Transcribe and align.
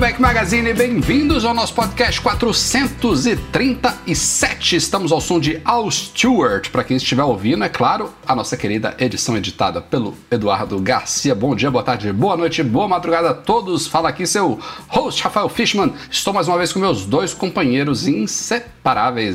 Mac 0.00 0.18
Magazine, 0.18 0.72
bem-vindos 0.72 1.44
ao 1.44 1.52
nosso 1.52 1.74
podcast 1.74 2.18
437. 2.22 4.76
Estamos 4.76 5.12
ao 5.12 5.20
som 5.20 5.38
de 5.38 5.60
Al 5.62 5.90
Stewart, 5.90 6.70
para 6.70 6.82
quem 6.82 6.96
estiver 6.96 7.22
ouvindo, 7.22 7.62
é 7.64 7.68
claro, 7.68 8.08
a 8.26 8.34
nossa 8.34 8.56
querida 8.56 8.96
edição 8.98 9.36
editada 9.36 9.82
pelo 9.82 10.16
Eduardo 10.30 10.80
Garcia. 10.80 11.34
Bom 11.34 11.54
dia, 11.54 11.70
boa 11.70 11.84
tarde, 11.84 12.10
boa 12.14 12.34
noite, 12.34 12.62
boa 12.62 12.88
madrugada 12.88 13.28
a 13.28 13.34
todos. 13.34 13.86
Fala 13.86 14.08
aqui 14.08 14.26
seu 14.26 14.58
host 14.88 15.22
Rafael 15.22 15.50
Fishman. 15.50 15.92
Estou 16.10 16.32
mais 16.32 16.48
uma 16.48 16.56
vez 16.56 16.72
com 16.72 16.78
meus 16.78 17.04
dois 17.04 17.34
companheiros 17.34 18.08
inseparáveis, 18.08 18.79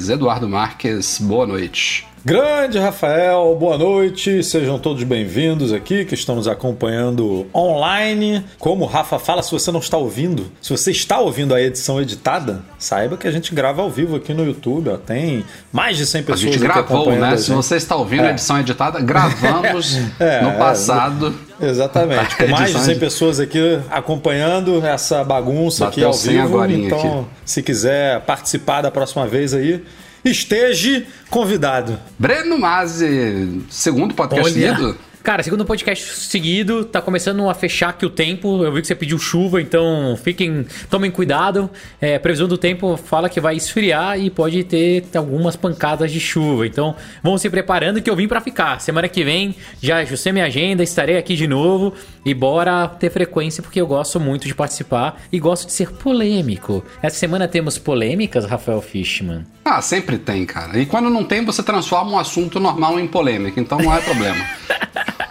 Eduardo 0.09 0.49
Marques. 0.49 1.20
Boa 1.20 1.45
noite. 1.45 2.08
Grande 2.26 2.80
Rafael, 2.80 3.55
boa 3.55 3.77
noite, 3.77 4.41
sejam 4.41 4.79
todos 4.79 5.04
bem-vindos 5.04 5.71
aqui 5.71 6.04
que 6.05 6.15
estão 6.15 6.35
nos 6.35 6.48
acompanhando 6.48 7.46
online. 7.54 8.43
Como 8.57 8.84
o 8.84 8.87
Rafa 8.87 9.20
fala, 9.20 9.43
se 9.43 9.52
você 9.52 9.71
não 9.71 9.79
está 9.79 9.96
ouvindo, 9.96 10.52
se 10.60 10.71
você 10.71 10.90
está 10.90 11.20
ouvindo 11.20 11.54
a 11.54 11.62
edição 11.62 12.02
editada, 12.02 12.63
saiba 12.79 13.15
que 13.15 13.27
a 13.27 13.32
gente 13.32 13.54
grava 13.54 13.84
ao 13.84 13.91
vivo 13.91 14.15
aqui 14.15 14.34
no 14.34 14.43
YouTube. 14.43 14.90
Ó. 14.90 14.98
Tem 14.98 15.46
mais 15.71 15.98
de 15.98 16.07
100 16.07 16.24
pessoas 16.24 16.41
a 16.41 16.46
gente 16.46 16.57
gravou, 16.57 17.12
né? 17.12 17.37
Se 17.37 17.52
você 17.52 17.76
está 17.76 17.96
ouvindo 17.96 18.24
é. 18.24 18.30
a 18.30 18.32
edição 18.32 18.59
editada, 18.59 18.99
gravamos 18.99 19.96
é, 20.20 20.41
no 20.41 20.57
passado. 20.57 21.27
É, 21.27 21.55
exatamente, 21.60 22.36
com 22.38 22.48
mais 22.48 22.74
de 22.74 22.80
100 22.80 23.00
pessoas 23.00 23.40
aqui 23.40 23.60
acompanhando 23.90 24.86
essa 24.86 25.24
bagunça 25.24 25.86
Bateu 25.86 26.10
aqui 26.10 26.30
ao 26.30 26.48
vivo. 26.48 26.66
Então, 26.66 27.20
aqui. 27.20 27.28
se 27.46 27.64
quiser 27.64 28.22
participar 28.22 28.82
da 28.82 28.92
próxima 28.92 29.28
vez 29.28 29.54
aí, 29.54 29.84
esteja 30.24 31.04
convidado. 31.30 32.00
Breno 32.18 32.58
Mazzi, 32.58 33.62
segundo 33.70 34.14
podcast 34.14 34.52
seguido. 34.52 34.98
Cara, 35.26 35.41
segundo 35.41 35.65
podcast 35.65 36.05
seguido, 36.20 36.85
tá 36.85 37.01
começando 37.01 37.49
a 37.49 37.54
fechar 37.55 37.90
aqui 37.90 38.05
o 38.05 38.12
tempo. 38.12 38.63
Eu 38.63 38.71
vi 38.71 38.81
que 38.81 38.85
você 38.85 38.93
pediu 38.93 39.18
chuva, 39.18 39.59
então 39.59 40.15
fiquem, 40.23 40.68
tomem 40.87 41.09
cuidado. 41.09 41.68
É, 41.99 42.20
previsão 42.20 42.48
do 42.48 42.59
tempo 42.59 42.95
fala 42.95 43.27
que 43.27 43.41
vai 43.41 43.55
esfriar 43.55 44.20
e 44.20 44.29
pode 44.29 44.63
ter 44.63 45.03
algumas 45.15 45.55
pancadas 45.55 46.12
de 46.12 46.20
chuva. 46.20 46.68
Então, 46.68 46.96
vão 47.23 47.40
se 47.40 47.49
preparando 47.49 48.03
que 48.03 48.07
eu 48.07 48.15
vim 48.15 48.27
para 48.27 48.40
ficar. 48.40 48.79
Semana 48.79 49.09
que 49.09 49.23
vem 49.23 49.55
já 49.81 49.98
ajustei 49.98 50.31
minha 50.31 50.46
agenda, 50.46 50.84
estarei 50.84 51.18
aqui 51.18 51.35
de 51.35 51.48
novo 51.48 51.96
e 52.23 52.31
bora 52.31 52.87
ter 52.87 53.09
frequência 53.09 53.63
porque 53.63 53.81
eu 53.81 53.87
gosto 53.87 54.20
muito 54.20 54.46
de 54.46 54.53
participar 54.53 55.20
e 55.31 55.40
gosto 55.40 55.65
de 55.65 55.73
ser 55.73 55.90
polêmico. 55.91 56.85
Essa 57.01 57.18
semana 57.18 57.48
temos 57.48 57.79
polêmicas, 57.79 58.46
Rafael 58.46 58.79
Fishman. 58.79 59.43
Ah, 59.65 59.81
sempre 59.81 60.20
tem, 60.20 60.46
cara. 60.46 60.77
E 60.77 60.85
quando 60.85 61.09
não 61.09 61.23
tem, 61.23 61.43
você 61.43 61.63
transforma 61.63 62.12
um 62.12 62.20
assunto 62.20 62.59
normal 62.59 62.99
em 62.99 63.07
polêmica, 63.07 63.59
então 63.59 63.79
não 63.79 63.91
é 63.91 63.99
problema. 64.01 64.46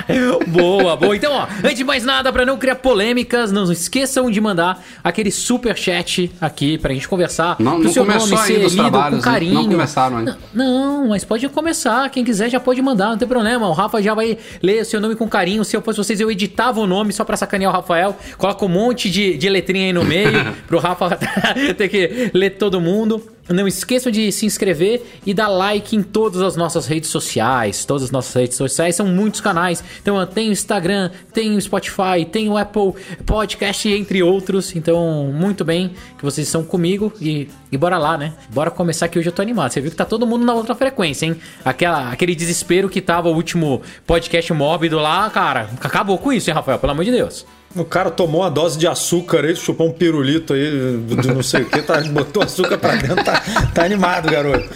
boa, 0.48 0.96
boa. 0.96 1.16
Então, 1.16 1.32
ó, 1.32 1.46
antes 1.62 1.76
de 1.76 1.84
mais 1.84 2.04
nada, 2.04 2.32
para 2.32 2.44
não 2.44 2.56
criar 2.56 2.76
polêmicas, 2.76 3.52
não 3.52 3.70
esqueçam 3.70 4.30
de 4.30 4.40
mandar 4.40 4.82
aquele 5.02 5.30
super 5.30 5.76
chat 5.76 6.30
aqui 6.40 6.78
pra 6.78 6.92
gente 6.92 7.08
conversar. 7.08 7.56
Não, 7.58 7.78
não 7.78 7.92
seu 7.92 8.04
começou 8.04 8.28
nome 8.28 8.52
ainda 8.52 8.66
os 8.66 8.74
trabalhos, 8.74 9.18
com 9.18 9.24
carinho. 9.24 9.54
Não 9.54 9.68
começaram 9.68 10.16
ainda. 10.18 10.38
Não, 10.52 11.02
não, 11.02 11.08
mas 11.08 11.24
pode 11.24 11.48
começar. 11.48 12.08
Quem 12.10 12.24
quiser 12.24 12.48
já 12.50 12.60
pode 12.60 12.80
mandar, 12.80 13.10
não 13.10 13.18
tem 13.18 13.28
problema. 13.28 13.68
O 13.68 13.72
Rafa 13.72 14.02
já 14.02 14.14
vai 14.14 14.38
ler 14.62 14.82
o 14.82 14.84
seu 14.84 15.00
nome 15.00 15.14
com 15.14 15.28
carinho. 15.28 15.64
Se 15.64 15.76
eu 15.76 15.82
fosse 15.82 15.98
vocês, 15.98 16.20
eu 16.20 16.30
editava 16.30 16.80
o 16.80 16.86
nome 16.86 17.12
só 17.12 17.24
pra 17.24 17.36
sacanear 17.36 17.70
o 17.70 17.74
Rafael. 17.74 18.16
Coloca 18.38 18.64
um 18.64 18.68
monte 18.68 19.10
de, 19.10 19.36
de 19.36 19.48
letrinha 19.48 19.86
aí 19.86 19.92
no 19.92 20.04
meio 20.04 20.54
pro 20.66 20.78
Rafa 20.78 21.18
ter 21.76 21.88
que 21.88 22.30
ler 22.32 22.50
todo 22.50 22.80
mundo. 22.80 23.33
Não 23.48 23.68
esqueçam 23.68 24.10
de 24.10 24.32
se 24.32 24.46
inscrever 24.46 25.02
e 25.26 25.34
dar 25.34 25.48
like 25.48 25.94
em 25.94 26.02
todas 26.02 26.40
as 26.40 26.56
nossas 26.56 26.86
redes 26.86 27.10
sociais. 27.10 27.84
Todas 27.84 28.04
as 28.04 28.10
nossas 28.10 28.34
redes 28.34 28.56
sociais 28.56 28.96
são 28.96 29.06
muitos 29.06 29.40
canais. 29.40 29.84
Então 30.00 30.24
tem 30.26 30.48
o 30.48 30.52
Instagram, 30.52 31.10
tem 31.32 31.54
o 31.56 31.60
Spotify, 31.60 32.24
tem 32.30 32.48
o 32.48 32.56
Apple 32.56 32.94
Podcast, 33.26 33.88
entre 33.88 34.22
outros. 34.22 34.74
Então, 34.74 35.30
muito 35.32 35.64
bem 35.64 35.94
que 36.16 36.24
vocês 36.24 36.46
estão 36.46 36.64
comigo 36.64 37.12
e, 37.20 37.48
e 37.70 37.76
bora 37.76 37.98
lá, 37.98 38.16
né? 38.16 38.32
Bora 38.50 38.70
começar 38.70 39.08
que 39.08 39.18
hoje 39.18 39.28
eu 39.28 39.32
tô 39.32 39.42
animado. 39.42 39.72
Você 39.72 39.80
viu 39.80 39.90
que 39.90 39.96
tá 39.96 40.04
todo 40.04 40.26
mundo 40.26 40.44
na 40.44 40.54
outra 40.54 40.74
frequência, 40.74 41.26
hein? 41.26 41.36
Aquela, 41.64 42.10
aquele 42.10 42.34
desespero 42.34 42.88
que 42.88 43.00
tava 43.00 43.28
o 43.28 43.34
último 43.34 43.82
podcast 44.06 44.52
mórbido 44.52 44.98
lá, 44.98 45.28
cara. 45.28 45.68
Acabou 45.80 46.18
com 46.18 46.32
isso, 46.32 46.48
hein, 46.48 46.54
Rafael? 46.54 46.78
Pelo 46.78 46.92
amor 46.92 47.04
de 47.04 47.10
Deus. 47.10 47.44
O 47.76 47.84
cara 47.84 48.10
tomou 48.10 48.42
uma 48.42 48.50
dose 48.50 48.78
de 48.78 48.86
açúcar 48.86 49.44
aí, 49.44 49.56
chupou 49.56 49.88
um 49.88 49.92
pirulito 49.92 50.54
aí 50.54 50.96
de 51.20 51.28
não 51.28 51.42
sei 51.42 51.62
o 51.62 51.66
que, 51.66 51.82
tá, 51.82 52.00
botou 52.02 52.42
açúcar 52.42 52.78
pra 52.78 52.94
dentro, 52.94 53.24
tá, 53.24 53.42
tá 53.74 53.84
animado, 53.84 54.30
garoto. 54.30 54.68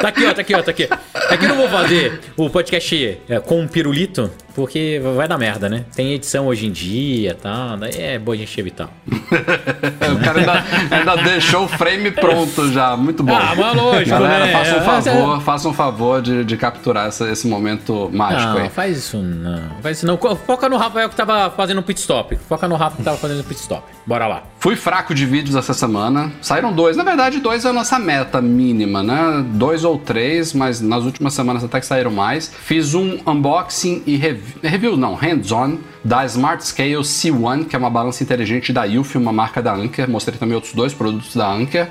Tá 0.00 0.08
aqui, 0.08 0.24
ó, 0.24 0.32
tá 0.32 0.40
aqui, 0.40 0.54
ó, 0.54 0.62
tá 0.62 0.70
aqui. 0.70 0.88
Aqui 1.12 1.44
eu 1.44 1.48
não 1.50 1.56
vou 1.56 1.68
fazer 1.68 2.20
o 2.36 2.48
podcast 2.48 3.18
é, 3.28 3.40
com 3.40 3.60
um 3.60 3.68
pirulito, 3.68 4.30
porque 4.56 4.98
vai 5.14 5.28
dar 5.28 5.36
merda, 5.36 5.68
né? 5.68 5.84
Tem 5.94 6.14
edição 6.14 6.46
hoje 6.46 6.66
em 6.66 6.72
dia 6.72 7.32
e 7.32 7.34
tá? 7.34 7.50
tal, 7.50 7.76
daí 7.76 7.92
é 7.94 8.18
boa 8.18 8.34
a 8.34 8.38
gente 8.38 8.58
evitar. 8.58 8.88
o 9.06 10.24
cara 10.24 10.40
ainda, 10.40 10.64
ainda, 10.90 11.16
deixou 11.22 11.64
o 11.64 11.68
frame 11.68 12.10
pronto 12.10 12.72
já, 12.72 12.96
muito 12.96 13.22
bom. 13.22 13.36
Ah, 13.36 13.54
mas 13.54 13.76
lógico, 13.76 14.08
Galera, 14.08 14.46
né? 14.46 14.52
faça 14.52 14.76
um 14.78 14.82
favor, 14.82 15.40
faça 15.42 15.68
um 15.68 15.72
favor 15.74 16.22
de, 16.22 16.42
de 16.42 16.56
capturar 16.56 17.08
essa, 17.08 17.30
esse 17.30 17.46
momento 17.46 18.08
mágico 18.10 18.54
não, 18.54 18.62
aí. 18.62 18.70
faz 18.70 18.96
isso 18.96 19.18
não, 19.18 19.78
faz 19.82 19.98
isso 19.98 20.06
não. 20.06 20.16
Foca 20.16 20.70
no 20.70 20.78
Rafael 20.78 21.10
que 21.10 21.16
tava 21.16 21.50
fazendo 21.50 21.80
um 21.80 21.82
pit 21.82 22.00
stop. 22.00 22.34
Foca 22.48 22.66
no 22.66 22.76
Rafa 22.76 22.96
que 22.96 23.02
tava 23.02 23.18
fazendo 23.18 23.40
um 23.40 23.44
pit 23.44 23.60
stop. 23.60 23.82
Bora 24.06 24.26
lá. 24.26 24.42
Fui 24.58 24.74
fraco 24.74 25.14
de 25.14 25.26
vídeos 25.26 25.54
essa 25.54 25.74
semana. 25.74 26.32
Saíram 26.40 26.72
dois. 26.72 26.96
Na 26.96 27.04
verdade, 27.04 27.40
dois 27.40 27.64
é 27.64 27.68
a 27.68 27.72
nossa 27.72 27.98
meta 27.98 28.40
mínima, 28.40 29.02
né? 29.02 29.44
Dois 29.50 29.84
ou 29.84 29.98
três, 29.98 30.52
mas 30.52 30.80
nas 30.80 31.04
últimas 31.04 31.34
semanas 31.34 31.62
até 31.62 31.78
que 31.78 31.86
saíram 31.86 32.10
mais. 32.10 32.50
Fiz 32.62 32.94
um 32.94 33.18
unboxing 33.26 34.02
e 34.06 34.16
review, 34.16 34.45
review 34.62 34.96
não, 34.96 35.14
hands-on 35.14 35.78
da 36.04 36.24
Smart 36.26 36.66
Scale 36.66 36.96
C1, 36.96 37.66
que 37.66 37.76
é 37.76 37.78
uma 37.78 37.90
balança 37.90 38.22
inteligente 38.22 38.72
da 38.72 38.86
Ilf, 38.86 39.14
uma 39.16 39.32
marca 39.32 39.62
da 39.62 39.74
Anker. 39.74 40.08
Mostrei 40.08 40.38
também 40.38 40.54
outros 40.54 40.74
dois 40.74 40.94
produtos 40.94 41.34
da 41.34 41.50
Anker. 41.50 41.88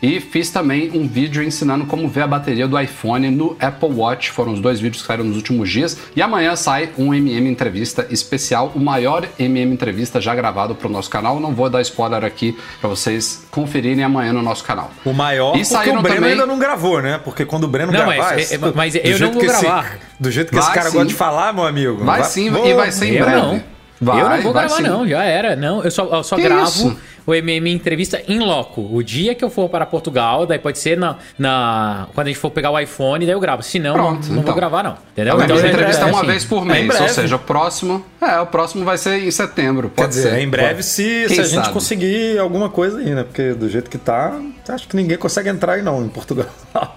E 0.00 0.20
fiz 0.20 0.50
também 0.50 0.90
um 0.94 1.08
vídeo 1.08 1.42
ensinando 1.42 1.84
como 1.86 2.08
ver 2.08 2.22
a 2.22 2.26
bateria 2.26 2.68
do 2.68 2.78
iPhone 2.78 3.30
no 3.30 3.56
Apple 3.60 3.90
Watch. 3.92 4.30
Foram 4.30 4.52
os 4.52 4.60
dois 4.60 4.80
vídeos 4.80 5.02
que 5.02 5.08
saíram 5.08 5.24
nos 5.24 5.36
últimos 5.36 5.68
dias. 5.68 5.98
E 6.14 6.22
amanhã 6.22 6.54
sai 6.54 6.90
um 6.96 7.12
MM 7.12 7.48
Entrevista 7.48 8.06
especial, 8.10 8.72
o 8.74 8.78
maior 8.78 9.26
MM 9.38 9.72
Entrevista 9.72 10.20
já 10.20 10.34
gravado 10.34 10.74
para 10.74 10.86
o 10.86 10.90
nosso 10.90 11.10
canal. 11.10 11.40
Não 11.40 11.52
vou 11.52 11.68
dar 11.68 11.80
spoiler 11.82 12.24
aqui 12.24 12.56
para 12.80 12.88
vocês 12.88 13.44
conferirem 13.50 14.04
amanhã 14.04 14.32
no 14.32 14.42
nosso 14.42 14.62
canal. 14.62 14.90
O 15.04 15.12
maior 15.12 15.56
e 15.56 15.66
porque 15.66 15.90
o 15.90 16.00
Breno 16.00 16.16
também... 16.16 16.30
ainda 16.32 16.46
não 16.46 16.58
gravou, 16.58 17.02
né? 17.02 17.18
Porque 17.22 17.44
quando 17.44 17.64
o 17.64 17.68
Breno 17.68 17.90
não, 17.90 17.98
gravar... 17.98 18.34
Mas, 18.34 18.52
é, 18.52 18.58
mas 18.74 18.94
eu 18.94 19.18
não 19.18 19.32
vou 19.32 19.42
gravar. 19.42 19.96
Esse, 19.96 19.98
do 20.20 20.30
jeito 20.30 20.50
que 20.50 20.54
vai 20.54 20.64
esse 20.64 20.74
cara 20.74 20.90
sim. 20.90 20.96
gosta 20.96 21.08
de 21.08 21.14
falar, 21.14 21.52
meu 21.52 21.66
amigo. 21.66 22.04
Vai, 22.04 22.20
vai 22.20 22.28
sim, 22.28 22.50
vou... 22.50 22.66
e 22.66 22.74
vai 22.74 22.92
ser 22.92 23.06
em 23.06 23.20
breve. 23.20 23.36
Não. 23.36 23.62
Vai, 24.00 24.20
eu 24.20 24.28
não 24.28 24.42
vou 24.42 24.52
gravar, 24.52 24.76
sim. 24.76 24.82
não. 24.82 25.08
Já 25.08 25.24
era. 25.24 25.56
Não, 25.56 25.82
eu 25.82 25.90
só, 25.90 26.04
eu 26.04 26.22
só 26.22 26.36
gravo... 26.36 26.68
Isso? 26.68 26.96
O 27.28 27.34
MM 27.34 27.70
Entrevista 27.70 28.22
em 28.26 28.38
loco. 28.38 28.88
O 28.90 29.02
dia 29.02 29.34
que 29.34 29.44
eu 29.44 29.50
for 29.50 29.68
para 29.68 29.84
Portugal, 29.84 30.46
daí 30.46 30.58
pode 30.58 30.78
ser 30.78 30.96
na, 30.96 31.16
na 31.38 32.08
quando 32.14 32.28
a 32.28 32.30
gente 32.30 32.38
for 32.38 32.50
pegar 32.50 32.70
o 32.70 32.78
iPhone, 32.78 33.26
daí 33.26 33.34
eu 33.34 33.40
gravo. 33.40 33.62
Se 33.62 33.78
não, 33.78 33.92
Pronto, 33.92 34.28
não, 34.28 34.28
não 34.28 34.32
então. 34.32 34.44
vou 34.44 34.54
gravar 34.54 34.82
não. 34.82 34.96
Entendeu? 35.12 35.38
A 35.38 35.44
então, 35.44 35.58
entrevista 35.58 36.06
é, 36.06 36.08
é 36.08 36.10
uma 36.10 36.20
assim, 36.20 36.26
vez 36.26 36.44
por 36.46 36.64
mês, 36.64 36.94
é 36.94 37.02
ou 37.02 37.08
seja, 37.10 37.36
o 37.36 37.38
próximo, 37.38 38.02
é, 38.18 38.40
o 38.40 38.46
próximo 38.46 38.82
vai 38.82 38.96
ser 38.96 39.22
em 39.22 39.30
setembro, 39.30 39.90
pode 39.90 40.08
Quer 40.08 40.08
dizer, 40.08 40.30
ser. 40.30 40.40
em 40.40 40.48
breve 40.48 40.82
se, 40.82 41.28
se 41.28 41.38
a 41.38 41.44
gente 41.44 41.68
conseguir 41.68 42.38
alguma 42.38 42.70
coisa 42.70 42.98
aí, 42.98 43.14
né? 43.14 43.24
Porque 43.24 43.52
do 43.52 43.68
jeito 43.68 43.90
que 43.90 43.98
tá, 43.98 44.40
acho 44.66 44.88
que 44.88 44.96
ninguém 44.96 45.18
consegue 45.18 45.50
entrar 45.50 45.74
aí 45.74 45.82
não 45.82 46.02
em 46.02 46.08
Portugal. 46.08 46.46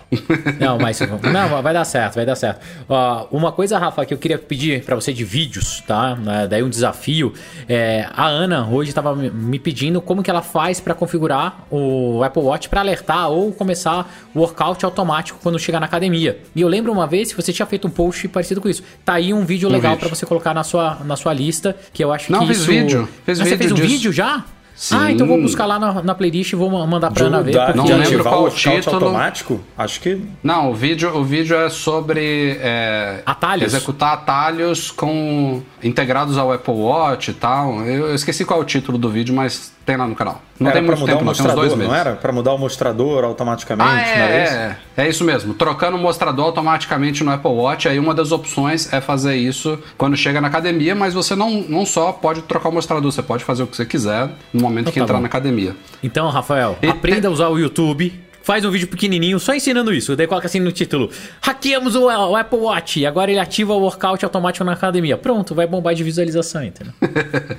não, 0.59 0.79
mas 0.79 0.99
não, 0.99 1.61
vai 1.61 1.73
dar 1.73 1.83
certo, 1.83 2.15
vai 2.15 2.25
dar 2.25 2.35
certo. 2.35 2.61
Uh, 2.89 3.27
uma 3.35 3.51
coisa, 3.51 3.77
Rafa, 3.77 4.05
que 4.05 4.13
eu 4.13 4.17
queria 4.17 4.37
pedir 4.37 4.83
para 4.83 4.95
você 4.95 5.11
de 5.11 5.25
vídeos, 5.25 5.83
tá? 5.85 6.13
Uh, 6.13 6.47
daí 6.47 6.63
um 6.63 6.69
desafio. 6.69 7.33
É, 7.67 8.07
a 8.13 8.27
Ana 8.27 8.67
hoje 8.69 8.91
estava 8.91 9.13
me 9.15 9.59
pedindo 9.59 10.01
como 10.01 10.20
que 10.21 10.29
ela 10.29 10.41
faz 10.41 10.79
para 10.79 10.93
configurar 10.93 11.65
o 11.69 12.23
Apple 12.23 12.41
Watch 12.43 12.69
para 12.69 12.81
alertar 12.81 13.29
ou 13.29 13.51
começar 13.51 14.09
o 14.33 14.39
workout 14.39 14.83
automático 14.85 15.39
quando 15.41 15.57
chegar 15.59 15.79
na 15.79 15.85
academia. 15.85 16.39
E 16.55 16.61
eu 16.61 16.67
lembro 16.67 16.91
uma 16.91 17.07
vez 17.07 17.31
que 17.33 17.41
você 17.41 17.51
tinha 17.53 17.65
feito 17.65 17.87
um 17.87 17.91
post 17.91 18.27
parecido 18.27 18.61
com 18.61 18.69
isso. 18.69 18.83
Tá 19.05 19.13
aí 19.13 19.33
um 19.33 19.45
vídeo 19.45 19.69
um 19.69 19.71
legal 19.71 19.97
para 19.97 20.09
você 20.09 20.25
colocar 20.25 20.53
na 20.53 20.63
sua, 20.63 20.97
na 21.05 21.15
sua 21.15 21.33
lista, 21.33 21.75
que 21.93 22.03
eu 22.03 22.11
acho 22.11 22.31
Não, 22.31 22.41
que 22.41 22.47
fiz 22.47 22.57
isso... 22.57 22.67
vídeo. 22.67 23.09
Fiz 23.25 23.39
ah, 23.39 23.43
vídeo 23.43 23.49
você 23.49 23.57
fez 23.57 23.71
um 23.71 23.75
disso. 23.75 23.87
vídeo 23.87 24.13
já? 24.13 24.43
Sim. 24.73 24.95
Ah, 24.97 25.11
então 25.11 25.27
vou 25.27 25.39
buscar 25.39 25.67
lá 25.67 25.77
na, 25.77 26.01
na 26.01 26.15
playlist 26.15 26.53
e 26.53 26.55
vou 26.55 26.67
ma- 26.71 26.87
mandar 26.87 27.11
pra 27.11 27.25
Ana 27.27 27.43
ver. 27.43 27.51
da- 27.53 27.71
Não 27.75 27.85
lembro 27.85 28.23
qual 28.23 28.45
o 28.45 28.49
título. 28.49 28.95
automático? 28.95 29.61
Acho 29.77 29.99
que 30.01 30.19
Não, 30.41 30.71
o 30.71 30.73
vídeo, 30.73 31.15
o 31.15 31.23
vídeo 31.23 31.55
é 31.55 31.69
sobre 31.69 32.57
é, 32.59 33.21
Atalhos? 33.23 33.65
executar 33.75 34.13
atalhos 34.13 34.89
com 34.89 35.61
integrados 35.83 36.35
ao 36.35 36.51
Apple 36.51 36.73
Watch 36.73 37.29
e 37.29 37.33
tal. 37.35 37.85
Eu, 37.85 38.07
eu 38.07 38.15
esqueci 38.15 38.43
qual 38.43 38.59
é 38.59 38.63
o 38.63 38.65
título 38.65 38.97
do 38.97 39.07
vídeo, 39.09 39.35
mas 39.35 39.71
tem 39.85 39.97
lá 39.97 40.07
no 40.07 40.15
canal. 40.15 40.41
Não 40.59 40.67
era 40.69 40.77
tem 40.79 40.85
muito 40.87 40.99
mudar 40.99 41.11
tempo, 41.13 41.23
o 41.23 41.25
não, 41.25 41.33
tem 41.33 41.41
uns 41.45 41.53
dois 41.53 41.55
mostrador, 41.69 41.77
meses. 41.77 41.91
não 41.91 41.95
era? 41.99 42.15
Pra 42.15 42.31
mudar 42.31 42.53
o 42.53 42.57
mostrador 42.57 43.23
automaticamente, 43.23 43.89
Ah, 43.89 44.17
não 44.17 44.23
era 44.23 44.33
é, 44.35 44.43
isso? 44.43 44.53
é, 44.53 44.77
é 44.97 45.09
isso 45.09 45.23
mesmo. 45.23 45.53
Trocando 45.55 45.97
o 45.97 45.99
mostrador 45.99 46.45
automaticamente 46.45 47.23
no 47.23 47.31
Apple 47.31 47.51
Watch, 47.51 47.87
aí 47.89 47.97
uma 47.99 48.13
das 48.13 48.31
opções 48.31 48.91
é 48.93 49.01
fazer 49.01 49.35
isso 49.35 49.79
quando 49.97 50.15
chega 50.15 50.39
na 50.39 50.47
academia, 50.49 50.93
mas 50.93 51.13
você 51.13 51.35
não, 51.35 51.49
não 51.67 51.85
só 51.85 52.11
pode 52.11 52.41
trocar 52.43 52.69
o 52.69 52.71
mostrador, 52.71 53.11
você 53.11 53.23
pode 53.23 53.43
fazer 53.43 53.63
o 53.63 53.67
que 53.67 53.75
você 53.75 53.85
quiser 53.85 54.29
no 54.53 54.61
momento 54.61 54.91
que 54.91 54.99
tá 54.99 55.03
entrar 55.03 55.15
bom. 55.15 55.21
na 55.21 55.27
academia. 55.27 55.75
Então, 56.03 56.29
Rafael, 56.29 56.77
E- 56.81 56.87
aprenda 56.87 57.27
a 57.27 57.31
usar 57.31 57.47
o 57.49 57.57
YouTube. 57.57 58.13
Faz 58.43 58.65
um 58.65 58.71
vídeo 58.71 58.87
pequenininho 58.87 59.39
só 59.39 59.53
ensinando 59.53 59.93
isso. 59.93 60.15
Daí 60.15 60.27
coloca 60.27 60.47
assim 60.47 60.59
no 60.59 60.71
título: 60.71 61.09
Hackeamos 61.41 61.95
o, 61.95 62.05
o 62.05 62.35
Apple 62.35 62.59
Watch 62.59 62.99
e 62.99 63.05
agora 63.05 63.29
ele 63.31 63.39
ativa 63.39 63.73
o 63.73 63.79
workout 63.79 64.23
automático 64.25 64.63
na 64.63 64.73
academia. 64.73 65.17
Pronto, 65.17 65.53
vai 65.53 65.67
bombar 65.67 65.93
de 65.93 66.03
visualização, 66.03 66.63
entendeu? 66.63 66.93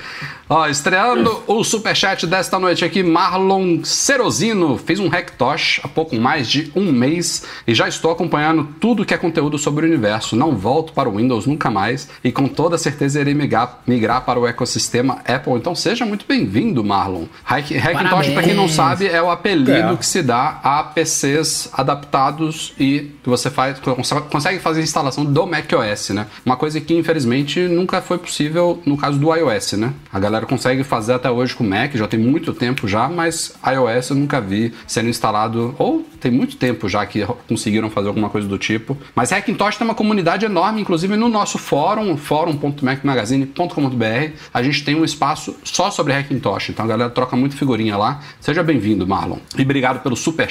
Ó, 0.49 0.67
estreando 0.69 1.43
o 1.47 1.63
superchat 1.65 2.27
desta 2.27 2.59
noite 2.59 2.85
aqui, 2.85 3.03
Marlon 3.03 3.85
Cerosino. 3.85 4.77
Fiz 4.79 4.99
um 4.99 5.09
Hacktosh 5.09 5.81
há 5.83 5.89
pouco 5.89 6.17
mais 6.17 6.49
de 6.49 6.71
um 6.75 6.93
mês 6.93 7.45
e 7.67 7.75
já 7.75 7.89
estou 7.89 8.11
acompanhando 8.11 8.69
tudo 8.81 9.05
que 9.05 9.15
é 9.15 9.17
conteúdo 9.19 9.59
sobre 9.59 9.87
o 9.87 9.89
universo. 9.89 10.37
Não 10.37 10.57
volto 10.57 10.93
para 10.93 11.09
o 11.09 11.17
Windows 11.17 11.47
nunca 11.47 11.71
mais 11.71 12.09
e 12.23 12.31
com 12.33 12.49
toda 12.49 12.77
certeza 12.77 13.21
irei 13.21 13.35
migrar, 13.35 13.79
migrar 13.87 14.25
para 14.25 14.39
o 14.39 14.47
ecossistema 14.47 15.21
Apple. 15.27 15.55
Então 15.55 15.75
seja 15.75 16.05
muito 16.05 16.25
bem-vindo, 16.29 16.83
Marlon. 16.85 17.25
Hack, 17.45 17.71
Hackintosh, 17.73 18.29
para 18.31 18.43
quem 18.43 18.55
não 18.55 18.69
sabe, 18.69 19.07
é 19.07 19.23
o 19.23 19.31
apelido 19.31 19.71
É. 19.73 19.97
que 19.97 20.07
se 20.07 20.23
dá 20.23 20.61
a 20.63 20.72
PCs 20.95 21.71
adaptados 21.73 22.73
e 22.79 23.11
você 23.25 23.51
faz, 23.51 23.81
consegue 24.31 24.61
fazer 24.61 24.81
a 24.81 24.83
instalação 24.83 25.25
do 25.25 25.47
macOS, 25.47 26.11
né? 26.11 26.27
Uma 26.45 26.57
coisa 26.57 26.81
que 26.81 26.95
infelizmente 26.95 27.61
nunca 27.61 28.01
foi 28.01 28.19
possível 28.19 28.81
no 28.87 28.97
caso 28.97 29.19
do 29.19 29.35
iOS, 29.35 29.73
né? 29.73 29.93
A 30.13 30.21
galera 30.21 30.47
consegue 30.47 30.85
fazer 30.85 31.15
até 31.15 31.31
hoje 31.31 31.55
com 31.55 31.65
Mac, 31.65 31.95
já 31.95 32.07
tem 32.07 32.21
muito 32.21 32.55
tempo 32.55 32.87
já, 32.87 33.09
mas 33.09 33.55
iOS 33.67 34.11
eu 34.11 34.17
nunca 34.17 34.41
vi 34.41 34.73
sendo 34.87 35.09
instalado, 35.09 35.75
ou 35.79 36.07
tem 36.21 36.31
muito 36.31 36.57
tempo 36.57 36.89
já 36.89 37.05
que 37.05 37.27
conseguiram 37.49 37.91
fazer 37.91 38.09
alguma 38.09 38.31
coisa 38.31 38.47
do 38.47 38.59
tipo. 38.59 38.97
Mas 39.15 39.33
Hackintosh 39.33 39.77
tem 39.77 39.87
uma 39.87 39.95
comunidade 39.95 40.45
enorme, 40.45 40.81
inclusive 40.81 41.17
no 41.17 41.29
nosso 41.29 41.59
fórum, 41.59 42.17
fórum.macmagazine.com.br, 42.17 44.33
a 44.55 44.63
gente 44.63 44.85
tem 44.85 44.95
um 44.95 45.05
espaço 45.05 45.57
só 45.65 45.91
sobre 45.91 46.13
Hackintosh, 46.13 46.71
então 46.71 46.85
a 46.85 46.89
galera 46.89 47.11
troca 47.11 47.37
muito 47.37 47.57
figurinha 47.57 47.97
lá. 47.97 48.21
Seja 48.41 48.63
bem-vindo, 48.63 49.07
Marlon. 49.07 49.39
E 49.57 49.63
obrigado 49.63 50.03
pelo 50.03 50.17
super. 50.17 50.49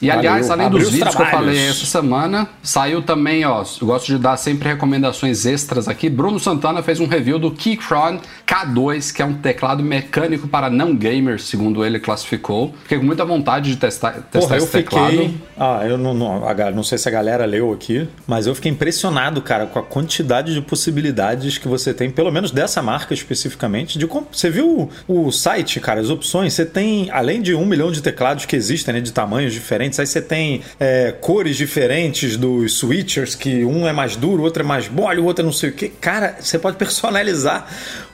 E 0.00 0.08
Valeu. 0.08 0.18
aliás, 0.20 0.50
além 0.50 0.66
Abriu 0.66 0.80
dos 0.80 0.88
os 0.88 0.94
vídeos 0.94 1.14
que 1.14 1.22
eu 1.22 1.26
trabalhos. 1.26 1.56
falei 1.56 1.68
essa 1.68 1.86
semana, 1.86 2.48
saiu 2.62 3.02
também, 3.02 3.44
ó, 3.44 3.64
eu 3.80 3.86
gosto 3.86 4.06
de 4.06 4.18
dar 4.18 4.36
sempre 4.36 4.68
recomendações 4.68 5.46
extras 5.46 5.88
aqui. 5.88 6.08
Bruno 6.10 6.38
Santana 6.38 6.82
fez 6.82 7.00
um 7.00 7.06
review 7.06 7.38
do 7.38 7.50
Keychron 7.50 8.20
K2, 8.48 9.12
que 9.12 9.20
é 9.20 9.24
um 9.26 9.34
teclado 9.34 9.82
mecânico 9.82 10.48
para 10.48 10.70
não 10.70 10.96
gamers, 10.96 11.42
segundo 11.44 11.84
ele 11.84 12.00
classificou. 12.00 12.74
Fiquei 12.84 12.98
com 12.98 13.04
muita 13.04 13.22
vontade 13.24 13.70
de 13.70 13.76
testar, 13.76 14.12
testar 14.12 14.38
Porra, 14.40 14.56
eu 14.56 14.62
esse 14.64 14.72
teclado. 14.72 15.10
fiquei. 15.10 15.34
Ah, 15.54 15.82
eu 15.86 15.98
não, 15.98 16.14
não, 16.14 16.48
a 16.48 16.70
não 16.70 16.82
sei 16.82 16.96
se 16.96 17.06
a 17.06 17.12
galera 17.12 17.44
leu 17.44 17.70
aqui, 17.72 18.08
mas 18.26 18.46
eu 18.46 18.54
fiquei 18.54 18.72
impressionado, 18.72 19.42
cara, 19.42 19.66
com 19.66 19.78
a 19.78 19.82
quantidade 19.82 20.54
de 20.54 20.62
possibilidades 20.62 21.58
que 21.58 21.68
você 21.68 21.92
tem, 21.92 22.10
pelo 22.10 22.32
menos 22.32 22.50
dessa 22.50 22.80
marca 22.80 23.12
especificamente. 23.12 23.98
De 23.98 24.06
comp- 24.06 24.28
Você 24.32 24.48
viu 24.48 24.88
o, 25.06 25.26
o 25.26 25.30
site, 25.30 25.78
cara, 25.78 26.00
as 26.00 26.08
opções? 26.08 26.54
Você 26.54 26.64
tem, 26.64 27.10
além 27.10 27.42
de 27.42 27.54
um 27.54 27.66
milhão 27.66 27.92
de 27.92 28.00
teclados 28.00 28.46
que 28.46 28.56
existem, 28.56 28.94
né, 28.94 29.00
de 29.02 29.12
tamanhos 29.12 29.52
diferentes, 29.52 30.00
aí 30.00 30.06
você 30.06 30.22
tem 30.22 30.62
é, 30.80 31.12
cores 31.20 31.54
diferentes 31.56 32.36
dos 32.38 32.78
switchers, 32.78 33.34
que 33.34 33.62
um 33.62 33.86
é 33.86 33.92
mais 33.92 34.16
duro, 34.16 34.40
o 34.40 34.44
outro 34.46 34.62
é 34.62 34.66
mais 34.66 34.88
mole, 34.88 35.20
o 35.20 35.24
outro 35.26 35.42
é 35.42 35.44
não 35.44 35.52
sei 35.52 35.68
o 35.68 35.72
que. 35.74 35.90
Cara, 35.90 36.36
você 36.40 36.58
pode 36.58 36.76
personalizar 36.78 37.66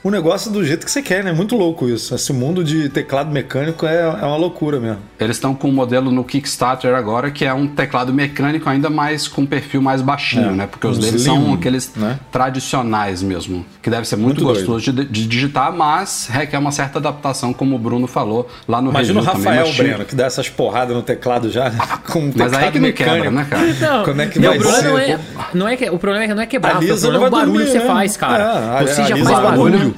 o 0.03 0.11
negócio 0.11 0.24
do 0.51 0.63
jeito 0.65 0.85
que 0.85 0.91
você 0.91 1.01
quer, 1.01 1.23
né? 1.23 1.31
Muito 1.31 1.55
louco 1.55 1.87
isso. 1.87 2.13
Esse 2.15 2.33
mundo 2.33 2.63
de 2.63 2.89
teclado 2.89 3.31
mecânico 3.31 3.85
é, 3.85 4.01
é 4.01 4.25
uma 4.25 4.37
loucura 4.37 4.79
mesmo. 4.79 4.99
Eles 5.19 5.37
estão 5.37 5.53
com 5.53 5.69
um 5.69 5.71
modelo 5.71 6.11
no 6.11 6.23
Kickstarter 6.23 6.93
agora 6.95 7.29
que 7.31 7.45
é 7.45 7.53
um 7.53 7.67
teclado 7.67 8.13
mecânico 8.13 8.69
ainda 8.69 8.89
mais 8.89 9.27
com 9.27 9.41
um 9.41 9.45
perfil 9.45 9.81
mais 9.81 10.01
baixinho, 10.01 10.49
É, 10.49 10.51
né? 10.51 10.67
Porque 10.67 10.85
os 10.87 10.97
deles 10.97 11.21
slim, 11.21 11.35
são 11.35 11.53
aqueles 11.53 11.91
né? 11.95 12.19
tradicionais 12.31 13.21
mesmo, 13.21 13.65
que 13.81 13.89
deve 13.89 14.07
ser 14.07 14.15
muito, 14.15 14.43
Muito 14.43 14.55
gostoso 14.57 14.91
de, 14.91 15.05
de 15.05 15.27
digitar, 15.27 15.71
mas 15.71 16.27
requer 16.31 16.57
uma 16.57 16.71
certa 16.71 16.99
adaptação, 16.99 17.53
como 17.53 17.75
o 17.75 17.79
Bruno 17.79 18.07
falou 18.07 18.49
lá 18.67 18.81
no 18.81 18.89
Imagina 18.91 19.21
o 19.21 19.25
também. 19.25 19.43
Rafael 19.43 19.65
tinha- 19.65 19.87
Breno, 19.89 20.05
que 20.05 20.15
dá 20.15 20.25
essas 20.25 20.49
porradas 20.49 20.95
no 20.95 21.01
teclado 21.03 21.49
já, 21.51 21.69
né? 21.69 21.77
com 22.11 22.19
um 22.19 22.31
Mas 22.35 22.41
aí 22.53 22.71
teclado 22.71 22.71
que 22.73 22.79
me 22.79 22.87
mecânico. 22.87 23.15
quebra, 23.15 23.31
né, 23.31 23.47
cara? 23.49 23.65
Não, 23.97 24.05
Como 24.05 24.21
é 24.21 24.25
que 24.27 24.39
não, 24.39 24.49
vai 24.49 24.57
o 24.57 24.61
problema 24.61 24.81
ser? 24.81 24.89
não 24.89 24.99
é, 24.99 25.19
não 25.53 25.67
é 25.67 25.75
que, 25.77 25.89
o 25.89 25.99
problema 25.99 26.23
é 26.25 26.27
que 26.27 26.33
não 26.33 26.41
é 26.41 26.45
quebrar, 26.45 26.75
o 26.77 26.79
problema 26.85 27.07
é 27.07 27.19
não 27.19 27.27
o 27.27 27.29
barulho 27.31 27.51
dormir, 27.53 27.65
que 27.65 27.71
você 27.71 27.79
né? 27.79 27.85
faz, 27.85 28.17
cara. 28.17 28.79
É, 28.81 28.85
você 28.87 29.01
a 29.01 29.05
já 29.05 29.15
faz 29.17 29.27
vai 29.29 29.41
barulho. 29.41 29.95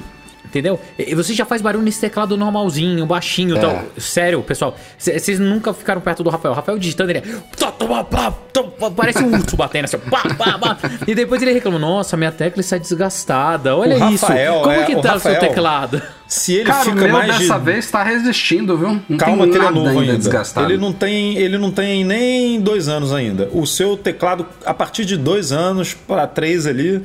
Entendeu? 0.48 0.80
E 0.98 1.14
Você 1.14 1.34
já 1.34 1.44
faz 1.44 1.60
barulho 1.60 1.84
nesse 1.84 2.00
teclado 2.00 2.34
normalzinho, 2.36 3.04
baixinho 3.04 3.54
e 3.54 3.58
É. 3.58 3.60
tal. 3.60 3.82
Sério, 3.98 4.42
pessoal. 4.42 4.74
Vocês 4.96 5.38
nunca 5.38 5.74
ficaram 5.74 6.00
perto 6.00 6.22
do 6.22 6.30
Rafael. 6.30 6.52
O 6.52 6.56
Rafael 6.56 6.78
digitando, 6.78 7.10
ele 7.10 7.18
é. 7.18 7.22
Parece 8.96 9.22
um 9.22 9.34
urso 9.34 9.56
batendo 9.56 9.84
assim. 9.84 9.98
Pá, 9.98 10.22
pá, 10.36 10.58
pá. 10.58 10.78
E 11.06 11.14
depois 11.14 11.42
ele 11.42 11.52
reclama: 11.52 11.78
Nossa, 11.78 12.16
minha 12.16 12.32
tecla 12.32 12.60
está 12.60 12.78
desgastada. 12.78 13.76
Olha 13.76 13.96
O 14.06 14.10
isso. 14.10 14.24
Rafael, 14.26 14.60
Como 14.60 14.72
é, 14.72 14.84
que 14.84 14.96
tá 15.02 15.14
o 15.16 15.20
seu 15.20 15.38
teclado? 15.38 16.02
Se 16.28 16.52
ele 16.52 16.64
Cara, 16.64 16.82
o 16.82 16.84
fica 16.92 17.04
meu 17.04 17.08
mais 17.12 17.38
dessa 17.38 17.58
de... 17.58 17.64
vez 17.64 17.90
tá 17.90 18.02
resistindo, 18.02 18.76
viu? 18.76 19.00
Não 19.08 19.16
Calma 19.16 19.44
tem 19.44 19.52
que 19.52 19.56
ele 19.56 19.64
é 19.64 19.70
nada 19.70 19.80
novo 19.80 20.00
ainda. 20.00 20.16
desgastado. 20.18 20.70
Ele 20.70 20.78
não, 20.78 20.92
tem, 20.92 21.36
ele 21.38 21.56
não 21.56 21.70
tem 21.70 22.04
nem 22.04 22.60
dois 22.60 22.86
anos 22.86 23.14
ainda. 23.14 23.48
O 23.52 23.66
seu 23.66 23.96
teclado, 23.96 24.44
a 24.66 24.74
partir 24.74 25.06
de 25.06 25.16
dois 25.16 25.52
anos 25.52 25.94
para 25.94 26.26
três 26.26 26.66
ali, 26.66 27.02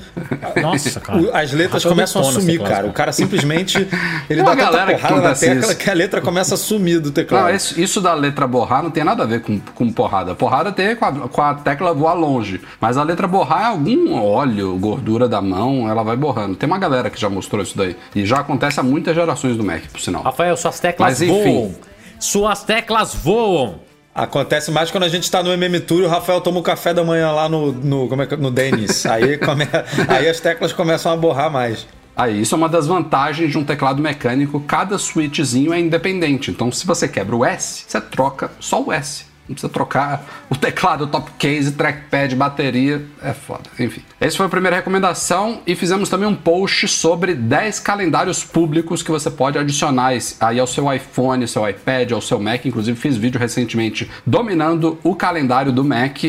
Nossa, 0.62 1.00
cara. 1.00 1.20
o- 1.22 1.34
as 1.36 1.52
letras 1.54 1.84
começam 1.86 2.22
a 2.22 2.26
sumir, 2.26 2.54
teclado, 2.60 2.70
cara. 2.72 2.88
O 2.88 2.92
cara 2.94 3.12
simplesmente 3.14 3.78
ele 3.80 3.88
Tem 4.28 4.38
dá 4.44 4.52
tanta 4.52 4.56
galera 4.66 4.94
que 4.94 5.02
porrada 5.02 5.16
na 5.16 5.20
acontece 5.30 5.46
tecla 5.48 5.72
isso. 5.72 5.78
que 5.78 5.90
a 5.90 5.94
letra 5.94 6.22
começa 6.22 6.56
a 6.56 6.58
sumir 6.58 7.00
do 7.00 7.12
teclado. 7.12 7.44
Não, 7.48 7.56
isso, 7.56 7.80
isso 7.80 8.02
da 8.02 8.14
letra 8.14 8.46
borrar 8.46 8.84
não 8.84 8.92
tem 8.92 9.04
nada 9.06 9.24
a 9.24 9.26
ver 9.26 9.42
com, 9.42 9.58
com 9.74 9.90
porrada. 9.92 10.36
Porrada 10.36 10.72
tem 10.72 10.96
com 10.98 11.06
a, 11.06 11.12
com 11.30 11.42
a 11.42 11.54
tecla 11.56 11.94
voar 11.94 12.14
longe. 12.14 12.60
Mas 12.80 12.98
a 12.98 13.04
letra 13.04 13.26
borrar 13.26 13.62
é 13.62 13.66
algum 13.68 14.14
óleo, 14.22 14.78
gordura 14.78 15.30
da 15.30 15.42
mão, 15.42 15.90
ela 15.90 16.04
vai 16.04 16.18
borrando. 16.18 16.56
Tem 16.56 16.68
uma 16.68 16.78
galera 16.78 17.10
que 17.10 17.20
já 17.20 17.30
mostrou 17.30 17.64
isso 17.64 17.78
daí. 17.78 17.96
E 18.14 18.26
já 18.26 18.40
acontece 18.40 18.80
há 18.80 18.84
muitas 19.14 19.16
gerações 19.16 19.58
do 19.58 19.64
Mac, 19.64 19.84
por 19.92 20.00
sinal. 20.00 20.24
Rafael, 20.24 20.56
suas 20.58 20.80
teclas 20.80 21.10
Mas, 21.10 21.22
enfim. 21.22 21.44
voam. 21.54 21.76
Suas 22.20 22.64
teclas 22.64 23.14
voam. 23.14 23.80
Acontece 24.16 24.70
mais 24.70 24.92
quando 24.92 25.04
a 25.04 25.10
gente 25.10 25.30
tá 25.30 25.42
no 25.42 25.52
MM 25.52 25.80
Tour 25.80 26.02
e 26.02 26.06
o 26.06 26.08
Rafael 26.08 26.40
toma 26.40 26.60
o 26.60 26.64
café 26.64 26.94
da 26.94 27.04
manhã 27.04 27.32
lá 27.32 27.50
no, 27.50 27.72
no, 27.72 28.08
como 28.08 28.22
é 28.22 28.28
que- 28.28 28.36
no 28.36 28.52
Denis. 28.52 29.06
Aí, 29.08 29.38
come- 29.40 29.68
aí 30.08 30.28
as 30.30 30.40
teclas 30.40 30.72
começam 30.72 31.12
a 31.12 31.18
borrar 31.18 31.50
mais. 31.52 31.88
Aí, 32.16 32.42
isso 32.42 32.54
é 32.54 32.58
uma 32.60 32.70
das 32.70 32.86
vantagens 32.86 33.50
de 33.52 33.58
um 33.58 33.64
teclado 33.64 34.00
mecânico. 34.04 34.60
Cada 34.62 35.00
switchzinho 35.00 35.74
é 35.74 35.80
independente. 35.80 36.52
Então, 36.52 36.72
se 36.72 36.86
você 36.86 37.08
quebra 37.08 37.36
o 37.36 37.44
S, 37.44 37.86
você 37.88 38.00
troca 38.00 38.52
só 38.60 38.84
o 38.84 38.94
S. 38.94 39.26
Não 39.48 39.54
precisa 39.54 39.72
trocar 39.72 40.26
o 40.50 40.56
teclado, 40.56 41.04
o 41.04 41.08
top 41.08 41.32
case, 41.38 41.74
trackpad, 41.74 42.34
bateria. 42.36 43.06
É 43.22 43.34
foda. 43.34 43.64
Enfim. 43.78 44.02
Essa 44.20 44.38
foi 44.38 44.46
a 44.46 44.50
primeira 44.50 44.78
recomendação. 44.78 45.62
E 45.68 45.76
fizemos 45.76 46.08
também 46.08 46.28
um 46.28 46.36
post 46.36 46.88
sobre 46.88 47.34
10 47.36 47.80
calendários 47.82 48.44
públicos 48.44 49.04
que 49.04 49.12
você 49.12 49.30
pode 49.30 49.58
adicionar 49.58 50.14
aí 50.40 50.60
ao 50.60 50.68
seu 50.68 50.92
iPhone, 50.94 51.46
seu 51.48 51.68
iPad, 51.68 52.14
ao 52.14 52.22
seu 52.22 52.40
Mac. 52.40 52.66
Inclusive, 52.66 52.98
fiz 52.98 53.18
vídeo 53.18 53.40
recentemente 53.40 54.10
dominando 54.26 54.98
o 55.04 55.14
calendário 55.14 55.74
do 55.74 55.84
Mac. 55.84 56.24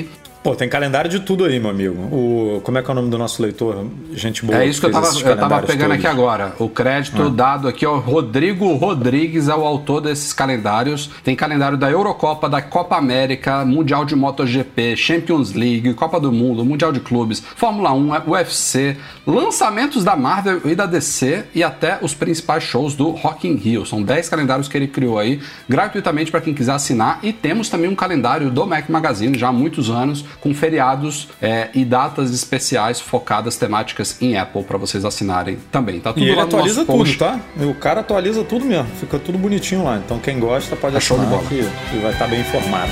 Pô, 0.44 0.54
tem 0.54 0.68
calendário 0.68 1.10
de 1.10 1.20
tudo 1.20 1.46
aí, 1.46 1.58
meu 1.58 1.70
amigo. 1.70 1.94
O, 2.14 2.60
como 2.62 2.76
é 2.76 2.82
que 2.82 2.90
é 2.90 2.92
o 2.92 2.94
nome 2.94 3.08
do 3.08 3.16
nosso 3.16 3.40
leitor? 3.40 3.86
Gente 4.12 4.44
boa. 4.44 4.62
É 4.62 4.66
isso 4.66 4.78
que 4.78 4.84
eu 4.84 4.92
fez 4.92 5.22
tava, 5.22 5.30
eu 5.30 5.36
tava 5.38 5.62
pegando 5.62 5.88
todos. 5.88 6.04
aqui 6.04 6.06
agora. 6.06 6.52
O 6.58 6.68
crédito 6.68 7.30
dado 7.30 7.66
aqui 7.66 7.86
ao 7.86 7.98
Rodrigo 7.98 8.70
Rodrigues, 8.74 9.48
é 9.48 9.54
o 9.54 9.64
autor 9.64 10.02
desses 10.02 10.34
calendários. 10.34 11.10
Tem 11.24 11.34
calendário 11.34 11.78
da 11.78 11.90
Eurocopa, 11.90 12.46
da 12.46 12.60
Copa 12.60 12.94
América, 12.94 13.64
Mundial 13.64 14.04
de 14.04 14.14
MotoGP, 14.14 14.94
Champions 14.98 15.54
League, 15.54 15.94
Copa 15.94 16.20
do 16.20 16.30
Mundo, 16.30 16.62
Mundial 16.62 16.92
de 16.92 17.00
Clubes, 17.00 17.42
Fórmula 17.56 17.94
1, 17.94 18.30
UFC, 18.30 18.98
lançamentos 19.26 20.04
da 20.04 20.14
Marvel 20.14 20.60
e 20.66 20.74
da 20.74 20.84
DC 20.84 21.46
e 21.54 21.62
até 21.62 21.96
os 22.02 22.12
principais 22.12 22.64
shows 22.64 22.94
do 22.94 23.08
Rock 23.12 23.48
in 23.48 23.54
Rio. 23.54 23.86
São 23.86 24.02
10 24.02 24.28
calendários 24.28 24.68
que 24.68 24.76
ele 24.76 24.88
criou 24.88 25.18
aí 25.18 25.40
gratuitamente 25.66 26.30
para 26.30 26.42
quem 26.42 26.52
quiser 26.52 26.72
assinar. 26.72 27.18
E 27.22 27.32
temos 27.32 27.70
também 27.70 27.88
um 27.88 27.94
calendário 27.94 28.50
do 28.50 28.66
Mac 28.66 28.90
Magazine 28.90 29.38
já 29.38 29.48
há 29.48 29.52
muitos 29.52 29.88
anos 29.88 30.22
com 30.40 30.54
feriados 30.54 31.28
é, 31.40 31.68
e 31.74 31.84
datas 31.84 32.30
especiais 32.32 33.00
focadas 33.00 33.56
temáticas 33.56 34.16
em 34.20 34.36
Apple 34.36 34.62
para 34.64 34.76
vocês 34.78 35.04
assinarem 35.04 35.58
também. 35.72 36.00
Tá 36.00 36.12
tudo 36.12 36.24
E 36.24 36.28
ele 36.28 36.36
no 36.36 36.42
atualiza 36.42 36.80
nosso 36.82 36.86
tudo, 36.92 36.98
post. 36.98 37.18
tá? 37.18 37.40
O 37.60 37.74
cara 37.74 38.00
atualiza 38.00 38.44
tudo 38.44 38.64
mesmo. 38.64 38.86
Fica 39.00 39.18
tudo 39.18 39.38
bonitinho 39.38 39.84
lá. 39.84 39.96
Então 40.04 40.18
quem 40.18 40.38
gosta 40.38 40.76
pode 40.76 40.94
É 40.94 40.98
assinar 40.98 41.26
bola. 41.26 41.42
que 41.48 41.62
vai 42.02 42.12
estar 42.12 42.26
bem 42.26 42.40
informado. 42.40 42.90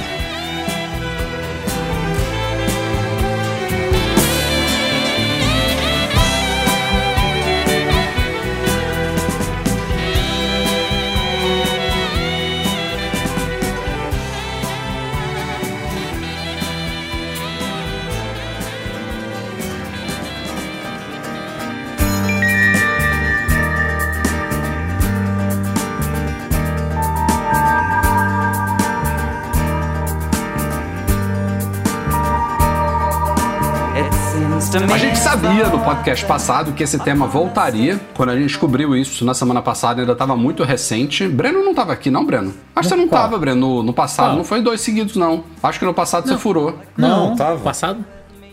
A 34.74 34.96
gente 34.98 35.18
sabia 35.18 35.68
no 35.68 35.78
podcast 35.80 36.24
passado 36.24 36.72
que 36.72 36.82
esse 36.82 36.98
tema 36.98 37.26
voltaria. 37.26 38.00
Quando 38.14 38.30
a 38.30 38.34
gente 38.36 38.46
descobriu 38.46 38.96
isso 38.96 39.22
na 39.24 39.34
semana 39.34 39.60
passada, 39.60 40.00
ainda 40.00 40.12
estava 40.12 40.34
muito 40.34 40.62
recente. 40.64 41.28
Breno 41.28 41.62
não 41.62 41.70
estava 41.72 41.92
aqui, 41.92 42.10
não, 42.10 42.24
Breno? 42.24 42.54
Acho 42.74 42.88
que 42.88 42.94
você 42.94 42.96
não 42.96 43.04
estava, 43.04 43.36
Breno, 43.38 43.60
no, 43.60 43.82
no 43.82 43.92
passado. 43.92 44.28
Qual? 44.28 44.36
Não 44.38 44.44
foi 44.44 44.62
dois 44.62 44.80
seguidos, 44.80 45.14
não. 45.14 45.44
Acho 45.62 45.78
que 45.78 45.84
no 45.84 45.92
passado 45.92 46.26
você 46.26 46.38
furou. 46.38 46.78
Não, 46.96 47.36
tava. 47.36 47.58
Passado? 47.58 48.02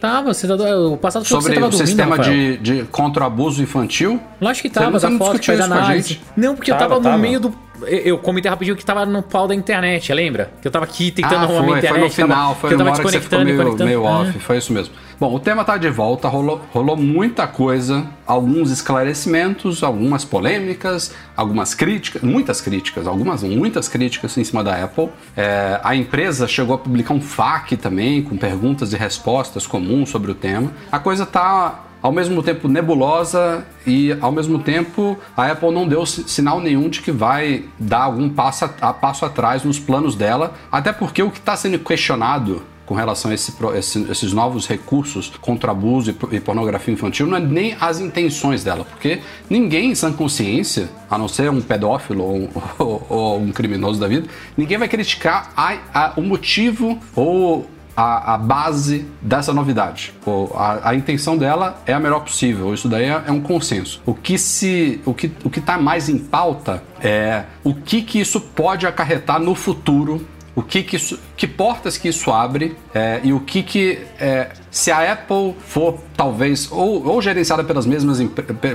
Tava, 0.01 0.33
você 0.33 0.47
tá, 0.47 0.53
o 0.53 0.97
passado 0.97 1.25
foi 1.25 1.38
que 1.38 1.43
Sobre 1.43 1.53
você 1.53 1.53
tava 1.55 1.67
o 1.67 1.69
dormindo, 1.69 1.88
sistema 1.88 2.15
Rafael. 2.17 2.33
de, 2.33 2.57
de 2.57 2.83
contra 2.85 3.23
o 3.23 3.27
abuso 3.27 3.61
infantil. 3.61 4.19
Lógico 4.41 4.67
que 4.67 4.73
tava, 4.73 4.85
não- 4.91 4.99
você 4.99 5.09
não 5.09 5.17
foto, 5.17 5.31
discutiu 5.39 5.53
isso 5.55 5.67
com 5.67 5.73
a 5.73 5.81
gente? 5.93 6.21
Não, 6.38 6.55
porque 6.55 6.71
eu 6.71 6.75
Tava, 6.77 6.89
tava, 6.91 7.01
tava. 7.03 7.15
no 7.17 7.21
meio 7.21 7.39
do. 7.39 7.53
Eu 7.85 8.17
comentei 8.17 8.49
rapidinho 8.49 8.75
que 8.75 8.83
tava 8.83 9.05
no 9.05 9.21
pau 9.23 9.47
da 9.47 9.55
internet, 9.55 10.11
lembra? 10.13 10.51
Que 10.61 10.67
eu 10.67 10.71
tava 10.71 10.83
aqui 10.85 11.11
tentando 11.11 11.35
Ah, 11.35 11.43
arrumar 11.43 11.57
foi, 11.59 11.65
minha 11.65 11.71
foi 11.79 11.79
internet. 11.89 12.03
no 12.03 12.09
final, 12.13 12.47
tava, 12.49 12.55
foi 12.55 12.69
que 12.69 12.73
eu 12.73 12.77
tava 12.77 12.89
hora 12.91 13.03
que 13.03 13.09
você 13.11 13.21
ficou 13.21 13.43
meio, 13.45 13.57
conectando. 13.57 13.85
meio 13.85 14.03
off, 14.03 14.39
foi 14.39 14.57
isso 14.57 14.73
mesmo. 14.73 14.93
Bom, 15.19 15.35
o 15.35 15.39
tema 15.39 15.65
tá 15.65 15.75
de 15.75 15.89
volta, 15.89 16.29
rolou, 16.29 16.61
rolou 16.71 16.95
muita 16.95 17.45
coisa, 17.45 18.07
alguns 18.25 18.71
esclarecimentos, 18.71 19.83
algumas 19.83 20.23
polêmicas, 20.23 21.13
algumas 21.35 21.73
críticas, 21.75 22.21
muitas 22.21 22.61
críticas, 22.61 23.05
algumas, 23.05 23.43
muitas 23.43 23.89
críticas 23.89 24.38
em 24.38 24.45
cima 24.45 24.63
da 24.63 24.81
Apple. 24.81 25.09
É, 25.35 25.77
a 25.83 25.93
empresa 25.93 26.47
chegou 26.47 26.73
a 26.73 26.77
publicar 26.77 27.13
um 27.13 27.19
FAQ 27.19 27.75
também, 27.75 28.23
com 28.23 28.38
perguntas 28.38 28.93
e 28.93 28.95
respostas 28.95 29.67
comuns 29.67 30.09
sobre 30.09 30.31
o 30.31 30.35
tema. 30.35 30.71
A 30.89 30.99
coisa 30.99 31.25
tá 31.25 31.83
ao 32.01 32.13
mesmo 32.13 32.41
tempo 32.41 32.69
nebulosa 32.69 33.65
e 33.85 34.17
ao 34.21 34.31
mesmo 34.31 34.59
tempo 34.59 35.17
a 35.35 35.51
Apple 35.51 35.71
não 35.73 35.85
deu 35.85 36.05
si- 36.05 36.23
sinal 36.29 36.61
nenhum 36.61 36.88
de 36.88 37.01
que 37.01 37.11
vai 37.11 37.65
dar 37.77 38.03
algum 38.03 38.29
passo, 38.29 38.69
a 38.79 38.93
passo 38.93 39.25
atrás 39.25 39.65
nos 39.65 39.77
planos 39.79 40.15
dela, 40.15 40.53
até 40.71 40.93
porque 40.93 41.21
o 41.21 41.29
que 41.29 41.39
está 41.39 41.57
sendo 41.57 41.77
questionado 41.79 42.63
com 42.89 42.96
relação 42.96 43.29
a 43.29 43.36
esse 43.36 43.53
esse- 43.77 44.12
esses 44.12 44.34
novos 44.34 44.67
recursos 44.67 45.31
contra 45.39 45.69
abuso 45.69 46.10
e, 46.10 46.13
por- 46.13 46.41
pornografia 46.41 46.91
infantil 46.91 47.27
não 47.27 47.38
é 47.38 47.39
nem 47.39 47.77
as 47.79 48.00
intenções 48.00 48.63
dela, 48.63 48.84
porque 48.84 49.19
ninguém 49.48 49.91
em 49.91 49.96
sã 49.96 50.12
consciência, 50.12 50.89
a 51.08 51.15
não 51.15 51.27
ser 51.27 51.51
um 51.51 51.62
pedófilo 51.62 52.24
ou, 52.24 52.36
um- 52.36 52.50
ou- 52.79 53.05
ou 53.08 53.39
um 53.39 53.51
criminoso 53.51 54.00
da 54.00 54.08
vida, 54.08 54.27
ninguém 54.58 54.79
vai 54.79 54.88
criticar 54.88 55.51
a- 55.55 55.77
a- 55.93 56.13
o 56.17 56.22
motivo 56.24 56.98
ou 57.15 57.69
a, 57.96 58.34
a 58.34 58.38
base 58.39 59.05
dessa 59.22 59.53
novidade. 59.53 60.12
A, 60.55 60.89
a 60.89 60.96
intenção 60.96 61.38
dela 61.38 61.79
é 61.86 61.93
a 61.93 62.00
melhor 62.00 62.22
possível. 62.22 62.74
Isso 62.74 62.88
daí 62.89 63.03
é, 63.05 63.24
é 63.27 63.31
um 63.31 63.41
consenso. 63.41 64.01
O 64.05 64.13
que 64.15 64.36
se, 64.38 65.00
o 65.05 65.13
que 65.13 65.29
o 65.43 65.50
que 65.50 65.60
está 65.60 65.77
mais 65.77 66.10
em 66.10 66.17
pauta 66.17 66.81
é 67.01 67.43
o 67.63 67.72
que 67.74 68.01
que 68.01 68.19
isso 68.19 68.41
pode 68.41 68.88
acarretar 68.88 69.39
no 69.39 69.53
futuro. 69.53 70.25
O 70.59 70.61
que 70.61 70.83
que, 70.83 70.97
isso, 70.97 71.17
que 71.37 71.47
portas 71.47 71.97
que 71.97 72.09
isso 72.09 72.31
abre 72.31 72.75
é, 72.93 73.21
e 73.23 73.31
o 73.31 73.39
que 73.39 73.63
que 73.63 73.99
é, 74.19 74.49
se 74.69 74.91
a 74.91 75.13
Apple 75.13 75.55
for 75.57 75.97
talvez 76.17 76.69
ou, 76.69 77.07
ou 77.07 77.21
gerenciada 77.21 77.63
pelas 77.63 77.85
mesmas 77.85 78.19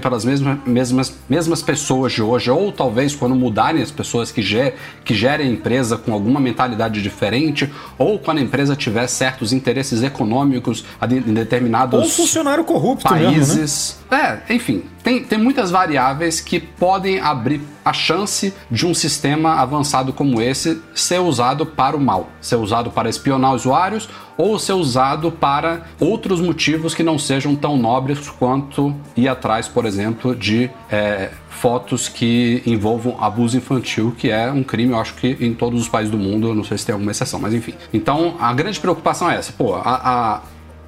pelas 0.00 0.24
mesmas, 0.24 0.58
mesmas 0.64 1.14
mesmas 1.28 1.60
pessoas 1.60 2.14
de 2.14 2.22
hoje 2.22 2.50
ou 2.50 2.72
talvez 2.72 3.14
quando 3.14 3.34
mudarem 3.34 3.82
as 3.82 3.90
pessoas 3.90 4.32
que, 4.32 4.40
ger, 4.40 4.76
que 5.04 5.12
gerem 5.12 5.46
a 5.46 5.50
empresa 5.50 5.98
com 5.98 6.14
alguma 6.14 6.40
mentalidade 6.40 7.02
diferente 7.02 7.70
ou 7.98 8.18
quando 8.18 8.38
a 8.38 8.40
empresa 8.40 8.74
tiver 8.74 9.06
certos 9.06 9.52
interesses 9.52 10.02
econômicos 10.02 10.86
em 11.06 11.34
determinados 11.34 12.02
Ou 12.02 12.08
funcionário 12.08 12.64
corrupto 12.64 13.12
mesmo, 13.12 13.28
né? 13.28 13.36
países. 13.36 13.98
É, 14.10 14.54
enfim, 14.54 14.84
tem, 15.04 15.22
tem 15.22 15.38
muitas 15.38 15.70
variáveis 15.70 16.40
que 16.40 16.58
podem 16.58 17.20
abrir 17.20 17.60
a 17.84 17.92
chance 17.92 18.52
de 18.70 18.86
um 18.86 18.94
sistema 18.94 19.56
avançado 19.60 20.12
como 20.12 20.40
esse 20.40 20.80
ser 20.94 21.20
usado 21.20 21.64
para 21.66 21.94
o 21.96 22.00
mal, 22.00 22.30
ser 22.40 22.56
usado 22.56 22.90
para 22.90 23.08
espionar 23.08 23.54
usuários 23.54 24.08
ou 24.36 24.58
ser 24.58 24.72
usado 24.72 25.30
para 25.30 25.82
outros 26.00 26.40
motivos 26.40 26.94
que 26.94 27.02
não 27.02 27.18
sejam 27.18 27.54
tão 27.54 27.76
nobres 27.76 28.28
quanto 28.30 28.92
ir 29.16 29.28
atrás, 29.28 29.68
por 29.68 29.84
exemplo, 29.84 30.34
de 30.34 30.68
é, 30.90 31.30
fotos 31.50 32.08
que 32.08 32.62
envolvam 32.66 33.16
abuso 33.22 33.56
infantil, 33.58 34.14
que 34.18 34.30
é 34.30 34.50
um 34.50 34.64
crime, 34.64 34.92
eu 34.92 34.98
acho 34.98 35.14
que 35.14 35.36
em 35.40 35.52
todos 35.54 35.80
os 35.82 35.88
países 35.88 36.10
do 36.10 36.18
mundo, 36.18 36.54
não 36.54 36.64
sei 36.64 36.78
se 36.78 36.86
tem 36.86 36.94
alguma 36.94 37.10
exceção, 37.12 37.38
mas 37.38 37.52
enfim. 37.54 37.74
Então, 37.92 38.34
a 38.40 38.52
grande 38.54 38.80
preocupação 38.80 39.30
é 39.30 39.36
essa, 39.36 39.52
pô, 39.52 39.74
a- 39.74 39.82
a, 39.84 40.40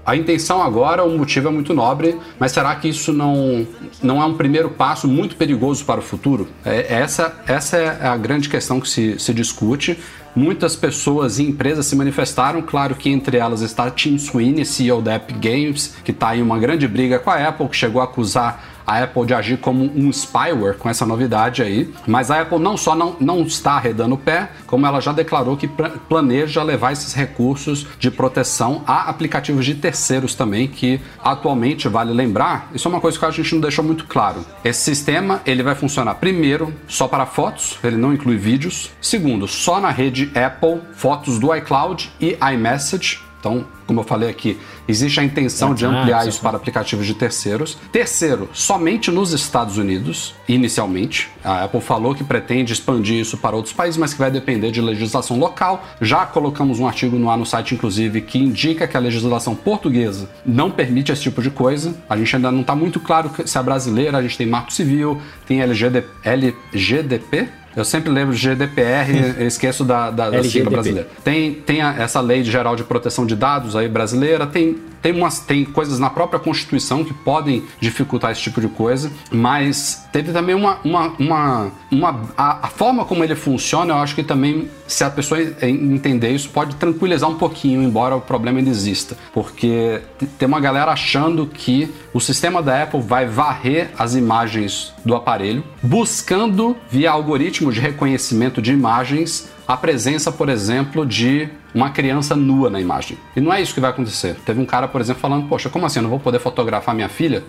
a 0.06 0.14
intenção 0.14 0.62
agora, 0.62 1.04
o 1.04 1.18
motivo 1.18 1.48
é 1.48 1.50
muito 1.50 1.74
nobre, 1.74 2.16
mas 2.38 2.52
será 2.52 2.72
que 2.76 2.88
isso 2.88 3.12
não, 3.12 3.66
não 4.00 4.22
é 4.22 4.24
um 4.24 4.34
primeiro 4.34 4.70
passo 4.70 5.08
muito 5.08 5.34
perigoso 5.34 5.84
para 5.84 5.98
o 5.98 6.02
futuro? 6.02 6.46
É, 6.64 6.94
essa, 6.94 7.34
essa 7.48 7.76
é 7.76 8.06
a 8.06 8.16
grande 8.16 8.48
questão 8.48 8.80
que 8.80 8.88
se, 8.88 9.18
se 9.18 9.34
discute. 9.34 9.98
Muitas 10.34 10.76
pessoas 10.76 11.40
e 11.40 11.42
empresas 11.42 11.86
se 11.86 11.96
manifestaram, 11.96 12.62
claro 12.62 12.94
que 12.94 13.10
entre 13.10 13.38
elas 13.38 13.62
está 13.62 13.90
Tim 13.90 14.16
Sweeney, 14.16 14.64
CEO 14.64 15.02
da 15.02 15.16
Epic 15.16 15.38
Games, 15.38 15.96
que 16.04 16.12
está 16.12 16.36
em 16.36 16.42
uma 16.42 16.58
grande 16.58 16.86
briga 16.86 17.18
com 17.18 17.30
a 17.30 17.48
Apple, 17.48 17.68
que 17.68 17.74
chegou 17.76 18.00
a 18.00 18.04
acusar 18.04 18.75
a 18.86 19.02
Apple 19.02 19.26
de 19.26 19.34
agir 19.34 19.58
como 19.58 19.84
um 19.84 20.12
spyware 20.12 20.76
com 20.78 20.88
essa 20.88 21.04
novidade 21.04 21.62
aí. 21.62 21.92
Mas 22.06 22.30
a 22.30 22.42
Apple 22.42 22.58
não 22.58 22.76
só 22.76 22.94
não, 22.94 23.16
não 23.20 23.42
está 23.42 23.72
arredando 23.72 24.14
o 24.14 24.18
pé, 24.18 24.50
como 24.66 24.86
ela 24.86 25.00
já 25.00 25.12
declarou 25.12 25.56
que 25.56 25.68
planeja 26.08 26.62
levar 26.62 26.92
esses 26.92 27.12
recursos 27.12 27.86
de 27.98 28.10
proteção 28.10 28.82
a 28.86 29.08
aplicativos 29.08 29.64
de 29.64 29.74
terceiros 29.74 30.34
também, 30.34 30.68
que 30.68 31.00
atualmente, 31.22 31.88
vale 31.88 32.12
lembrar, 32.12 32.70
isso 32.74 32.88
é 32.88 32.90
uma 32.90 33.00
coisa 33.00 33.18
que 33.18 33.24
a 33.24 33.30
gente 33.30 33.54
não 33.54 33.60
deixou 33.60 33.84
muito 33.84 34.04
claro. 34.06 34.44
Esse 34.64 34.82
sistema 34.82 35.40
ele 35.44 35.62
vai 35.62 35.74
funcionar 35.74 36.14
primeiro 36.16 36.72
só 36.86 37.08
para 37.08 37.26
fotos, 37.26 37.78
ele 37.82 37.96
não 37.96 38.12
inclui 38.12 38.36
vídeos. 38.36 38.90
Segundo, 39.00 39.48
só 39.48 39.80
na 39.80 39.90
rede 39.90 40.30
Apple, 40.34 40.80
fotos 40.92 41.38
do 41.38 41.54
iCloud 41.54 42.10
e 42.20 42.36
iMessage. 42.52 43.20
Então, 43.38 43.66
como 43.86 44.00
eu 44.00 44.04
falei 44.04 44.28
aqui, 44.28 44.58
existe 44.88 45.20
a 45.20 45.24
intenção 45.24 45.74
de 45.74 45.84
ampliar 45.84 46.26
isso 46.26 46.40
para 46.40 46.56
aplicativos 46.56 47.06
de 47.06 47.14
terceiros. 47.14 47.76
Terceiro, 47.90 48.48
somente 48.52 49.10
nos 49.10 49.32
Estados 49.32 49.76
Unidos, 49.78 50.34
inicialmente. 50.48 51.30
A 51.44 51.64
Apple 51.64 51.80
falou 51.80 52.14
que 52.14 52.24
pretende 52.24 52.72
expandir 52.72 53.20
isso 53.20 53.36
para 53.36 53.56
outros 53.56 53.74
países, 53.74 53.96
mas 53.96 54.12
que 54.12 54.18
vai 54.18 54.30
depender 54.30 54.70
de 54.70 54.80
legislação 54.80 55.38
local. 55.38 55.84
Já 56.00 56.26
colocamos 56.26 56.78
um 56.78 56.86
artigo 56.86 57.18
no 57.18 57.30
ar 57.30 57.38
no 57.38 57.46
site, 57.46 57.74
inclusive, 57.74 58.20
que 58.20 58.38
indica 58.38 58.86
que 58.86 58.96
a 58.96 59.00
legislação 59.00 59.54
portuguesa 59.54 60.28
não 60.44 60.70
permite 60.70 61.12
esse 61.12 61.22
tipo 61.22 61.42
de 61.42 61.50
coisa. 61.50 61.94
A 62.08 62.16
gente 62.16 62.36
ainda 62.36 62.50
não 62.50 62.60
está 62.60 62.74
muito 62.74 63.00
claro 63.00 63.30
se 63.44 63.58
é 63.58 63.62
brasileira, 63.62 64.18
a 64.18 64.22
gente 64.22 64.36
tem 64.36 64.46
Marco 64.46 64.72
Civil, 64.72 65.20
tem 65.46 65.60
LGD, 65.60 66.04
LGDP. 66.22 67.48
Eu 67.76 67.84
sempre 67.84 68.10
lembro 68.10 68.34
de 68.34 68.40
GDPR, 68.40 69.34
eu 69.38 69.46
esqueço 69.46 69.84
da, 69.84 70.10
da, 70.10 70.30
da 70.30 70.38
sigla 70.50 70.70
brasileira. 70.70 71.08
Tem, 71.22 71.52
tem 71.52 71.82
a- 71.82 71.94
essa 71.98 72.20
lei 72.20 72.42
geral 72.42 72.74
de 72.74 72.82
proteção 72.82 73.26
de 73.26 73.36
dados 73.36 73.76
aí 73.76 73.86
brasileira, 73.86 74.46
tem, 74.46 74.78
tem, 75.06 75.12
umas, 75.12 75.38
tem 75.38 75.64
coisas 75.64 76.00
na 76.00 76.10
própria 76.10 76.40
Constituição 76.40 77.04
que 77.04 77.14
podem 77.14 77.62
dificultar 77.78 78.32
esse 78.32 78.40
tipo 78.40 78.60
de 78.60 78.66
coisa, 78.66 79.08
mas 79.30 80.04
teve 80.12 80.32
também 80.32 80.52
uma. 80.52 80.78
uma, 80.84 81.12
uma, 81.16 81.70
uma 81.92 82.20
a, 82.36 82.66
a 82.66 82.68
forma 82.68 83.04
como 83.04 83.22
ele 83.22 83.36
funciona, 83.36 83.94
eu 83.94 83.98
acho 83.98 84.16
que 84.16 84.24
também, 84.24 84.68
se 84.84 85.04
a 85.04 85.10
pessoa 85.10 85.40
en- 85.40 85.94
entender 85.94 86.30
isso, 86.30 86.48
pode 86.50 86.74
tranquilizar 86.74 87.30
um 87.30 87.36
pouquinho, 87.36 87.84
embora 87.84 88.16
o 88.16 88.20
problema 88.20 88.58
ainda 88.58 88.70
exista. 88.70 89.16
Porque 89.32 90.00
tem 90.38 90.48
uma 90.48 90.58
galera 90.58 90.90
achando 90.90 91.46
que 91.46 91.88
o 92.12 92.18
sistema 92.20 92.60
da 92.60 92.82
Apple 92.82 93.00
vai 93.00 93.26
varrer 93.26 93.90
as 93.96 94.16
imagens 94.16 94.92
do 95.04 95.14
aparelho, 95.14 95.62
buscando, 95.80 96.76
via 96.90 97.12
algoritmo 97.12 97.70
de 97.72 97.78
reconhecimento 97.78 98.60
de 98.60 98.72
imagens, 98.72 99.48
a 99.68 99.76
presença, 99.76 100.32
por 100.32 100.48
exemplo, 100.48 101.06
de 101.06 101.48
uma 101.76 101.90
criança 101.90 102.34
nua 102.34 102.70
na 102.70 102.80
imagem. 102.80 103.18
E 103.36 103.40
não 103.40 103.52
é 103.52 103.60
isso 103.60 103.74
que 103.74 103.80
vai 103.80 103.90
acontecer. 103.90 104.36
Teve 104.46 104.60
um 104.60 104.64
cara, 104.66 104.88
por 104.88 105.00
exemplo, 105.00 105.20
falando: 105.20 105.46
Poxa, 105.46 105.68
como 105.68 105.84
assim? 105.84 105.98
Eu 105.98 106.04
não 106.04 106.10
vou 106.10 106.18
poder 106.18 106.38
fotografar 106.38 106.94
minha 106.94 107.08
filha? 107.08 107.44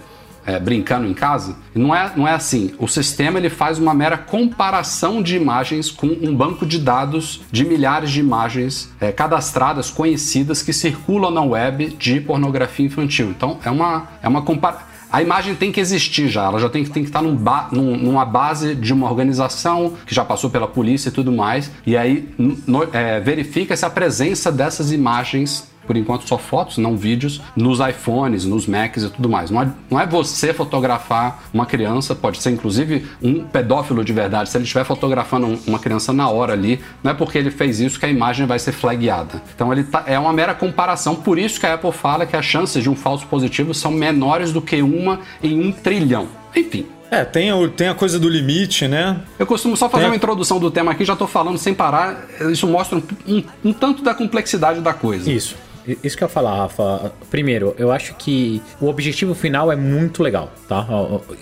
é, 0.48 0.58
brincando 0.58 1.06
em 1.06 1.14
casa? 1.14 1.58
Não 1.76 1.94
é, 1.94 2.10
não 2.16 2.26
é 2.26 2.32
assim. 2.32 2.74
O 2.80 2.88
sistema 2.88 3.38
ele 3.38 3.50
faz 3.50 3.78
uma 3.78 3.94
mera 3.94 4.18
comparação 4.18 5.22
de 5.22 5.36
imagens 5.36 5.92
com 5.92 6.08
um 6.08 6.34
banco 6.34 6.66
de 6.66 6.80
dados 6.80 7.42
de 7.52 7.66
milhares 7.66 8.10
de 8.10 8.22
imagens 8.22 8.90
é, 9.02 9.12
cadastradas, 9.12 9.92
conhecidas, 9.92 10.64
que 10.64 10.72
circulam 10.72 11.30
na 11.30 11.42
web 11.42 11.90
de 11.90 12.22
pornografia 12.22 12.86
infantil. 12.86 13.30
Então 13.30 13.60
é 13.64 13.70
uma, 13.70 14.08
é 14.24 14.28
uma 14.28 14.42
comparação. 14.42 14.87
A 15.12 15.22
imagem 15.22 15.56
tem 15.56 15.72
que 15.72 15.80
existir 15.80 16.28
já, 16.28 16.44
ela 16.46 16.60
já 16.60 16.68
tem 16.70 16.84
que, 16.84 16.90
tem 16.90 17.04
que 17.04 17.10
estar 17.10 17.22
num 17.22 17.36
ba- 17.36 17.70
num- 17.72 17.96
numa 17.98 18.26
base 18.26 18.76
de 18.76 18.92
uma 18.94 19.10
organização 19.10 19.94
que 20.06 20.14
já 20.14 20.26
passou 20.26 20.50
pela 20.50 20.68
polícia 20.68 21.10
e 21.10 21.12
tudo 21.12 21.32
mais, 21.32 21.72
e 21.86 21.96
aí 21.96 22.28
no- 22.38 22.84
é, 22.94 23.20
verifica-se 23.20 23.86
a 23.86 23.90
presença 23.90 24.52
dessas 24.52 24.92
imagens 24.92 25.66
por 25.88 25.96
enquanto 25.98 26.28
só 26.28 26.38
fotos, 26.38 26.78
não 26.78 26.96
vídeos, 26.98 27.42
nos 27.56 27.80
iPhones, 27.80 28.46
nos 28.46 28.68
Macs 28.68 29.04
e 29.04 29.10
tudo 29.10 29.30
mais. 29.30 29.50
Não 29.50 29.62
é, 29.62 29.70
não 29.90 30.00
é 30.00 30.06
você 30.06 30.54
fotografar 30.54 31.44
uma 31.54 31.66
criança, 31.66 32.14
pode 32.14 32.42
ser 32.42 32.52
inclusive 32.52 33.08
um 33.24 33.44
pedófilo 33.46 34.04
de 34.04 34.14
verdade. 34.14 34.50
Se 34.50 34.58
ele 34.58 34.66
estiver 34.66 34.84
fotografando 34.84 35.48
um- 35.48 35.60
uma 35.66 35.80
criança 35.80 36.14
na 36.14 36.30
hora 36.30 36.54
ali, 36.54 36.80
não 37.04 37.12
é 37.12 37.14
porque 37.14 37.38
ele 37.38 37.50
fez 37.50 37.80
isso 37.80 38.00
que 38.00 38.06
a 38.06 38.10
imagem 38.10 38.46
vai 38.46 38.60
ser 38.60 38.72
flagueada. 38.74 39.42
Então 39.56 39.72
ele 39.72 39.84
tá- 39.84 40.04
é 40.06 40.20
uma 40.20 40.34
mera 40.34 40.54
comparação, 40.54 41.16
por 41.16 41.40
isso 41.40 41.60
que 41.60 41.66
a 41.66 41.74
Apple 41.74 41.92
fala 41.92 42.26
que 42.26 42.36
as 42.36 42.46
chances 42.46 42.84
de 42.84 42.90
um 42.90 42.96
falso 42.96 43.26
positivo 43.28 43.74
são 43.74 43.92
menores 43.92 44.52
do 44.52 44.62
que 44.62 44.82
uma 44.82 45.20
em 45.42 45.60
um 45.66 45.72
trilhão. 45.72 46.28
Enfim, 46.56 46.86
É, 47.10 47.24
tem, 47.24 47.50
tem 47.70 47.88
a 47.88 47.96
coisa 47.96 48.20
do 48.20 48.28
limite, 48.28 48.86
né? 48.86 49.22
eu 49.40 49.46
costumo 49.48 49.78
só 49.78 49.88
fazer 49.88 50.04
Tem- 50.04 50.12
uma 50.12 50.16
introdução 50.18 50.60
do 50.60 50.70
tema 50.70 50.92
aqui, 50.92 51.06
já 51.06 51.16
tô 51.16 51.26
falando 51.26 51.58
sem 51.58 51.74
parar. 51.74 52.26
Isso 52.52 52.68
mostra 52.68 52.98
um, 52.98 53.04
um- 53.26 53.44
um 53.64 53.72
tanto 53.74 54.04
da 54.04 54.14
complexidade 54.14 54.82
da 54.82 54.92
coisa. 54.94 55.32
Isso. 55.32 55.56
Isso 56.04 56.18
que 56.18 56.24
eu 56.24 56.28
ia 56.28 56.34
falar, 56.34 56.56
Rafa. 56.58 57.12
Primeiro, 57.30 57.76
eu 57.78 57.92
acho 57.92 58.14
que 58.16 58.62
o 58.82 58.88
objetivo 58.88 59.34
final 59.34 59.72
é 59.72 59.76
muito 59.76 60.22
legal, 60.22 60.52
tá? 60.68 60.86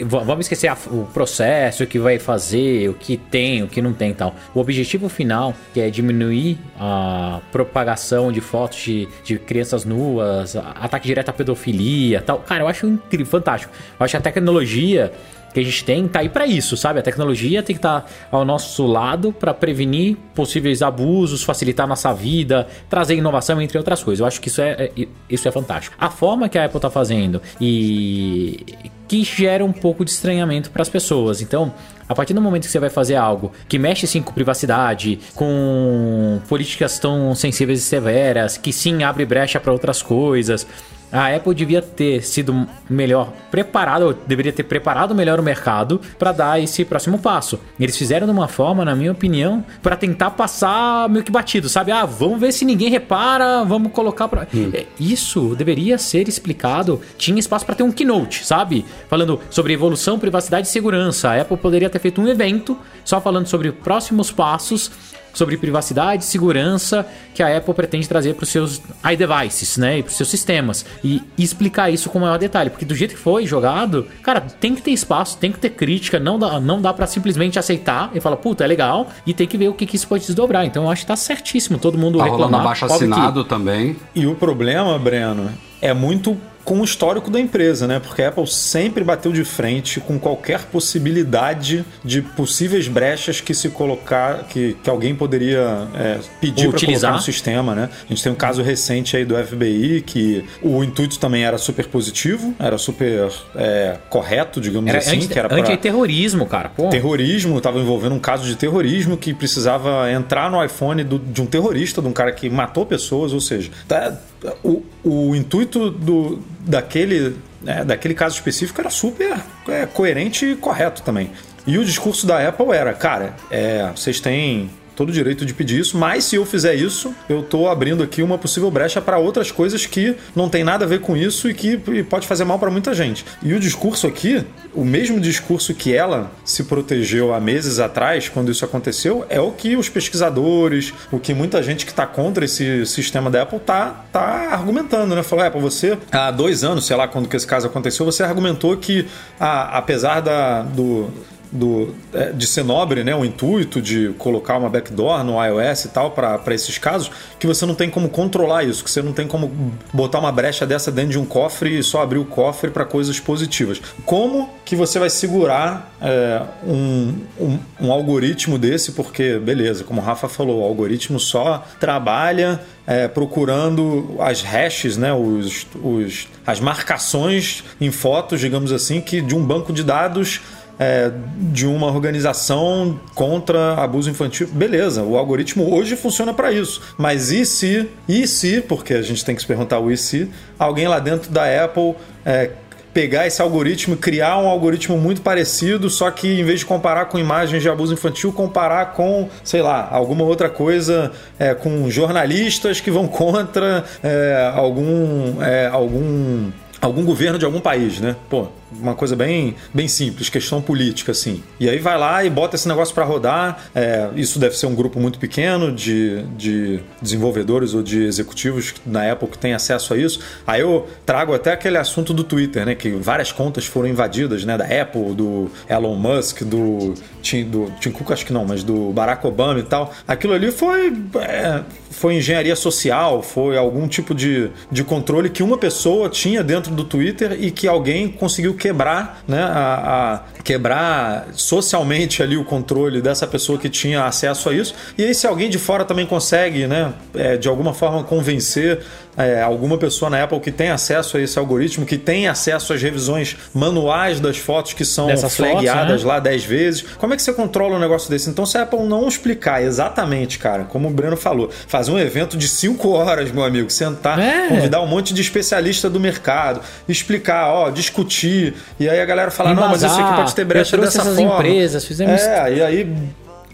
Vamos 0.06 0.46
esquecer 0.46 0.72
o 0.88 1.06
processo, 1.14 1.84
o 1.84 1.88
que 1.88 1.98
vai 1.98 2.20
fazer, 2.20 2.90
o 2.90 2.94
que 2.94 3.18
tem, 3.18 3.64
o 3.64 3.68
que 3.68 3.82
não 3.82 3.94
tem 3.94 4.12
e 4.12 4.14
tal. 4.14 4.36
O 4.54 4.60
objetivo 4.60 5.10
final, 5.10 5.54
que 5.74 5.80
é 5.80 5.90
diminuir 5.90 6.58
a 6.80 7.40
propagação 7.52 8.32
de 8.32 8.42
fotos 8.42 8.80
de, 8.80 9.08
de 9.24 9.40
crianças 9.40 9.86
nuas, 9.86 10.56
ataque 10.56 11.08
direto 11.08 11.30
à 11.30 11.34
pedofilia 11.34 12.22
tal. 12.22 12.40
Cara, 12.40 12.64
eu 12.64 12.68
acho 12.68 12.88
incrível, 12.88 13.26
fantástico. 13.26 13.74
Eu 14.00 14.04
acho 14.04 14.12
que 14.12 14.18
a 14.18 14.22
tecnologia 14.22 15.12
que 15.56 15.62
a 15.62 15.64
gente 15.64 15.86
tem 15.86 16.06
tá 16.06 16.20
aí 16.20 16.28
para 16.28 16.46
isso, 16.46 16.76
sabe? 16.76 17.00
A 17.00 17.02
tecnologia 17.02 17.64
tem 17.64 17.74
que 17.74 17.80
estar 17.80 18.02
tá 18.02 18.08
ao 18.30 18.44
nosso 18.44 18.86
lado 18.86 19.32
para 19.32 19.54
prevenir 19.54 20.18
possíveis 20.36 20.82
abusos, 20.82 21.44
facilitar 21.44 21.88
nossa 21.88 22.14
vida, 22.14 22.68
trazer 22.90 23.16
inovação, 23.16 23.62
entre 23.62 23.78
outras 23.78 24.04
coisas. 24.04 24.20
Eu 24.20 24.26
acho 24.26 24.42
que 24.42 24.50
isso 24.50 24.62
é, 24.62 24.92
é 24.98 25.08
isso 25.30 25.48
é 25.48 25.52
fantástico. 25.52 25.96
A 25.98 26.10
forma 26.10 26.50
que 26.50 26.58
a 26.58 26.66
Apple 26.66 26.82
tá 26.82 26.90
fazendo 26.90 27.42
e 27.60 28.66
que 29.08 29.24
gera 29.24 29.64
um 29.64 29.72
pouco 29.72 30.04
de 30.04 30.12
estranhamento 30.12 30.70
para 30.72 30.82
as 30.82 30.90
pessoas. 30.90 31.42
Então, 31.42 31.74
a 32.10 32.14
partir 32.14 32.34
do 32.34 32.42
momento 32.42 32.66
que 32.66 32.72
você 32.72 32.80
vai 32.80 32.90
fazer 32.90 33.16
algo 33.16 33.54
que 33.70 33.80
mexe 33.80 34.06
sim 34.08 34.22
com 34.22 34.34
privacidade, 34.34 35.20
com 35.36 36.42
políticas 36.50 37.00
tão 37.00 37.34
sensíveis 37.34 37.80
e 37.80 37.84
severas, 37.84 38.58
que 38.58 38.74
sim 38.74 39.04
abre 39.04 39.26
brecha 39.26 39.60
para 39.60 39.72
outras 39.72 40.02
coisas, 40.02 40.68
a 41.16 41.34
Apple 41.34 41.56
devia 41.56 41.82
ter 41.82 42.22
sido 42.24 42.68
melhor 42.90 43.32
preparado, 43.50 44.18
deveria 44.28 44.52
ter 44.52 44.64
preparado 44.64 45.16
melhor 45.16 45.40
o 45.40 45.44
mercado 45.44 46.02
para 46.20 46.34
dar 46.34 46.62
esse 46.62 46.84
próximo 46.84 47.18
passo. 47.18 47.58
Eles 47.80 47.98
fizeram 47.98 48.28
de 48.28 48.34
uma 48.34 48.50
forma, 48.50 48.84
na 48.84 48.94
minha 48.94 49.14
opinião, 49.14 49.64
para 49.82 49.96
tentar 49.96 50.32
passar 50.32 51.08
meio 51.08 51.24
que 51.24 51.32
batido, 51.32 51.70
sabe? 51.70 51.92
Ah, 51.92 52.06
vamos 52.06 52.40
ver 52.40 52.52
se 52.52 52.66
ninguém 52.66 52.90
repara, 52.90 53.64
vamos 53.64 53.94
colocar 53.94 54.28
para 54.28 54.46
hum. 54.54 54.72
É, 54.74 54.86
isso 55.00 55.56
deveria 55.56 55.98
ser 55.98 56.28
explicado. 56.28 57.00
Tinha 57.18 57.40
espaço 57.40 57.66
para 57.66 57.76
ter 57.76 57.84
um 57.84 57.92
keynote, 57.92 58.46
sabe? 58.46 58.86
Falando 59.08 59.40
sobre 59.50 59.72
evolução, 59.72 60.20
privacidade 60.20 60.68
e 60.68 60.72
segurança. 60.72 61.30
A 61.30 61.42
Apple 61.42 61.58
poderia 61.58 61.90
ter 61.90 62.00
feito 62.00 62.20
um 62.20 62.28
evento 62.28 62.78
só 63.06 63.22
falando 63.22 63.48
sobre 63.48 63.72
próximos 63.72 64.32
passos 64.32 64.92
sobre 65.36 65.58
privacidade 65.58 66.24
e 66.24 66.26
segurança 66.26 67.06
que 67.34 67.44
a 67.44 67.58
Apple 67.58 67.74
pretende 67.74 68.08
trazer 68.08 68.34
para 68.34 68.44
os 68.44 68.50
seus 68.50 68.82
iDevices, 69.12 69.78
né? 69.78 70.00
E 70.00 70.04
para 70.04 70.10
os 70.10 70.18
seus 70.18 70.30
sistemas. 70.30 70.86
E, 71.04 71.22
explicar 71.38 71.92
isso 71.92 72.10
com 72.10 72.18
maior 72.18 72.40
detalhe. 72.40 72.70
Porque 72.70 72.86
do 72.86 72.96
jeito 72.96 73.14
que 73.14 73.20
foi 73.20 73.46
jogado, 73.46 74.08
cara, 74.24 74.42
tem 74.42 74.74
que 74.74 74.82
ter 74.82 74.92
espaço, 74.92 75.38
tem 75.38 75.52
que 75.52 75.60
ter 75.60 75.72
crítica, 75.72 76.20
não 76.20 76.40
dá, 76.40 76.60
não 76.60 76.82
dá 76.82 76.94
para 76.94 77.06
simplesmente 77.06 77.60
aceitar 77.60 78.10
e 78.16 78.20
falar, 78.20 78.38
puta, 78.38 78.64
é 78.64 78.68
legal, 78.68 79.10
e 79.26 79.34
tem 79.34 79.48
que 79.48 79.58
ver 79.58 79.68
o 79.68 79.74
que, 79.74 79.86
que 79.86 79.96
isso 79.96 80.08
pode 80.08 80.26
desdobrar. 80.26 80.66
Então 80.66 80.84
eu 80.84 80.90
acho 80.90 81.02
que 81.02 81.08
tá 81.08 81.16
certíssimo 81.16 81.78
todo 81.78 81.98
mundo 81.98 82.18
tá 82.18 82.24
reclamar. 82.24 82.48
rolando 82.48 82.64
abaixo 82.64 82.86
assinado 82.86 83.44
que... 83.44 83.50
também. 83.50 83.96
E 84.16 84.26
o 84.26 84.36
problema, 84.36 84.98
Breno, 84.98 85.50
é 85.82 85.94
muito 85.94 86.38
com 86.66 86.82
o 86.82 86.84
histórico 86.84 87.30
da 87.30 87.40
empresa, 87.40 87.88
né? 87.88 88.00
Porque 88.00 88.24
a 88.24 88.30
Apple 88.30 88.48
sempre 88.48 89.04
bateu 89.04 89.32
de 89.32 89.46
frente 89.46 90.00
com 90.00 90.18
qualquer 90.18 90.64
possibilidade 90.66 91.86
de 92.04 92.24
possíveis 92.24 92.88
brechas 92.88 93.40
que 93.40 93.54
se 93.54 93.70
colocar, 93.70 94.46
que, 94.46 94.76
que 94.84 94.90
alguém 94.90 95.16
poderia 95.16 95.88
é, 95.94 96.20
pedir 96.42 96.70
para 96.70 96.80
colocar 96.80 97.12
no 97.12 97.22
sistema, 97.22 97.76
né? 97.76 97.90
A 98.06 98.08
gente 98.08 98.24
tem 98.24 98.32
um 98.32 98.36
caso 98.36 98.64
recente 98.64 99.16
aí 99.16 99.24
do 99.24 99.36
FBI 99.36 100.02
que 100.02 100.44
o 100.62 100.84
intuito 100.84 101.20
também 101.20 101.46
era 101.46 101.58
super 101.60 101.86
positivo, 101.86 102.56
era 102.60 102.78
super 102.78 103.30
é, 103.56 103.98
correto, 104.10 104.60
digamos 104.60 104.90
era 104.90 104.98
assim, 104.98 105.18
anti, 105.18 105.28
que 105.28 105.38
era 105.38 105.48
para 105.48 105.78
terrorismo, 105.78 106.48
cara. 106.48 106.70
Pô. 106.70 106.90
Terrorismo, 106.90 107.58
estava 107.58 107.80
envolvendo 107.80 108.16
um 108.16 108.20
caso 108.20 108.46
de 108.46 108.56
terrorismo 108.56 109.18
que 109.18 109.34
precisava 109.34 110.12
entrar 110.12 110.50
no 110.50 110.64
iPhone 110.64 111.04
do, 111.04 111.20
de 111.20 111.42
um 111.42 111.46
terrorista, 111.46 112.02
de 112.02 112.08
um 112.08 112.14
cara 112.14 112.32
que 112.32 112.50
matou 112.50 112.86
pessoas, 112.86 113.34
ou 113.34 113.40
seja, 113.40 113.70
tá, 113.88 114.18
o, 114.64 114.84
o 115.04 115.36
intuito 115.36 115.90
do, 115.90 116.40
daquele, 116.62 117.36
né, 117.62 117.84
daquele 117.84 118.14
caso 118.14 118.36
específico 118.36 118.80
era 118.80 118.90
super 118.90 119.38
é, 119.68 119.86
coerente 119.86 120.46
e 120.46 120.56
correto 120.56 121.02
também. 121.02 121.32
E 121.68 121.78
o 121.78 121.86
discurso 121.86 122.28
da 122.28 122.48
Apple 122.48 122.72
era, 122.72 122.94
cara, 122.94 123.36
é, 123.50 123.90
vocês 123.96 124.20
têm 124.20 124.70
todo 124.96 125.12
direito 125.12 125.46
de 125.46 125.54
pedir 125.54 125.80
isso, 125.80 125.98
mas 125.98 126.24
se 126.24 126.36
eu 126.36 126.46
fizer 126.46 126.76
isso, 126.76 127.14
eu 127.28 127.42
estou 127.42 127.70
abrindo 127.70 128.02
aqui 128.02 128.22
uma 128.22 128.38
possível 128.38 128.72
brecha 128.72 129.02
para 129.02 129.18
outras 129.18 129.52
coisas 129.52 129.86
que 129.86 130.16
não 130.36 130.50
tem 130.50 130.64
nada 130.64 130.86
a 130.86 130.88
ver 130.88 131.02
com 131.02 131.16
isso 131.16 131.50
e 131.50 131.54
que 131.54 131.78
pode 132.10 132.28
fazer 132.28 132.46
mal 132.46 132.58
para 132.58 132.72
muita 132.72 132.94
gente. 132.94 133.26
E 133.44 133.54
o 133.54 133.60
discurso 133.60 134.08
aqui, 134.08 134.46
o 134.74 134.86
mesmo 134.86 135.20
discurso 135.20 135.74
que 135.74 135.94
ela 135.94 136.32
se 136.44 136.64
protegeu 136.64 137.34
há 137.34 137.40
meses 137.40 137.80
atrás, 137.80 138.30
quando 138.30 138.52
isso 138.52 138.64
aconteceu, 138.64 139.26
é 139.30 139.40
o 139.40 139.52
que 139.52 139.76
os 139.76 139.90
pesquisadores, 139.90 140.94
o 141.12 141.20
que 141.20 141.34
muita 141.34 141.62
gente 141.62 141.86
que 141.86 141.92
está 141.92 142.08
contra 142.08 142.46
esse 142.46 142.86
sistema 142.86 143.30
da 143.30 143.42
Apple 143.42 143.60
tá, 143.60 144.06
tá 144.12 144.50
argumentando, 144.52 145.16
né? 145.16 145.24
Falou, 145.24 145.46
Apple, 145.46 145.62
você 145.62 145.98
há 146.12 146.32
dois 146.32 146.64
anos, 146.64 146.86
sei 146.86 146.96
lá 146.96 147.08
quando 147.08 147.28
que 147.28 147.36
esse 147.36 147.48
caso 147.48 147.68
aconteceu, 147.68 148.06
você 148.06 148.24
argumentou 148.24 148.76
que 148.78 149.08
a, 149.40 149.78
apesar 149.78 150.22
da, 150.22 150.62
do 150.62 151.10
do, 151.56 151.96
é, 152.14 152.32
de 152.32 152.46
ser 152.46 152.64
nobre, 152.64 153.04
né, 153.04 153.16
o 153.16 153.26
intuito 153.26 153.82
de 153.82 154.14
colocar 154.18 154.58
uma 154.58 154.70
backdoor 154.70 155.24
no 155.24 155.44
iOS 155.44 155.86
e 155.86 155.90
tal 155.90 156.12
para 156.12 156.54
esses 156.54 156.78
casos, 156.78 157.10
que 157.40 157.48
você 157.48 157.66
não 157.66 157.74
tem 157.74 157.90
como 157.90 158.10
controlar 158.10 158.64
isso, 158.64 158.84
que 158.84 158.90
você 158.92 159.02
não 159.02 159.14
tem 159.14 159.28
como 159.28 159.74
botar 159.94 160.20
uma 160.20 160.32
brecha 160.32 160.66
dessa 160.66 160.92
dentro 160.92 161.12
de 161.12 161.20
um 161.20 161.26
cofre 161.26 161.80
e 161.80 161.84
só 161.84 162.02
abrir 162.02 162.20
o 162.20 162.26
cofre 162.26 162.70
para 162.70 162.86
coisas 162.86 163.20
positivas. 163.20 163.82
Como 164.06 164.50
que 164.64 164.76
você 164.76 165.00
vai 165.00 165.10
segurar 165.10 165.96
é, 166.02 166.42
um, 166.66 167.14
um, 167.40 167.60
um 167.82 167.92
algoritmo 167.92 168.58
desse? 168.58 168.92
Porque, 168.92 169.40
beleza, 169.40 169.84
como 169.84 170.02
o 170.02 170.04
Rafa 170.04 170.28
falou, 170.28 170.62
o 170.62 170.64
algoritmo 170.64 171.20
só 171.20 171.64
trabalha 171.80 172.62
é, 172.88 173.08
procurando 173.08 174.16
as 174.20 174.42
hashes, 174.42 174.98
né, 174.98 175.14
os, 175.14 175.66
os, 175.82 176.28
as 176.46 176.60
marcações 176.60 177.64
em 177.82 177.92
fotos, 177.92 178.40
digamos 178.40 178.72
assim, 178.72 179.02
que 179.02 179.22
de 179.22 179.36
um 179.36 179.44
banco 179.44 179.74
de 179.74 179.84
dados 179.84 180.42
é, 180.80 181.12
de 181.52 181.66
uma 181.66 181.88
organização 181.88 183.00
contra 183.14 183.76
abuso 183.76 184.10
infantil. 184.10 184.48
Beleza, 184.52 185.04
o 185.04 185.18
algoritmo 185.18 185.74
hoje 185.74 185.96
funciona 185.96 186.34
para 186.34 186.52
isso. 186.52 186.82
Mas 186.98 187.32
e 187.32 187.46
se, 187.46 187.90
e 188.08 188.28
se, 188.28 188.62
porque 188.62 188.94
a 188.94 189.02
gente 189.02 189.24
tem 189.24 189.36
que 189.36 189.42
se 189.42 189.48
perguntar 189.48 189.80
o 189.80 189.92
e 189.92 189.98
se, 189.98 190.30
alguém 190.58 190.88
lá 190.88 191.00
dentro 191.00 191.32
da 191.32 191.64
Apple 191.64 191.96
é, 192.26 192.52
pegar 192.96 193.28
esse 193.28 193.42
algoritmo 193.42 193.96
e 193.96 193.98
criar 193.98 194.38
um 194.38 194.48
algoritmo 194.48 194.98
muito 194.98 195.22
parecido, 195.22 195.90
só 195.90 196.10
que 196.10 196.40
em 196.40 196.46
vez 196.46 196.62
de 196.62 196.66
comparar 196.66 197.08
com 197.08 197.20
imagens 197.20 197.62
de 197.62 197.68
abuso 197.68 197.94
infantil, 197.94 198.32
comparar 198.32 198.94
com, 198.94 199.28
sei 199.44 199.62
lá, 199.62 199.86
alguma 199.92 200.24
outra 200.24 200.50
coisa, 200.50 201.12
é, 201.38 201.54
com 201.54 201.90
jornalistas 201.90 202.80
que 202.80 202.90
vão 202.90 203.06
contra 203.10 203.84
é, 204.02 204.50
algum, 204.56 205.44
é, 205.44 205.68
algum 205.68 206.50
algum 206.86 207.04
governo 207.04 207.38
de 207.38 207.46
algum 207.46 207.60
país, 207.60 208.00
né? 208.00 208.16
Pô, 208.30 208.48
uma 208.72 208.96
coisa 208.96 209.16
bem, 209.16 209.56
bem 209.74 209.88
simples, 209.88 210.30
questão 210.30 210.62
política, 210.62 211.12
assim. 211.12 211.44
E 211.60 211.70
aí 211.70 211.80
vai 211.80 211.98
lá 211.98 212.24
e 212.24 212.30
bota 212.30 212.56
esse 212.56 212.68
negócio 212.68 212.94
para 212.94 213.04
rodar. 213.04 213.70
É, 213.74 214.10
isso 214.16 214.40
deve 214.40 214.58
ser 214.58 214.66
um 214.66 214.76
grupo 214.76 215.00
muito 215.00 215.20
pequeno 215.20 215.72
de, 215.72 216.24
de 216.38 216.80
desenvolvedores 217.02 217.74
ou 217.74 217.82
de 217.82 218.04
executivos 218.04 218.74
na 218.86 219.04
época 219.04 219.34
que 219.34 219.38
tem 219.38 219.54
acesso 219.54 219.94
a 219.94 219.98
isso. 219.98 220.20
Aí 220.46 220.62
eu 220.62 220.88
trago 221.06 221.34
até 221.34 221.54
aquele 221.54 221.78
assunto 221.78 222.14
do 222.14 222.24
Twitter, 222.24 222.66
né? 222.66 222.76
Que 222.76 222.92
várias 222.92 223.32
contas 223.32 223.66
foram 223.66 223.88
invadidas, 223.88 224.44
né? 224.46 224.58
Da 224.58 224.66
Apple, 224.66 225.14
do 225.14 225.50
Elon 225.70 225.96
Musk, 225.96 226.44
do 226.44 226.94
Tim, 227.22 227.46
do 227.46 227.72
Tim 227.80 227.92
Cook, 227.92 228.12
acho 228.12 228.26
que 228.26 228.34
não, 228.34 228.46
mas 228.46 228.64
do 228.64 228.92
Barack 228.92 229.26
Obama 229.26 229.60
e 229.60 229.64
tal. 229.64 229.94
Aquilo 230.08 230.34
ali 230.34 230.52
foi, 230.52 230.94
é, 231.22 231.64
foi 231.96 232.16
engenharia 232.16 232.56
social, 232.56 233.24
foi 233.24 233.58
algum 233.58 233.88
tipo 233.88 234.14
de, 234.14 234.50
de 234.70 234.84
controle 234.84 235.30
que 235.30 235.42
uma 235.42 235.58
pessoa 235.58 236.10
tinha 236.10 236.44
dentro 236.44 236.74
do 236.74 236.84
Twitter 236.84 237.38
e 237.40 237.50
que 237.50 237.68
alguém 237.68 238.10
conseguiu 238.10 238.54
quebrar, 238.54 239.24
né, 239.26 239.42
a, 239.42 240.14
a, 240.14 240.42
quebrar 240.44 241.28
socialmente 241.34 242.22
ali 242.22 242.36
o 242.36 242.44
controle 242.44 243.02
dessa 243.02 243.26
pessoa 243.26 243.58
que 243.58 243.70
tinha 243.70 244.04
acesso 244.04 244.50
a 244.50 244.54
isso. 244.54 244.76
E 244.98 245.06
aí, 245.06 245.16
se 245.16 245.26
alguém 245.26 245.50
de 245.50 245.58
fora 245.58 245.86
também 245.86 246.06
consegue, 246.06 246.68
né, 246.68 246.94
é, 247.14 247.38
de 247.38 247.48
alguma 247.48 247.74
forma 247.74 248.04
convencer 248.04 248.82
é, 249.18 249.42
alguma 249.42 249.78
pessoa 249.78 250.10
na 250.10 250.24
Apple 250.24 250.40
que 250.40 250.52
tem 250.52 250.70
acesso 250.70 251.18
a 251.18 251.22
esse 251.22 251.38
algoritmo, 251.38 251.86
que 251.86 251.98
tem 251.98 252.28
acesso 252.28 252.74
às 252.74 252.82
revisões 252.82 253.38
manuais 253.54 254.20
das 254.20 254.38
fotos 254.38 254.74
que 254.74 254.84
são 254.84 255.08
Dessas 255.08 255.36
flagueadas 255.36 255.88
fotos, 255.88 256.04
né? 256.04 256.10
lá 256.10 256.20
10 256.20 256.44
vezes. 256.44 256.82
Como 256.98 257.14
é 257.14 257.16
que 257.16 257.22
você 257.22 257.34
controla 257.34 257.76
um 257.76 257.80
negócio 257.80 258.10
desse? 258.10 258.30
Então, 258.30 258.46
se 258.46 258.58
a 258.58 258.64
Apple 258.64 258.84
não 258.84 259.08
explicar 259.08 259.64
exatamente, 259.64 260.40
cara, 260.40 260.64
como 260.64 260.88
o 260.90 260.92
Breno 260.92 261.18
falou, 261.18 261.50
fazer 261.68 261.92
um 261.92 262.00
evento 262.00 262.38
de 262.38 262.48
5 262.48 262.90
horas, 262.90 263.32
meu 263.32 263.44
amigo, 263.44 263.70
sentar, 263.70 264.20
é. 264.20 264.48
convidar 264.48 264.82
um 264.82 264.88
monte 264.88 265.14
de 265.14 265.22
especialista 265.22 265.90
do 265.90 266.00
mercado, 266.00 266.62
explicar, 266.88 267.50
ó, 267.50 267.70
discutir, 267.70 268.54
e 268.80 268.90
aí 268.90 269.00
a 269.00 269.06
galera 269.06 269.32
fala, 269.32 269.54
não, 269.54 269.70
mas 269.70 269.84
isso 269.84 270.00
aqui 270.00 270.16
pode 270.16 270.36
ter 270.36 270.46
brecha 270.46 270.78
dessa 270.78 271.02
essas 271.02 271.16
forma. 271.16 271.36
empresas, 271.36 271.86
fizemos... 271.86 272.22
É, 272.22 272.54
e 272.54 272.62
aí 272.62 272.96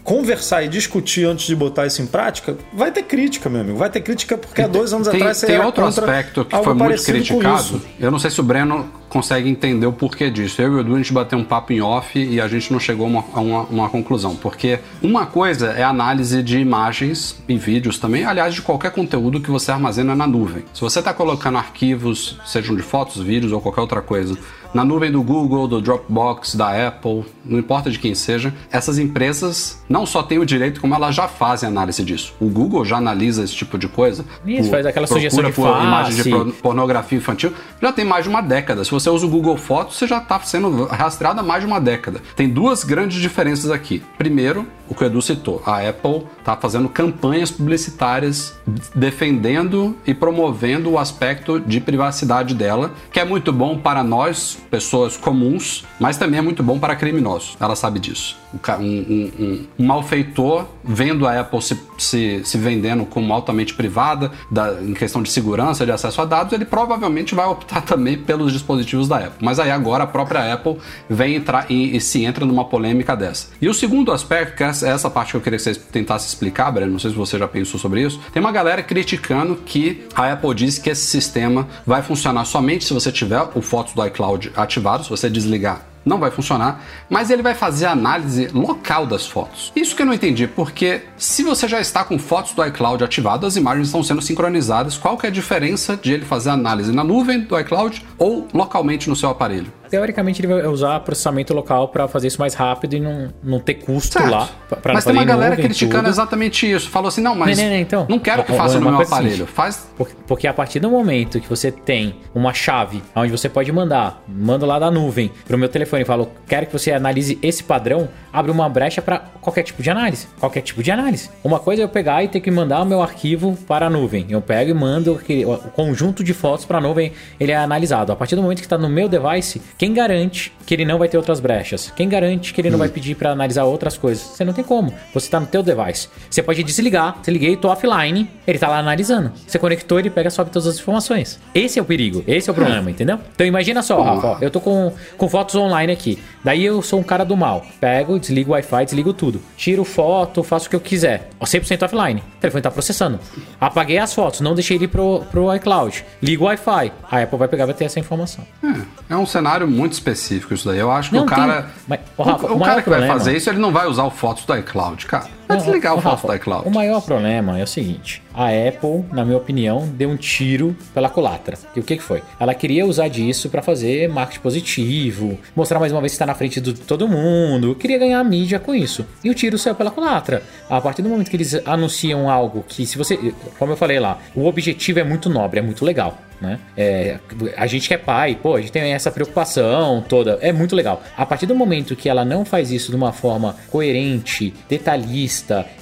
conversar 0.04 0.62
e 0.64 0.68
discutir 0.68 1.24
antes 1.24 1.46
de 1.46 1.54
botar 1.54 1.86
isso 1.86 2.02
em 2.02 2.06
prática, 2.06 2.56
vai 2.72 2.90
ter 2.90 3.02
crítica, 3.04 3.48
meu 3.48 3.60
amigo. 3.60 3.78
Vai 3.78 3.90
ter 3.90 4.00
crítica 4.00 4.36
porque 4.36 4.62
há 4.62 4.66
dois 4.66 4.92
anos 4.92 5.08
tem, 5.08 5.20
atrás 5.20 5.38
você 5.38 5.46
Tem 5.46 5.60
outro 5.60 5.84
aspecto 5.84 6.44
que 6.44 6.56
foi 6.56 6.74
muito 6.74 7.02
criticado. 7.02 7.80
Eu 7.98 8.10
não 8.10 8.18
sei 8.18 8.30
se 8.30 8.40
o 8.40 8.42
Breno 8.42 9.01
consegue 9.12 9.46
entender 9.46 9.84
o 9.84 9.92
porquê 9.92 10.30
disso. 10.30 10.62
Eu 10.62 10.72
e 10.72 10.76
o 10.76 10.80
Edu, 10.80 10.94
a 10.94 10.96
gente 10.96 11.12
bateu 11.12 11.38
um 11.38 11.44
papo 11.44 11.70
em 11.70 11.82
off 11.82 12.18
e 12.18 12.40
a 12.40 12.48
gente 12.48 12.72
não 12.72 12.80
chegou 12.80 13.04
a 13.04 13.08
uma, 13.10 13.24
a 13.34 13.40
uma, 13.40 13.62
uma 13.64 13.88
conclusão. 13.90 14.34
Porque 14.34 14.78
uma 15.02 15.26
coisa 15.26 15.72
é 15.72 15.82
a 15.82 15.90
análise 15.90 16.42
de 16.42 16.58
imagens 16.58 17.36
e 17.46 17.58
vídeos 17.58 17.98
também, 17.98 18.24
aliás, 18.24 18.54
de 18.54 18.62
qualquer 18.62 18.90
conteúdo 18.90 19.38
que 19.38 19.50
você 19.50 19.70
armazena 19.70 20.14
na 20.14 20.26
nuvem. 20.26 20.64
Se 20.72 20.80
você 20.80 21.00
está 21.00 21.12
colocando 21.12 21.58
arquivos, 21.58 22.38
sejam 22.46 22.74
de 22.74 22.82
fotos, 22.82 23.20
vídeos 23.22 23.52
ou 23.52 23.60
qualquer 23.60 23.82
outra 23.82 24.00
coisa, 24.00 24.34
na 24.74 24.84
nuvem 24.84 25.12
do 25.12 25.22
Google, 25.22 25.68
do 25.68 25.82
Dropbox, 25.82 26.54
da 26.54 26.88
Apple, 26.88 27.24
não 27.44 27.58
importa 27.58 27.90
de 27.90 27.98
quem 27.98 28.14
seja, 28.14 28.54
essas 28.70 28.98
empresas 28.98 29.82
não 29.86 30.06
só 30.06 30.22
têm 30.22 30.38
o 30.38 30.46
direito, 30.46 30.80
como 30.80 30.94
elas 30.94 31.14
já 31.14 31.28
fazem 31.28 31.68
análise 31.68 32.02
disso. 32.02 32.34
O 32.40 32.46
Google 32.46 32.84
já 32.84 32.96
analisa 32.96 33.44
esse 33.44 33.54
tipo 33.54 33.76
de 33.76 33.86
coisa. 33.86 34.24
Isso, 34.46 34.70
faz 34.70 34.86
aquela 34.86 35.06
sugestão 35.06 35.44
de 35.44 35.52
por 35.52 35.68
face. 35.68 35.86
imagem 35.86 36.22
de 36.22 36.52
pornografia 36.54 37.18
infantil, 37.18 37.52
já 37.82 37.92
tem 37.92 38.04
mais 38.04 38.24
de 38.24 38.30
uma 38.30 38.40
década. 38.40 38.82
Se 38.82 38.90
você 38.90 39.01
usa 39.10 39.26
o 39.26 39.28
Google 39.28 39.56
Fotos, 39.56 39.96
você 39.96 40.06
já 40.06 40.18
está 40.18 40.38
sendo 40.40 40.84
rastreado 40.86 41.40
há 41.40 41.42
mais 41.42 41.62
de 41.62 41.66
uma 41.66 41.80
década. 41.80 42.20
Tem 42.36 42.48
duas 42.48 42.84
grandes 42.84 43.20
diferenças 43.20 43.70
aqui. 43.70 44.02
Primeiro, 44.18 44.66
o 44.88 44.94
que 44.94 45.04
o 45.04 45.06
Edu 45.06 45.22
citou, 45.22 45.62
a 45.64 45.88
Apple 45.88 46.26
está 46.38 46.56
fazendo 46.56 46.88
campanhas 46.88 47.50
publicitárias 47.50 48.54
defendendo 48.94 49.96
e 50.06 50.12
promovendo 50.12 50.90
o 50.90 50.98
aspecto 50.98 51.58
de 51.60 51.80
privacidade 51.80 52.54
dela, 52.54 52.92
que 53.10 53.20
é 53.20 53.24
muito 53.24 53.52
bom 53.52 53.78
para 53.78 54.02
nós, 54.02 54.58
pessoas 54.70 55.16
comuns, 55.16 55.84
mas 55.98 56.16
também 56.16 56.38
é 56.38 56.42
muito 56.42 56.62
bom 56.62 56.78
para 56.78 56.96
criminosos. 56.96 57.56
Ela 57.60 57.76
sabe 57.76 57.98
disso. 57.98 58.41
Um, 58.52 58.84
um, 58.84 59.66
um, 59.78 59.86
malfeitor 59.86 60.66
vendo 60.84 61.26
a 61.26 61.40
Apple 61.40 61.62
se, 61.62 61.80
se, 61.98 62.42
se 62.44 62.58
vendendo 62.58 63.04
como 63.06 63.32
altamente 63.32 63.74
privada, 63.74 64.30
da, 64.50 64.80
em 64.82 64.92
questão 64.92 65.22
de 65.22 65.30
segurança, 65.30 65.86
de 65.86 65.92
acesso 65.92 66.20
a 66.20 66.24
dados, 66.24 66.52
ele 66.52 66.64
provavelmente 66.64 67.34
vai 67.34 67.46
optar 67.46 67.80
também 67.82 68.18
pelos 68.18 68.52
dispositivos 68.52 69.08
da 69.08 69.18
Apple. 69.18 69.38
Mas 69.40 69.58
aí 69.58 69.70
agora 69.70 70.04
a 70.04 70.06
própria 70.06 70.52
Apple 70.52 70.76
vem 71.08 71.36
entrar 71.36 71.70
e, 71.70 71.96
e 71.96 72.00
se 72.00 72.24
entra 72.24 72.44
numa 72.44 72.64
polêmica 72.64 73.16
dessa. 73.16 73.48
E 73.60 73.68
o 73.68 73.74
segundo 73.74 74.12
aspecto, 74.12 74.56
que 74.56 74.62
é 74.62 74.68
essa 74.68 75.08
parte 75.08 75.30
que 75.30 75.36
eu 75.36 75.40
queria 75.40 75.58
que 75.58 75.62
vocês 75.62 75.76
tentassem 75.76 76.28
explicar, 76.28 76.70
Breno, 76.70 76.92
não 76.92 76.98
sei 76.98 77.10
se 77.10 77.16
você 77.16 77.38
já 77.38 77.48
pensou 77.48 77.80
sobre 77.80 78.02
isso, 78.02 78.20
tem 78.32 78.40
uma 78.40 78.52
galera 78.52 78.82
criticando 78.82 79.56
que 79.56 80.06
a 80.14 80.32
Apple 80.32 80.54
diz 80.54 80.78
que 80.78 80.90
esse 80.90 81.06
sistema 81.06 81.66
vai 81.86 82.02
funcionar 82.02 82.44
somente 82.44 82.84
se 82.84 82.92
você 82.92 83.10
tiver 83.10 83.42
o 83.54 83.62
Fotos 83.62 83.94
do 83.94 84.04
iCloud 84.06 84.52
ativado, 84.56 85.04
se 85.04 85.10
você 85.10 85.30
desligar 85.30 85.91
não 86.04 86.18
vai 86.18 86.30
funcionar, 86.30 86.82
mas 87.08 87.30
ele 87.30 87.42
vai 87.42 87.54
fazer 87.54 87.86
a 87.86 87.92
análise 87.92 88.48
local 88.48 89.06
das 89.06 89.26
fotos. 89.26 89.72
Isso 89.74 89.94
que 89.94 90.02
eu 90.02 90.06
não 90.06 90.14
entendi, 90.14 90.46
porque 90.46 91.02
se 91.16 91.42
você 91.42 91.68
já 91.68 91.80
está 91.80 92.04
com 92.04 92.18
fotos 92.18 92.52
do 92.52 92.64
iCloud 92.64 93.04
ativado, 93.04 93.46
as 93.46 93.56
imagens 93.56 93.88
estão 93.88 94.02
sendo 94.02 94.22
sincronizadas, 94.22 94.96
qual 94.96 95.16
que 95.16 95.26
é 95.26 95.28
a 95.28 95.32
diferença 95.32 95.96
de 95.96 96.12
ele 96.12 96.24
fazer 96.24 96.50
a 96.50 96.54
análise 96.54 96.92
na 96.92 97.04
nuvem 97.04 97.40
do 97.40 97.58
iCloud 97.58 98.04
ou 98.18 98.48
localmente 98.52 99.08
no 99.08 99.16
seu 99.16 99.30
aparelho? 99.30 99.81
Teoricamente 99.92 100.40
ele 100.40 100.48
vai 100.48 100.66
usar 100.66 100.98
processamento 101.00 101.52
local 101.52 101.88
para 101.88 102.08
fazer 102.08 102.28
isso 102.28 102.40
mais 102.40 102.54
rápido 102.54 102.94
e 102.94 103.00
não, 103.00 103.28
não 103.44 103.60
ter 103.60 103.74
custo 103.74 104.14
certo. 104.18 104.30
lá. 104.30 104.48
Pra 104.80 104.94
mas 104.94 105.04
tem 105.04 105.12
uma 105.12 105.24
galera 105.24 105.54
criticando 105.54 106.04
tudo. 106.04 106.10
exatamente 106.10 106.68
isso. 106.70 106.88
Falou 106.88 107.08
assim, 107.08 107.20
não, 107.20 107.34
mas 107.34 107.58
não, 107.58 107.68
não, 107.68 107.76
então, 107.76 108.06
não 108.08 108.18
quero 108.18 108.42
que 108.42 108.52
faça 108.54 108.80
no 108.80 108.90
meu 108.90 109.00
aparelho. 109.02 109.46
Faz... 109.46 109.88
Porque, 109.96 110.14
porque 110.26 110.46
a 110.46 110.54
partir 110.54 110.80
do 110.80 110.90
momento 110.90 111.38
que 111.38 111.48
você 111.48 111.70
tem 111.70 112.16
uma 112.34 112.54
chave 112.54 113.02
onde 113.14 113.30
você 113.30 113.48
pode 113.48 113.70
mandar, 113.70 114.24
manda 114.26 114.64
lá 114.64 114.78
da 114.78 114.90
nuvem 114.90 115.30
para 115.46 115.54
o 115.54 115.58
meu 115.58 115.68
telefone 115.68 115.92
telefone 115.92 116.02
e 116.02 116.04
falo, 116.04 116.30
quero 116.46 116.66
que 116.66 116.72
você 116.72 116.92
analise 116.92 117.38
esse 117.42 117.62
padrão, 117.62 118.08
abre 118.32 118.50
uma 118.50 118.68
brecha 118.68 119.02
para 119.02 119.18
qualquer 119.40 119.62
tipo 119.62 119.82
de 119.82 119.90
análise. 119.90 120.26
Qualquer 120.38 120.62
tipo 120.62 120.82
de 120.82 120.90
análise. 120.90 121.28
Uma 121.44 121.58
coisa 121.58 121.82
é 121.82 121.84
eu 121.84 121.88
pegar 121.88 122.22
e 122.24 122.28
ter 122.28 122.40
que 122.40 122.50
mandar 122.50 122.82
o 122.82 122.86
meu 122.86 123.02
arquivo 123.02 123.56
para 123.66 123.86
a 123.86 123.90
nuvem. 123.90 124.26
Eu 124.30 124.40
pego 124.40 124.70
e 124.70 124.74
mando 124.74 125.14
aquele, 125.14 125.44
o 125.44 125.56
conjunto 125.56 126.24
de 126.24 126.32
fotos 126.32 126.64
para 126.64 126.78
a 126.78 126.80
nuvem, 126.80 127.12
ele 127.38 127.52
é 127.52 127.56
analisado. 127.56 128.12
A 128.12 128.16
partir 128.16 128.36
do 128.36 128.42
momento 128.42 128.58
que 128.58 128.66
está 128.66 128.78
no 128.78 128.88
meu 128.88 129.08
device, 129.08 129.60
quem 129.82 129.92
garante 129.92 130.52
que 130.64 130.74
ele 130.74 130.84
não 130.84 130.96
vai 130.96 131.08
ter 131.08 131.16
outras 131.16 131.40
brechas? 131.40 131.92
Quem 131.96 132.08
garante 132.08 132.54
que 132.54 132.60
ele 132.60 132.70
não 132.70 132.78
vai 132.78 132.88
pedir 132.88 133.16
para 133.16 133.32
analisar 133.32 133.64
outras 133.64 133.98
coisas? 133.98 134.22
Você 134.22 134.44
não 134.44 134.52
tem 134.52 134.62
como. 134.62 134.94
Você 135.12 135.26
está 135.26 135.40
no 135.40 135.46
teu 135.48 135.60
device. 135.60 136.08
Você 136.30 136.40
pode 136.40 136.62
desligar, 136.62 137.18
desliguei, 137.18 137.56
tô 137.56 137.68
offline, 137.68 138.30
ele 138.46 138.56
está 138.56 138.68
lá 138.68 138.78
analisando. 138.78 139.32
Você 139.44 139.58
conectou, 139.58 139.98
ele 139.98 140.08
pega 140.08 140.28
e 140.28 140.30
sobe 140.30 140.52
todas 140.52 140.68
as 140.68 140.78
informações. 140.78 141.40
Esse 141.52 141.80
é 141.80 141.82
o 141.82 141.84
perigo, 141.84 142.22
esse 142.28 142.48
é 142.48 142.52
o 142.52 142.54
problema, 142.54 142.92
entendeu? 142.92 143.18
Então 143.34 143.44
imagina 143.44 143.82
só, 143.82 144.00
Rafa, 144.00 144.38
eu 144.40 144.52
tô 144.52 144.60
com, 144.60 144.92
com 145.18 145.28
fotos 145.28 145.56
online 145.56 145.92
aqui. 145.92 146.16
Daí 146.44 146.64
eu 146.64 146.80
sou 146.80 147.00
um 147.00 147.02
cara 147.02 147.24
do 147.24 147.36
mal. 147.36 147.66
Pego, 147.80 148.20
desligo 148.20 148.50
o 148.50 148.52
Wi-Fi, 148.52 148.84
desligo 148.84 149.12
tudo. 149.12 149.42
Tiro 149.56 149.82
foto, 149.82 150.44
faço 150.44 150.68
o 150.68 150.70
que 150.70 150.76
eu 150.76 150.80
quiser. 150.80 151.28
100% 151.40 151.82
offline. 151.82 152.20
O 152.20 152.40
telefone 152.40 152.62
tá 152.62 152.70
processando. 152.70 153.18
Apaguei 153.60 153.98
as 153.98 154.14
fotos, 154.14 154.40
não 154.40 154.54
deixei 154.54 154.76
ele 154.76 154.86
pro, 154.86 155.24
pro 155.28 155.52
iCloud. 155.56 156.04
Ligo 156.22 156.44
o 156.44 156.46
Wi-Fi. 156.46 156.92
A 157.10 157.22
Apple 157.22 157.36
vai 157.36 157.48
pegar 157.48 157.64
e 157.64 157.66
vai 157.66 157.74
ter 157.74 157.86
essa 157.86 157.98
informação. 157.98 158.44
É, 158.62 159.14
é 159.14 159.16
um 159.16 159.26
cenário 159.26 159.71
muito 159.72 159.92
específico 159.92 160.54
isso 160.54 160.68
daí. 160.68 160.78
Eu 160.78 160.90
acho 160.90 161.10
que 161.10 161.16
não, 161.16 161.24
o 161.24 161.26
cara. 161.26 161.62
Tem... 161.62 161.70
Mas, 161.88 162.00
Rafa, 162.18 162.46
o, 162.46 162.52
o, 162.52 162.56
o 162.56 162.60
cara 162.60 162.82
que 162.82 162.90
problema... 162.90 163.06
vai 163.06 163.18
fazer 163.18 163.36
isso, 163.36 163.50
ele 163.50 163.58
não 163.58 163.72
vai 163.72 163.86
usar 163.86 164.04
o 164.04 164.10
fotos 164.10 164.44
do 164.44 164.56
iCloud, 164.56 165.06
cara. 165.06 165.26
Vai 165.48 165.56
desligar 165.56 165.94
o, 165.94 166.34
iCloud. 166.34 166.68
O 166.68 166.70
maior 166.70 167.00
problema 167.02 167.58
é 167.58 167.62
o 167.62 167.66
seguinte: 167.66 168.22
a 168.34 168.46
Apple, 168.46 169.04
na 169.12 169.24
minha 169.24 169.36
opinião, 169.36 169.88
deu 169.88 170.08
um 170.08 170.16
tiro 170.16 170.76
pela 170.94 171.08
culatra. 171.08 171.58
E 171.74 171.80
o 171.80 171.82
que, 171.82 171.96
que 171.96 172.02
foi? 172.02 172.22
Ela 172.38 172.54
queria 172.54 172.86
usar 172.86 173.08
disso 173.08 173.48
para 173.48 173.62
fazer 173.62 174.08
marketing 174.08 174.40
positivo, 174.40 175.38
mostrar 175.54 175.78
mais 175.78 175.92
uma 175.92 176.00
vez 176.00 176.12
que 176.12 176.16
está 176.16 176.26
na 176.26 176.34
frente 176.34 176.60
de 176.60 176.74
todo 176.74 177.08
mundo, 177.08 177.74
queria 177.74 177.98
ganhar 177.98 178.22
mídia 178.24 178.58
com 178.58 178.74
isso. 178.74 179.06
E 179.22 179.30
o 179.30 179.34
tiro 179.34 179.58
saiu 179.58 179.74
pela 179.74 179.90
culatra. 179.90 180.42
A 180.68 180.80
partir 180.80 181.02
do 181.02 181.08
momento 181.08 181.30
que 181.30 181.36
eles 181.36 181.54
anunciam 181.66 182.30
algo 182.30 182.64
que, 182.66 182.86
se 182.86 182.96
você. 182.96 183.16
Como 183.58 183.72
eu 183.72 183.76
falei 183.76 183.98
lá, 184.00 184.18
o 184.34 184.46
objetivo 184.46 185.00
é 185.00 185.04
muito 185.04 185.28
nobre, 185.28 185.60
é 185.60 185.62
muito 185.62 185.84
legal 185.84 186.18
né? 186.42 186.58
É, 186.76 187.18
a 187.56 187.66
gente 187.66 187.86
que 187.86 187.94
é 187.94 187.98
pai, 187.98 188.36
pô, 188.42 188.56
a 188.56 188.60
gente 188.60 188.72
tem 188.72 188.92
essa 188.92 189.10
preocupação 189.10 190.04
toda, 190.06 190.38
é 190.42 190.52
muito 190.52 190.74
legal. 190.74 191.02
A 191.16 191.24
partir 191.24 191.46
do 191.46 191.54
momento 191.54 191.94
que 191.94 192.08
ela 192.08 192.24
não 192.24 192.44
faz 192.44 192.72
isso 192.72 192.90
de 192.90 192.96
uma 192.96 193.12
forma 193.12 193.54
coerente, 193.70 194.52
detalhista, 194.68 195.31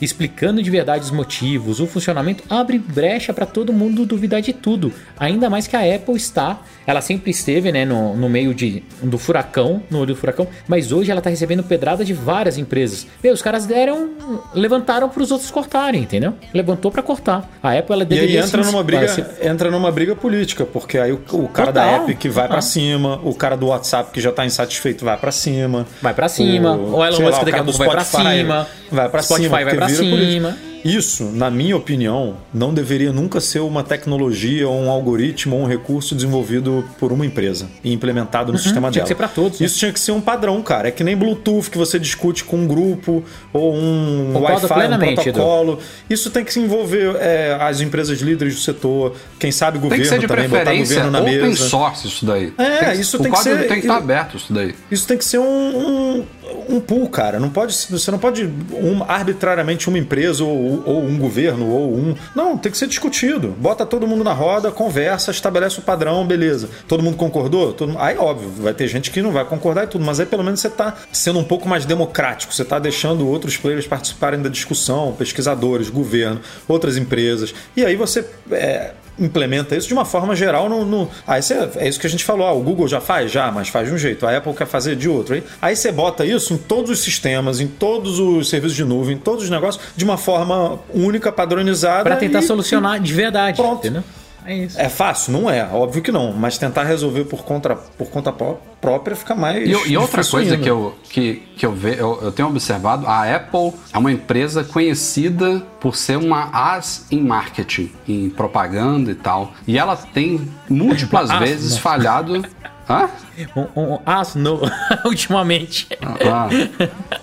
explicando 0.01 0.63
de 0.63 0.71
verdade 0.71 1.05
os 1.05 1.11
motivos, 1.11 1.81
o 1.81 1.87
funcionamento, 1.87 2.45
abre 2.49 2.79
brecha 2.79 3.33
para 3.33 3.47
todo 3.47 3.73
mundo 3.73 4.07
duvidar 4.07 4.41
de 4.41 4.53
tudo. 4.53 4.93
Ainda 5.19 5.51
mais 5.51 5.67
que 5.67 5.77
a 5.77 5.95
Apple 5.95 6.17
está, 6.17 6.61
ela 6.91 7.01
sempre 7.01 7.31
esteve, 7.31 7.71
né, 7.71 7.85
no, 7.85 8.17
no 8.17 8.29
meio 8.29 8.55
de, 8.55 8.83
do 9.03 9.19
furacão, 9.19 9.83
no 9.91 9.99
olho 9.99 10.15
do 10.15 10.17
furacão, 10.17 10.47
mas 10.67 10.93
hoje 10.93 11.11
ela 11.11 11.21
tá 11.21 11.31
recebendo 11.31 11.63
pedrada 11.63 12.05
de 12.05 12.13
várias 12.13 12.59
empresas. 12.59 13.07
Meu, 13.23 13.33
os 13.33 13.43
caras 13.43 13.67
deram, 13.67 14.11
levantaram 14.55 15.09
para 15.09 15.23
os 15.23 15.31
outros 15.31 15.51
cortarem, 15.51 16.03
entendeu? 16.03 16.35
Levantou 16.53 16.91
para 16.91 17.03
cortar. 17.03 17.49
A 17.63 17.73
Apple 17.79 17.93
ela 17.95 18.05
deveria 18.05 18.35
e 18.35 18.39
aí 18.39 18.45
entra 18.45 18.63
numa 18.63 18.83
briga, 18.83 19.31
entra 19.43 19.71
numa 19.71 19.91
briga 19.93 20.17
política 20.17 20.65
porque 20.65 20.99
aí 20.99 21.13
o, 21.13 21.21
o 21.33 21.49
cara 21.49 21.73
Total. 21.73 22.07
da 22.07 22.11
Epic 22.11 22.31
vai 22.33 22.49
para 22.49 22.61
cima, 22.61 23.21
o 23.23 23.35
cara 23.35 23.57
do 23.57 23.67
WhatsApp 23.67 24.11
que 24.11 24.21
já 24.21 24.33
tá 24.33 24.45
insatisfeito 24.45 25.05
vai 25.05 25.17
para 25.17 25.33
cima. 25.33 25.87
Vai 26.03 26.15
para 26.15 26.29
cima. 26.29 26.73
O, 26.73 26.97
o 26.97 27.05
Elon 27.05 27.21
Musk 27.21 27.45
daqui 27.45 27.59
a 27.59 27.65
pouco 27.65 27.79
vai 27.79 27.89
para 27.89 28.05
cima. 28.05 28.67
Vai 28.91 29.09
para 29.09 29.23
cima. 29.23 29.39
Spotify 29.39 29.65
vai 29.65 29.75
para 29.75 29.89
cima. 29.89 30.70
Isso, 30.85 31.25
na 31.25 31.51
minha 31.51 31.77
opinião, 31.77 32.37
não 32.53 32.73
deveria 32.73 33.13
nunca 33.13 33.41
ser 33.41 33.61
uma 33.61 33.83
tecnologia 33.83 34.69
ou 34.69 34.79
um 34.81 34.91
algoritmo 34.91 35.57
ou 35.57 35.63
um 35.63 35.67
recurso 35.67 36.15
desenvolvido 36.15 36.85
por 36.99 37.13
uma 37.13 37.25
empresa 37.25 37.69
e 37.85 37.93
implementado 37.93 38.53
no 38.53 38.59
uhum, 38.59 38.63
sistema 38.63 38.91
tinha 38.91 39.05
dela. 39.05 39.05
Tinha 39.05 39.05
que 39.05 39.09
ser 39.09 39.15
para 39.15 39.29
todos. 39.29 39.61
Né? 39.61 39.67
Isso 39.67 39.79
tinha 39.79 39.93
que 39.93 40.01
ser 40.01 40.13
um 40.13 40.21
padrão, 40.21 40.61
cara. 40.63 40.89
É 40.89 40.91
que 40.91 41.05
nem 41.05 41.17
Bluetooth 41.17 41.71
que 41.71 41.79
você 41.79 41.99
discute 41.99 42.45
com 42.45 42.57
um 42.59 42.67
grupo 42.67 43.25
ou 43.53 43.75
um 43.75 44.33
Wi-Fi, 44.39 44.87
um 44.87 45.15
protocolo. 45.15 45.73
Edu. 45.73 45.83
Isso 46.09 46.31
tem 46.31 46.45
que 46.45 46.53
se 46.53 46.61
envolver 46.61 47.17
é, 47.17 47.57
as 47.61 47.81
empresas 47.81 48.21
líderes 48.21 48.55
do 48.55 48.61
setor, 48.61 49.15
quem 49.39 49.53
sabe 49.53 49.79
o 49.79 49.81
governo 49.81 50.05
tem 50.05 50.11
que 50.11 50.15
ser 50.15 50.21
de 50.21 50.27
também, 50.27 50.49
botar 50.49 50.75
governo 50.75 51.11
na 51.11 51.21
open 51.21 51.41
mesa. 51.41 51.69
source 51.69 52.07
isso 52.07 52.25
daí. 52.25 52.53
É, 52.59 52.95
isso 52.95 53.19
tem 53.19 53.31
que 53.31 53.39
ser... 53.39 53.59
tem 53.67 53.81
que 53.81 53.87
estar 53.87 53.97
aberto 53.97 54.37
isso 54.37 54.53
daí. 54.53 54.75
Isso 54.91 55.07
tem 55.07 55.17
que 55.17 55.25
ser 55.25 55.39
um, 55.39 55.45
um, 55.45 56.27
um 56.75 56.81
pool, 56.81 57.09
cara. 57.09 57.39
Não 57.39 57.51
pode, 57.51 57.75
você 57.75 58.11
não 58.11 58.19
pode 58.19 58.45
um, 58.45 59.03
arbitrariamente 59.07 59.89
uma 59.89 59.99
empresa 59.99 60.45
ou, 60.45 60.83
ou 60.87 61.05
um 61.05 61.19
governo 61.19 61.69
ou 61.69 61.95
um. 61.95 62.15
Não, 62.35 62.57
tem 62.57 62.71
que 62.71 62.79
ser 62.79 62.87
discutido. 62.87 63.49
Bota 63.59 63.85
todo 63.87 64.07
mundo 64.07 64.25
na 64.25 64.33
roda, 64.33 64.71
conversa, 64.71 65.31
estabelece 65.31 65.79
o 65.79 65.83
padrão, 65.83 66.27
beleza. 66.27 66.69
Todo 66.87 67.03
mundo 67.03 67.17
concordou? 67.17 67.73
Todo... 67.73 67.97
Aí, 67.99 68.17
óbvio, 68.17 68.51
vai 68.59 68.75
ter 68.75 68.89
gente 68.89 69.11
que 69.11 69.23
não 69.23 69.33
vai 69.33 69.45
concordar 69.45 69.85
e 69.85 69.87
tudo, 69.87 70.05
mas 70.05 70.21
aí 70.21 70.27
pelo 70.27 70.45
menos 70.45 70.61
você 70.61 70.69
está 70.69 70.97
sendo 71.13 71.39
um 71.39 71.45
pouco 71.45 71.69
mais 71.69 71.85
democrático, 71.85 72.53
você 72.53 72.63
está 72.63 72.79
deixando 72.79 73.27
outros 73.29 73.57
players 73.57 73.87
participarem 73.87 74.41
da 74.41 74.49
discussão, 74.49 75.13
pesquisadores, 75.13 75.91
governo, 75.91 76.41
outras 76.69 76.97
empresas. 76.97 77.55
E 77.77 77.85
aí 77.85 77.97
você. 77.97 78.25
É 78.51 78.93
implementa 79.19 79.77
isso 79.77 79.89
de 79.89 79.95
uma 79.95 80.05
forma 80.05 80.35
geral 80.35 80.69
no. 80.69 80.85
no... 80.85 81.11
Aí 81.27 81.43
você, 81.43 81.55
é 81.77 81.89
isso 81.89 82.01
que 82.01 82.07
a 82.07 82.11
gente 82.11 82.25
falou, 82.25 82.47
ah, 82.47 82.53
o 82.53 82.61
Google 82.61 82.89
já 82.89 83.01
faz? 83.01 83.31
Já, 83.31 83.51
mas 83.51 83.69
faz 83.69 83.89
de 83.89 83.95
um 83.95 83.99
jeito. 83.99 84.27
A 84.27 84.37
Apple 84.37 84.55
quer 84.55 84.67
fazer 84.67 84.97
de 84.97 85.09
outro. 85.09 85.35
Aí, 85.35 85.45
aí 85.61 85.77
você 85.77 85.93
bota 85.93 86.25
isso 86.25 86.55
em 86.55 86.59
todos 86.59 86.91
os 86.91 87.01
sistemas, 87.01 87.61
em 87.61 87.67
todos 87.67 88.19
os 88.19 88.49
serviços 88.49 88.77
de 88.77 88.85
nuvem, 88.85 89.17
em 89.17 89.19
todos 89.19 89.45
os 89.45 89.51
negócios, 89.51 89.83
de 89.97 90.05
uma 90.05 90.17
forma 90.17 90.79
única, 90.93 91.31
padronizada. 91.31 92.05
Para 92.05 92.17
tentar 92.17 92.41
e, 92.41 92.43
solucionar 92.43 93.01
de 93.01 93.13
verdade. 93.13 93.57
Pronto. 93.57 93.79
Entendeu? 93.79 94.03
É 94.45 94.55
isso. 94.55 94.81
É 94.81 94.89
fácil? 94.89 95.33
Não 95.33 95.51
é, 95.51 95.69
óbvio 95.73 96.03
que 96.03 96.11
não. 96.11 96.33
Mas 96.33 96.59
tentar 96.59 96.85
resolver 96.85 97.25
por 97.25 97.45
conta, 97.45 97.77
por 97.77 98.09
conta 98.11 98.33
própria 98.33 99.15
fica 99.15 99.35
mais. 99.35 99.69
E, 99.69 99.91
e 99.91 99.97
outra 99.97 100.25
coisa 100.25 100.57
que 100.57 100.69
eu, 100.69 100.95
que, 101.05 101.43
que 101.57 101.67
eu, 101.67 101.73
ve, 101.73 101.97
eu, 101.99 102.19
eu 102.23 102.33
tenho 102.33 102.49
observado: 102.49 103.07
a 103.07 103.35
Apple 103.35 103.73
é 103.93 103.99
uma 103.99 104.11
empresa 104.11 104.65
conhecida 104.65 105.63
por 105.79 105.97
ser 105.97 106.17
uma 106.17 106.51
as 106.53 107.07
em 107.11 107.21
marketing, 107.23 107.93
em 108.09 108.31
propaganda 108.31 109.11
e 109.11 109.15
tal. 109.15 109.53
E 109.67 109.79
ela 109.79 109.97
tem 109.97 110.49
múltiplas 110.69 111.31
vezes 111.39 111.77
falhado 111.77 112.43
Hã? 112.91 113.09
Um, 113.55 113.81
um, 113.81 113.99
asno, 114.05 114.61
ultimamente. 115.05 115.89
Ah, 116.03 116.49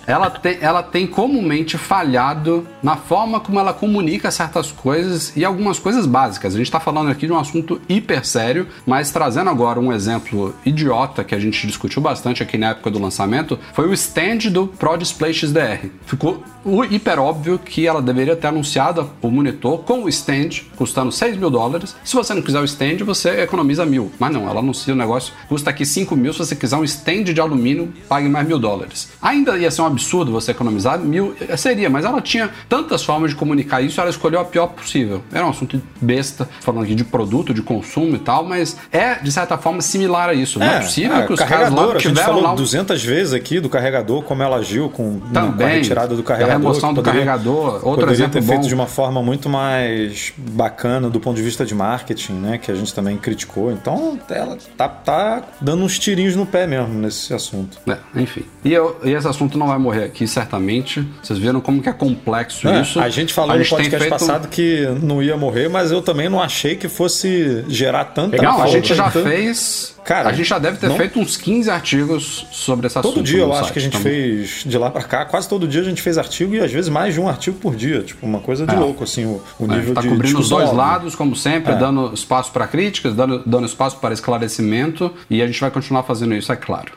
ela, 0.06 0.30
tem, 0.30 0.58
ela 0.62 0.84
tem 0.84 1.08
comumente 1.08 1.78
falhado 1.78 2.68
na 2.82 2.96
forma 2.96 3.40
como 3.40 3.60
ela 3.60 3.74
comunica 3.74 4.32
certas 4.32 4.72
coisas 4.72 5.36
e 5.36 5.44
algumas 5.44 5.80
coisas 5.80 6.06
básicas. 6.06 6.54
A 6.54 6.58
gente 6.58 6.68
está 6.68 6.80
falando 6.80 7.10
aqui 7.10 7.26
de 7.26 7.32
um 7.34 7.40
assunto 7.40 7.82
hiper 7.88 8.26
sério, 8.26 8.68
mas 8.86 9.12
trazendo 9.12 9.50
agora 9.50 9.80
um 9.80 9.92
exemplo 9.92 10.56
idiota 10.66 11.24
que 11.24 11.36
a 11.36 11.40
gente 11.40 11.66
discutiu 11.68 12.02
bastante 12.02 12.44
aqui 12.44 12.58
na 12.58 12.70
época 12.70 12.92
do 12.92 13.00
lançamento, 13.00 13.60
foi 13.74 13.88
o 13.88 13.94
stand 13.94 14.50
do 14.52 14.68
Pro 14.68 14.98
Display 14.98 15.34
XDR. 15.34 15.90
Ficou 16.06 16.44
hiper 16.90 17.20
óbvio 17.20 17.60
que 17.60 17.88
ela 17.88 18.02
deveria 18.02 18.36
ter 18.36 18.48
anunciado 18.48 19.10
o 19.22 19.30
monitor 19.30 19.80
com 19.80 20.04
o 20.04 20.10
stand, 20.10 20.50
custando 20.76 21.12
6 21.12 21.38
mil 21.38 21.50
dólares. 21.50 21.96
Se 22.04 22.16
você 22.16 22.34
não 22.34 22.42
quiser 22.42 22.60
o 22.60 22.66
stand, 22.66 22.98
você 23.06 23.42
economiza 23.42 23.86
mil. 23.86 24.12
Mas 24.20 24.34
não, 24.34 24.50
ela 24.50 24.60
anuncia 24.60 24.94
o 24.94 24.98
negócio, 24.98 25.34
custa 25.48 25.70
aqui 25.70 25.86
5 25.86 26.07
mil. 26.16 26.34
Se 26.34 26.40
você 26.40 26.56
quiser 26.56 26.78
um 26.78 26.84
stand 26.84 27.24
de 27.24 27.42
alumínio, 27.42 27.92
pague 28.08 28.28
mais 28.28 28.48
mil 28.48 28.60
dólares. 28.60 29.10
Ainda 29.22 29.58
ia 29.58 29.70
ser 29.72 29.82
um 29.82 29.86
absurdo 29.86 30.32
você 30.32 30.52
economizar 30.52 31.00
mil, 31.00 31.36
eh, 31.40 31.58
seria, 31.58 31.90
mas 31.90 32.06
ela 32.06 32.22
tinha 32.22 32.50
tantas 32.70 33.04
formas 33.04 33.32
de 33.32 33.36
comunicar 33.36 33.82
isso, 33.82 34.00
ela 34.00 34.10
escolheu 34.10 34.40
a 34.40 34.46
pior 34.46 34.68
possível. 34.68 35.22
Era 35.32 35.46
um 35.46 35.50
assunto 35.50 35.82
besta, 36.00 36.48
falando 36.62 36.84
aqui 36.84 36.96
de 36.96 37.04
produto, 37.04 37.54
de 37.54 37.62
consumo 37.62 38.16
e 38.16 38.20
tal, 38.20 38.44
mas 38.44 38.78
é, 38.92 39.16
de 39.16 39.32
certa 39.32 39.58
forma, 39.58 39.82
similar 39.82 40.30
a 40.30 40.34
isso. 40.34 40.60
Não 40.60 40.66
é, 40.66 40.78
é 40.78 40.80
possível 40.80 41.18
é, 41.18 41.26
que 41.26 41.34
os 41.34 41.40
caras 41.40 41.72
lá 41.72 41.96
tiveram 41.96 41.98
a 41.98 42.00
gente 42.00 42.24
falou 42.24 42.42
lá... 42.42 42.56
200 42.56 43.04
vezes 43.04 43.34
aqui 43.34 43.60
do 43.60 43.70
carregador, 43.70 44.24
como 44.24 44.44
ela 44.44 44.58
agiu 44.58 44.90
com, 44.90 45.20
Também, 45.34 45.58
com 45.58 45.64
a 45.64 45.68
retirada 45.68 46.16
do 46.16 46.24
carregador. 46.24 46.56
A 46.56 46.58
remoção 46.58 46.94
do 46.94 46.98
poderia, 46.98 47.26
carregador, 47.26 47.74
outro 47.76 47.90
poderia 47.90 48.14
exemplo 48.14 48.34
ter 48.34 48.42
bom. 48.42 48.54
feito 48.54 48.68
de 48.68 48.74
uma 48.74 48.88
forma 48.88 49.22
muito 49.22 49.50
mais 49.50 50.34
bacana 50.38 51.10
do 51.10 51.20
ponto 51.20 51.36
de 51.36 51.42
vista 51.44 51.66
de 51.66 51.76
marketing, 51.76 52.34
né, 52.34 52.58
que 52.58 52.72
a 52.72 52.76
gente 52.76 52.94
também 52.94 53.18
criticou. 53.18 53.72
Então, 53.72 54.20
ela 54.30 54.58
tá, 54.76 54.88
tá 54.88 55.44
dando 55.60 55.87
uns 55.88 55.98
tirinhos 55.98 56.36
no 56.36 56.46
pé 56.46 56.68
mesmo 56.68 56.94
nesse 56.94 57.34
assunto. 57.34 57.80
É, 57.88 57.98
enfim. 58.22 58.44
E, 58.64 58.74
eu, 58.74 59.00
e 59.04 59.12
esse 59.12 59.28
assunto 59.28 59.58
não 59.58 59.68
vai 59.68 59.78
morrer 59.78 60.04
aqui, 60.04 60.28
certamente. 60.28 61.08
Vocês 61.24 61.40
viram 61.40 61.62
como 61.62 61.82
que 61.82 61.90
é 61.90 61.94
complexo 61.94 62.68
é, 62.68 62.82
isso. 62.82 63.00
A 63.00 63.10
gente 63.10 63.34
falou 63.34 63.56
a 63.56 63.58
gente 63.58 63.72
no 63.72 63.78
podcast 63.78 64.10
passado 64.10 64.46
um... 64.46 64.50
que 64.50 64.86
não 65.02 65.24
ia 65.24 65.38
morrer, 65.38 65.70
mas 65.70 65.92
eu 65.92 66.02
também 66.02 66.30
não 66.30 66.42
achei 66.42 66.76
que 66.76 66.90
fosse 66.90 67.64
gerar 67.68 68.06
tanta 68.06 68.42
Não, 68.42 68.62
a 68.62 68.68
gente 68.68 68.94
já 68.94 69.10
fez 69.10 69.97
Cara, 70.08 70.30
a 70.30 70.32
gente 70.32 70.48
já 70.48 70.58
deve 70.58 70.78
ter 70.78 70.88
não... 70.88 70.96
feito 70.96 71.20
uns 71.20 71.36
15 71.36 71.70
artigos 71.70 72.48
sobre 72.50 72.88
essa 72.88 73.02
Todo 73.02 73.16
assunto 73.16 73.26
dia 73.26 73.42
eu 73.42 73.52
acho 73.52 73.74
que 73.74 73.80
a 73.80 73.82
gente 73.82 73.98
também. 73.98 74.14
fez 74.14 74.64
de 74.66 74.78
lá 74.78 74.90
para 74.90 75.04
cá, 75.04 75.26
quase 75.26 75.50
todo 75.50 75.68
dia 75.68 75.82
a 75.82 75.84
gente 75.84 76.02
fez 76.02 76.18
artigo 76.18 76.56
e 76.56 76.62
às 76.62 76.72
vezes 76.72 76.90
mais 76.90 77.14
de 77.14 77.20
um 77.20 77.28
artigo 77.28 77.58
por 77.60 77.76
dia, 77.76 78.02
tipo 78.04 78.26
uma 78.26 78.40
coisa 78.40 78.66
de 78.66 78.74
é. 78.74 78.80
louco 78.80 79.04
assim, 79.04 79.26
o, 79.26 79.44
o 79.60 79.68
nível 79.68 79.94
tá 79.94 80.00
de 80.00 80.08
cobrindo 80.08 80.40
os 80.40 80.48
dois 80.48 80.72
lados, 80.72 81.14
como 81.14 81.36
sempre, 81.36 81.74
é. 81.74 81.76
dando 81.76 82.14
espaço 82.14 82.54
para 82.54 82.66
críticas, 82.68 83.14
dando, 83.14 83.44
dando 83.46 83.66
espaço 83.66 83.98
para 83.98 84.14
esclarecimento 84.14 85.14
e 85.30 85.42
a 85.42 85.46
gente 85.46 85.60
vai 85.60 85.70
continuar 85.70 86.04
fazendo 86.04 86.34
isso, 86.34 86.54
é 86.54 86.56
claro. 86.56 86.94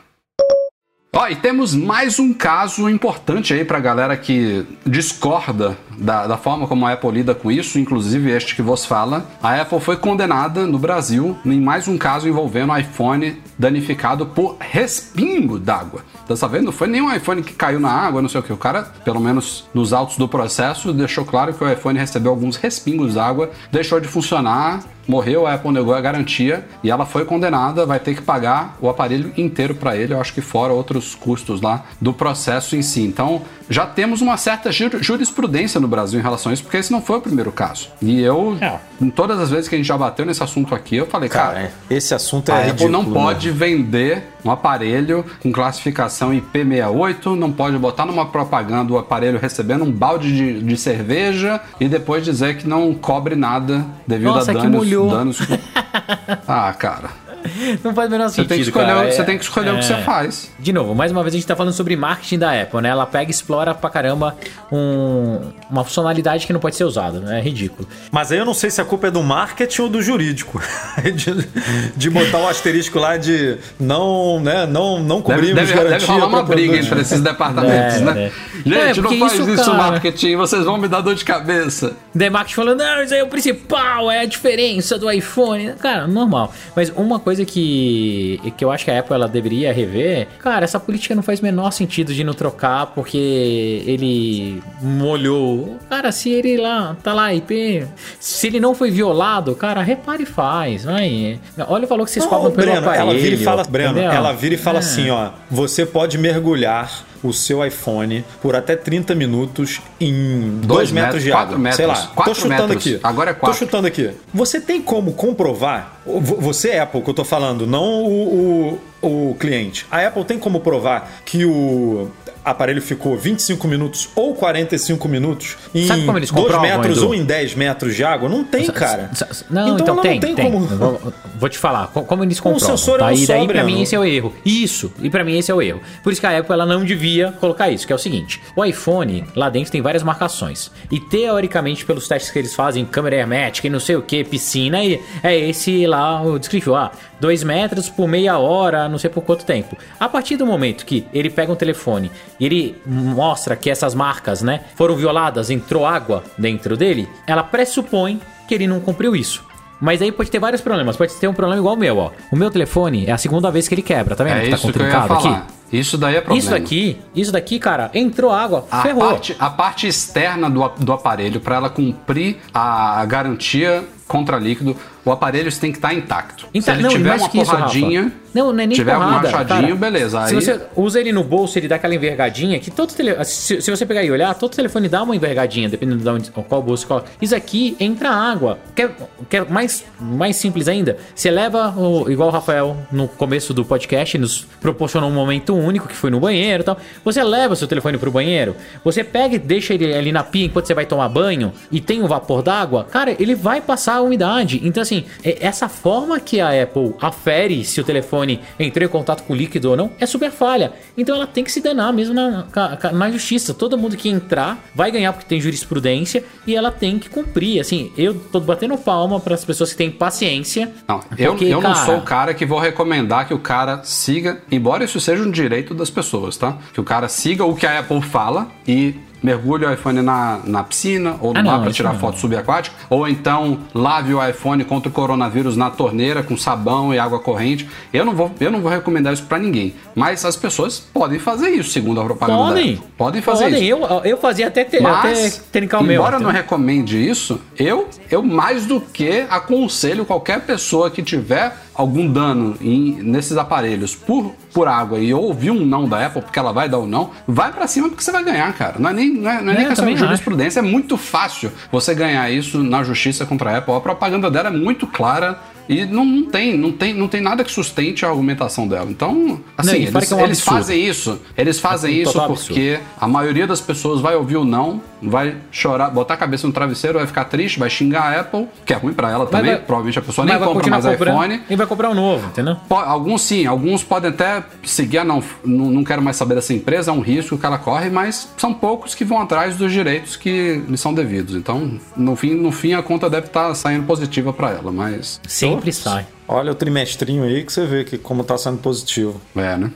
Ó, 1.13 1.27
e 1.27 1.35
temos 1.35 1.75
mais 1.75 2.17
um 2.17 2.33
caso 2.33 2.89
importante 2.89 3.53
aí 3.53 3.65
pra 3.65 3.81
galera 3.81 4.15
que 4.15 4.65
discorda 4.85 5.77
da, 6.01 6.25
da, 6.25 6.37
forma 6.37 6.67
como 6.67 6.85
a 6.85 6.93
Apple 6.93 7.11
lida 7.11 7.35
com 7.35 7.51
isso, 7.51 7.77
inclusive 7.77 8.31
este 8.31 8.55
que 8.55 8.61
vos 8.61 8.85
fala. 8.85 9.25
A 9.41 9.61
Apple 9.61 9.79
foi 9.79 9.95
condenada 9.95 10.65
no 10.65 10.79
Brasil 10.79 11.37
em 11.45 11.61
mais 11.61 11.87
um 11.87 11.97
caso 11.97 12.27
envolvendo 12.27 12.75
iPhone 12.77 13.39
danificado 13.57 14.25
por 14.25 14.57
respingo 14.59 15.59
d'água. 15.59 16.03
Tá 16.27 16.35
sabendo? 16.35 16.65
Não 16.65 16.71
foi 16.71 16.87
nenhum 16.87 17.13
iPhone 17.13 17.43
que 17.43 17.53
caiu 17.53 17.79
na 17.79 17.91
água, 17.91 18.21
não 18.21 18.29
sei 18.29 18.39
o 18.39 18.43
que. 18.43 18.51
O 18.51 18.57
cara, 18.57 18.83
pelo 19.05 19.19
menos 19.19 19.65
nos 19.73 19.93
autos 19.93 20.17
do 20.17 20.27
processo, 20.27 20.91
deixou 20.91 21.23
claro 21.23 21.53
que 21.53 21.63
o 21.63 21.71
iPhone 21.71 21.99
recebeu 21.99 22.31
alguns 22.31 22.55
respingos 22.55 23.13
d'água, 23.13 23.51
deixou 23.71 23.99
de 23.99 24.07
funcionar 24.07 24.81
morreu, 25.07 25.45
a 25.45 25.53
Apple 25.53 25.71
negou 25.71 25.93
a 25.93 26.01
garantia 26.01 26.65
e 26.83 26.89
ela 26.89 27.05
foi 27.05 27.25
condenada, 27.25 27.85
vai 27.85 27.99
ter 27.99 28.15
que 28.15 28.21
pagar 28.21 28.77
o 28.79 28.89
aparelho 28.89 29.33
inteiro 29.37 29.75
para 29.75 29.95
ele, 29.95 30.13
eu 30.13 30.21
acho 30.21 30.33
que 30.33 30.41
fora 30.41 30.71
outros 30.73 31.15
custos 31.15 31.61
lá 31.61 31.83
do 31.99 32.13
processo 32.13 32.75
em 32.75 32.81
si. 32.81 33.01
Então, 33.01 33.41
já 33.71 33.85
temos 33.85 34.21
uma 34.21 34.35
certa 34.35 34.69
jurisprudência 34.71 35.79
no 35.79 35.87
Brasil 35.87 36.19
em 36.19 36.23
relação 36.23 36.49
a 36.49 36.53
isso, 36.53 36.63
porque 36.63 36.77
esse 36.77 36.91
não 36.91 37.01
foi 37.01 37.17
o 37.17 37.21
primeiro 37.21 37.51
caso. 37.51 37.89
E 38.01 38.21
eu, 38.21 38.57
é. 38.59 38.77
em 38.99 39.09
todas 39.09 39.39
as 39.39 39.49
vezes 39.49 39.69
que 39.69 39.75
a 39.75 39.77
gente 39.77 39.87
já 39.87 39.97
bateu 39.97 40.25
nesse 40.25 40.43
assunto 40.43 40.75
aqui, 40.75 40.97
eu 40.97 41.07
falei, 41.07 41.29
cara, 41.29 41.53
cara 41.53 41.71
esse 41.89 42.13
assunto 42.13 42.49
é 42.49 42.53
a 42.53 42.61
ridículo, 42.65 42.95
Apple 42.97 43.05
não 43.05 43.13
pode 43.13 43.49
né? 43.49 43.57
vender 43.57 44.23
um 44.43 44.51
aparelho 44.51 45.25
com 45.41 45.51
classificação 45.51 46.31
IP68, 46.31 47.35
não 47.35 47.51
pode 47.51 47.77
botar 47.77 48.05
numa 48.05 48.25
propaganda 48.25 48.91
o 48.91 48.97
aparelho 48.97 49.39
recebendo 49.39 49.83
um 49.83 49.91
balde 49.91 50.35
de, 50.35 50.61
de 50.61 50.77
cerveja 50.77 51.61
e 51.79 51.87
depois 51.87 52.25
dizer 52.25 52.57
que 52.57 52.67
não 52.67 52.93
cobre 52.93 53.35
nada 53.35 53.85
devido 54.05 54.33
Nossa, 54.33 54.51
a 54.51 54.53
danos. 54.53 54.89
danos 54.89 55.39
ah, 56.47 56.73
cara. 56.73 57.20
Não 57.83 57.93
faz 57.93 58.07
o 58.07 58.11
menor 58.11 58.29
sentido. 58.29 58.43
Você 58.43 58.47
tem 58.47 58.57
que 58.57 58.63
escolher, 58.63 58.87
cara. 58.87 59.11
Você 59.11 59.21
é, 59.21 59.23
tem 59.23 59.37
que 59.37 59.43
escolher 59.43 59.69
é... 59.69 59.73
o 59.73 59.77
que 59.77 59.85
você 59.85 59.93
é. 59.93 60.01
faz. 60.01 60.51
De 60.59 60.73
novo, 60.73 60.95
mais 60.95 61.11
uma 61.11 61.21
vez 61.23 61.33
a 61.33 61.37
gente 61.37 61.47
tá 61.47 61.55
falando 61.55 61.73
sobre 61.73 61.95
marketing 61.95 62.39
da 62.39 62.61
Apple, 62.61 62.81
né? 62.81 62.89
Ela 62.89 63.05
pega 63.05 63.29
e 63.29 63.33
explora 63.33 63.73
pra 63.73 63.89
caramba 63.89 64.35
um, 64.71 65.51
uma 65.69 65.83
funcionalidade 65.83 66.45
que 66.45 66.53
não 66.53 66.59
pode 66.59 66.75
ser 66.75 66.83
usada, 66.83 67.19
né? 67.19 67.39
É 67.39 67.41
ridículo. 67.41 67.87
Mas 68.11 68.31
aí 68.31 68.37
eu 68.37 68.45
não 68.45 68.53
sei 68.53 68.69
se 68.69 68.81
a 68.81 68.85
culpa 68.85 69.07
é 69.07 69.11
do 69.11 69.23
marketing 69.23 69.81
ou 69.83 69.89
do 69.89 70.01
jurídico. 70.01 70.61
de, 71.15 71.47
de 71.95 72.09
botar 72.09 72.37
o 72.37 72.43
um 72.43 72.47
asterisco 72.47 72.99
lá 72.99 73.17
de 73.17 73.57
não, 73.79 74.39
né? 74.39 74.65
Não, 74.65 74.99
não 74.99 75.21
cobrimos 75.21 75.55
deve, 75.55 75.67
deve, 75.67 75.73
garantia. 75.73 75.99
Deve 75.99 76.11
rolar 76.11 76.27
uma 76.27 76.43
briga 76.43 76.77
entre 76.77 77.01
esses 77.01 77.21
departamentos, 77.21 77.97
é, 77.97 78.01
né? 78.01 78.31
É. 78.65 78.91
Gente, 78.93 79.01
não 79.01 79.17
faz 79.17 79.33
isso, 79.33 79.49
isso 79.49 79.73
marketing, 79.73 80.35
vocês 80.35 80.63
vão 80.63 80.77
me 80.77 80.87
dar 80.87 81.01
dor 81.01 81.15
de 81.15 81.25
cabeça. 81.25 81.95
The 82.17 82.29
marketing 82.29 82.55
falando, 82.55 82.79
não, 82.79 83.03
isso 83.03 83.13
aí 83.13 83.19
é 83.19 83.23
o 83.23 83.27
principal, 83.27 84.11
é 84.11 84.19
a 84.19 84.25
diferença 84.25 84.97
do 84.97 85.09
iPhone. 85.09 85.73
Cara, 85.79 86.07
normal. 86.07 86.53
Mas 86.75 86.91
uma 86.95 87.19
coisa 87.19 87.30
coisa 87.31 87.45
que, 87.45 88.53
que 88.57 88.65
eu 88.65 88.69
acho 88.69 88.83
que 88.83 88.91
a 88.91 88.99
Apple 88.99 89.13
ela 89.13 89.27
deveria 89.27 89.71
rever, 89.71 90.27
cara, 90.39 90.65
essa 90.65 90.77
política 90.77 91.15
não 91.15 91.23
faz 91.23 91.39
o 91.39 91.43
menor 91.43 91.71
sentido 91.71 92.13
de 92.13 92.25
não 92.25 92.33
trocar 92.33 92.87
porque 92.87 93.83
ele 93.85 94.61
molhou. 94.81 95.77
Cara, 95.89 96.11
se 96.11 96.29
ele 96.29 96.57
lá, 96.57 96.97
tá 97.01 97.13
lá, 97.13 97.33
IP, 97.33 97.87
se 98.19 98.47
ele 98.47 98.59
não 98.59 98.75
foi 98.75 98.91
violado, 98.91 99.55
cara, 99.55 99.81
repare 99.81 100.23
e 100.23 100.25
faz, 100.25 100.83
vai. 100.83 101.39
Olha 101.69 101.85
o 101.85 101.87
valor 101.87 102.03
que 102.03 102.11
vocês 102.11 102.25
cobram 102.25 102.51
pelo 102.51 102.67
Breno, 102.67 102.81
aparelho. 102.81 103.11
Ela 103.11 103.19
vira 103.19 103.35
e 103.35 103.37
fala, 103.37 103.63
Breno, 103.63 103.99
ela 103.99 104.33
vira 104.33 104.55
e 104.55 104.57
fala 104.57 104.77
é. 104.77 104.79
assim, 104.79 105.09
ó, 105.09 105.29
você 105.49 105.85
pode 105.85 106.17
mergulhar 106.17 107.05
o 107.23 107.31
seu 107.31 107.65
iPhone 107.65 108.25
por 108.41 108.55
até 108.55 108.75
30 108.75 109.13
minutos 109.15 109.79
em 109.99 110.59
2 110.63 110.91
metros, 110.91 110.91
metros, 110.91 111.23
de 111.23 111.31
água. 111.31 111.57
Metros, 111.57 111.77
Sei 111.77 111.85
lá, 111.85 111.95
tô 112.25 112.33
chutando 112.33 112.67
metros. 112.67 112.77
aqui. 112.77 112.99
Agora 113.03 113.31
é 113.31 113.33
4. 113.33 113.59
Tô 113.59 113.65
chutando 113.65 113.87
aqui. 113.87 114.11
Você 114.33 114.59
tem 114.59 114.81
como 114.81 115.13
comprovar? 115.13 116.00
Você, 116.05 116.71
Apple, 116.71 117.01
que 117.01 117.09
eu 117.09 117.13
tô 117.13 117.23
falando, 117.23 117.67
não 117.67 118.03
o, 118.03 118.79
o, 119.01 119.29
o 119.29 119.35
cliente. 119.35 119.85
A 119.91 120.07
Apple 120.07 120.25
tem 120.25 120.39
como 120.39 120.59
provar 120.59 121.21
que 121.23 121.45
o 121.45 122.09
aparelho 122.43 122.81
ficou 122.81 123.15
25 123.15 123.67
minutos 123.67 124.09
ou 124.15 124.33
45 124.33 125.07
minutos 125.07 125.57
em 125.73 125.87
2 125.87 126.61
metros 126.61 126.97
Edu? 126.97 127.07
ou 127.07 127.15
em 127.15 127.23
10 127.23 127.55
metros 127.55 127.95
de 127.95 128.03
água? 128.03 128.27
Não 128.27 128.43
tem, 128.43 128.65
cara. 128.67 129.11
Não, 129.49 129.75
então, 129.75 129.77
então 129.77 129.95
não 129.95 130.01
tem, 130.03 130.19
tem, 130.19 130.35
tem. 130.35 130.51
como. 130.51 130.65
Vou, 130.65 131.13
vou, 131.39 131.49
te 131.49 131.57
falar, 131.57 131.87
como 131.87 132.23
eles 132.23 132.39
comprovam. 132.39 132.73
Um 132.73 132.77
sensor 132.77 132.99
tá? 132.99 133.11
é 133.11 133.13
um 133.13 133.17
e 133.17 133.27
daí, 133.27 133.47
pra 133.47 133.63
mim, 133.63 133.81
esse 133.81 133.95
é 133.95 133.99
o 133.99 134.03
erro. 134.03 134.33
Isso, 134.45 134.91
e 134.99 135.09
pra 135.09 135.23
mim, 135.23 135.37
esse 135.37 135.51
é 135.51 135.53
o 135.53 135.61
erro. 135.61 135.81
Por 136.03 136.11
isso 136.11 136.21
que 136.21 136.27
a 136.27 136.37
Apple 136.37 136.53
ela 136.53 136.65
não 136.65 136.83
devia 136.83 137.31
colocar 137.33 137.69
isso, 137.69 137.85
que 137.85 137.93
é 137.93 137.95
o 137.95 137.99
seguinte: 137.99 138.41
o 138.55 138.65
iPhone, 138.65 139.25
lá 139.35 139.49
dentro, 139.49 139.71
tem 139.71 139.81
várias 139.81 140.03
marcações. 140.03 140.71
E 140.89 140.99
teoricamente, 140.99 141.85
pelos 141.85 142.07
testes 142.07 142.31
que 142.31 142.39
eles 142.39 142.55
fazem, 142.55 142.85
câmera 142.85 143.17
hermética 143.17 143.67
e 143.67 143.69
não 143.69 143.79
sei 143.79 143.95
o 143.95 144.01
que, 144.01 144.23
piscina, 144.23 144.79
é 145.23 145.49
esse 145.49 145.85
lá 145.91 146.21
o 146.23 146.39
descritivo. 146.39 146.75
Ah, 146.75 146.91
2 147.19 147.43
metros 147.43 147.89
por 147.89 148.07
meia 148.07 148.37
hora, 148.39 148.89
não 148.89 148.97
sei 148.97 149.09
por 149.09 149.21
quanto 149.21 149.45
tempo. 149.45 149.77
A 149.99 150.09
partir 150.09 150.37
do 150.37 150.45
momento 150.45 150.85
que 150.85 151.05
ele 151.13 151.29
pega 151.29 151.51
um 151.51 151.55
telefone 151.55 152.11
e 152.39 152.45
ele 152.45 152.75
mostra 152.85 153.55
que 153.55 153.69
essas 153.69 153.93
marcas, 153.93 154.41
né, 154.41 154.61
foram 154.75 154.95
violadas, 154.95 155.49
entrou 155.49 155.85
água 155.85 156.23
dentro 156.37 156.75
dele, 156.75 157.07
ela 157.27 157.43
pressupõe 157.43 158.19
que 158.47 158.55
ele 158.55 158.67
não 158.67 158.79
cumpriu 158.79 159.15
isso. 159.15 159.43
Mas 159.79 159.99
aí 160.01 160.11
pode 160.11 160.29
ter 160.29 160.37
vários 160.37 160.61
problemas. 160.61 160.95
Pode 160.95 161.13
ter 161.15 161.27
um 161.27 161.33
problema 161.33 161.59
igual 161.59 161.73
o 161.73 161.77
meu, 161.77 161.97
ó. 161.97 162.11
O 162.31 162.35
meu 162.35 162.51
telefone 162.51 163.07
é 163.07 163.11
a 163.11 163.17
segunda 163.17 163.49
vez 163.49 163.67
que 163.67 163.73
ele 163.73 163.81
quebra, 163.81 164.15
tá 164.15 164.23
vendo? 164.23 164.37
É 164.37 164.41
que 164.41 164.49
tá 164.51 164.55
isso 164.55 164.71
que 164.71 164.79
eu 164.79 164.85
ia 164.85 165.01
falar. 165.01 165.37
aqui. 165.37 165.53
Isso 165.71 165.97
daí 165.97 166.15
é 166.15 166.21
problema. 166.21 166.39
Isso 166.39 166.49
daqui, 166.51 166.97
isso 167.15 167.31
daqui, 167.31 167.57
cara, 167.57 167.89
entrou 167.93 168.31
água, 168.31 168.67
a 168.69 168.81
ferrou. 168.81 169.09
Parte, 169.09 169.35
a 169.39 169.49
parte 169.49 169.87
externa 169.87 170.49
do, 170.49 170.67
do 170.77 170.91
aparelho, 170.93 171.39
para 171.39 171.55
ela 171.55 171.69
cumprir 171.69 172.37
a 172.53 173.03
garantia 173.05 173.83
contra 174.05 174.37
líquido, 174.37 174.75
o 175.03 175.11
aparelho 175.11 175.51
tem 175.59 175.71
que 175.71 175.77
estar 175.77 175.93
intacto. 175.93 176.47
Inta 176.53 176.65
se 176.65 176.71
ele 176.71 176.83
não, 176.83 176.89
tiver 176.89 177.15
uma 177.15 177.29
porradinha, 177.29 178.01
isso, 178.01 178.11
não, 178.33 178.53
não 178.53 178.63
é 178.63 178.67
nem 178.67 178.75
tiver 178.75 178.93
porrada, 178.93 179.27
um 179.27 179.31
machadinho, 179.31 179.61
cara, 179.61 179.75
beleza. 179.75 180.21
Aí... 180.21 180.27
Se 180.27 180.35
você 180.35 180.61
usa 180.75 180.99
ele 180.99 181.11
no 181.11 181.23
bolso, 181.23 181.57
ele 181.57 181.67
dá 181.67 181.75
aquela 181.75 181.95
envergadinha, 181.95 182.59
que 182.59 182.69
todo 182.69 182.93
telefone, 182.93 183.25
se, 183.25 183.61
se, 183.61 183.71
você 183.71 183.85
pegar 183.85 184.03
e 184.03 184.11
olhar, 184.11 184.33
todo 184.35 184.55
telefone 184.55 184.87
dá 184.87 185.01
uma 185.03 185.15
envergadinha, 185.15 185.67
dependendo 185.69 186.03
de 186.03 186.09
onde, 186.09 186.31
qual 186.31 186.61
bolso 186.61 186.87
coloca. 186.87 187.07
Isso 187.21 187.35
aqui 187.35 187.75
entra 187.79 188.09
água. 188.09 188.59
Quer, 188.75 188.91
quer 189.29 189.49
mais, 189.49 189.85
mais 189.99 190.35
simples 190.35 190.67
ainda? 190.67 190.97
Você 191.15 191.31
leva, 191.31 191.73
o, 191.77 192.09
igual 192.09 192.29
o 192.29 192.31
Rafael 192.31 192.77
no 192.91 193.07
começo 193.07 193.53
do 193.53 193.65
podcast, 193.65 194.17
nos 194.17 194.45
proporcionou 194.61 195.09
um 195.09 195.13
momento 195.13 195.55
único, 195.55 195.87
que 195.87 195.95
foi 195.95 196.09
no 196.09 196.19
banheiro 196.19 196.61
e 196.61 196.65
tal. 196.65 196.77
Você 197.03 197.23
leva 197.23 197.53
o 197.53 197.57
seu 197.57 197.67
telefone 197.67 197.97
pro 197.97 198.11
banheiro, 198.11 198.55
você 198.83 199.03
pega 199.03 199.35
e 199.35 199.39
deixa 199.39 199.73
ele 199.73 199.93
ali 199.93 200.11
na 200.11 200.23
pia 200.23 200.45
enquanto 200.45 200.67
você 200.67 200.73
vai 200.73 200.85
tomar 200.85 201.09
banho, 201.09 201.51
e 201.71 201.81
tem 201.81 202.01
o 202.01 202.05
um 202.05 202.07
vapor 202.07 202.41
d'água, 202.41 202.85
cara, 202.85 203.15
ele 203.19 203.35
vai 203.35 203.61
passar 203.61 203.95
a 203.95 204.01
umidade. 204.01 204.61
Então, 204.63 204.81
assim, 204.81 204.90
assim, 204.91 205.05
é- 205.23 205.37
essa 205.45 205.69
forma 205.69 206.19
que 206.19 206.39
a 206.39 206.49
Apple 206.63 206.93
afere 206.99 207.63
se 207.63 207.79
o 207.79 207.83
telefone 207.83 208.39
entrou 208.59 208.85
em 208.85 208.89
contato 208.89 209.23
com 209.23 209.33
o 209.33 209.35
líquido 209.35 209.69
ou 209.71 209.77
não 209.77 209.91
é 209.99 210.05
super 210.05 210.31
falha. 210.31 210.73
Então 210.97 211.15
ela 211.15 211.27
tem 211.27 211.43
que 211.43 211.51
se 211.51 211.61
danar 211.61 211.93
mesmo 211.93 212.13
na, 212.13 212.45
na 212.93 213.11
justiça. 213.11 213.53
Todo 213.53 213.77
mundo 213.77 213.95
que 213.95 214.09
entrar 214.09 214.59
vai 214.75 214.91
ganhar 214.91 215.13
porque 215.13 215.27
tem 215.27 215.39
jurisprudência 215.39 216.23
e 216.45 216.55
ela 216.55 216.71
tem 216.71 216.99
que 216.99 217.09
cumprir. 217.09 217.59
Assim, 217.59 217.91
eu 217.97 218.13
tô 218.13 218.39
batendo 218.39 218.77
palma 218.77 219.19
para 219.19 219.33
as 219.33 219.45
pessoas 219.45 219.71
que 219.71 219.77
têm 219.77 219.89
paciência. 219.91 220.71
Não, 220.87 220.99
eu, 221.17 221.31
Porque, 221.31 221.45
eu 221.45 221.61
não 221.61 221.73
cara, 221.73 221.85
sou 221.85 221.97
o 221.97 222.01
cara 222.01 222.33
que 222.33 222.45
vou 222.45 222.59
recomendar 222.59 223.27
que 223.27 223.33
o 223.33 223.39
cara 223.39 223.81
siga, 223.83 224.41
embora 224.51 224.83
isso 224.83 224.99
seja 224.99 225.23
um 225.23 225.31
direito 225.31 225.73
das 225.73 225.89
pessoas, 225.89 226.37
tá? 226.37 226.57
Que 226.73 226.81
o 226.81 226.83
cara 226.83 227.07
siga 227.07 227.45
o 227.45 227.55
que 227.55 227.65
a 227.65 227.79
Apple 227.79 228.01
fala 228.01 228.47
e 228.67 228.95
mergulhe 229.21 229.65
o 229.65 229.71
iPhone 229.73 230.01
na, 230.01 230.39
na 230.43 230.63
piscina 230.63 231.15
ou 231.21 231.33
no 231.33 231.39
Ah, 231.39 231.43
mar 231.43 231.61
para 231.61 231.71
tirar 231.71 231.93
não. 231.93 231.99
foto 231.99 232.17
subaquática, 232.19 232.75
ou 232.89 233.07
então 233.07 233.59
lave 233.73 234.13
o 234.13 234.25
iPhone 234.27 234.63
contra 234.65 234.89
o 234.89 234.91
coronavírus 234.91 235.55
na 235.55 235.69
torneira 235.69 236.23
com 236.23 236.35
sabão 236.37 236.93
e 236.93 236.99
água 236.99 237.19
corrente. 237.19 237.67
Eu 237.93 238.03
não 238.05 238.13
vou, 238.13 238.31
eu 238.39 238.51
não 238.51 238.61
vou 238.61 238.71
recomendar 238.71 239.13
isso 239.13 239.23
para 239.23 239.37
ninguém, 239.37 239.75
mas 239.95 240.25
as 240.25 240.35
pessoas 240.35 240.79
podem 240.79 241.19
fazer 241.19 241.49
isso, 241.49 241.69
segundo 241.71 242.01
a 242.01 242.05
propaganda. 242.05 242.39
da 242.41 242.47
Podem. 242.49 242.81
Podem 242.97 243.21
fazer 243.21 243.43
Podem. 243.45 243.59
isso. 243.63 243.71
Eu, 243.71 244.01
eu 244.03 244.17
fazia 244.17 244.47
até, 244.47 244.63
ter, 244.63 244.81
Mas, 244.81 245.05
até 245.37 245.43
trincar 245.51 245.81
o 245.81 245.83
meu. 245.83 246.01
embora 246.01 246.19
não 246.19 246.31
recomende 246.31 246.97
isso, 246.97 247.39
eu, 247.57 247.87
eu 248.09 248.23
mais 248.23 248.65
do 248.65 248.79
que 248.81 249.25
aconselho 249.29 250.05
qualquer 250.05 250.41
pessoa 250.41 250.89
que 250.89 251.01
tiver 251.03 251.55
algum 251.73 252.11
dano 252.11 252.55
em- 252.61 253.01
nesses 253.01 253.37
aparelhos 253.37 253.95
por, 253.95 254.33
por 254.53 254.67
água 254.67 254.99
e 254.99 255.13
ouvir 255.13 255.51
um 255.51 255.65
não 255.65 255.87
da 255.87 256.05
Apple, 256.05 256.21
porque 256.21 256.37
ela 256.37 256.51
vai 256.51 256.67
dar 256.67 256.79
um 256.79 256.85
não, 256.85 257.11
vai 257.27 257.51
pra 257.51 257.67
cima 257.67 257.87
porque 257.89 258.03
você 258.03 258.11
vai 258.11 258.23
ganhar, 258.23 258.51
cara. 258.53 258.75
Não 258.77 258.89
é 258.89 258.93
nem, 258.93 259.09
não 259.13 259.31
é, 259.31 259.41
não 259.41 259.51
é 259.53 259.55
nem 259.55 259.65
É, 259.65 259.69
questão 259.69 259.85
de 259.85 259.95
jurisprudência, 259.97 260.59
é 260.59 260.63
muito 260.63 260.97
fácil 260.97 261.51
você 261.71 261.95
ganhar 261.95 262.29
isso 262.29 262.61
na 262.61 262.83
justiça 262.83 263.25
contra 263.25 263.51
a 263.51 263.57
Apple. 263.59 263.73
A 263.73 263.79
propaganda 263.79 264.29
dela 264.29 264.49
é 264.49 264.51
muito 264.51 264.85
clara. 264.85 265.39
E 265.69 265.85
não, 265.85 266.03
não 266.05 266.23
tem, 266.29 266.57
não 266.57 266.71
tem, 266.71 266.93
não 266.93 267.07
tem 267.07 267.21
nada 267.21 267.43
que 267.43 267.51
sustente 267.51 268.05
a 268.05 268.09
argumentação 268.09 268.67
dela. 268.67 268.87
Então, 268.89 269.39
assim, 269.57 269.85
fora 269.87 269.97
eles, 270.03 270.11
é 270.11 270.15
um 270.15 270.19
eles 270.19 270.37
absurdo. 270.39 270.57
fazem 270.57 270.85
isso. 270.87 271.19
Eles 271.37 271.59
fazem 271.59 271.93
É 271.93 271.97
um 271.99 272.01
isso 272.03 272.21
porque 272.27 272.79
a 272.99 273.07
maioria 273.07 273.47
das 273.47 273.61
pessoas 273.61 274.01
vai 274.01 274.15
ouvir 274.15 274.37
o 274.37 274.43
não, 274.45 274.81
vai 275.01 275.35
chorar, 275.51 275.89
botar 275.89 276.15
a 276.15 276.17
cabeça 276.17 276.45
no 276.47 276.53
travesseiro, 276.53 276.97
vai 276.97 277.07
ficar 277.07 277.25
triste, 277.25 277.57
vai 277.59 277.69
xingar 277.69 278.01
a 278.03 278.19
Apple, 278.19 278.47
que 278.65 278.73
é 278.73 278.77
ruim 278.77 278.93
pra 278.93 279.09
ela 279.09 279.25
também. 279.25 279.51
vai- 279.51 279.61
Provavelmente 279.61 279.99
a 279.99 280.01
pessoa 280.01 280.25
nem 280.25 280.37
compra 280.37 280.69
mais 280.69 280.85
comprando 280.85 281.13
iPhone. 281.15 281.41
E 281.49 281.55
vai 281.55 281.65
comprar 281.67 281.89
um 281.89 281.93
novo, 281.95 282.27
entendeu? 282.27 282.57
Alguns 282.69 283.21
sim, 283.21 283.45
alguns 283.45 283.83
podem 283.83 284.09
até 284.09 284.43
seguir, 284.63 284.99
ah, 284.99 285.03
não, 285.03 285.23
não, 285.43 285.65
não 285.71 285.83
quero 285.83 286.01
mais 286.01 286.15
saber 286.17 286.35
dessa 286.35 286.53
empresa, 286.53 286.91
é 286.91 286.93
um 286.93 286.99
risco 287.01 287.37
que 287.37 287.45
ela 287.45 287.57
corre, 287.57 287.89
mas 287.89 288.29
são 288.37 288.53
poucos 288.53 288.93
que 288.93 289.03
vão 289.05 289.21
atrás 289.21 289.55
dos 289.55 289.71
direitos 289.71 290.15
que 290.15 290.61
lhes 290.67 290.79
são 290.79 290.93
devidos. 290.93 291.35
Então, 291.35 291.79
no 291.95 292.15
fim, 292.15 292.33
no 292.35 292.51
fim 292.51 292.73
a 292.73 292.81
conta 292.83 293.09
deve 293.09 293.27
estar 293.27 293.53
saindo 293.55 293.85
positiva 293.85 294.31
pra 294.33 294.51
ela, 294.51 294.71
mas 294.71 295.19
Sempre 295.55 295.73
sai. 295.73 296.07
Olha 296.27 296.51
o 296.51 296.55
trimestrinho 296.55 297.23
aí 297.23 297.43
que 297.43 297.51
você 297.51 297.65
vê 297.65 297.83
que 297.83 297.97
como 297.97 298.23
tá 298.23 298.37
sendo 298.37 298.57
positivo. 298.59 299.21
É, 299.35 299.57
né? 299.57 299.71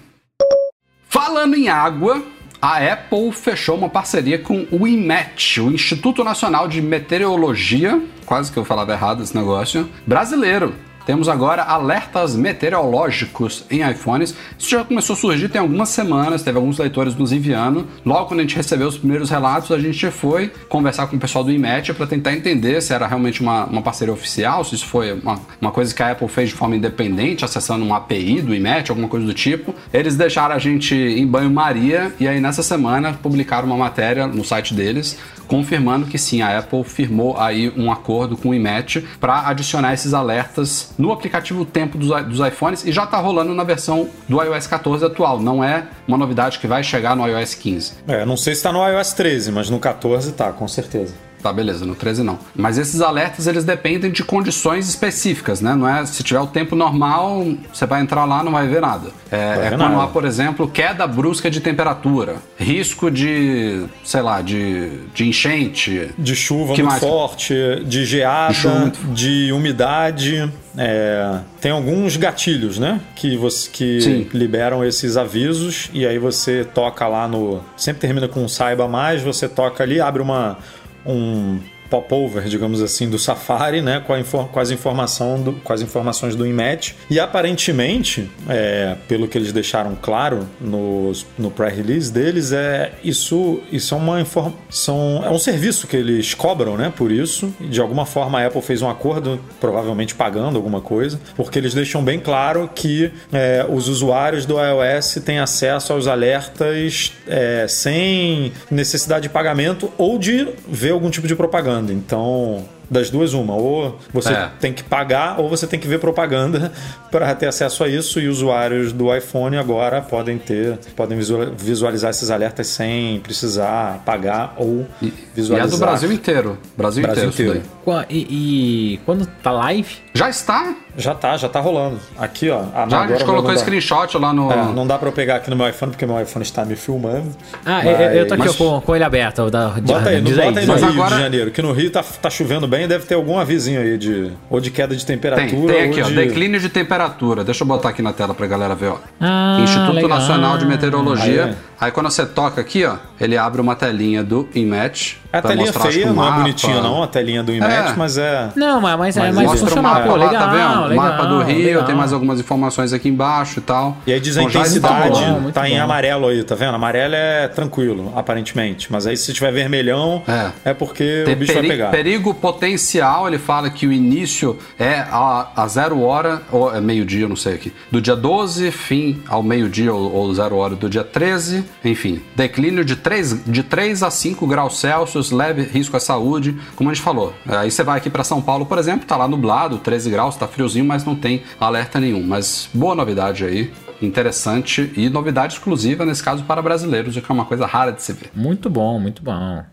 Falando 1.10 1.56
em 1.56 1.70
água, 1.70 2.24
a 2.62 2.78
Apple 2.78 3.32
fechou 3.32 3.78
uma 3.78 3.90
parceria 3.90 4.40
com 4.40 4.66
o 4.72 4.88
IMET, 4.88 5.62
o 5.62 5.72
Instituto 5.72 6.24
Nacional 6.24 6.68
de 6.68 6.82
Meteorologia, 6.82 8.02
quase 8.26 8.52
que 8.52 8.58
eu 8.58 8.66
falava 8.66 8.94
errado 8.94 9.22
esse 9.22 9.36
negócio, 9.36 9.90
brasileiro. 10.06 10.74
Temos 11.06 11.30
agora 11.30 11.64
alertas 11.64 12.36
meteorológicos 12.36 13.64
em 13.70 13.88
iPhones. 13.90 14.36
Isso 14.58 14.70
já 14.70 14.84
começou 14.84 15.14
a 15.14 15.18
surgir 15.18 15.50
tem 15.50 15.62
algumas 15.62 15.90
semanas, 15.90 16.44
teve 16.44 16.58
alguns 16.58 16.78
leitores 16.78 17.16
nos 17.16 17.32
enviando. 17.32 17.88
Logo 18.06 18.26
quando 18.26 18.40
a 18.40 18.44
gente 18.44 18.56
recebeu 18.56 18.88
os 18.88 18.98
primeiros 18.98 19.30
relatos, 19.30 19.72
a 19.72 19.80
gente 19.80 20.10
foi 20.10 20.52
conversar 20.68 21.08
com 21.08 21.16
o 21.16 21.20
pessoal 21.20 21.44
do 21.44 21.52
IMET 21.52 21.94
para 21.94 22.08
tentar 22.08 22.34
entender 22.34 22.82
se 22.82 22.94
era 22.94 23.06
realmente 23.06 23.42
uma, 23.42 23.66
uma 23.66 23.82
parceria 23.82 24.14
oficial, 24.14 24.64
se 24.64 24.76
isso 24.76 24.88
foi 24.88 25.14
uma, 25.14 25.40
uma 25.62 25.72
coisa 25.72 25.94
que 25.94 26.02
a 26.02 26.12
Apple 26.12 26.28
fez 26.28 26.50
de 26.50 26.56
forma 26.56 26.76
independente, 26.76 27.46
acessando 27.46 27.86
uma 27.86 27.98
API 27.98 28.42
do 28.42 28.54
IMET, 28.54 28.90
alguma 28.90 29.08
coisa 29.08 29.26
do 29.26 29.34
tipo. 29.34 29.76
Eles 29.94 30.16
deixaram 30.16 30.56
a 30.56 30.60
gente 30.60 30.96
em 30.96 31.28
banho-maria 31.28 32.14
e 32.20 32.28
aí 32.28 32.40
nessa 32.42 32.64
semana 32.64 33.14
publicaram 33.14 33.68
uma 33.68 33.78
matéria 33.78 34.28
no 34.28 34.44
site 34.44 34.74
deles 34.74 35.18
confirmando 35.48 36.08
que 36.08 36.18
sim, 36.18 36.42
a 36.42 36.58
Apple 36.60 36.84
firmou 36.84 37.38
aí 37.38 37.72
um 37.76 37.92
acordo 37.92 38.36
com 38.36 38.50
o 38.50 38.54
IMET 38.54 39.06
para 39.20 39.48
adicionar 39.48 39.94
esses 39.94 40.14
alertas 40.14 40.94
no 40.98 41.12
aplicativo 41.12 41.66
Tempo 41.66 41.98
dos, 41.98 42.10
dos 42.26 42.48
iPhones 42.48 42.86
e 42.86 42.92
já 42.92 43.04
está 43.04 43.18
rolando 43.18 43.54
na 43.54 43.64
versão 43.64 44.10
do 44.28 44.42
iOS 44.42 44.68
14 44.68 45.06
atual. 45.06 45.40
Não 45.40 45.64
é 45.64 45.88
uma 46.08 46.18
novidade 46.18 46.60
que 46.60 46.68
vai 46.68 46.84
chegar 46.84 47.16
no 47.16 47.28
iOS 47.28 47.56
15. 47.56 47.94
É, 48.08 48.26
não 48.26 48.38
sei 48.38 48.56
se 48.56 48.64
tá 48.64 48.72
no 48.72 48.86
iOS 48.88 49.14
13, 49.14 49.52
mas 49.52 49.70
no 49.70 49.80
14 49.80 50.32
tá, 50.34 50.52
com 50.52 50.68
certeza. 50.68 51.14
Tá, 51.46 51.54
beleza, 51.54 51.86
no 51.86 51.94
13 51.94 52.24
não. 52.24 52.40
Mas 52.56 52.80
esses 52.80 53.02
alertas, 53.02 53.46
eles 53.46 53.64
dependem 53.64 54.10
de 54.10 54.24
condições 54.24 54.90
específicas, 54.90 55.62
né? 55.62 55.76
Não 55.76 55.88
é, 55.88 56.04
se 56.04 56.24
tiver 56.24 56.40
o 56.40 56.48
tempo 56.48 56.76
normal, 56.76 57.46
você 57.72 57.86
vai 57.86 58.02
entrar 58.02 58.26
lá, 58.26 58.44
não 58.44 58.52
vai 58.52 58.68
ver 58.68 58.82
nada. 58.82 59.10
É, 59.32 59.68
é 59.68 59.70
ver 59.70 59.78
quando 59.78 60.02
há, 60.02 60.08
por 60.08 60.26
exemplo, 60.26 60.68
queda 60.68 61.06
brusca 61.06 61.52
de 61.52 61.60
temperatura, 61.62 62.38
risco 62.58 63.12
de, 63.12 63.86
sei 64.04 64.24
lá, 64.24 64.42
de, 64.42 64.90
de 65.14 65.28
enchente, 65.28 66.10
De 66.18 66.36
chuva 66.36 66.74
Que 66.74 66.82
muito 66.82 66.90
mais? 66.94 67.00
forte, 67.00 67.54
de 67.86 68.06
geada, 68.06 68.92
De 69.14 69.46
de, 69.46 69.52
umidade. 69.54 70.52
é, 70.76 71.40
tem 71.62 71.72
alguns 71.72 72.18
gatilhos, 72.18 72.80
né? 72.80 73.00
Que, 73.16 73.38
você, 73.38 73.70
que 73.70 74.02
Sim. 74.02 74.28
liberam 74.34 74.84
esses 74.84 75.16
avisos 75.16 75.92
e 75.94 76.08
aí 76.08 76.18
você 76.18 76.64
toca 76.66 77.08
lá 77.08 77.28
no. 77.28 77.62
Sempre 77.78 78.02
termina 78.02 78.28
com 78.28 78.44
um 78.44 78.48
saiba 78.48 78.88
mais, 78.88 79.22
você 79.22 79.48
toca 79.48 79.84
ali, 79.84 80.02
abre 80.02 80.24
uma. 80.24 80.58
Um 81.06 81.64
popover, 81.90 82.44
digamos 82.46 82.82
assim, 82.82 83.10
do 83.10 83.18
Safari, 83.20 83.82
né, 83.82 84.02
com, 84.06 84.14
a 84.14 84.24
com 84.24 84.60
as, 84.60 84.72
informação 84.72 85.42
do- 85.42 85.54
com 85.54 85.72
as 85.74 85.82
informações 85.82 86.36
do 86.36 86.46
IMET. 86.46 86.96
E 87.10 87.20
aparentemente, 87.20 88.30
é, 88.50 88.96
pelo 89.08 89.28
que 89.28 89.38
eles 89.38 89.52
deixaram 89.52 89.96
claro 90.02 90.48
nos- 90.60 91.26
no 91.38 91.52
pré-release 91.52 92.12
deles, 92.12 92.52
é 92.52 92.92
isso, 93.04 93.60
isso 93.72 93.94
é 93.94 93.98
uma 93.98 94.20
informação, 94.22 95.22
é 95.26 95.30
um 95.30 95.40
serviço 95.40 95.88
que 95.88 95.96
eles 95.96 96.34
cobram, 96.34 96.76
né, 96.78 96.92
por 96.96 97.12
isso. 97.12 97.54
De 97.60 97.80
alguma 97.80 98.06
forma 98.06 98.40
a 98.40 98.48
Apple 98.48 98.62
fez 98.62 98.82
um 98.82 98.90
acordo, 98.90 99.40
provavelmente 99.60 100.16
pagando 100.16 100.56
alguma 100.58 100.82
coisa, 100.82 101.20
porque 101.36 101.60
eles 101.60 101.74
deixam 101.74 102.04
bem 102.04 102.20
claro 102.20 102.70
que 102.74 103.12
é, 103.32 103.66
os 103.70 103.88
usuários 103.88 104.46
do 104.46 104.56
iOS 104.60 105.20
têm 105.26 105.40
acesso 105.40 105.94
aos 105.94 106.08
alertas 106.08 107.14
é, 107.28 107.66
sem 107.68 108.52
necessidade 108.70 109.24
de 109.24 109.30
pagamento 109.30 109.92
ou 109.98 110.18
de 110.18 110.48
ver 110.68 110.92
algum 110.92 111.10
tipo 111.10 111.28
de 111.28 111.36
propaganda. 111.36 111.75
Então, 111.92 112.64
das 112.90 113.10
duas, 113.10 113.34
uma. 113.34 113.56
Ou 113.56 113.98
você 114.14 114.34
É. 114.34 114.50
tem 114.60 114.74
que 114.74 114.84
pagar 114.84 115.40
ou 115.40 115.50
você 115.50 115.66
tem 115.68 115.80
que 115.80 115.88
ver 115.88 116.00
propaganda 116.00 116.72
para 117.12 117.34
ter 117.36 117.48
acesso 117.48 117.84
a 117.84 117.88
isso. 117.90 118.20
E 118.20 118.28
usuários 118.28 118.92
do 118.92 119.14
iPhone 119.16 119.58
agora 119.58 120.02
podem 120.02 120.38
ter, 120.38 120.78
podem 120.96 121.18
visual- 121.18 121.48
visualizar 121.58 122.12
esses 122.12 122.30
alertas 122.30 122.68
sem 122.68 123.20
precisar 123.22 124.02
pagar 124.06 124.54
ou 124.58 124.86
E, 125.02 125.08
e 125.08 125.14
visualizar. 125.36 125.68
é 125.68 125.72
do 125.72 125.78
Brasil 125.78 126.12
inteiro. 126.12 126.58
Brasil, 126.78 127.04
Brasil 127.04 127.30
inteiro, 127.30 127.52
inteiro. 127.58 128.06
E, 128.10 128.94
e 128.96 128.98
quando 129.06 129.26
tá 129.44 129.52
live, 129.52 129.96
Já 130.14 130.30
está? 130.30 130.74
Já 130.98 131.14
tá, 131.14 131.36
já 131.36 131.50
tá 131.50 131.60
rolando. 131.60 132.00
Aqui, 132.18 132.50
ó. 132.50 132.64
Ah, 132.74 132.84
não, 132.86 132.90
Já 132.90 133.04
a 133.04 133.08
gente 133.08 133.26
colocou 133.26 133.52
dá. 133.52 133.58
screenshot 133.58 134.18
lá 134.18 134.32
no. 134.32 134.50
É, 134.50 134.56
não 134.74 134.88
dá 134.88 134.98
pra 134.98 135.10
eu 135.10 135.12
pegar 135.12 135.36
aqui 135.36 135.50
no 135.50 135.56
meu 135.58 135.68
iPhone 135.68 135.92
porque 135.92 136.06
meu 136.06 136.20
iPhone 136.22 136.42
está 136.44 136.64
me 136.64 136.76
filmando. 136.78 137.36
Ah, 137.66 137.82
Mas- 137.84 138.00
eu, 138.00 138.08
eu 138.12 138.28
tô 138.28 138.34
aqui 138.36 138.44
Mas- 138.46 138.56
com, 138.56 138.80
com 138.82 138.96
ele 138.96 139.04
aberto. 139.04 139.50
Da, 139.52 139.68
Bota 139.72 140.10
aí, 140.10 140.22
não 140.22 140.32
bota 140.32 140.60
aí 140.62 140.66
no 140.66 140.72
Mas 140.74 140.82
Rio 140.82 140.92
agora- 140.94 141.16
de 141.16 141.22
Janeiro, 141.22 141.52
que 141.52 141.62
no 141.62 141.74
Rio 141.74 141.92
tá, 141.92 142.02
tá 142.02 142.30
chovendo 142.30 142.66
bem, 142.66 142.75
deve 142.88 143.06
ter 143.06 143.16
algum 143.16 143.38
avisinho 143.38 143.80
aí 143.80 143.98
de 143.98 144.32
ou 144.50 144.60
de 144.60 144.72
queda 144.72 144.96
de 144.96 145.06
Tem, 145.06 145.16
temperatura 145.16 145.74
tem 145.74 145.84
aqui, 145.90 146.02
ou 146.02 146.06
ó, 146.08 146.10
de... 146.10 146.16
declínio 146.16 146.60
de 146.60 146.70
temperatura. 146.70 147.44
Deixa 147.44 147.64
eu 147.64 147.68
botar 147.68 147.90
aqui 147.90 148.02
na 148.02 148.12
tela 148.12 148.34
pra 148.34 148.46
galera 148.48 148.76
ver, 148.76 148.90
ó. 148.90 148.98
Ah, 149.20 149.60
Instituto 149.64 149.94
legal. 149.94 150.10
Nacional 150.10 150.58
de 150.58 150.66
Meteorologia. 150.66 151.46
Aí 151.46 151.50
é. 151.52 151.56
Aí, 151.80 151.92
quando 151.92 152.10
você 152.10 152.26
toca 152.26 152.62
aqui, 152.62 152.86
ó, 152.86 152.98
ele 153.20 153.38
abre 153.38 153.62
uma 153.62 153.76
telinha 153.76 154.24
do 154.24 154.48
IMET. 154.54 155.22
A 155.38 155.42
telinha 155.42 155.74
feia, 155.74 156.06
não 156.06 156.12
é 156.14 156.16
mapa. 156.28 156.38
bonitinha 156.40 156.82
não, 156.82 157.04
a 157.04 157.08
telinha 157.08 157.44
do 157.44 157.54
IMET, 157.54 157.72
É. 157.92 157.94
mas 157.96 158.18
é... 158.18 158.50
Não, 158.56 158.80
mas, 158.82 158.98
mas, 158.98 159.18
é 159.18 159.20
Mas 159.22 159.36
mais 159.36 159.48
mostra 159.50 159.66
o 159.66 159.68
funcional. 159.70 159.94
mapa 159.94 160.06
Pô, 160.08 160.16
lá, 160.16 160.26
legal, 160.26 160.42
tá 160.44 160.52
vendo? 160.52 160.88
legal. 160.90 161.06
mapa 161.06 161.26
do 161.26 161.42
Rio, 161.44 161.66
legal. 161.66 161.84
tem 161.86 161.96
mais 161.96 162.14
algumas 162.14 162.40
informações 162.40 162.94
aqui 162.94 163.10
embaixo 163.10 163.60
e 163.60 163.62
tal. 163.62 163.98
E 164.08 164.14
aí 164.14 164.20
diz 164.20 164.38
a 164.38 164.42
Então, 164.42 164.52
já 164.52 164.60
intensidade, 164.62 165.06
está 165.12 165.34
bom, 165.34 165.52
tá 165.52 165.70
em 165.70 165.76
bom. 165.78 165.84
amarelo 165.84 166.28
aí, 166.28 166.44
tá 166.44 166.56
vendo? 166.56 166.76
Amarelo 166.76 167.16
é 167.16 167.48
tranquilo, 167.48 168.14
aparentemente. 168.16 168.92
Mas 168.92 169.06
aí 169.08 169.18
se 169.18 169.34
tiver 169.34 169.52
vermelhão, 169.52 170.24
É. 170.28 170.70
é, 170.72 170.74
porque 170.74 171.24
Tem 171.26 171.34
o 171.34 171.38
bicho 171.38 171.54
peri- 171.54 171.68
vai 171.68 171.78
pegar. 171.78 171.92
perigo 171.92 172.34
potencial, 172.34 173.28
ele 173.28 173.38
fala 173.38 173.70
que 173.70 173.86
o 173.86 173.92
início 173.92 174.58
é 174.80 175.06
a, 175.12 175.48
a 175.56 175.68
zero 175.68 176.02
hora, 176.02 176.42
ou 176.52 176.74
é 176.74 176.82
meio-dia, 176.82 177.28
não 177.28 177.36
sei 177.36 177.54
aqui, 177.56 177.74
do 177.92 178.02
dia 178.02 178.16
12, 178.16 178.72
fim 178.72 179.22
ao 179.28 179.44
meio-dia 179.44 179.94
ou, 179.94 180.12
ou 180.14 180.34
zero 180.34 180.56
hora 180.58 180.76
do 180.76 180.90
dia 180.90 181.04
13, 181.04 181.64
enfim, 181.84 182.22
declínio 182.36 182.84
de 182.86 182.96
3, 182.96 183.44
de 183.46 183.64
3 183.64 184.04
a 184.04 184.10
5 184.10 184.46
graus 184.48 184.80
Celsius, 184.80 185.25
leve 185.32 185.64
risco 185.64 185.96
à 185.96 186.00
saúde, 186.00 186.58
como 186.76 186.90
a 186.90 186.94
gente 186.94 187.04
falou. 187.04 187.34
Aí 187.48 187.70
você 187.70 187.84
vai 187.84 187.98
aqui 187.98 188.10
para 188.10 188.24
São 188.24 188.42
Paulo, 188.42 188.66
por 188.66 188.78
exemplo, 188.78 189.06
tá 189.06 189.18
lá 189.18 189.28
nublado, 189.28 189.78
13 189.78 190.10
graus, 190.10 190.36
tá 190.36 190.48
friozinho, 190.48 190.86
mas 190.86 191.04
não 191.06 191.16
tem 191.16 191.44
alerta 191.60 192.00
nenhum. 192.00 192.24
Mas 192.24 192.70
boa 192.74 192.96
novidade 192.96 193.44
aí, 193.46 193.72
interessante 194.02 194.92
e 194.96 195.10
novidade 195.10 195.54
exclusiva, 195.54 196.06
nesse 196.06 196.24
caso, 196.24 196.44
para 196.44 196.62
brasileiros, 196.62 197.16
o 197.16 197.22
que 197.22 197.32
é 197.32 197.34
uma 197.34 197.46
coisa 197.46 197.66
rara 197.66 197.92
de 197.92 198.02
se 198.02 198.14
ver. 198.14 198.32
Muito 198.34 198.70
bom, 198.70 199.00
muito 199.00 199.22
bom. 199.24 199.64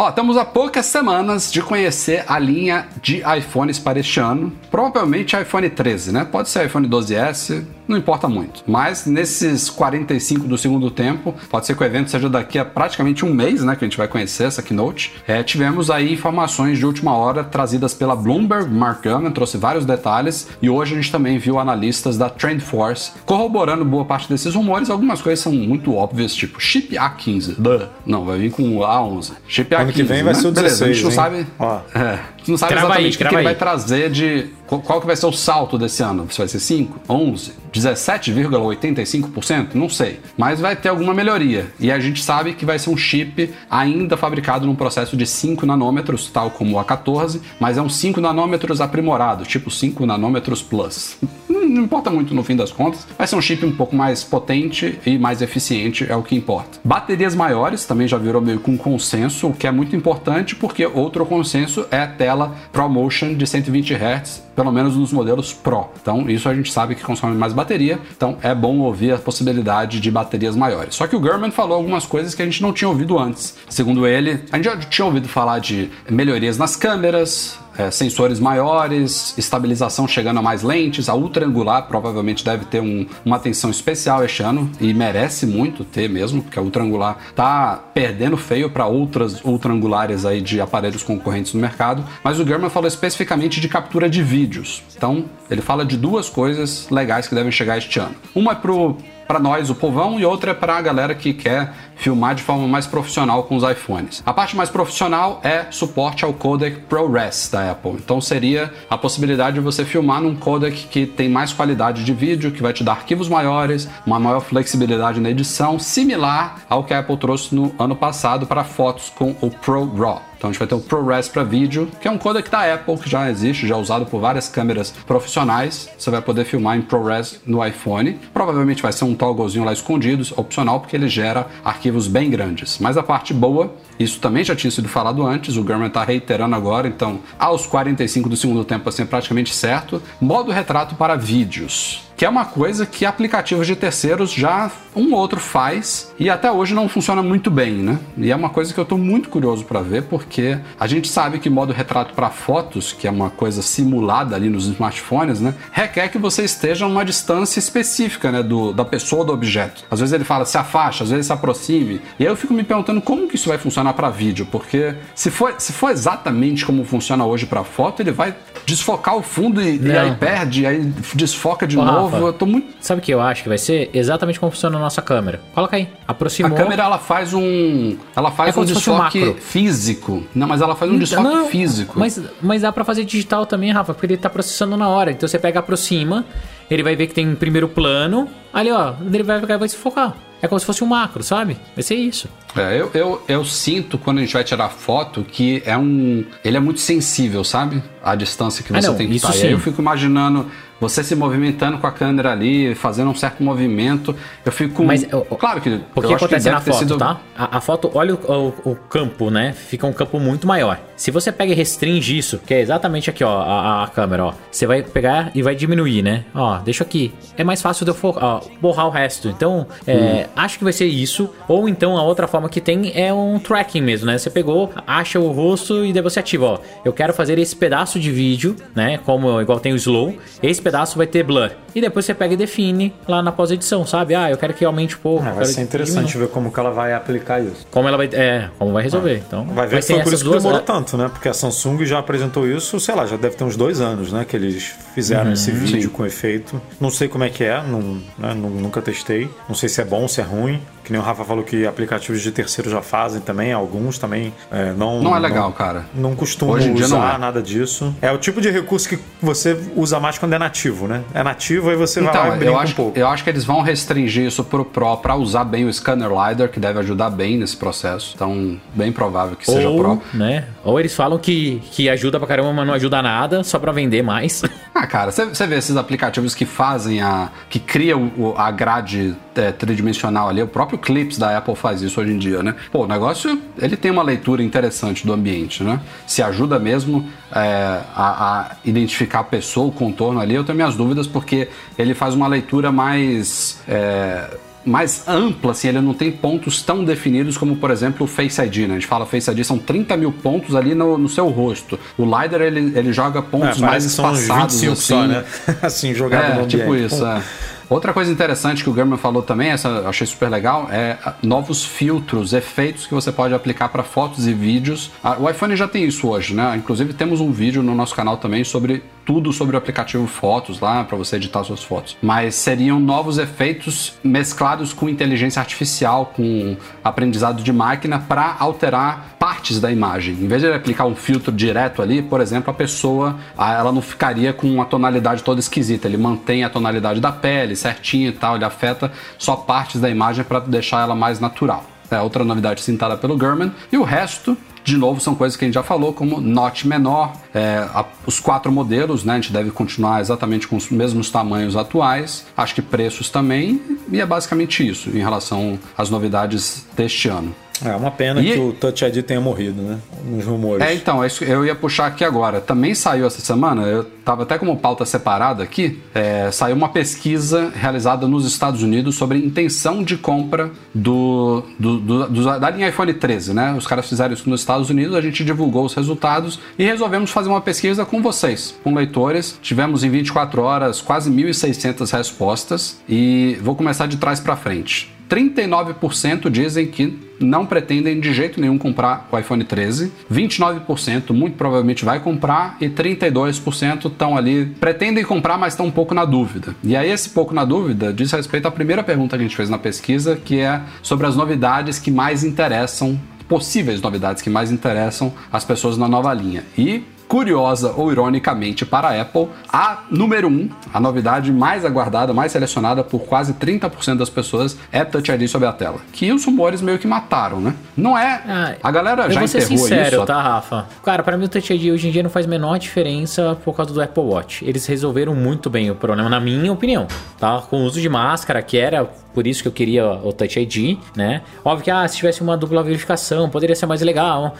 Ó, 0.00 0.08
estamos 0.08 0.38
há 0.38 0.46
poucas 0.46 0.86
semanas 0.86 1.52
de 1.52 1.60
conhecer 1.60 2.24
a 2.26 2.38
linha 2.38 2.88
de 3.02 3.22
iPhones 3.36 3.78
para 3.78 4.00
este 4.00 4.18
ano. 4.18 4.50
Provavelmente 4.70 5.36
iPhone 5.36 5.68
13, 5.68 6.10
né? 6.10 6.24
Pode 6.24 6.48
ser 6.48 6.64
iPhone 6.64 6.88
12S, 6.88 7.66
não 7.86 7.98
importa 7.98 8.26
muito. 8.26 8.62
Mas 8.66 9.04
nesses 9.04 9.68
45 9.68 10.46
do 10.46 10.56
segundo 10.56 10.90
tempo, 10.90 11.34
pode 11.50 11.66
ser 11.66 11.76
que 11.76 11.82
o 11.82 11.84
evento 11.84 12.10
seja 12.10 12.30
daqui 12.30 12.58
a 12.58 12.64
praticamente 12.64 13.26
um 13.26 13.34
mês, 13.34 13.62
né? 13.62 13.76
Que 13.76 13.84
a 13.84 13.88
gente 13.88 13.98
vai 13.98 14.08
conhecer 14.08 14.44
essa 14.44 14.62
keynote. 14.62 15.12
É, 15.28 15.42
tivemos 15.42 15.90
aí 15.90 16.14
informações 16.14 16.78
de 16.78 16.86
última 16.86 17.14
hora 17.14 17.44
trazidas 17.44 17.92
pela 17.92 18.16
Bloomberg. 18.16 18.70
Mark 18.70 19.02
Gurman 19.02 19.32
trouxe 19.32 19.58
vários 19.58 19.84
detalhes. 19.84 20.48
E 20.62 20.70
hoje 20.70 20.94
a 20.94 20.96
gente 20.96 21.12
também 21.12 21.36
viu 21.36 21.58
analistas 21.58 22.16
da 22.16 22.30
Trendforce 22.30 23.12
corroborando 23.26 23.84
boa 23.84 24.06
parte 24.06 24.30
desses 24.30 24.54
rumores. 24.54 24.88
Algumas 24.88 25.20
coisas 25.20 25.42
são 25.42 25.52
muito 25.52 25.94
óbvias, 25.94 26.34
tipo 26.34 26.58
chip 26.58 26.94
A15. 26.94 27.56
Duh. 27.58 27.86
Não, 28.06 28.24
vai 28.24 28.38
vir 28.38 28.50
com 28.50 28.62
o 28.78 28.80
A11. 28.80 29.32
Chip 29.46 29.74
A15. 29.74 29.89
Ano 29.90 29.96
que 29.96 30.02
vem 30.02 30.22
vai 30.22 30.32
né? 30.32 30.40
ser 30.40 30.46
o 30.46 30.52
16, 30.52 30.54
Beleza, 30.54 30.84
a 30.84 30.92
gente 30.92 31.02
não 31.02 31.10
hein? 31.10 31.16
sabe. 31.16 31.46
Ó. 31.58 31.80
É, 31.94 32.00
a 32.00 32.18
gente 32.38 32.50
não 32.50 32.58
sabe 32.58 32.72
Crava 32.72 32.86
exatamente 32.86 33.04
aí, 33.04 33.26
o 33.26 33.28
que, 33.28 33.34
ele 33.34 33.44
vai 33.44 33.54
trazer 33.54 34.10
de. 34.10 34.46
Qual, 34.78 35.00
que 35.00 35.06
vai 35.06 35.16
ser 35.16 35.26
o 35.26 35.32
salto 35.32 35.76
desse 35.76 36.00
ano? 36.00 36.28
Vai 36.36 36.46
ser 36.46 36.60
5, 36.60 37.00
11, 37.08 37.52
17,85%? 37.72 39.74
Não 39.74 39.88
sei. 39.88 40.20
Mas 40.38 40.60
vai 40.60 40.76
ter 40.76 40.90
alguma 40.90 41.12
melhoria. 41.12 41.72
E 41.80 41.90
a 41.90 41.98
gente 41.98 42.22
sabe 42.22 42.54
que 42.54 42.64
vai 42.64 42.78
ser 42.78 42.90
um 42.90 42.96
chip 42.96 43.52
ainda 43.68 44.16
fabricado 44.16 44.66
num 44.66 44.76
processo 44.76 45.16
de 45.16 45.26
5 45.26 45.66
nanômetros, 45.66 46.28
tal 46.28 46.52
como 46.52 46.76
o 46.76 46.84
A14, 46.84 47.40
mas 47.58 47.78
é 47.78 47.82
um 47.82 47.88
5 47.88 48.20
nanômetros 48.20 48.80
aprimorado, 48.80 49.44
tipo 49.44 49.72
5 49.72 50.06
nanômetros 50.06 50.62
plus. 50.62 51.16
Não 51.48 51.82
importa 51.82 52.10
muito 52.10 52.34
no 52.34 52.42
fim 52.42 52.56
das 52.56 52.72
contas, 52.72 53.06
vai 53.16 53.26
ser 53.26 53.36
um 53.36 53.40
chip 53.40 53.64
um 53.64 53.70
pouco 53.70 53.94
mais 53.94 54.24
potente 54.24 54.98
e 55.06 55.16
mais 55.16 55.40
eficiente, 55.40 56.04
é 56.08 56.16
o 56.16 56.22
que 56.22 56.34
importa. 56.34 56.80
Baterias 56.82 57.34
maiores 57.34 57.84
também 57.84 58.08
já 58.08 58.18
virou 58.18 58.42
meio 58.42 58.58
com 58.58 58.76
consenso, 58.76 59.48
o 59.48 59.52
que 59.52 59.68
é 59.68 59.70
muito 59.70 59.94
importante 59.94 60.56
porque 60.56 60.84
outro 60.84 61.24
consenso 61.24 61.86
é 61.90 62.00
a 62.00 62.08
tela 62.08 62.56
ProMotion 62.72 63.34
de 63.34 63.46
120 63.46 63.94
Hz, 63.94 64.42
pelo 64.60 64.72
menos 64.72 64.94
nos 64.94 65.10
modelos 65.10 65.54
Pro. 65.54 65.88
Então, 66.02 66.28
isso 66.28 66.46
a 66.46 66.54
gente 66.54 66.70
sabe 66.70 66.94
que 66.94 67.02
consome 67.02 67.34
mais 67.34 67.54
bateria, 67.54 67.98
então 68.14 68.36
é 68.42 68.54
bom 68.54 68.80
ouvir 68.80 69.12
a 69.12 69.16
possibilidade 69.16 70.00
de 70.00 70.10
baterias 70.10 70.54
maiores. 70.54 70.96
Só 70.96 71.06
que 71.06 71.16
o 71.16 71.20
Gurman 71.20 71.50
falou 71.50 71.78
algumas 71.78 72.04
coisas 72.04 72.34
que 72.34 72.42
a 72.42 72.44
gente 72.44 72.60
não 72.60 72.70
tinha 72.70 72.86
ouvido 72.86 73.18
antes. 73.18 73.56
Segundo 73.70 74.06
ele, 74.06 74.44
a 74.52 74.56
gente 74.56 74.66
já 74.66 74.76
tinha 74.76 75.06
ouvido 75.06 75.28
falar 75.28 75.60
de 75.60 75.90
melhorias 76.10 76.58
nas 76.58 76.76
câmeras, 76.76 77.58
é, 77.76 77.90
sensores 77.90 78.38
maiores, 78.40 79.36
estabilização 79.38 80.06
chegando 80.06 80.38
a 80.38 80.42
mais 80.42 80.62
lentes, 80.62 81.08
a 81.08 81.14
ultra 81.14 81.46
angular 81.46 81.82
provavelmente 81.88 82.44
deve 82.44 82.64
ter 82.64 82.80
um- 82.80 83.06
uma 83.24 83.36
atenção 83.36 83.70
especial 83.70 84.24
este 84.24 84.42
ano 84.42 84.70
e 84.80 84.92
merece 84.92 85.46
muito 85.46 85.84
ter 85.84 86.08
mesmo, 86.08 86.42
porque 86.42 86.58
a 86.58 86.62
ultra 86.62 86.82
angular 86.82 87.16
tá 87.34 87.80
perdendo 87.94 88.36
feio 88.36 88.70
para 88.70 88.86
outras 88.86 89.42
ultra 89.44 89.72
angulares 89.72 90.24
aí 90.24 90.40
de 90.40 90.60
aparelhos 90.60 91.02
concorrentes 91.02 91.54
no 91.54 91.60
mercado. 91.60 92.04
Mas 92.22 92.38
o 92.40 92.44
Gurman 92.44 92.70
falou 92.70 92.88
especificamente 92.88 93.60
de 93.60 93.68
captura 93.68 94.08
de 94.08 94.22
vídeos. 94.22 94.82
Então 94.96 95.24
ele 95.50 95.60
fala 95.62 95.84
de 95.84 95.96
duas 95.96 96.28
coisas 96.28 96.88
legais 96.90 97.26
que 97.26 97.34
devem 97.34 97.50
chegar 97.52 97.78
este 97.78 97.98
ano. 97.98 98.14
Uma 98.34 98.52
é 98.52 98.54
pro 98.54 98.96
para 99.30 99.38
nós, 99.38 99.70
o 99.70 99.76
povão, 99.76 100.18
e 100.18 100.24
outra 100.24 100.50
é 100.50 100.54
para 100.54 100.76
a 100.76 100.82
galera 100.82 101.14
que 101.14 101.32
quer 101.32 101.72
filmar 101.94 102.34
de 102.34 102.42
forma 102.42 102.66
mais 102.66 102.84
profissional 102.84 103.44
com 103.44 103.54
os 103.54 103.62
iPhones. 103.62 104.24
A 104.26 104.32
parte 104.32 104.56
mais 104.56 104.68
profissional 104.68 105.40
é 105.44 105.66
suporte 105.70 106.24
ao 106.24 106.32
codec 106.32 106.80
ProRes 106.88 107.48
da 107.48 107.70
Apple. 107.70 107.92
Então 107.92 108.20
seria 108.20 108.74
a 108.90 108.98
possibilidade 108.98 109.54
de 109.54 109.60
você 109.60 109.84
filmar 109.84 110.20
num 110.20 110.34
codec 110.34 110.88
que 110.88 111.06
tem 111.06 111.28
mais 111.28 111.52
qualidade 111.52 112.02
de 112.02 112.12
vídeo, 112.12 112.50
que 112.50 112.60
vai 112.60 112.72
te 112.72 112.82
dar 112.82 112.94
arquivos 112.94 113.28
maiores, 113.28 113.88
uma 114.04 114.18
maior 114.18 114.40
flexibilidade 114.40 115.20
na 115.20 115.30
edição, 115.30 115.78
similar 115.78 116.62
ao 116.68 116.82
que 116.82 116.92
a 116.92 116.98
Apple 116.98 117.16
trouxe 117.16 117.54
no 117.54 117.72
ano 117.78 117.94
passado 117.94 118.48
para 118.48 118.64
fotos 118.64 119.10
com 119.10 119.36
o 119.40 119.48
ProRAW. 119.48 120.29
Então 120.40 120.48
a 120.48 120.52
gente 120.54 120.58
vai 120.58 120.66
ter 120.66 120.74
o 120.74 120.80
ProRes 120.80 121.28
para 121.28 121.44
vídeo, 121.44 121.86
que 122.00 122.08
é 122.08 122.10
um 122.10 122.16
codec 122.16 122.50
da 122.50 122.72
Apple 122.72 122.96
que 122.96 123.10
já 123.10 123.30
existe, 123.30 123.66
já 123.66 123.74
é 123.74 123.78
usado 123.78 124.06
por 124.06 124.22
várias 124.22 124.48
câmeras 124.48 124.90
profissionais. 125.06 125.90
Você 125.98 126.10
vai 126.10 126.22
poder 126.22 126.46
filmar 126.46 126.78
em 126.78 126.80
ProRes 126.80 127.38
no 127.44 127.62
iPhone. 127.62 128.18
Provavelmente 128.32 128.80
vai 128.80 128.90
ser 128.90 129.04
um 129.04 129.14
togglezinho 129.14 129.66
lá 129.66 129.72
escondido, 129.74 130.26
opcional, 130.38 130.80
porque 130.80 130.96
ele 130.96 131.08
gera 131.08 131.46
arquivos 131.62 132.08
bem 132.08 132.30
grandes. 132.30 132.78
Mas 132.78 132.96
a 132.96 133.02
parte 133.02 133.34
boa, 133.34 133.74
isso 133.98 134.18
também 134.18 134.42
já 134.42 134.56
tinha 134.56 134.70
sido 134.70 134.88
falado 134.88 135.26
antes, 135.26 135.58
o 135.58 135.62
Gurman 135.62 135.88
está 135.88 136.02
reiterando 136.04 136.56
agora, 136.56 136.88
então 136.88 137.20
aos 137.38 137.66
45 137.66 138.30
do 138.30 138.36
segundo 138.36 138.64
tempo 138.64 138.88
assim 138.88 139.02
é 139.02 139.04
praticamente 139.04 139.54
certo. 139.54 140.02
Modo 140.18 140.50
retrato 140.50 140.94
para 140.94 141.16
vídeos 141.16 142.09
que 142.20 142.26
é 142.26 142.28
uma 142.28 142.44
coisa 142.44 142.84
que 142.84 143.06
aplicativos 143.06 143.66
de 143.66 143.74
terceiros 143.74 144.30
já 144.30 144.70
um 144.94 145.14
ou 145.14 145.18
outro 145.18 145.40
faz 145.40 146.12
e 146.18 146.28
até 146.28 146.52
hoje 146.52 146.74
não 146.74 146.86
funciona 146.86 147.22
muito 147.22 147.50
bem, 147.50 147.72
né? 147.76 147.98
E 148.18 148.30
é 148.30 148.36
uma 148.36 148.50
coisa 148.50 148.74
que 148.74 148.78
eu 148.78 148.82
estou 148.82 148.98
muito 148.98 149.30
curioso 149.30 149.64
para 149.64 149.80
ver 149.80 150.02
porque 150.02 150.58
a 150.78 150.86
gente 150.86 151.08
sabe 151.08 151.38
que 151.38 151.48
modo 151.48 151.72
retrato 151.72 152.12
para 152.12 152.28
fotos, 152.28 152.92
que 152.92 153.08
é 153.08 153.10
uma 153.10 153.30
coisa 153.30 153.62
simulada 153.62 154.36
ali 154.36 154.50
nos 154.50 154.66
smartphones, 154.66 155.40
né, 155.40 155.54
requer 155.72 156.08
que 156.08 156.18
você 156.18 156.44
esteja 156.44 156.84
a 156.84 156.88
uma 156.88 157.06
distância 157.06 157.58
específica, 157.58 158.30
né, 158.30 158.42
do, 158.42 158.70
da 158.74 158.84
pessoa 158.84 159.20
ou 159.20 159.26
do 159.26 159.32
objeto. 159.32 159.84
Às 159.90 160.00
vezes 160.00 160.12
ele 160.12 160.24
fala 160.24 160.44
se 160.44 160.58
afaste, 160.58 161.02
às 161.02 161.08
vezes 161.08 161.24
se 161.24 161.32
aproxime. 161.32 162.02
E 162.18 162.24
aí 162.26 162.30
eu 162.30 162.36
fico 162.36 162.52
me 162.52 162.64
perguntando 162.64 163.00
como 163.00 163.28
que 163.28 163.36
isso 163.36 163.48
vai 163.48 163.56
funcionar 163.56 163.94
para 163.94 164.10
vídeo, 164.10 164.46
porque 164.52 164.94
se 165.14 165.30
for, 165.30 165.54
se 165.56 165.72
for 165.72 165.90
exatamente 165.90 166.66
como 166.66 166.84
funciona 166.84 167.24
hoje 167.24 167.46
para 167.46 167.64
foto, 167.64 168.02
ele 168.02 168.12
vai 168.12 168.34
desfocar 168.66 169.16
o 169.16 169.22
fundo 169.22 169.62
e, 169.62 169.78
e 169.78 169.96
aí 169.96 170.14
perde, 170.16 170.66
aí 170.66 170.84
desfoca 171.14 171.66
de 171.66 171.78
Ô, 171.78 171.84
novo. 171.84 172.09
Tô 172.38 172.46
muito 172.46 172.68
Sabe 172.80 173.00
o 173.00 173.04
que 173.04 173.12
eu 173.12 173.20
acho 173.20 173.42
que 173.42 173.48
vai 173.48 173.58
ser? 173.58 173.90
Exatamente 173.92 174.38
como 174.40 174.50
funciona 174.52 174.76
a 174.76 174.80
nossa 174.80 175.02
câmera. 175.02 175.40
Coloca 175.54 175.76
aí. 175.76 175.88
A 176.06 176.12
Aproximou. 176.12 176.56
câmera 176.56 176.82
ela 176.84 176.98
faz 176.98 177.32
um, 177.34 177.96
ela 178.16 178.30
faz 178.30 178.56
É 178.56 178.58
um 178.58 178.62
um 178.62 178.66
desfoque 178.66 179.34
físico. 179.40 180.24
Não, 180.34 180.46
mas 180.46 180.60
ela 180.60 180.74
faz 180.74 180.90
um 180.90 180.98
desfoque 180.98 181.22
Não, 181.22 181.46
físico. 181.46 181.98
Mas, 181.98 182.20
mas 182.42 182.62
dá 182.62 182.72
pra 182.72 182.84
fazer 182.84 183.04
digital 183.04 183.46
também, 183.46 183.70
Rafa, 183.72 183.94
porque 183.94 184.06
ele 184.06 184.16
tá 184.16 184.30
processando 184.30 184.76
na 184.76 184.88
hora. 184.88 185.10
Então 185.10 185.28
você 185.28 185.38
pega, 185.38 185.60
aproxima, 185.60 186.24
ele 186.70 186.82
vai 186.82 186.96
ver 186.96 187.06
que 187.06 187.14
tem 187.14 187.28
um 187.28 187.34
primeiro 187.34 187.68
plano. 187.68 188.28
Ali, 188.52 188.70
ó, 188.70 188.94
ele 189.12 189.22
vai 189.22 189.42
e 189.42 189.56
vai 189.58 189.68
se 189.68 189.76
focar. 189.76 190.14
É 190.42 190.48
como 190.48 190.58
se 190.58 190.64
fosse 190.64 190.82
um 190.82 190.86
macro, 190.86 191.22
sabe? 191.22 191.56
Vai 191.74 191.82
ser 191.82 191.96
isso. 191.96 192.28
É, 192.56 192.80
eu, 192.80 192.90
eu, 192.94 193.22
eu 193.28 193.44
sinto 193.44 193.98
quando 193.98 194.18
a 194.18 194.20
gente 194.22 194.32
vai 194.32 194.42
tirar 194.42 194.70
foto 194.70 195.22
que 195.22 195.62
é 195.66 195.76
um. 195.76 196.24
Ele 196.42 196.56
é 196.56 196.60
muito 196.60 196.80
sensível, 196.80 197.44
sabe? 197.44 197.82
A 198.02 198.14
distância 198.14 198.64
que 198.64 198.74
Ah, 198.74 198.80
você 198.80 198.88
não, 198.88 198.94
tem 198.96 199.06
que 199.08 199.16
isso 199.16 199.26
estar. 199.26 199.38
E 199.38 199.42
aí 199.42 199.48
sim. 199.48 199.52
eu 199.52 199.58
fico 199.60 199.80
imaginando 199.82 200.50
você 200.80 201.04
se 201.04 201.14
movimentando 201.14 201.78
com 201.78 201.86
a 201.86 201.92
câmera 201.92 202.32
ali, 202.32 202.74
fazendo 202.74 203.10
um 203.10 203.14
certo 203.14 203.42
movimento. 203.42 204.14
Eu 204.44 204.50
fico. 204.52 204.82
Mas, 204.84 205.06
claro 205.38 205.60
que. 205.60 205.80
O 205.94 206.00
que 206.02 206.14
acontece 206.14 206.44
deve 206.44 206.56
na 206.56 206.60
foto, 206.60 206.78
sido- 206.78 206.96
tá? 206.98 207.20
A, 207.36 207.58
a 207.58 207.60
foto, 207.60 207.90
olha 207.94 208.14
o, 208.14 208.54
o- 208.64 208.70
o 208.72 208.74
campo, 208.76 209.30
né? 209.30 209.52
Fica 209.52 209.86
um 209.86 209.92
campo 209.92 210.18
muito 210.18 210.46
maior. 210.46 210.78
Se 210.96 211.10
você 211.10 211.30
pega 211.32 211.52
e 211.52 211.54
restringe 211.54 212.16
isso, 212.16 212.38
que 212.38 212.52
é 212.52 212.60
exatamente 212.60 213.08
aqui, 213.08 213.24
ó, 213.24 213.40
a, 213.40 213.84
a 213.84 213.88
câmera, 213.88 214.26
ó. 214.26 214.32
Você 214.50 214.66
vai 214.66 214.82
pegar 214.82 215.30
e 215.34 215.42
vai 215.42 215.54
diminuir, 215.54 216.02
né? 216.02 216.24
Ó, 216.34 216.58
deixa 216.58 216.84
aqui. 216.84 217.12
É 217.36 217.44
mais 217.44 217.60
fácil 217.62 217.84
de 217.84 217.90
eu 217.90 217.94
fo- 217.94 218.16
ó, 218.20 218.40
borrar 218.60 218.86
o 218.86 218.90
resto. 218.90 219.28
Então, 219.28 219.66
é, 219.86 220.26
acho 220.36 220.58
que 220.58 220.64
vai 220.64 220.72
ser 220.72 220.86
isso. 220.86 221.30
Ou 221.48 221.68
então, 221.68 221.96
a 221.96 222.02
outra 222.02 222.26
forma 222.26 222.48
que 222.48 222.60
tem 222.60 222.92
é 222.94 223.12
um 223.12 223.38
tracking 223.38 223.80
mesmo, 223.80 224.06
né? 224.06 224.18
Você 224.18 224.28
pegou, 224.30 224.70
acha 224.86 225.18
o 225.18 225.30
rosto 225.32 225.84
e 225.84 225.92
daí 225.92 226.02
você 226.02 226.20
ativa, 226.20 226.44
ó. 226.44 226.58
Eu 226.84 226.92
quero 226.92 227.12
fazer 227.14 227.38
esse 227.38 227.56
pedaço 227.56 227.98
de 227.98 228.10
vídeo, 228.10 228.54
né? 228.74 228.98
Como 228.98 229.40
igual 229.40 229.58
tem 229.60 229.72
o 229.72 229.76
slow. 229.76 230.14
Esse 230.42 230.60
pedaço 230.70 230.96
vai 230.96 231.06
ter 231.06 231.22
blur. 231.22 231.50
E 231.74 231.80
depois 231.80 232.04
você 232.04 232.14
pega 232.14 232.34
e 232.34 232.36
define 232.36 232.92
lá 233.06 233.22
na 233.22 233.30
pós-edição, 233.32 233.86
sabe? 233.86 234.14
Ah, 234.14 234.30
eu 234.30 234.36
quero 234.36 234.54
que 234.54 234.64
aumente 234.64 234.96
um 234.96 234.98
pouco. 234.98 235.24
É, 235.26 235.32
vai 235.32 235.44
ser 235.44 235.60
interessante 235.62 236.16
ver 236.18 236.28
como 236.28 236.52
que 236.52 236.58
ela 236.58 236.70
vai 236.70 236.92
aplicar 236.92 237.40
isso. 237.42 237.66
Como 237.70 237.86
ela 237.86 237.96
vai. 237.96 238.08
É, 238.12 238.48
como 238.58 238.72
vai 238.72 238.82
resolver. 238.82 239.22
Então, 239.26 239.44
Vai 239.46 239.66
ver 239.66 239.76
que 239.76 239.82
ser 239.82 239.94
foi 239.94 240.02
por 240.02 240.12
isso 240.12 240.24
que 240.24 240.30
demorou 240.30 240.58
é, 240.58 240.62
tanto, 240.62 240.96
né? 240.96 241.08
Porque 241.12 241.28
a 241.28 241.34
Samsung 241.34 241.84
já 241.84 241.98
apresentou 241.98 242.46
isso, 242.48 242.78
sei 242.80 242.94
lá, 242.94 243.06
já 243.06 243.16
deve 243.16 243.36
ter 243.36 243.44
uns 243.44 243.56
dois 243.56 243.80
anos, 243.80 244.12
né? 244.12 244.24
Que 244.28 244.36
eles 244.36 244.74
fizeram 244.94 245.32
esse 245.32 245.50
vídeo 245.50 245.82
Sim. 245.82 245.88
com 245.88 246.04
efeito. 246.06 246.60
Não 246.80 246.90
sei 246.90 247.08
como 247.08 247.24
é 247.24 247.30
que 247.30 247.44
é, 247.44 247.62
não, 247.62 247.80
né, 248.18 248.34
nu- 248.34 248.50
nunca 248.50 248.80
testei. 248.82 249.28
Não 249.48 249.54
sei 249.54 249.68
se 249.68 249.80
é 249.80 249.84
bom, 249.84 250.06
se 250.08 250.20
é 250.20 250.24
ruim. 250.24 250.60
Que 250.90 250.94
nem 250.94 251.00
o 251.00 251.04
Rafa 251.04 251.24
falou 251.24 251.44
que 251.44 251.64
aplicativos 251.64 252.20
de 252.20 252.32
terceiro 252.32 252.68
já 252.68 252.82
fazem 252.82 253.20
também, 253.20 253.52
alguns 253.52 253.96
também. 253.96 254.34
é, 254.50 254.72
não, 254.72 255.00
Não 255.00 255.14
é 255.14 255.20
legal, 255.20 255.52
cara. 255.52 255.84
Não 255.94 256.16
costumo 256.16 256.52
usar 256.56 256.88
não 256.98 257.08
é. 257.14 257.16
nada 257.16 257.40
disso. 257.40 257.94
É 258.02 258.10
o 258.10 258.18
tipo 258.18 258.40
de 258.40 258.50
recurso 258.50 258.88
que 258.88 258.98
você 259.22 259.56
usa 259.76 260.00
mais 260.00 260.18
quando 260.18 260.32
é 260.32 260.38
nativo, 260.38 260.88
né? 260.88 261.02
É 261.14 261.22
nativo, 261.22 261.70
aí 261.70 261.76
você 261.76 262.00
vai 262.00 262.12
lá 262.12 262.20
Então, 262.22 262.34
e 262.34 262.38
brinca 262.38 262.52
eu 262.52 262.58
acho, 262.58 262.72
um 262.72 262.74
pouco. 262.74 262.98
eu 262.98 263.06
acho 263.06 263.22
que 263.22 263.30
eles 263.30 263.44
vão 263.44 263.60
restringir 263.60 264.26
isso 264.26 264.42
pro 264.42 264.64
Pro 264.64 264.96
para 264.96 265.14
usar 265.14 265.44
bem 265.44 265.64
o 265.64 265.72
scanner 265.72 266.08
LiDAR, 266.10 266.48
que 266.48 266.58
deve 266.58 266.80
ajudar 266.80 267.08
bem 267.10 267.38
nesse 267.38 267.56
processo. 267.56 268.12
Então, 268.16 268.58
bem 268.74 268.90
provável 268.90 269.36
que 269.36 269.46
seja 269.46 269.68
ou, 269.68 269.78
Pro. 269.78 270.02
né? 270.12 270.46
Ou 270.64 270.80
eles 270.80 270.92
falam 270.92 271.18
que, 271.20 271.62
que 271.70 271.88
ajuda 271.88 272.18
pra 272.18 272.26
caramba, 272.26 272.52
mas 272.52 272.66
não 272.66 272.74
ajuda 272.74 273.00
nada, 273.00 273.44
só 273.44 273.60
pra 273.60 273.70
vender 273.70 274.02
mais. 274.02 274.42
Ah, 274.72 274.86
cara, 274.86 275.10
você 275.10 275.46
vê 275.48 275.56
esses 275.56 275.76
aplicativos 275.76 276.32
que 276.34 276.46
fazem 276.46 277.02
a. 277.02 277.28
que 277.50 277.58
criam 277.58 278.10
o- 278.16 278.34
a 278.36 278.50
grade 278.52 279.14
é, 279.34 279.50
tridimensional 279.50 280.28
ali, 280.28 280.40
o 280.42 280.46
próprio 280.46 280.78
Clips 280.80 281.18
da 281.18 281.36
Apple 281.38 281.54
faz 281.54 281.82
isso 281.82 282.00
hoje 282.00 282.12
em 282.12 282.18
dia, 282.18 282.42
né? 282.42 282.54
Pô, 282.72 282.84
o 282.84 282.86
negócio, 282.88 283.40
ele 283.58 283.76
tem 283.76 283.90
uma 283.90 284.02
leitura 284.02 284.42
interessante 284.42 285.06
do 285.06 285.12
ambiente, 285.12 285.62
né? 285.62 285.80
Se 286.06 286.22
ajuda 286.22 286.58
mesmo 286.58 287.08
é, 287.32 287.80
a, 287.94 288.40
a 288.50 288.56
identificar 288.64 289.20
a 289.20 289.24
pessoa, 289.24 289.68
o 289.68 289.72
contorno 289.72 290.20
ali, 290.20 290.34
eu 290.34 290.44
tenho 290.44 290.56
minhas 290.56 290.74
dúvidas, 290.76 291.06
porque 291.06 291.48
ele 291.78 291.94
faz 291.94 292.14
uma 292.14 292.26
leitura 292.26 292.72
mais. 292.72 293.60
é, 293.68 294.30
mais 294.62 295.08
ampla, 295.08 295.52
assim, 295.52 295.68
ele 295.68 295.80
não 295.80 295.94
tem 295.94 296.12
pontos 296.12 296.60
tão 296.60 296.84
definidos 296.84 297.38
como, 297.38 297.56
por 297.56 297.70
exemplo, 297.70 298.04
o 298.04 298.06
Face 298.06 298.40
ID, 298.42 298.58
né? 298.58 298.72
A 298.72 298.74
gente 298.74 298.86
fala 298.86 299.06
Face 299.06 299.30
ID, 299.30 299.42
são 299.42 299.56
30 299.58 299.96
mil 299.96 300.12
pontos 300.12 300.54
ali 300.54 300.74
no, 300.74 300.98
no 300.98 301.08
seu 301.08 301.28
rosto. 301.28 301.80
O 301.96 302.04
LiDAR, 302.04 302.42
ele, 302.42 302.78
ele 302.78 302.92
joga 302.92 303.22
pontos 303.22 303.60
É, 303.62 303.64
mais 303.64 303.86
que 303.86 303.90
são 303.90 304.10
uns 304.12 304.20
espaçados, 304.20 304.60
25 304.60 304.72
assim. 304.72 304.82
só, 304.82 305.06
né? 305.06 305.24
assim, 305.62 305.94
jogado 305.94 306.34
no 306.34 306.42
É, 306.42 306.46
tipo 306.46 306.72
ambiente. 306.72 306.92
isso, 306.94 307.06
é. 307.06 307.22
Outra 307.70 307.92
coisa 307.92 308.10
interessante 308.10 308.64
que 308.64 308.68
o 308.68 308.74
German 308.74 308.98
falou 308.98 309.22
também, 309.22 309.50
essa 309.50 309.68
eu 309.68 309.88
achei 309.88 310.04
super 310.04 310.28
legal, 310.28 310.68
é 310.72 310.98
ah, 311.04 311.14
novos 311.22 311.64
filtros, 311.64 312.32
efeitos 312.32 312.84
que 312.84 312.92
você 312.92 313.12
pode 313.12 313.32
aplicar 313.32 313.68
para 313.68 313.84
fotos 313.84 314.26
e 314.26 314.34
vídeos. 314.34 314.90
Ah, 315.04 315.16
O 315.20 315.30
iPhone 315.30 315.54
já 315.54 315.68
tem 315.68 315.84
isso 315.84 316.08
hoje, 316.08 316.34
né? 316.34 316.56
Inclusive 316.56 316.92
temos 316.94 317.20
um 317.20 317.30
vídeo 317.30 317.62
no 317.62 317.72
nosso 317.72 317.94
canal 317.94 318.16
também 318.16 318.42
sobre 318.42 318.82
tudo 319.04 319.32
sobre 319.32 319.56
o 319.56 319.58
aplicativo 319.58 320.06
Fotos 320.06 320.60
lá 320.60 320.84
para 320.84 320.96
você 320.96 321.16
editar 321.16 321.42
suas 321.44 321.62
fotos. 321.62 321.96
Mas 322.02 322.34
seriam 322.34 322.78
novos 322.78 323.18
efeitos 323.18 323.94
mesclados 324.04 324.72
com 324.72 324.88
inteligência 324.88 325.40
artificial, 325.40 326.12
com 326.14 326.56
aprendizado 326.82 327.42
de 327.42 327.52
máquina 327.52 327.98
para 327.98 328.36
alterar 328.38 329.16
partes 329.18 329.60
da 329.60 329.70
imagem. 329.70 330.14
Em 330.14 330.26
vez 330.26 330.40
de 330.42 330.48
ele 330.48 330.56
aplicar 330.56 330.86
um 330.86 330.94
filtro 330.94 331.32
direto 331.32 331.82
ali, 331.82 332.02
por 332.02 332.20
exemplo, 332.20 332.50
a 332.50 332.54
pessoa 332.54 333.16
ah, 333.38 333.52
ela 333.52 333.72
não 333.72 333.82
ficaria 333.82 334.32
com 334.32 334.48
uma 334.48 334.64
tonalidade 334.64 335.22
toda 335.22 335.40
esquisita. 335.40 335.86
Ele 335.86 335.96
mantém 335.96 336.44
a 336.44 336.50
tonalidade 336.50 337.00
da 337.00 337.12
pele 337.12 337.56
certinho 337.60 338.08
e 338.08 338.12
tal, 338.12 338.34
ele 338.36 338.44
afeta 338.44 338.90
só 339.18 339.36
partes 339.36 339.80
da 339.80 339.88
imagem 339.88 340.24
para 340.24 340.40
deixar 340.40 340.82
ela 340.82 340.94
mais 340.94 341.20
natural. 341.20 341.64
É 341.90 342.00
outra 342.00 342.24
novidade 342.24 342.60
citada 342.62 342.96
pelo 342.96 343.18
German. 343.18 343.50
E 343.72 343.76
o 343.76 343.82
resto, 343.82 344.36
de 344.62 344.76
novo, 344.76 345.00
são 345.00 345.12
coisas 345.14 345.36
que 345.36 345.44
a 345.44 345.48
gente 345.48 345.54
já 345.54 345.62
falou, 345.62 345.92
como 345.92 346.20
note 346.20 346.68
menor, 346.68 347.12
é, 347.34 347.66
a- 347.74 347.84
os 348.06 348.20
quatro 348.20 348.52
modelos, 348.52 349.02
né? 349.02 349.14
A 349.14 349.16
gente 349.16 349.32
deve 349.32 349.50
continuar 349.50 350.00
exatamente 350.00 350.46
com 350.46 350.54
os 350.56 350.70
mesmos 350.70 351.10
tamanhos 351.10 351.56
atuais. 351.56 352.26
Acho 352.36 352.54
que 352.54 352.62
preços 352.62 353.08
também. 353.10 353.60
E 353.90 354.00
é 354.00 354.06
basicamente 354.06 354.64
isso 354.66 354.88
em 354.90 355.00
relação 355.00 355.58
às 355.76 355.90
novidades 355.90 356.64
deste 356.76 357.08
ano. 357.08 357.34
É 357.64 357.74
uma 357.76 357.90
pena 357.90 358.20
E- 358.22 358.32
que 358.32 358.38
o 358.38 358.52
Touch 358.52 358.84
ID 358.84 359.02
tenha 359.02 359.20
morrido, 359.20 359.60
né? 359.60 359.78
Nos 360.04 360.24
rumores. 360.24 360.66
É, 360.66 360.74
então, 360.74 361.00
eu 361.20 361.44
ia 361.44 361.54
puxar 361.54 361.86
aqui 361.86 362.04
agora. 362.04 362.40
Também 362.40 362.74
saiu 362.74 363.06
essa 363.06 363.20
semana, 363.20 363.62
eu 363.62 363.84
tava 364.04 364.22
até 364.22 364.38
como 364.38 364.56
pauta 364.56 364.84
separada 364.86 365.42
aqui, 365.42 365.78
é, 365.94 366.30
saiu 366.30 366.56
uma 366.56 366.70
pesquisa 366.70 367.52
realizada 367.54 368.08
nos 368.08 368.24
Estados 368.26 368.62
Unidos 368.62 368.94
sobre 368.96 369.18
intenção 369.18 369.82
de 369.84 369.96
compra 369.96 370.50
do, 370.74 371.44
do- 371.58 371.78
do- 371.80 372.08
do- 372.08 372.38
da 372.40 372.50
linha 372.50 372.68
iPhone 372.68 372.92
13, 372.94 373.34
né? 373.34 373.54
Os 373.56 373.66
caras 373.66 373.88
fizeram 373.88 374.14
isso 374.14 374.28
nos 374.28 374.40
Estados 374.40 374.70
Unidos, 374.70 374.94
a 374.96 375.00
gente 375.00 375.24
divulgou 375.24 375.64
os 375.64 375.74
resultados 375.74 376.40
e 376.58 376.64
resolvemos 376.64 377.10
fazer 377.10 377.28
uma 377.28 377.40
pesquisa 377.40 377.84
com 377.84 378.00
vocês, 378.02 378.54
com 378.64 378.74
leitores. 378.74 379.38
Tivemos 379.42 379.84
em 379.84 379.90
24 379.90 380.40
horas 380.42 380.80
quase 380.80 381.10
1.600 381.10 381.90
respostas 381.90 382.80
e 382.88 383.38
vou 383.42 383.54
começar 383.54 383.86
de 383.86 383.96
trás 383.98 384.18
para 384.18 384.34
frente. 384.36 384.90
39% 385.10 386.30
dizem 386.30 386.68
que 386.68 386.96
não 387.18 387.44
pretendem 387.44 387.98
de 387.98 388.14
jeito 388.14 388.40
nenhum 388.40 388.56
comprar 388.56 389.08
o 389.10 389.18
iPhone 389.18 389.42
13, 389.42 389.92
29% 390.10 391.10
muito 391.10 391.36
provavelmente 391.36 391.84
vai 391.84 391.98
comprar 392.00 392.56
e 392.60 392.68
32% 392.68 393.86
estão 393.86 394.16
ali, 394.16 394.46
pretendem 394.46 395.04
comprar, 395.04 395.36
mas 395.36 395.52
estão 395.52 395.66
um 395.66 395.70
pouco 395.70 395.92
na 395.92 396.04
dúvida. 396.04 396.54
E 396.62 396.76
aí 396.76 396.90
esse 396.90 397.10
pouco 397.10 397.34
na 397.34 397.44
dúvida 397.44 397.92
diz 397.92 398.12
respeito 398.12 398.46
à 398.46 398.50
primeira 398.50 398.82
pergunta 398.84 399.16
que 399.16 399.24
a 399.24 399.26
gente 399.26 399.36
fez 399.36 399.50
na 399.50 399.58
pesquisa, 399.58 400.16
que 400.16 400.38
é 400.38 400.62
sobre 400.82 401.06
as 401.06 401.16
novidades 401.16 401.78
que 401.78 401.90
mais 401.90 402.22
interessam, 402.22 402.98
possíveis 403.28 403.82
novidades 403.82 404.22
que 404.22 404.30
mais 404.30 404.50
interessam 404.52 405.12
as 405.32 405.44
pessoas 405.44 405.76
na 405.76 405.88
nova 405.88 406.14
linha. 406.14 406.44
E 406.56 406.84
curiosa 407.10 407.74
ou 407.76 407.90
ironicamente 407.90 408.64
para 408.64 408.90
a 408.90 409.00
Apple, 409.02 409.26
a 409.52 409.80
número 409.90 410.28
1, 410.28 410.30
um, 410.30 410.48
a 410.72 410.78
novidade 410.78 411.32
mais 411.32 411.64
aguardada, 411.64 412.14
mais 412.14 412.30
selecionada 412.30 412.84
por 412.84 413.00
quase 413.00 413.34
30% 413.34 413.96
das 413.96 414.08
pessoas 414.08 414.56
é 414.70 414.84
Touch 414.84 415.10
ID 415.10 415.26
sobre 415.26 415.48
a 415.48 415.52
tela. 415.52 415.80
Que 415.92 416.12
os 416.12 416.24
rumores 416.24 416.62
meio 416.62 416.78
que 416.78 416.86
mataram, 416.86 417.40
né? 417.40 417.56
Não 417.76 417.98
é. 417.98 418.22
Ah, 418.28 418.54
a 418.62 418.70
galera 418.70 419.06
eu 419.06 419.10
já 419.10 419.18
vou 419.18 419.28
ser 419.28 419.38
enterrou 419.38 419.58
sincero, 419.58 419.96
isso. 419.96 420.06
tá, 420.06 420.22
Rafa? 420.22 420.66
Cara, 420.84 421.02
pra 421.02 421.16
mim 421.16 421.24
o 421.24 421.28
Touch 421.28 421.52
ID 421.52 421.72
hoje 421.72 421.88
em 421.88 421.90
dia 421.90 422.04
não 422.04 422.10
faz 422.10 422.26
a 422.26 422.28
menor 422.28 422.56
diferença 422.60 423.36
por 423.44 423.56
causa 423.56 423.74
do 423.74 423.82
Apple 423.82 424.04
Watch. 424.04 424.44
Eles 424.44 424.64
resolveram 424.66 425.12
muito 425.12 425.50
bem 425.50 425.68
o 425.68 425.74
problema, 425.74 426.08
na 426.08 426.20
minha 426.20 426.52
opinião, 426.52 426.86
tá? 427.18 427.42
Com 427.50 427.62
o 427.62 427.64
uso 427.64 427.80
de 427.80 427.88
máscara, 427.88 428.40
que 428.40 428.56
era 428.56 428.84
por 429.12 429.26
isso 429.26 429.42
que 429.42 429.48
eu 429.48 429.52
queria 429.52 429.84
o 429.84 430.12
Touch 430.12 430.38
ID, 430.38 430.78
né? 430.94 431.22
Óbvio 431.44 431.64
que, 431.64 431.70
ah, 431.72 431.88
se 431.88 431.96
tivesse 431.96 432.22
uma 432.22 432.36
dupla 432.36 432.62
verificação, 432.62 433.28
poderia 433.28 433.56
ser 433.56 433.66
mais 433.66 433.80
legal. 433.80 434.32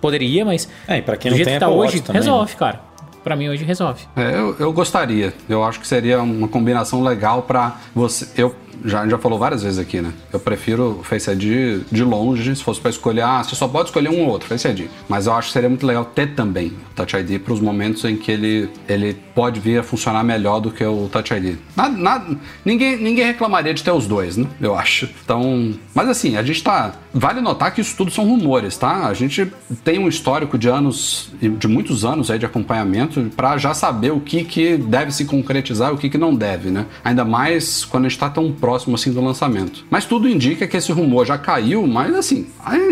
Poderia, 0.00 0.44
mas 0.44 0.68
É, 0.86 0.98
e 0.98 1.02
pra 1.02 1.16
quem 1.16 1.30
do 1.30 1.32
não 1.32 1.36
jeito 1.36 1.48
tem 1.48 1.54
que 1.54 1.60
tá 1.60 1.66
Apple 1.66 1.78
hoje, 1.78 2.00
também, 2.00 2.20
né? 2.20 2.26
resolve, 2.26 2.56
cara. 2.56 2.80
Pra 3.24 3.36
mim 3.36 3.48
hoje 3.48 3.64
resolve. 3.64 4.02
É, 4.16 4.32
eu, 4.34 4.56
eu 4.58 4.72
gostaria. 4.72 5.32
Eu 5.48 5.62
acho 5.62 5.78
que 5.78 5.86
seria 5.86 6.20
uma 6.20 6.48
combinação 6.48 7.02
legal 7.04 7.42
pra 7.42 7.76
você. 7.94 8.26
Eu 8.36 8.52
já, 8.84 8.98
a 8.98 9.02
gente 9.02 9.12
já 9.12 9.18
falou 9.18 9.38
várias 9.38 9.62
vezes 9.62 9.78
aqui, 9.78 10.00
né? 10.00 10.12
Eu 10.32 10.40
prefiro 10.40 10.98
o 10.98 11.04
Face 11.04 11.30
ID 11.30 11.82
de 11.92 12.02
longe, 12.02 12.56
se 12.56 12.64
fosse 12.64 12.80
pra 12.80 12.90
escolher, 12.90 13.20
ah, 13.22 13.40
você 13.44 13.54
só 13.54 13.68
pode 13.68 13.90
escolher 13.90 14.08
um 14.08 14.22
ou 14.22 14.28
outro, 14.28 14.48
Face 14.48 14.66
ID. 14.66 14.88
Mas 15.08 15.28
eu 15.28 15.34
acho 15.34 15.46
que 15.48 15.52
seria 15.52 15.68
muito 15.68 15.86
legal 15.86 16.04
ter 16.04 16.34
também 16.34 16.68
o 16.90 16.94
Touch 16.96 17.16
ID 17.16 17.40
para 17.40 17.52
os 17.52 17.60
momentos 17.60 18.04
em 18.04 18.16
que 18.16 18.32
ele, 18.32 18.68
ele 18.88 19.14
pode 19.36 19.60
vir 19.60 19.78
a 19.78 19.82
funcionar 19.84 20.24
melhor 20.24 20.58
do 20.58 20.72
que 20.72 20.84
o 20.84 21.08
Touch 21.12 21.32
ID. 21.32 21.58
Nada, 21.76 21.96
nada- 21.96 22.36
ninguém, 22.64 22.96
ninguém 22.96 23.24
reclamaria 23.26 23.72
de 23.72 23.84
ter 23.84 23.92
os 23.92 24.08
dois, 24.08 24.36
né? 24.36 24.48
Eu 24.60 24.74
acho. 24.74 25.08
Então, 25.24 25.72
mas 25.94 26.08
assim, 26.08 26.36
a 26.36 26.42
gente 26.42 26.60
tá. 26.60 26.92
Vale 27.14 27.40
notar 27.40 27.74
que 27.74 27.80
isso 27.80 27.94
tudo 27.96 28.10
são 28.10 28.24
rumores, 28.24 28.76
tá? 28.76 29.06
A 29.06 29.14
gente 29.14 29.50
tem 29.84 29.98
um 29.98 30.08
histórico 30.08 30.56
de 30.56 30.68
anos, 30.68 31.30
de 31.40 31.68
muitos 31.68 32.04
anos 32.04 32.30
aí 32.30 32.38
de 32.38 32.46
acompanhamento 32.46 33.30
para 33.36 33.56
já 33.58 33.74
saber 33.74 34.12
o 34.12 34.20
que, 34.20 34.44
que 34.44 34.76
deve 34.76 35.12
se 35.12 35.24
concretizar 35.24 35.90
e 35.90 35.94
o 35.94 35.98
que, 35.98 36.08
que 36.08 36.18
não 36.18 36.34
deve, 36.34 36.70
né? 36.70 36.86
Ainda 37.04 37.24
mais 37.24 37.84
quando 37.84 38.06
a 38.06 38.08
gente 38.08 38.18
tá 38.18 38.30
tão 38.30 38.50
próximo 38.52 38.94
assim 38.94 39.12
do 39.12 39.20
lançamento. 39.20 39.84
Mas 39.90 40.04
tudo 40.04 40.28
indica 40.28 40.66
que 40.66 40.76
esse 40.76 40.92
rumor 40.92 41.26
já 41.26 41.36
caiu, 41.36 41.86
mas 41.86 42.14
assim, 42.14 42.46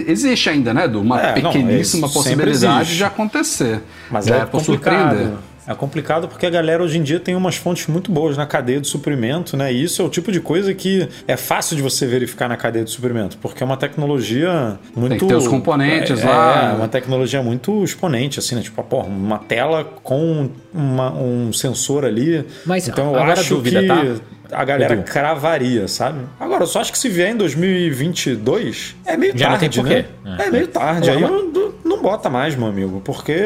existe 0.07 0.51
ainda, 0.51 0.75
né, 0.75 0.85
Edu? 0.85 1.01
Uma 1.01 1.21
É, 1.21 1.43
não, 1.43 1.53
pequeníssima 1.53 2.07
isso 2.07 2.23
sempre 2.23 2.51
possibilidade 2.51 2.97
de 2.97 3.05
acontecer. 3.05 3.83
Mas 4.11 4.27
já 4.27 4.37
é, 4.37 4.47
por 4.47 4.62
surpreender. 4.62 5.31
É 5.67 5.75
complicado 5.75 6.27
porque 6.27 6.47
a 6.47 6.51
galera 6.51 6.83
hoje 6.83 6.99
em 6.99 7.03
dia 7.03 7.21
tem 7.21 7.35
umas 7.37 7.57
fontes 7.57 7.87
muito 7.87 8.11
boas 8.11 8.37
na 8.37 8.47
cadeia 8.47 8.81
de 8.81 8.89
suprimento, 8.89 9.57
né? 9.57 9.73
E 9.73 9.83
isso 9.85 10.01
é 10.03 10.05
o 10.05 10.09
tipo 10.09 10.33
de 10.33 10.41
coisa 10.41 10.73
que 10.75 11.09
é 11.29 11.37
fácil 11.37 11.77
de 11.77 11.83
você 11.83 12.07
verificar 12.07 12.49
na 12.49 12.57
cadeia 12.57 12.85
de 12.85 12.91
suprimento, 12.91 13.37
porque 13.39 13.63
é 13.63 13.67
uma 13.67 13.77
tecnologia 13.77 14.79
muito. 14.97 15.17
que 15.17 15.27
ter 15.27 15.35
os 15.37 15.47
componentes 15.47 16.21
é, 16.21 16.25
lá. 16.27 16.71
É, 16.73 16.75
uma 16.77 16.89
tecnologia 16.89 17.43
muito 17.43 17.85
exponente, 17.85 18.39
assim, 18.39 18.55
né? 18.55 18.63
Tipo, 18.63 18.83
porra, 18.83 19.07
uma 19.09 19.39
tela 19.39 19.85
com 20.03 20.49
uma- 20.73 21.13
um 21.13 21.53
sensor 21.53 22.05
ali. 22.05 22.45
Mas 22.65 22.89
então 22.89 23.11
eu 23.11 23.15
agora 23.17 23.31
a 23.31 23.35
acho 23.35 23.55
dúvida, 23.57 23.81
que 23.83 23.87
tá? 23.87 24.05
A 24.53 24.64
galera 24.64 24.94
Edu. 24.94 25.03
cravaria, 25.05 25.86
sabe? 25.88 26.20
Agora, 26.38 26.62
eu 26.62 26.66
só 26.66 26.80
acho 26.80 26.92
que 26.92 26.98
se 26.98 27.09
vier 27.09 27.30
em 27.30 27.36
2022, 27.36 28.96
é 29.07 29.16
meio 29.16 29.36
Já 29.36 29.57
tarde, 29.57 29.82
né? 29.82 30.05
É. 30.24 30.46
É, 30.46 30.51
meio 30.51 30.68
tarde. 30.68 31.09
É. 31.09 31.12
Aí 31.12 31.20
não, 31.20 31.72
não 31.84 32.03
bota 32.03 32.30
mais, 32.30 32.55
meu 32.55 32.66
amigo, 32.68 33.01
porque 33.05 33.36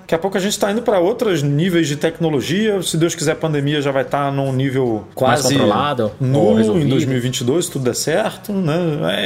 daqui 0.00 0.14
a 0.14 0.18
pouco 0.18 0.36
a 0.36 0.40
gente 0.40 0.52
está 0.52 0.70
indo 0.70 0.82
para 0.82 0.98
outros 0.98 1.42
níveis 1.42 1.88
de 1.88 1.96
tecnologia. 1.96 2.80
Se 2.82 2.96
Deus 2.96 3.14
quiser, 3.14 3.32
a 3.32 3.36
pandemia 3.36 3.80
já 3.80 3.90
vai 3.90 4.02
estar 4.02 4.30
num 4.32 4.52
nível 4.52 5.04
quase 5.14 5.54
controlado, 5.54 6.12
nulo 6.20 6.54
em 6.54 6.56
resolvido. 6.58 6.88
2022, 6.90 7.66
se 7.66 7.70
tudo 7.70 7.84
der 7.84 7.94
certo, 7.94 8.52
né? 8.52 8.74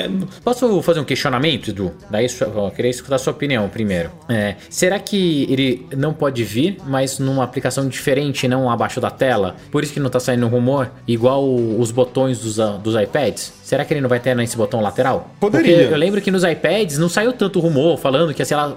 É, 0.05 0.11
Posso 0.45 0.83
fazer 0.83 1.01
um 1.01 1.05
questionamento, 1.05 1.71
Edu? 1.71 1.93
Daí 2.11 2.27
eu 2.41 2.71
queria 2.71 2.91
escutar 2.91 3.17
a 3.17 3.19
sua 3.19 3.33
opinião 3.33 3.69
primeiro. 3.69 4.11
É, 4.29 4.57
será 4.71 4.99
que 4.99 5.47
ele 5.51 5.87
não 5.97 6.13
pode 6.13 6.45
vir, 6.45 6.79
mas 6.87 7.19
numa 7.19 7.45
aplicação 7.45 7.89
diferente, 7.89 8.47
não 8.47 8.71
abaixo 8.71 9.01
da 9.01 9.11
tela? 9.11 9.57
Por 9.71 9.83
isso 9.83 9.93
que 9.93 10.01
não 10.01 10.11
tá 10.11 10.21
saindo 10.21 10.47
rumor, 10.47 10.91
igual 11.19 11.45
os 11.45 11.91
botões 11.91 12.39
dos, 12.41 12.61
ah, 12.61 12.77
dos 12.77 12.95
iPads? 12.95 13.53
Será 13.69 13.85
que 13.85 13.93
ele 13.93 14.01
não 14.01 14.09
vai 14.09 14.19
ter 14.19 14.35
nesse 14.35 14.57
botão 14.57 14.81
lateral? 14.81 15.31
Poderia. 15.39 15.77
Porque 15.81 15.93
eu 15.93 15.99
lembro 15.99 16.23
que 16.23 16.31
nos 16.31 16.43
iPads 16.43 16.97
não 16.97 17.07
saiu 17.07 17.35
tanto 17.35 17.61
rumor 17.61 17.99
falando 17.99 18.33
que 18.33 18.41
ia 18.41 18.47
ser 18.47 18.57
lá, 18.57 18.75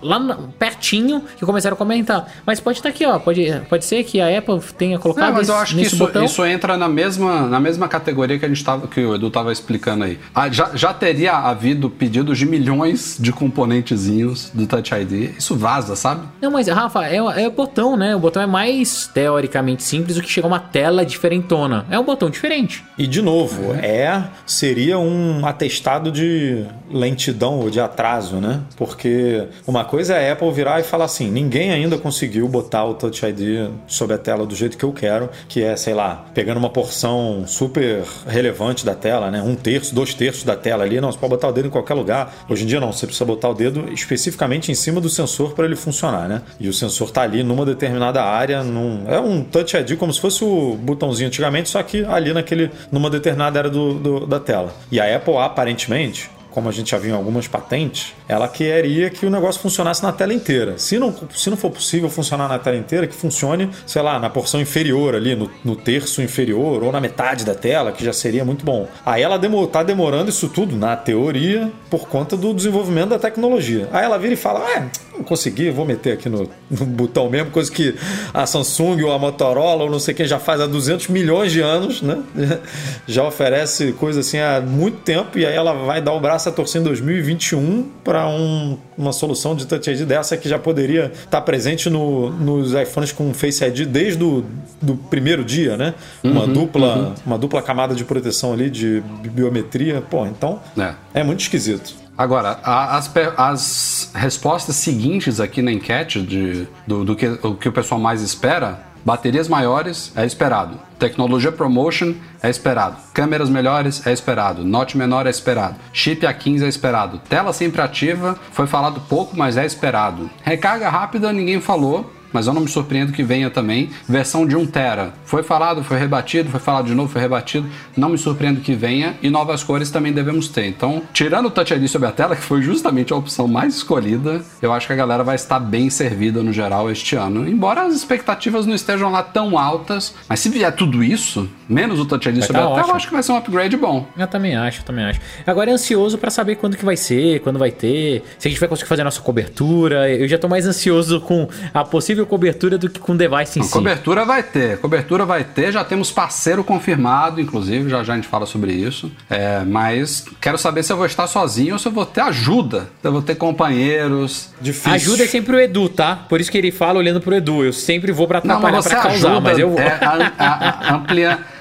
lá 0.00 0.38
pertinho 0.56 1.24
que 1.36 1.44
começaram 1.44 1.74
a 1.74 1.76
comentar. 1.76 2.32
Mas 2.46 2.60
pode 2.60 2.78
estar 2.78 2.88
aqui, 2.88 3.04
ó. 3.04 3.18
Pode, 3.18 3.62
pode 3.68 3.84
ser 3.84 4.04
que 4.04 4.20
a 4.20 4.38
Apple 4.38 4.60
tenha 4.78 4.96
colocado 4.96 5.26
Não, 5.26 5.34
mas 5.34 5.48
eu 5.48 5.56
acho 5.56 5.74
que 5.74 5.82
isso, 5.82 5.96
botão. 5.96 6.24
isso 6.24 6.46
entra 6.46 6.76
na 6.76 6.88
mesma, 6.88 7.48
na 7.48 7.58
mesma 7.58 7.88
categoria 7.88 8.38
que 8.38 8.44
a 8.44 8.48
gente 8.48 8.62
tava, 8.62 8.86
que 8.86 9.00
o 9.00 9.16
Edu 9.16 9.28
tava 9.28 9.50
explicando 9.50 10.04
aí. 10.04 10.20
Ah, 10.32 10.48
já, 10.48 10.70
já 10.72 10.94
teria 10.94 11.32
havido 11.32 11.90
pedidos 11.90 12.38
de 12.38 12.46
milhões 12.46 13.16
de 13.18 13.32
componentezinhos 13.32 14.52
do 14.54 14.68
Touch 14.68 14.94
ID. 14.94 15.36
Isso 15.36 15.56
vaza, 15.56 15.96
sabe? 15.96 16.28
Não, 16.40 16.52
mas 16.52 16.68
Rafa, 16.68 17.04
é, 17.08 17.16
é 17.16 17.48
o 17.48 17.50
botão, 17.50 17.96
né? 17.96 18.14
O 18.14 18.20
botão 18.20 18.40
é 18.40 18.46
mais 18.46 19.10
teoricamente 19.12 19.82
simples 19.82 20.14
do 20.14 20.22
que 20.22 20.30
chegar 20.30 20.46
uma 20.46 20.60
tela 20.60 21.04
diferentona. 21.04 21.84
É 21.90 21.98
um 21.98 22.04
botão 22.04 22.30
diferente. 22.30 22.84
E 22.96 23.04
de 23.04 23.20
novo, 23.20 23.74
é 23.74 24.27
seria 24.46 24.98
um 24.98 25.44
atestado 25.46 26.10
de 26.10 26.64
lentidão 26.90 27.60
ou 27.60 27.70
de 27.70 27.80
atraso, 27.80 28.36
né? 28.36 28.60
Porque 28.76 29.46
uma 29.66 29.84
coisa 29.84 30.14
é 30.14 30.30
a 30.30 30.32
Apple 30.32 30.50
virar 30.52 30.80
e 30.80 30.82
falar 30.82 31.04
assim: 31.04 31.30
ninguém 31.30 31.70
ainda 31.70 31.98
conseguiu 31.98 32.48
botar 32.48 32.84
o 32.84 32.94
Touch 32.94 33.24
ID 33.24 33.70
sobre 33.86 34.14
a 34.14 34.18
tela 34.18 34.46
do 34.46 34.54
jeito 34.54 34.76
que 34.76 34.84
eu 34.84 34.92
quero, 34.92 35.28
que 35.48 35.62
é, 35.62 35.76
sei 35.76 35.94
lá, 35.94 36.26
pegando 36.34 36.58
uma 36.58 36.70
porção 36.70 37.44
super 37.46 38.02
relevante 38.26 38.84
da 38.84 38.94
tela, 38.94 39.30
né? 39.30 39.42
Um 39.42 39.54
terço, 39.54 39.94
dois 39.94 40.14
terços 40.14 40.44
da 40.44 40.56
tela 40.56 40.84
ali. 40.84 41.00
Não, 41.00 41.10
você 41.12 41.18
pode 41.18 41.30
botar 41.30 41.48
o 41.48 41.52
dedo 41.52 41.68
em 41.68 41.70
qualquer 41.70 41.94
lugar. 41.94 42.44
Hoje 42.48 42.64
em 42.64 42.66
dia 42.66 42.80
não, 42.80 42.92
você 42.92 43.06
precisa 43.06 43.24
botar 43.24 43.48
o 43.48 43.54
dedo 43.54 43.92
especificamente 43.92 44.70
em 44.70 44.74
cima 44.74 45.00
do 45.00 45.08
sensor 45.08 45.52
para 45.52 45.64
ele 45.64 45.76
funcionar, 45.76 46.28
né? 46.28 46.42
E 46.58 46.68
o 46.68 46.72
sensor 46.72 47.10
tá 47.10 47.22
ali 47.22 47.42
numa 47.42 47.64
determinada 47.64 48.22
área, 48.22 48.62
num... 48.62 49.04
é 49.06 49.20
um 49.20 49.42
Touch 49.42 49.76
ID 49.76 49.96
como 49.96 50.12
se 50.12 50.20
fosse 50.20 50.44
o 50.44 50.76
botãozinho 50.76 51.28
antigamente, 51.28 51.68
só 51.68 51.82
que 51.82 52.04
ali 52.04 52.32
naquele, 52.32 52.70
numa 52.90 53.10
determinada 53.10 53.58
área 53.58 53.70
do, 53.70 53.94
do 53.94 54.17
da 54.26 54.40
tela. 54.40 54.74
E 54.90 55.00
a 55.00 55.16
Apple 55.16 55.36
aparentemente 55.36 56.30
como 56.58 56.68
a 56.68 56.72
gente 56.72 56.90
já 56.90 56.98
viu 56.98 57.12
em 57.12 57.16
algumas 57.16 57.46
patentes, 57.46 58.14
ela 58.28 58.48
queria 58.48 59.10
que 59.10 59.24
o 59.24 59.30
negócio 59.30 59.60
funcionasse 59.60 60.02
na 60.02 60.12
tela 60.12 60.34
inteira. 60.34 60.76
Se 60.76 60.98
não, 60.98 61.14
se 61.32 61.48
não 61.48 61.56
for 61.56 61.70
possível 61.70 62.10
funcionar 62.10 62.48
na 62.48 62.58
tela 62.58 62.76
inteira, 62.76 63.06
que 63.06 63.14
funcione, 63.14 63.70
sei 63.86 64.02
lá, 64.02 64.18
na 64.18 64.28
porção 64.28 64.60
inferior 64.60 65.14
ali, 65.14 65.36
no, 65.36 65.48
no 65.64 65.76
terço 65.76 66.20
inferior, 66.20 66.82
ou 66.82 66.90
na 66.90 67.00
metade 67.00 67.44
da 67.44 67.54
tela, 67.54 67.92
que 67.92 68.04
já 68.04 68.12
seria 68.12 68.44
muito 68.44 68.64
bom. 68.64 68.88
Aí 69.06 69.22
ela 69.22 69.38
demo, 69.38 69.64
tá 69.68 69.84
demorando 69.84 70.30
isso 70.30 70.48
tudo, 70.48 70.74
na 70.74 70.96
teoria, 70.96 71.70
por 71.88 72.08
conta 72.08 72.36
do 72.36 72.52
desenvolvimento 72.52 73.10
da 73.10 73.20
tecnologia. 73.20 73.88
Aí 73.92 74.04
ela 74.04 74.18
vira 74.18 74.34
e 74.34 74.36
fala: 74.36 74.60
ah, 74.60 74.80
não 74.80 74.90
consegui, 75.24 75.70
vou 75.70 75.84
meter 75.84 76.14
aqui 76.14 76.28
no, 76.28 76.48
no 76.70 76.86
botão 76.86 77.28
mesmo, 77.28 77.50
coisa 77.50 77.70
que 77.70 77.94
a 78.32 78.46
Samsung 78.46 79.02
ou 79.02 79.12
a 79.12 79.18
Motorola 79.18 79.84
ou 79.84 79.90
não 79.90 79.98
sei 79.98 80.14
quem 80.14 80.26
já 80.26 80.38
faz 80.38 80.60
há 80.60 80.66
200 80.66 81.08
milhões 81.08 81.52
de 81.52 81.60
anos, 81.60 82.02
né? 82.02 82.22
Já 83.06 83.24
oferece 83.24 83.92
coisa 83.92 84.20
assim 84.20 84.38
há 84.38 84.60
muito 84.60 84.98
tempo 84.98 85.38
e 85.38 85.46
aí 85.46 85.54
ela 85.54 85.72
vai 85.72 86.00
dar 86.00 86.12
o 86.12 86.20
braço 86.20 86.48
a 86.48 86.52
torcer 86.52 86.80
em 86.80 86.84
2021 86.84 87.88
para 88.04 88.28
um, 88.28 88.76
uma 88.96 89.12
solução 89.12 89.54
de 89.54 89.66
Touch 89.66 89.90
ID 89.90 90.02
dessa 90.02 90.36
que 90.36 90.48
já 90.48 90.58
poderia 90.58 91.06
estar 91.06 91.28
tá 91.28 91.40
presente 91.40 91.88
no, 91.88 92.30
nos 92.30 92.74
iPhones 92.74 93.12
com 93.12 93.32
Face 93.32 93.64
ID 93.64 93.86
desde 93.86 94.22
o 94.22 94.44
do 94.80 94.96
primeiro 94.96 95.44
dia, 95.44 95.76
né? 95.76 95.94
Uma, 96.22 96.42
uhum, 96.42 96.52
dupla, 96.52 96.96
uhum. 96.96 97.14
uma 97.26 97.38
dupla 97.38 97.62
camada 97.62 97.94
de 97.94 98.04
proteção 98.04 98.52
ali 98.52 98.70
de 98.70 99.02
biometria. 99.24 100.00
Pô, 100.00 100.26
então 100.26 100.60
é, 100.76 101.20
é 101.20 101.24
muito 101.24 101.40
esquisito. 101.40 102.07
Agora, 102.18 102.58
as, 102.64 103.10
as 103.36 104.10
respostas 104.12 104.74
seguintes 104.74 105.38
aqui 105.38 105.62
na 105.62 105.70
enquete 105.70 106.20
de, 106.20 106.66
do, 106.84 107.04
do 107.04 107.14
que, 107.14 107.26
o 107.42 107.54
que 107.54 107.68
o 107.68 107.72
pessoal 107.72 108.00
mais 108.00 108.20
espera 108.20 108.88
Baterias 109.08 109.48
maiores 109.48 110.12
é 110.16 110.26
esperado. 110.26 110.78
Tecnologia 110.98 111.50
Promotion 111.50 112.14
é 112.42 112.50
esperado. 112.50 112.96
Câmeras 113.14 113.48
melhores 113.48 114.06
é 114.06 114.12
esperado. 114.12 114.64
Note 114.64 114.98
menor 114.98 115.26
é 115.26 115.30
esperado. 115.30 115.76
Chip 115.94 116.26
A15 116.26 116.62
é 116.62 116.68
esperado. 116.68 117.18
Tela 117.28 117.54
sempre 117.54 117.80
ativa, 117.80 118.38
foi 118.52 118.66
falado 118.66 119.00
pouco, 119.08 119.34
mas 119.34 119.56
é 119.56 119.64
esperado. 119.64 120.28
Recarga 120.42 120.90
rápida, 120.90 121.32
ninguém 121.32 121.58
falou 121.58 122.12
mas 122.32 122.46
eu 122.46 122.52
não 122.52 122.62
me 122.62 122.68
surpreendo 122.68 123.12
que 123.12 123.22
venha 123.22 123.50
também 123.50 123.90
versão 124.08 124.46
de 124.46 124.56
1 124.56 124.66
tera. 124.66 125.12
Foi 125.24 125.42
falado, 125.42 125.82
foi 125.82 125.98
rebatido, 125.98 126.50
foi 126.50 126.60
falado 126.60 126.86
de 126.86 126.94
novo, 126.94 127.10
foi 127.10 127.20
rebatido. 127.20 127.68
Não 127.96 128.08
me 128.08 128.18
surpreendo 128.18 128.60
que 128.60 128.74
venha 128.74 129.16
e 129.22 129.30
novas 129.30 129.62
cores 129.62 129.90
também 129.90 130.12
devemos 130.12 130.48
ter. 130.48 130.66
Então, 130.66 131.02
tirando 131.12 131.46
o 131.46 131.50
Touch 131.50 131.72
ID 131.72 131.86
sobre 131.88 132.08
a 132.08 132.12
tela, 132.12 132.36
que 132.36 132.42
foi 132.42 132.62
justamente 132.62 133.12
a 133.12 133.16
opção 133.16 133.48
mais 133.48 133.74
escolhida, 133.76 134.42
eu 134.60 134.72
acho 134.72 134.86
que 134.86 134.92
a 134.92 134.96
galera 134.96 135.24
vai 135.24 135.36
estar 135.36 135.58
bem 135.58 135.90
servida 135.90 136.42
no 136.42 136.52
geral 136.52 136.90
este 136.90 137.16
ano. 137.16 137.48
Embora 137.48 137.82
as 137.82 137.94
expectativas 137.94 138.66
não 138.66 138.74
estejam 138.74 139.10
lá 139.10 139.22
tão 139.22 139.58
altas, 139.58 140.14
mas 140.28 140.40
se 140.40 140.48
vier 140.48 140.74
tudo 140.74 141.02
isso, 141.02 141.48
menos 141.68 142.00
o 142.00 142.04
Touch 142.04 142.28
ID 142.28 142.38
vai 142.38 142.46
sobre 142.46 142.62
tá 142.62 142.68
a 142.68 142.74
tela, 142.74 142.88
eu 142.88 142.94
acho 142.94 143.06
que 143.06 143.12
vai 143.12 143.22
ser 143.22 143.32
um 143.32 143.36
upgrade 143.36 143.76
bom. 143.76 144.06
Eu 144.16 144.26
também 144.26 144.56
acho, 144.56 144.80
eu 144.80 144.84
também 144.84 145.04
acho. 145.04 145.20
Agora 145.46 145.70
é 145.70 145.72
ansioso 145.72 146.18
para 146.18 146.30
saber 146.30 146.56
quando 146.56 146.76
que 146.76 146.84
vai 146.84 146.96
ser, 146.96 147.40
quando 147.40 147.58
vai 147.58 147.70
ter, 147.70 148.22
se 148.38 148.48
a 148.48 148.50
gente 148.50 148.60
vai 148.60 148.68
conseguir 148.68 148.88
fazer 148.88 149.02
a 149.02 149.04
nossa 149.04 149.20
cobertura. 149.20 150.10
Eu 150.10 150.28
já 150.28 150.38
tô 150.38 150.48
mais 150.48 150.66
ansioso 150.66 151.20
com 151.20 151.48
a 151.72 151.84
possível 151.84 152.17
possível 152.18 152.26
cobertura 152.26 152.78
do 152.78 152.88
que 152.88 152.98
com 152.98 153.16
device 153.16 153.58
em 153.58 153.62
si. 153.62 153.70
Cobertura 153.70 154.24
vai 154.24 154.42
ter, 154.42 154.78
cobertura 154.78 155.24
vai 155.24 155.44
ter, 155.44 155.72
já 155.72 155.84
temos 155.84 156.10
parceiro 156.10 156.64
confirmado, 156.64 157.40
inclusive, 157.40 157.88
já 157.88 158.02
já 158.02 158.14
a 158.14 158.16
gente 158.16 158.28
fala 158.28 158.46
sobre 158.46 158.72
isso. 158.72 159.10
É, 159.30 159.62
mas 159.64 160.24
quero 160.40 160.58
saber 160.58 160.82
se 160.82 160.92
eu 160.92 160.96
vou 160.96 161.06
estar 161.06 161.26
sozinho 161.26 161.74
ou 161.74 161.78
se 161.78 161.86
eu 161.86 161.92
vou 161.92 162.06
ter 162.06 162.22
ajuda, 162.22 162.88
se 163.00 163.08
eu 163.08 163.12
vou 163.12 163.22
ter 163.22 163.36
companheiros. 163.36 164.50
Difícil. 164.60 164.92
Ajuda 164.92 165.24
é 165.24 165.26
sempre 165.26 165.56
o 165.56 165.60
Edu, 165.60 165.88
tá? 165.88 166.16
Por 166.28 166.40
isso 166.40 166.50
que 166.50 166.58
ele 166.58 166.70
fala 166.70 166.98
olhando 166.98 167.20
pro 167.20 167.34
Edu. 167.34 167.64
Eu 167.64 167.72
sempre 167.72 168.12
vou 168.12 168.26
pra 168.26 168.38
atrapalhar 168.38 168.70
Não, 168.70 168.76
mas 168.76 168.86
pra 168.86 168.96
causar, 168.96 169.30
ajuda, 169.30 169.40
mas 169.40 169.58
eu 169.58 169.70
vou. 169.70 169.78
É, 169.80 169.98
a, 170.04 170.32
a, 170.38 170.90
a 170.90 170.94
amplia 170.96 171.38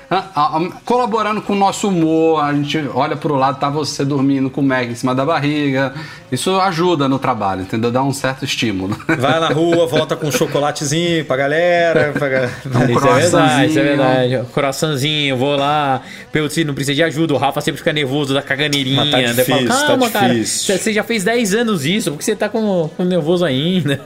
colaborando 0.86 1.41
com 1.41 1.53
o 1.53 1.55
nosso 1.55 1.89
humor, 1.89 2.41
a 2.41 2.53
gente 2.53 2.78
olha 2.93 3.16
pro 3.16 3.36
lado, 3.36 3.60
tá 3.60 3.70
você 3.70 4.05
dormindo 4.05 4.49
com 4.49 4.62
o 4.62 4.64
Meg 4.64 4.91
em 4.91 4.95
cima 4.95 5.14
da 5.14 5.26
barriga. 5.26 5.93
Isso 6.32 6.60
ajuda 6.60 7.08
no 7.10 7.20
trabalho, 7.20 7.62
entendeu? 7.62 7.91
Dá 7.91 8.01
um 8.03 8.14
certo 8.14 8.45
estímulo. 8.45 8.97
Vai 9.08 9.39
na 9.39 9.49
rua, 9.49 9.86
volta 9.86 10.16
com 10.16 10.28
um 10.28 10.32
chocolatezinho 10.32 11.26
pra 11.26 11.36
galera. 11.38 12.14
Pra... 12.18 12.49
Um 12.80 12.89
isso 12.89 13.08
é 13.08 13.14
verdade, 13.14 13.70
isso 13.70 13.80
é 13.80 13.84
verdade. 13.84 14.39
Coraçãozinho, 14.53 15.38
vou 15.38 15.55
lá. 15.55 16.01
Pelo 16.32 16.49
se 16.49 16.64
não 16.64 16.74
precisa 16.74 16.95
de 16.95 17.03
ajuda, 17.03 17.34
o 17.34 17.38
Rafa 17.38 17.62
sempre 17.62 17.78
fica 17.78 17.93
nervoso 17.93 18.34
da 18.34 18.41
caganeirinha. 18.41 19.05
Mas 19.05 19.12
tá 19.12 19.22
difícil, 19.22 19.68
falo, 19.68 19.88
Calma, 19.88 20.10
tá 20.10 20.28
difícil. 20.28 20.68
cara. 20.68 20.80
Você 20.80 20.93
já 20.93 21.03
fez 21.03 21.24
10 21.24 21.53
anos 21.53 21.86
isso, 21.86 22.12
por 22.12 22.18
que 22.18 22.26
você 22.26 22.36
tá 22.36 22.49
com, 22.49 22.89
com 22.95 23.03
nervoso 23.03 23.45
ainda? 23.45 23.99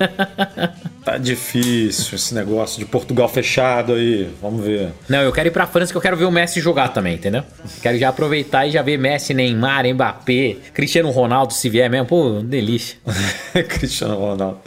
Tá 1.04 1.18
difícil 1.18 2.16
esse 2.16 2.34
negócio 2.34 2.78
de 2.78 2.86
Portugal 2.86 3.28
fechado 3.28 3.94
aí. 3.94 4.30
Vamos 4.42 4.64
ver. 4.64 4.90
Não, 5.10 5.20
eu 5.22 5.32
quero 5.32 5.48
ir 5.48 5.52
pra 5.52 5.66
França 5.66 5.91
que 5.92 5.98
eu 5.98 6.02
quero 6.02 6.18
ver 6.18 6.26
o 6.26 6.32
Messi 6.32 6.60
jogar 6.60 6.90
também, 6.90 7.16
entendeu? 7.16 7.44
Quero 7.82 7.98
já 7.98 8.10
aproveitar 8.10 8.68
e 8.68 8.72
já 8.72 8.82
ver 8.82 8.98
Messi, 8.98 9.34
Neymar, 9.34 9.86
Mbappé, 9.94 10.58
Cristiano 10.74 11.10
Ronaldo 11.12 11.54
se 11.54 11.70
vier 11.70 11.90
mesmo. 11.90 12.08
Pô, 12.08 12.42
delícia. 12.42 12.98
Cristiano 13.68 14.16
Ronaldo. 14.16 14.60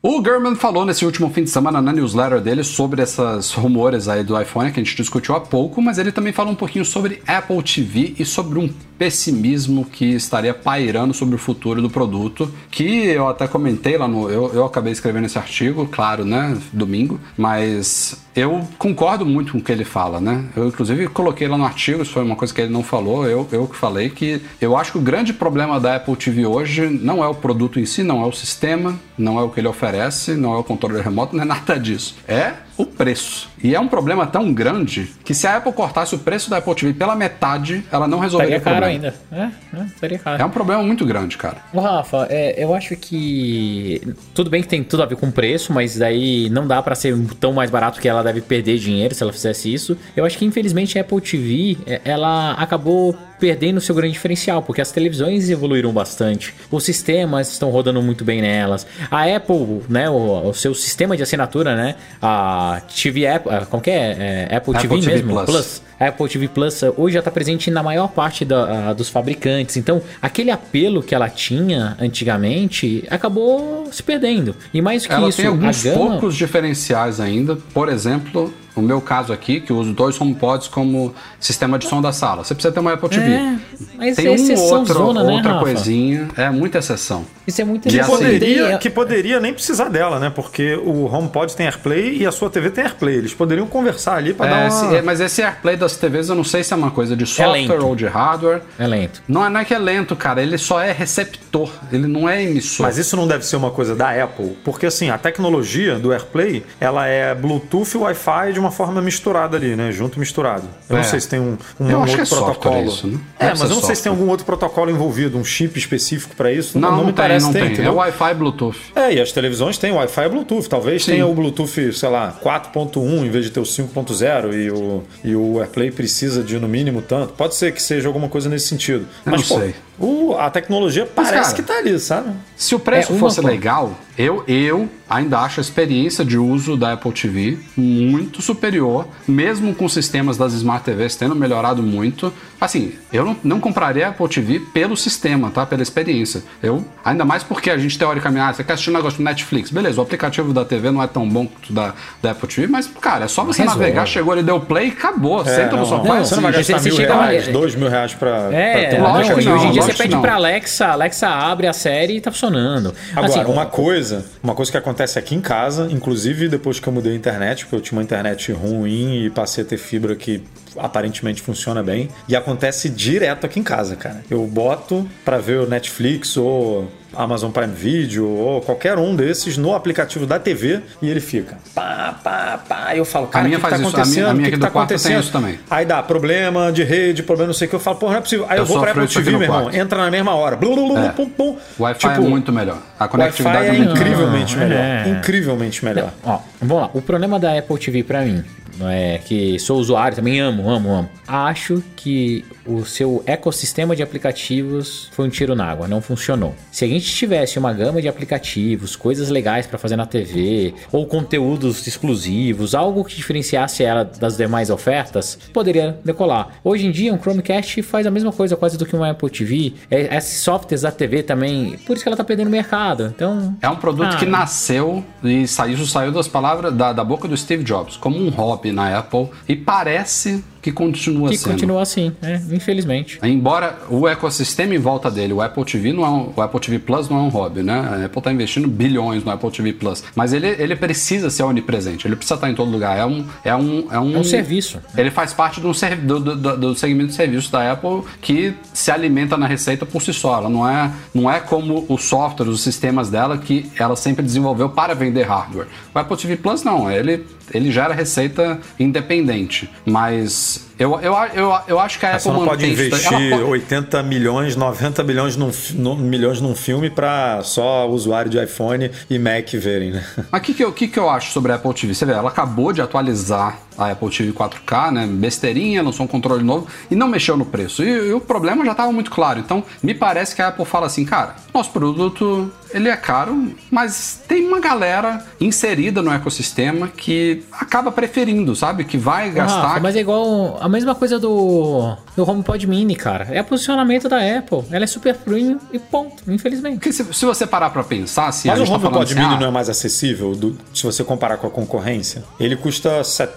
O 0.00 0.22
German 0.22 0.54
falou 0.54 0.86
nesse 0.86 1.04
último 1.04 1.28
fim 1.28 1.42
de 1.42 1.50
semana 1.50 1.82
na 1.82 1.92
newsletter 1.92 2.40
dele 2.40 2.62
sobre 2.62 3.02
essas 3.02 3.52
rumores 3.52 4.06
aí 4.06 4.22
do 4.22 4.40
iPhone 4.40 4.70
que 4.70 4.78
a 4.78 4.82
gente 4.84 4.96
discutiu 4.96 5.34
há 5.34 5.40
pouco, 5.40 5.82
mas 5.82 5.98
ele 5.98 6.12
também 6.12 6.32
falou 6.32 6.52
um 6.52 6.56
pouquinho 6.56 6.84
sobre 6.84 7.20
Apple 7.26 7.60
TV 7.62 8.14
e 8.16 8.24
sobre 8.24 8.60
um 8.60 8.72
pessimismo 8.98 9.84
que 9.84 10.04
estaria 10.04 10.52
pairando 10.52 11.14
sobre 11.14 11.36
o 11.36 11.38
futuro 11.38 11.80
do 11.80 11.88
produto, 11.88 12.52
que 12.70 13.06
eu 13.06 13.28
até 13.28 13.46
comentei 13.46 13.96
lá 13.96 14.08
no. 14.08 14.28
Eu, 14.28 14.52
eu 14.52 14.64
acabei 14.64 14.92
escrevendo 14.92 15.26
esse 15.26 15.38
artigo, 15.38 15.86
claro, 15.86 16.24
né? 16.24 16.58
Domingo, 16.72 17.20
mas 17.36 18.20
eu 18.34 18.66
concordo 18.78 19.24
muito 19.24 19.52
com 19.52 19.58
o 19.58 19.62
que 19.62 19.70
ele 19.70 19.84
fala, 19.84 20.20
né? 20.20 20.44
Eu, 20.56 20.68
inclusive, 20.68 21.08
coloquei 21.08 21.46
lá 21.46 21.56
no 21.56 21.64
artigo, 21.64 22.02
isso 22.02 22.12
foi 22.12 22.22
uma 22.22 22.36
coisa 22.36 22.52
que 22.52 22.60
ele 22.60 22.72
não 22.72 22.82
falou, 22.82 23.26
eu, 23.26 23.46
eu 23.52 23.66
que 23.66 23.76
falei, 23.76 24.10
que 24.10 24.42
eu 24.60 24.76
acho 24.76 24.92
que 24.92 24.98
o 24.98 25.02
grande 25.02 25.32
problema 25.32 25.78
da 25.78 25.96
Apple 25.96 26.16
TV 26.16 26.46
hoje 26.46 26.88
não 26.88 27.22
é 27.22 27.28
o 27.28 27.34
produto 27.34 27.78
em 27.78 27.86
si, 27.86 28.02
não 28.02 28.22
é 28.22 28.26
o 28.26 28.32
sistema, 28.32 28.98
não 29.16 29.38
é 29.38 29.42
o 29.42 29.48
que 29.48 29.60
ele 29.60 29.68
oferece, 29.68 30.34
não 30.34 30.54
é 30.54 30.58
o 30.58 30.64
controle 30.64 31.00
remoto, 31.00 31.36
não 31.36 31.42
é 31.42 31.46
nada 31.46 31.78
disso. 31.78 32.16
É 32.26 32.67
o 32.78 32.86
preço. 32.86 33.50
E 33.62 33.74
é 33.74 33.80
um 33.80 33.88
problema 33.88 34.24
tão 34.24 34.54
grande 34.54 35.10
que 35.24 35.34
se 35.34 35.46
a 35.46 35.56
Apple 35.56 35.72
cortasse 35.72 36.14
o 36.14 36.18
preço 36.18 36.48
da 36.48 36.58
Apple 36.58 36.74
TV 36.76 36.92
pela 36.92 37.16
metade, 37.16 37.84
ela 37.90 38.06
não 38.06 38.20
resolveria 38.20 38.56
estaria 38.56 38.80
caro 38.80 38.86
ainda. 38.86 39.14
É, 39.32 39.50
é, 39.76 39.84
estaria 39.86 40.18
caro. 40.18 40.40
É 40.40 40.44
um 40.44 40.50
problema 40.50 40.82
muito 40.82 41.04
grande, 41.04 41.36
cara. 41.36 41.56
Ô, 41.72 41.80
Rafa, 41.80 42.28
é, 42.30 42.62
eu 42.62 42.72
acho 42.72 42.94
que 42.94 44.00
tudo 44.32 44.48
bem 44.48 44.62
que 44.62 44.68
tem 44.68 44.84
tudo 44.84 45.02
a 45.02 45.06
ver 45.06 45.16
com 45.16 45.28
preço, 45.30 45.72
mas 45.72 45.98
daí 45.98 46.48
não 46.50 46.68
dá 46.68 46.80
para 46.80 46.94
ser 46.94 47.16
tão 47.40 47.52
mais 47.52 47.68
barato 47.68 48.00
que 48.00 48.08
ela 48.08 48.22
deve 48.22 48.40
perder 48.40 48.78
dinheiro 48.78 49.12
se 49.12 49.22
ela 49.22 49.32
fizesse 49.32 49.72
isso. 49.72 49.98
Eu 50.16 50.24
acho 50.24 50.38
que 50.38 50.44
infelizmente 50.44 50.96
a 50.96 51.00
Apple 51.00 51.20
TV, 51.20 51.76
é, 51.84 52.00
ela 52.04 52.52
acabou 52.52 53.16
perdendo 53.38 53.80
seu 53.80 53.94
grande 53.94 54.12
diferencial, 54.12 54.62
porque 54.62 54.80
as 54.80 54.90
televisões 54.90 55.48
evoluíram 55.48 55.92
bastante, 55.92 56.54
os 56.70 56.84
sistemas 56.84 57.52
estão 57.52 57.70
rodando 57.70 58.02
muito 58.02 58.24
bem 58.24 58.42
nelas. 58.42 58.86
A 59.10 59.24
Apple, 59.24 59.82
né, 59.88 60.10
o, 60.10 60.48
o 60.48 60.54
seu 60.54 60.74
sistema 60.74 61.16
de 61.16 61.22
assinatura, 61.22 61.74
né, 61.74 61.94
a 62.20 62.67
TV 62.80 63.26
Apple, 63.26 63.66
como 63.70 63.82
que 63.82 63.90
é? 63.90 64.46
é 64.50 64.56
Apple, 64.56 64.76
Apple 64.76 64.88
TV, 64.88 65.00
TV 65.00 65.14
mesmo, 65.14 65.34
Plus. 65.34 65.46
Plus. 65.46 65.82
Apple 65.98 66.28
TV 66.28 66.48
Plus 66.48 66.82
hoje 66.96 67.14
já 67.14 67.18
está 67.20 67.30
presente 67.30 67.70
na 67.70 67.82
maior 67.82 68.08
parte 68.08 68.44
da, 68.44 68.92
dos 68.92 69.08
fabricantes. 69.08 69.76
Então, 69.76 70.00
aquele 70.20 70.50
apelo 70.50 71.02
que 71.02 71.14
ela 71.14 71.28
tinha 71.28 71.96
antigamente 72.00 73.04
acabou 73.10 73.88
se 73.90 74.02
perdendo. 74.02 74.54
E 74.72 74.80
mais 74.80 75.06
que 75.06 75.12
ela 75.12 75.28
isso, 75.28 75.38
tem 75.38 75.46
alguns 75.46 75.82
gama... 75.82 75.96
poucos 75.96 76.36
diferenciais 76.36 77.20
ainda. 77.20 77.56
Por 77.56 77.88
exemplo, 77.88 78.52
no 78.78 78.82
meu 78.82 79.00
caso 79.00 79.32
aqui, 79.32 79.60
que 79.60 79.72
eu 79.72 79.76
uso 79.76 79.92
dois 79.92 80.20
HomePods 80.20 80.68
como 80.68 81.14
sistema 81.40 81.78
de 81.78 81.86
som 81.86 82.00
da 82.00 82.12
sala. 82.12 82.44
Você 82.44 82.54
precisa 82.54 82.72
ter 82.72 82.80
uma 82.80 82.92
Apple 82.92 83.08
TV. 83.08 83.32
É, 83.32 83.58
mas 83.96 84.16
Tem 84.16 84.26
é 84.26 84.30
um 84.30 84.60
outro, 84.60 84.94
zona, 84.94 85.24
né, 85.24 85.32
outra 85.32 85.52
Rafa? 85.52 85.64
coisinha. 85.64 86.28
É 86.36 86.48
muita 86.50 86.78
exceção. 86.78 87.24
Isso 87.46 87.60
é 87.60 87.64
muito 87.64 87.88
que 87.88 88.04
poderia, 88.04 88.78
que 88.78 88.90
poderia 88.90 89.40
nem 89.40 89.52
precisar 89.52 89.88
dela, 89.88 90.18
né? 90.18 90.30
Porque 90.30 90.76
o 90.76 91.06
HomePod 91.06 91.54
tem 91.56 91.66
AirPlay 91.66 92.18
e 92.18 92.26
a 92.26 92.32
sua 92.32 92.50
TV 92.50 92.70
tem 92.70 92.84
AirPlay. 92.84 93.16
Eles 93.16 93.34
poderiam 93.34 93.66
conversar 93.66 94.16
ali 94.16 94.32
para 94.32 94.46
é, 94.46 94.50
dar 94.50 94.56
uma... 94.58 94.94
esse, 94.94 95.02
Mas 95.02 95.20
esse 95.20 95.42
AirPlay 95.42 95.76
da, 95.76 95.87
das 95.88 95.96
TVs 95.96 96.28
eu 96.28 96.34
não 96.34 96.44
sei 96.44 96.62
se 96.62 96.72
é 96.72 96.76
uma 96.76 96.90
coisa 96.90 97.16
de 97.16 97.26
software 97.26 97.52
lento. 97.52 97.86
ou 97.86 97.96
de 97.96 98.06
hardware. 98.06 98.60
É 98.78 98.86
lento. 98.86 99.22
Não 99.26 99.44
é, 99.44 99.48
não 99.48 99.60
é 99.60 99.64
que 99.64 99.72
é 99.74 99.78
lento, 99.78 100.14
cara. 100.14 100.42
Ele 100.42 100.58
só 100.58 100.80
é 100.80 100.92
receptor. 100.92 101.70
Ele 101.90 102.06
não 102.06 102.28
é 102.28 102.42
emissor. 102.42 102.84
Mas 102.86 102.98
isso 102.98 103.16
não 103.16 103.26
deve 103.26 103.44
ser 103.46 103.56
uma 103.56 103.70
coisa 103.70 103.94
da 103.96 104.10
Apple, 104.22 104.56
porque 104.64 104.86
assim, 104.86 105.08
a 105.10 105.16
tecnologia 105.18 105.98
do 105.98 106.12
AirPlay, 106.12 106.64
ela 106.80 107.06
é 107.06 107.34
Bluetooth 107.34 107.94
e 107.94 107.98
Wi-Fi 107.98 108.52
de 108.52 108.60
uma 108.60 108.70
forma 108.70 109.00
misturada 109.00 109.56
ali, 109.56 109.74
né? 109.76 109.90
Junto 109.92 110.16
e 110.16 110.20
misturado. 110.20 110.64
Eu 110.88 110.96
É. 110.96 110.98
não 111.00 111.04
sei 111.04 111.20
se 111.20 111.28
tem 111.28 111.40
um, 111.40 111.56
um 111.80 111.86
acho 111.86 111.96
outro 111.96 112.20
é 112.20 112.24
software 112.24 112.44
protocolo. 112.54 112.86
isso, 112.88 113.06
né? 113.06 113.18
É, 113.38 113.48
mas 113.50 113.60
eu 113.62 113.68
não 113.70 113.76
sei 113.82 113.94
se 113.94 114.02
tem 114.02 114.10
software. 114.10 114.10
algum 114.12 114.30
outro 114.30 114.44
protocolo 114.44 114.90
envolvido, 114.90 115.38
um 115.38 115.44
chip 115.44 115.78
específico 115.78 116.34
pra 116.36 116.52
isso. 116.52 116.78
Não, 116.78 116.90
não, 116.90 116.98
me 116.98 117.04
tem, 117.06 117.14
parece 117.14 117.46
não 117.46 117.52
ter, 117.52 117.74
tem. 117.76 117.84
É? 117.86 117.90
Wi-Fi 117.90 118.30
e 118.30 118.34
Bluetooth. 118.34 118.78
É, 118.94 119.12
e 119.14 119.20
as 119.20 119.32
televisões 119.32 119.78
têm 119.78 119.92
Wi-Fi 119.92 120.24
e 120.24 120.28
Bluetooth. 120.28 120.68
Talvez 120.68 121.04
Sim. 121.04 121.12
tenha 121.12 121.26
o 121.26 121.34
Bluetooth, 121.34 121.92
sei 121.92 122.08
lá, 122.08 122.34
4.1 122.44 123.24
em 123.24 123.30
vez 123.30 123.44
de 123.46 123.50
ter 123.52 123.60
o 123.60 123.64
5.0 123.64 124.52
e 124.54 124.70
o, 124.70 125.02
e 125.24 125.34
o 125.36 125.58
AirPlay 125.60 125.77
precisa 125.90 126.42
de 126.42 126.58
no 126.58 126.68
mínimo 126.68 127.00
tanto. 127.00 127.32
Pode 127.34 127.54
ser 127.54 127.72
que 127.72 127.82
seja 127.82 128.08
alguma 128.08 128.28
coisa 128.28 128.48
nesse 128.48 128.68
sentido. 128.68 129.06
Mas, 129.24 129.40
não 129.40 129.56
pô, 129.56 129.60
sei. 129.62 129.74
O- 129.98 130.34
a 130.38 130.50
tecnologia 130.50 131.04
Mas, 131.16 131.28
parece 131.30 131.42
cara, 131.50 131.54
que 131.56 131.62
tá 131.62 131.74
ali, 131.78 131.98
sabe? 131.98 132.30
Se 132.56 132.74
o 132.74 132.78
preço 132.78 133.12
É, 133.12 133.18
fosse 133.18 133.40
coisa. 133.40 133.48
legal, 133.56 133.98
eu, 134.16 134.42
eu 134.48 134.88
ainda 135.08 135.38
acho 135.40 135.60
a 135.60 135.62
experiência 135.62 136.24
de 136.24 136.36
uso 136.36 136.76
da 136.76 136.92
Apple 136.92 137.12
TV 137.12 137.56
muito 137.76 138.42
superior, 138.42 139.06
mesmo 139.26 139.74
com 139.74 139.88
sistemas 139.88 140.36
das 140.36 140.52
Smart 140.54 140.84
TVs 140.84 141.14
tendo 141.16 141.34
melhorado 141.36 141.82
muito. 141.82 142.32
Assim, 142.60 142.92
eu 143.12 143.24
não, 143.24 143.36
não 143.44 143.60
compraria 143.60 144.06
a 144.06 144.10
Apple 144.10 144.28
TV 144.28 144.58
pelo 144.74 144.96
sistema, 144.96 145.50
tá? 145.50 145.64
Pela 145.64 145.82
experiência. 145.82 146.42
Eu, 146.60 146.84
ainda 147.04 147.24
mais 147.24 147.44
porque 147.44 147.70
a 147.70 147.78
gente 147.78 147.96
teoricamente, 147.96 148.40
ah, 148.44 148.52
você 148.52 148.64
quer 148.64 148.72
assistir 148.72 148.90
um 148.90 148.94
negócio 148.94 149.18
do 149.18 149.24
Netflix, 149.24 149.70
beleza, 149.70 150.00
o 150.00 150.02
aplicativo 150.02 150.52
da 150.52 150.64
TV 150.64 150.90
não 150.90 151.00
é 151.02 151.06
tão 151.06 151.28
bom 151.28 151.46
quanto 151.46 151.70
o 151.70 151.72
da, 151.72 151.94
da 152.20 152.32
Apple 152.32 152.48
TV, 152.48 152.66
mas, 152.66 152.88
cara, 153.00 153.26
é 153.26 153.28
só 153.28 153.44
você 153.44 153.62
Resolve. 153.62 153.80
navegar, 153.80 154.04
chegou 154.06 154.32
ali, 154.32 154.42
deu 154.42 154.58
play 154.60 154.88
e 154.88 154.90
acabou. 154.90 155.44
Senta 155.44 155.76
no 155.76 155.82
É, 155.82 155.86
sofá 155.86 156.08
não, 156.14 156.24
você 156.24 156.34
não 156.34 156.42
vai 156.42 156.52
gastar 156.52 156.82
mil 156.82 156.96
reais, 156.96 157.48
dois 157.48 157.74
mil 157.76 157.88
reais 157.88 158.14
pra, 158.14 158.48
pra 158.48 158.56
É, 158.58 158.86
ter 158.88 159.00
um 159.00 159.02
lógico 159.04 159.40
não, 159.40 159.54
hoje 159.54 159.66
em 159.66 159.70
dia 159.70 159.82
você 159.92 160.02
pede 160.02 160.14
não. 160.14 160.22
pra 160.22 160.34
Alexa, 160.34 160.86
Alexa 160.86 161.28
abre 161.28 161.66
a 161.66 161.72
série 161.72 162.16
e 162.16 162.20
tá 162.20 162.30
funcionando. 162.30 162.94
Agora, 163.12 163.26
Assim, 163.26 163.44
uma 163.50 163.66
coisa, 163.66 164.24
uma 164.42 164.54
coisa 164.54 164.70
que 164.70 164.78
acontece 164.78 165.18
aqui 165.18 165.34
em 165.34 165.40
casa, 165.40 165.88
inclusive 165.90 166.48
depois 166.48 166.80
que 166.80 166.88
eu 166.88 166.92
mudei 166.92 167.12
a 167.12 167.16
internet, 167.16 167.64
porque 167.64 167.76
eu 167.76 167.80
tinha 167.80 167.98
uma 167.98 168.02
internet 168.02 168.52
ruim 168.52 169.24
e 169.24 169.30
passei 169.30 169.64
a 169.64 169.66
ter 169.66 169.78
fibra 169.78 170.14
que 170.14 170.42
aparentemente 170.76 171.42
funciona 171.42 171.82
bem, 171.82 172.08
e 172.28 172.36
acontece 172.36 172.88
direto 172.88 173.44
aqui 173.44 173.58
em 173.58 173.64
casa, 173.64 173.96
cara. 173.96 174.22
Eu 174.30 174.46
boto 174.46 175.08
pra 175.24 175.38
ver 175.38 175.60
o 175.60 175.66
Netflix 175.68 176.36
ou 176.36 176.88
Amazon 177.18 177.50
Prime 177.50 177.72
Video 177.74 178.26
ou 178.28 178.60
qualquer 178.60 178.96
um 178.98 179.14
desses 179.16 179.56
no 179.58 179.74
aplicativo 179.74 180.24
da 180.24 180.38
TV 180.38 180.80
e 181.02 181.10
ele 181.10 181.20
fica 181.20 181.56
pá, 181.74 182.14
pá, 182.22 182.60
pá. 182.68 182.96
Eu 182.96 183.04
falo, 183.04 183.26
cara, 183.26 183.44
o 183.44 183.48
minha 183.48 183.58
que, 183.58 183.64
que 183.64 183.70
faz 183.70 183.82
tá 183.82 183.88
isso, 183.88 183.96
a 183.96 184.04
minha- 184.04 184.04
acontecendo? 184.04 184.26
a 184.26 184.30
O 184.32 184.36
minha 184.36 184.48
que, 184.50 184.54
que 184.56 184.60
tá 184.60 184.68
acontecendo? 184.68 185.20
isso 185.20 185.32
também. 185.32 185.58
Aí 185.68 185.84
dá 185.84 186.02
problema 186.02 186.70
de 186.72 186.84
rede, 186.84 187.22
problema 187.22 187.48
não 187.48 187.54
sei 187.54 187.66
o 187.66 187.70
que. 187.70 187.76
Eu 187.76 187.80
falo, 187.80 187.96
porra, 187.96 188.12
não 188.12 188.18
é 188.18 188.22
possível. 188.22 188.46
Aí 188.48 188.56
eu, 188.56 188.62
Eu 188.62 188.66
vou 188.66 188.80
pra 188.80 188.92
Apple 188.92 189.06
TV, 189.08 189.30
meu 189.32 189.42
irmão, 189.42 189.70
entra 189.72 189.98
na 189.98 190.10
mesma 190.10 190.34
hora. 190.34 190.56
Blu, 190.56 190.74
blu, 190.74 190.88
blu, 190.94 190.98
É. 190.98 191.08
pum, 191.10 191.28
pum. 191.28 191.56
O 191.78 191.82
Wi-Fi 191.82 191.98
Tipo, 192.08 192.12
é 192.14 192.18
muito 192.28 192.52
melhor. 192.52 192.78
A 192.98 193.04
O 193.06 193.08
conectividade 193.08 193.58
Wi-Fi 193.66 193.70
é 193.70 193.74
é 193.74 193.78
muito 193.84 193.92
melhor. 193.98 194.06
incrivelmente 194.06 194.56
melhor. 194.56 194.78
é. 194.80 195.08
Incrivelmente 195.08 195.84
melhor. 195.84 196.10
Ó, 196.24 196.38
vamos 196.60 196.82
lá. 196.84 196.90
O 196.94 197.02
problema 197.02 197.38
da 197.40 197.58
Apple 197.58 197.78
TV 197.78 198.02
pra 198.04 198.22
mim, 198.22 198.44
não 198.78 198.88
é 198.88 199.18
que 199.18 199.58
sou 199.58 199.78
usuário 199.78 200.16
também, 200.16 200.40
amo, 200.40 200.68
amo, 200.70 200.90
amo. 200.90 201.08
Acho 201.26 201.82
que 201.96 202.44
o 202.66 202.84
seu 202.84 203.22
ecossistema 203.26 203.96
de 203.96 204.02
aplicativos 204.02 205.08
foi 205.12 205.26
um 205.26 205.30
tiro 205.30 205.54
na 205.54 205.64
água, 205.66 205.88
não 205.88 206.00
funcionou. 206.00 206.54
Se 206.70 206.84
a 206.84 206.88
gente 206.88 207.06
tivesse 207.14 207.58
uma 207.58 207.72
gama 207.72 208.00
de 208.00 208.08
aplicativos, 208.08 208.94
coisas 208.96 209.28
legais 209.30 209.66
pra 209.66 209.78
fazer 209.78 209.96
na 209.96 210.06
TV, 210.06 210.74
ou 210.92 211.06
conteúdos 211.06 211.86
exclusivos, 211.86 212.74
algo 212.74 213.04
que 213.04 213.16
diferenciasse 213.16 213.82
ela 213.82 214.04
das 214.04 214.36
demais 214.36 214.70
ofertas, 214.70 215.38
poderia 215.52 215.98
decolar. 216.04 216.48
Hoje 216.62 216.86
em 216.86 216.90
dia, 216.90 217.12
um 217.12 217.18
Chromecast 217.18 217.82
faz 217.82 218.06
a 218.06 218.10
mesma 218.10 218.32
coisa 218.32 218.56
quase 218.56 218.76
do 218.78 218.86
que 218.86 218.94
uma 218.94 219.10
Apple 219.10 219.30
TV. 219.30 219.74
É, 219.90 220.16
Esses 220.16 220.40
softwares 220.42 220.82
da 220.82 220.90
TV 220.90 221.22
também, 221.22 221.78
por 221.86 221.94
isso 221.94 222.02
que 222.02 222.08
ela 222.08 222.16
tá 222.16 222.24
perdendo 222.24 222.50
mercado. 222.50 223.12
Então, 223.14 223.56
É 223.60 223.68
um 223.68 223.76
produto 223.76 224.14
Ah. 224.14 224.16
que 224.16 224.26
nasceu 224.26 225.04
e 225.22 225.46
saiu, 225.46 225.78
saiu 225.86 226.12
das 226.12 226.28
palavras 226.28 226.72
da, 226.74 226.92
da 226.92 227.04
boca 227.04 227.26
do 227.28 227.36
Steve 227.36 227.62
Jobs, 227.64 227.96
como 227.96 228.16
um 228.18 228.28
hobby 228.30 228.67
na 228.72 228.98
Apple, 228.98 229.28
e 229.48 229.56
parece 229.56 230.42
que 230.70 230.72
continua 230.72 231.28
que 231.30 231.36
sendo. 231.38 231.52
continua 231.52 231.82
assim, 231.82 232.12
né? 232.20 232.42
Infelizmente. 232.52 233.18
Embora 233.22 233.78
o 233.88 234.06
ecossistema 234.06 234.74
em 234.74 234.78
volta 234.78 235.10
dele, 235.10 235.32
o 235.32 235.40
Apple 235.40 235.64
TV 235.64 235.92
não 235.92 236.04
é 236.04 236.08
um, 236.10 236.32
o 236.36 236.42
Apple 236.42 236.60
TV 236.60 236.78
Plus 236.78 237.08
não 237.08 237.18
é 237.18 237.20
um 237.22 237.28
hobby, 237.28 237.62
né? 237.62 237.78
A 237.80 238.04
Apple 238.06 238.18
está 238.18 238.32
investindo 238.32 238.68
bilhões 238.68 239.24
no 239.24 239.30
Apple 239.30 239.50
TV 239.50 239.72
Plus, 239.72 240.04
mas 240.14 240.32
ele, 240.32 240.46
ele 240.58 240.76
precisa 240.76 241.30
ser 241.30 241.42
onipresente, 241.42 242.06
ele 242.06 242.16
precisa 242.16 242.34
estar 242.34 242.50
em 242.50 242.54
todo 242.54 242.70
lugar. 242.70 242.96
É 242.98 243.04
um 243.06 243.24
é 243.44 243.54
um 243.54 243.86
é 243.90 243.98
um, 243.98 244.14
É 244.16 244.18
um 244.18 244.24
serviço. 244.24 244.80
Ele 244.96 245.10
faz 245.10 245.32
parte 245.32 245.60
do, 245.60 245.72
do, 245.72 246.36
do- 246.36 246.56
do 246.56 246.74
segmento 246.74 247.08
de 247.10 247.14
serviços 247.14 247.50
da 247.50 247.72
Apple 247.72 248.02
que 248.20 248.54
se 248.74 248.90
alimenta 248.90 249.36
na 249.36 249.46
receita 249.46 249.86
por 249.86 250.02
si 250.02 250.12
só. 250.12 250.36
Ela 250.38 250.48
não 250.48 250.68
é 250.68 250.90
não 251.14 251.30
é 251.30 251.40
como 251.40 251.84
o 251.88 251.96
software, 251.98 252.48
os 252.48 252.60
sistemas 252.62 253.08
dela 253.10 253.38
que 253.38 253.70
ela 253.78 253.96
sempre 253.96 254.24
desenvolveu 254.24 254.68
para 254.68 254.94
vender 254.94 255.22
hardware. 255.22 255.66
O 255.94 255.98
Apple 255.98 256.16
TV 256.16 256.36
Plus 256.36 256.62
não, 256.62 256.90
ele 256.90 257.24
ele 257.54 257.72
gera 257.72 257.94
receita 257.94 258.58
independente, 258.78 259.70
mas 259.86 260.57
Peace. 260.58 260.67
Eu, 260.78 260.98
eu, 261.00 261.14
eu, 261.34 261.58
eu 261.66 261.80
acho 261.80 261.98
que 261.98 262.06
a 262.06 262.18
Você 262.18 262.28
Apple 262.28 262.40
não 262.40 262.48
pode 262.48 262.66
investir 262.70 263.30
pode- 263.30 263.42
80 263.42 264.02
milhões, 264.02 264.54
90 264.56 265.02
milhões 265.02 265.36
num, 265.36 265.50
num- 265.74 265.96
milhões 265.96 266.40
num 266.40 266.54
filme 266.54 266.88
pra 266.90 267.40
só 267.42 267.88
usuário 267.88 268.30
de 268.30 268.42
iPhone 268.42 268.90
e 269.10 269.18
Mac 269.18 269.50
verem, 269.54 269.90
né? 269.92 270.04
Mas 270.30 270.40
o 270.40 270.44
que, 270.44 270.54
que, 270.54 270.64
eu- 270.64 270.72
que, 270.72 270.88
que 270.88 270.98
eu 270.98 271.10
acho 271.10 271.32
sobre 271.32 271.52
a 271.52 271.56
Apple 271.56 271.74
TV? 271.74 271.94
Você 271.94 272.04
vê, 272.04 272.12
ela 272.12 272.28
acabou 272.28 272.72
de 272.72 272.80
atualizar 272.80 273.58
a 273.76 273.90
Apple 273.92 274.10
TV 274.10 274.32
4K, 274.32 274.90
né? 274.92 275.06
Besteirinha, 275.06 275.82
lançou 275.82 276.04
um 276.04 276.08
controle 276.08 276.42
novo 276.42 276.66
e 276.90 276.96
não 276.96 277.06
mexeu 277.08 277.36
no 277.36 277.44
preço. 277.46 277.82
E, 277.84 277.88
e 278.08 278.12
o 278.12 278.20
problema 278.20 278.64
já 278.64 278.72
estava 278.72 278.90
muito 278.92 279.10
claro. 279.10 279.38
Então, 279.38 279.62
me 279.82 279.94
parece 279.94 280.34
que 280.34 280.42
a 280.42 280.48
Apple 280.48 280.64
fala 280.64 280.86
assim, 280.86 281.04
cara, 281.04 281.36
nosso 281.54 281.70
produto 281.70 282.50
ele 282.74 282.88
é 282.88 282.96
caro, 282.96 283.50
mas 283.70 284.20
tem 284.28 284.46
uma 284.46 284.60
galera 284.60 285.24
inserida 285.40 286.02
no 286.02 286.12
ecossistema 286.12 286.88
que 286.88 287.42
acaba 287.52 287.90
preferindo, 287.90 288.54
sabe? 288.54 288.84
Que 288.84 288.98
vai 288.98 289.30
gastar. 289.30 289.62
Rafa, 289.68 289.80
mas 289.80 289.96
é 289.96 290.00
igual 290.00 290.58
a 290.60 290.67
mesma 290.68 290.94
coisa 290.94 291.18
do, 291.18 291.96
do 292.18 292.28
HomePod 292.28 292.66
Mini, 292.66 292.96
cara. 292.96 293.28
É 293.30 293.40
o 293.40 293.44
posicionamento 293.44 294.08
da 294.08 294.16
Apple. 294.18 294.64
Ela 294.72 294.82
é 294.82 294.86
super 294.88 295.14
premium 295.14 295.58
e 295.72 295.78
ponto, 295.78 296.24
infelizmente. 296.30 296.74
Porque 296.74 296.92
se, 296.92 297.04
se 297.14 297.24
você 297.24 297.46
parar 297.46 297.70
pra 297.70 297.84
pensar, 297.84 298.26
assim, 298.26 298.48
Mas 298.48 298.58
a 298.58 298.62
o 298.62 298.66
gente 298.66 298.74
tá 298.74 298.80
falando 298.80 298.96
HomePod 298.96 299.12
assim, 299.12 299.22
Mini 299.22 299.34
ah, 299.36 299.40
não 299.40 299.46
é 299.46 299.50
mais 299.52 299.68
acessível 299.68 300.34
do- 300.34 300.58
se 300.74 300.82
você 300.82 301.04
comparar 301.04 301.36
com 301.36 301.46
a 301.46 301.50
concorrência? 301.50 302.24
Ele 302.40 302.56
custa 302.56 303.04
se- 303.04 303.22
R$ 303.22 303.28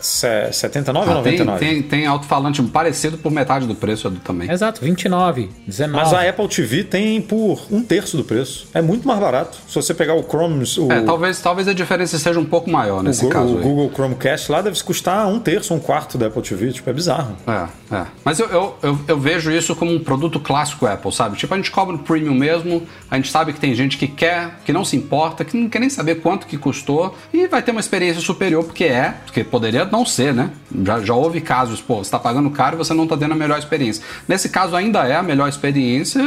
79,99. 0.51 1.49
ah, 1.53 1.57
tem, 1.59 1.73
tem, 1.73 1.83
tem 1.83 2.07
alto-falante 2.07 2.61
parecido 2.63 3.17
por 3.19 3.31
metade 3.31 3.67
do 3.67 3.75
preço 3.75 4.07
Edu, 4.07 4.19
também. 4.23 4.49
Exato, 4.49 4.81
29, 4.83 5.49
19. 5.67 6.03
Mas 6.03 6.13
a 6.13 6.27
Apple 6.27 6.47
TV 6.47 6.83
tem 6.83 7.21
por 7.21 7.61
um 7.69 7.83
terço 7.83 8.17
do 8.17 8.23
preço. 8.23 8.67
É 8.73 8.81
muito 8.81 9.07
mais 9.07 9.19
barato. 9.19 9.57
Se 9.67 9.75
você 9.75 9.93
pegar 9.93 10.15
o 10.15 10.23
Chrome, 10.23 10.63
o, 10.79 10.91
É, 10.91 11.01
talvez, 11.01 11.39
talvez 11.39 11.67
a 11.67 11.73
diferença 11.73 12.17
seja 12.17 12.39
um 12.39 12.45
pouco 12.45 12.69
maior 12.69 12.99
o 13.01 13.03
nesse 13.03 13.23
Gu- 13.25 13.29
caso 13.29 13.53
o 13.53 13.57
aí. 13.57 13.63
Google 13.63 13.91
Chromecast 13.93 14.51
lá 14.51 14.61
deve 14.61 14.81
custar 14.83 15.27
um 15.27 15.39
terço, 15.39 15.71
um 15.73 15.79
quarto 15.79 16.17
da 16.17 16.27
Apple 16.27 16.41
TV. 16.41 16.71
Tipo, 16.71 16.89
é 16.89 16.93
bizarro. 16.93 17.35
É, 17.47 17.95
é. 17.95 18.05
Mas 18.25 18.39
eu, 18.39 18.47
eu, 18.47 18.70
eu, 18.81 18.99
eu 19.07 19.19
vejo 19.19 19.51
isso 19.51 19.75
como 19.75 19.93
um 19.93 19.99
produto 19.99 20.39
clássico 20.39 20.85
Apple, 20.85 21.11
sabe? 21.11 21.37
Tipo, 21.37 21.53
a 21.53 21.57
gente 21.57 21.71
cobra 21.71 21.95
o 21.95 21.99
premium 21.99 22.33
mesmo, 22.33 22.87
a 23.09 23.15
gente 23.15 23.29
sabe 23.29 23.53
que 23.53 23.59
tem 23.59 23.73
gente 23.73 23.97
que 23.97 24.07
quer, 24.07 24.59
que 24.65 24.73
não 24.73 24.85
se 24.85 24.95
importa, 24.95 25.43
que 25.45 25.57
não 25.57 25.69
quer 25.69 25.79
nem 25.79 25.89
saber 25.89 26.15
quanto 26.15 26.47
que 26.47 26.57
custou 26.57 27.15
e 27.33 27.47
vai 27.47 27.61
ter 27.61 27.71
uma 27.71 27.79
experiência 27.79 28.21
superior, 28.21 28.63
porque 28.63 28.85
é, 28.85 29.15
porque 29.25 29.43
poderia 29.43 29.85
não 29.85 30.05
ser, 30.05 30.33
né? 30.33 30.51
Já, 30.83 30.99
já 30.99 31.13
houve 31.13 31.41
casos, 31.41 31.81
pô, 31.81 32.03
você 32.03 32.11
tá 32.11 32.19
pagando 32.19 32.49
caro 32.49 32.75
e 32.75 32.77
você 32.77 32.93
não 32.93 33.07
tá 33.07 33.17
tendo 33.17 33.33
a 33.33 33.37
melhor 33.37 33.57
experiência. 33.57 34.03
Nesse 34.27 34.49
caso 34.49 34.75
ainda 34.75 35.07
é 35.07 35.15
a 35.15 35.23
melhor 35.23 35.47
experiência 35.47 36.19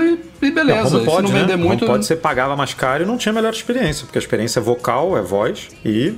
e, 0.43 0.51
beleza. 0.51 0.91
Não, 0.91 0.99
e 0.99 1.01
se 1.01 1.07
pode, 1.07 1.29
não 1.29 1.35
né? 1.35 1.41
vender 1.41 1.57
muito. 1.57 1.87
pode 1.87 2.05
você 2.05 2.17
pagava 2.17 2.57
mais 2.57 2.75
caro 2.75 3.03
e 3.03 3.07
não 3.07 3.17
tinha 3.17 3.33
melhor 3.33 3.53
experiência, 3.53 4.05
porque 4.05 4.19
a 4.19 4.21
experiência 4.21 4.61
é 4.61 4.63
vocal, 4.63 5.17
é 5.17 5.23
voz 5.23 5.69
e 5.85 6.15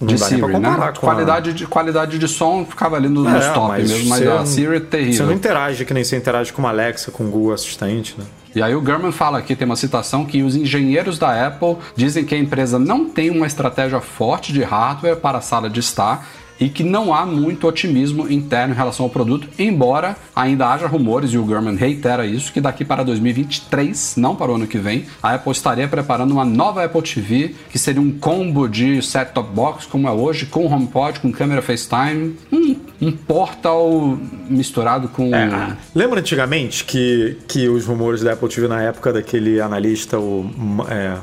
não 0.00 0.08
de 0.08 0.14
dá 0.16 0.28
nem 0.30 0.38
pra 0.38 0.48
Siri, 0.48 0.52
comparar 0.62 0.78
né? 0.78 0.92
com 0.92 1.06
a- 1.06 1.12
qualidade, 1.12 1.52
de, 1.52 1.66
qualidade 1.66 2.18
de 2.18 2.28
som 2.28 2.64
ficava 2.64 2.96
ali 2.96 3.08
no, 3.08 3.22
nos 3.24 3.44
É, 3.44 3.50
top 3.52 3.68
mas 3.68 3.90
mesmo, 3.90 4.08
mas 4.08 4.18
você 4.20 4.28
a 4.28 4.44
Siri 4.46 4.66
é 4.66 4.78
Você 4.78 4.80
terrível. 4.80 5.26
não 5.26 5.32
interage 5.32 5.84
que 5.84 5.94
nem 5.94 6.04
você 6.04 6.16
interage 6.16 6.52
com 6.52 6.60
uma 6.62 6.68
Alexa, 6.70 7.10
com 7.10 7.24
o 7.24 7.30
Google 7.30 7.52
Assistente, 7.54 8.14
né? 8.18 8.24
E 8.54 8.62
aí 8.62 8.74
o 8.74 8.80
Gurman 8.80 9.12
fala 9.12 9.38
aqui, 9.38 9.54
tem 9.54 9.66
uma 9.66 9.76
citação, 9.76 10.24
que 10.24 10.42
os 10.42 10.56
engenheiros 10.56 11.18
da 11.18 11.46
Apple 11.46 11.76
dizem 11.94 12.24
que 12.24 12.34
a 12.34 12.38
empresa 12.38 12.78
não 12.78 13.04
tem 13.06 13.28
uma 13.30 13.46
estratégia 13.46 14.00
forte 14.00 14.50
de 14.52 14.62
hardware 14.62 15.16
para 15.16 15.38
a 15.38 15.40
sala 15.42 15.68
de 15.68 15.80
estar 15.80 16.26
e 16.58 16.68
que 16.68 16.82
não 16.82 17.14
há 17.14 17.24
muito 17.24 17.66
otimismo 17.66 18.30
interno 18.30 18.74
em 18.74 18.76
relação 18.76 19.04
ao 19.04 19.10
produto, 19.10 19.48
embora 19.58 20.16
ainda 20.34 20.68
haja 20.68 20.86
rumores, 20.86 21.32
e 21.32 21.38
o 21.38 21.44
Gurman 21.44 21.76
reitera 21.76 22.26
isso, 22.26 22.52
que 22.52 22.60
daqui 22.60 22.84
para 22.84 23.02
2023, 23.02 24.16
não 24.16 24.34
para 24.34 24.52
o 24.52 24.54
ano 24.54 24.66
que 24.66 24.78
vem, 24.78 25.04
a 25.22 25.34
Apple 25.34 25.52
estaria 25.52 25.86
preparando 25.88 26.32
uma 26.32 26.44
nova 26.44 26.84
Apple 26.84 27.02
TV, 27.02 27.54
que 27.70 27.78
seria 27.78 28.00
um 28.00 28.10
combo 28.10 28.68
de 28.68 29.02
set-top 29.02 29.50
box, 29.54 29.86
como 29.86 30.08
é 30.08 30.10
hoje, 30.10 30.46
com 30.46 30.66
HomePod, 30.66 31.20
com 31.20 31.30
câmera 31.30 31.62
FaceTime, 31.62 32.36
um, 32.52 32.76
um 33.00 33.12
portal 33.12 34.18
misturado 34.48 35.08
com... 35.08 35.34
É, 35.34 35.76
Lembra 35.94 36.20
antigamente 36.20 36.84
que, 36.84 37.38
que 37.48 37.68
os 37.68 37.86
rumores 37.86 38.22
da 38.22 38.32
Apple 38.32 38.48
TV 38.48 38.68
na 38.68 38.82
época 38.82 39.12
daquele 39.12 39.60
analista, 39.60 40.18
o. 40.18 40.50
é, 40.88 41.16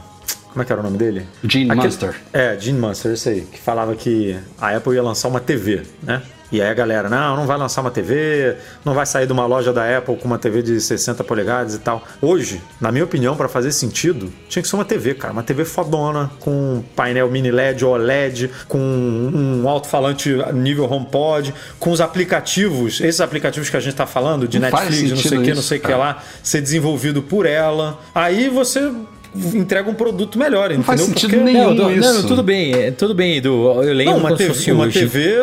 como 0.53 0.61
é 0.61 0.65
que 0.65 0.71
era 0.71 0.79
o 0.81 0.83
nome 0.83 0.97
dele? 0.97 1.25
Gene 1.43 1.65
Aquele- 1.71 1.87
Munster. 1.87 2.15
É, 2.31 2.55
Gene 2.59 2.79
Munster, 2.79 3.11
esse 3.11 3.27
aí, 3.27 3.41
que 3.41 3.59
falava 3.59 3.95
que 3.95 4.37
a 4.61 4.75
Apple 4.77 4.93
ia 4.93 5.01
lançar 5.03 5.27
uma 5.27 5.39
TV, 5.39 5.81
né? 6.01 6.21
E 6.51 6.61
aí 6.61 6.69
a 6.69 6.73
galera, 6.75 7.09
não, 7.09 7.35
não 7.35 7.47
vai 7.47 7.57
lançar 7.57 7.81
uma 7.81 7.89
TV, 7.89 8.55
não 8.85 8.93
vai 8.93 9.07
sair 9.07 9.25
de 9.25 9.33
uma 9.33 9.43
loja 9.47 9.73
da 9.73 9.97
Apple 9.97 10.15
com 10.17 10.25
uma 10.27 10.37
TV 10.37 10.61
de 10.61 10.79
60 10.79 11.23
polegadas 11.23 11.73
e 11.73 11.79
tal. 11.79 12.03
Hoje, 12.21 12.61
na 12.79 12.91
minha 12.91 13.03
opinião, 13.03 13.35
para 13.35 13.49
fazer 13.49 13.71
sentido, 13.71 14.31
tinha 14.47 14.61
que 14.61 14.69
ser 14.69 14.75
uma 14.75 14.85
TV, 14.85 15.15
cara. 15.15 15.33
Uma 15.33 15.41
TV 15.41 15.65
fodona, 15.65 16.29
com 16.39 16.83
painel 16.95 17.27
mini 17.31 17.49
LED, 17.49 17.83
OLED, 17.83 18.51
com 18.67 18.77
um 18.77 19.67
alto-falante 19.67 20.29
nível 20.53 20.85
HomePod, 20.85 21.55
com 21.79 21.89
os 21.89 21.99
aplicativos, 21.99 23.01
esses 23.01 23.19
aplicativos 23.19 23.71
que 23.71 23.77
a 23.77 23.79
gente 23.79 23.95
tá 23.95 24.05
falando, 24.05 24.47
de 24.47 24.59
Não 24.59 24.69
Netflix, 24.69 25.09
não 25.09 25.17
sei 25.17 25.37
o 25.39 25.41
que, 25.41 25.47
isso, 25.47 25.55
não 25.55 25.63
sei 25.63 25.77
o 25.79 25.81
que 25.81 25.91
lá, 25.91 26.21
ser 26.43 26.61
desenvolvido 26.61 27.23
por 27.23 27.47
ela. 27.47 27.99
Aí 28.13 28.47
você 28.47 28.91
entrega 29.35 29.89
um 29.89 29.93
produto 29.93 30.37
melhor, 30.37 30.65
entendeu? 30.67 30.83
faz 30.83 31.01
sentido 31.01 31.29
Porque- 31.31 31.43
nenhum. 31.43 31.73
Não, 31.73 31.91
isso. 31.91 32.13
não, 32.13 32.23
tudo 32.23 32.43
bem, 32.43 32.73
é, 32.73 32.91
tudo 32.91 33.13
bem, 33.13 33.37
Edu. 33.37 33.81
Eu 33.83 33.93
lembro 33.93 34.13
Não, 34.13 34.19
uma 34.19 34.35
TV, 34.35 34.71
uma. 34.71 34.89
TV 34.89 35.35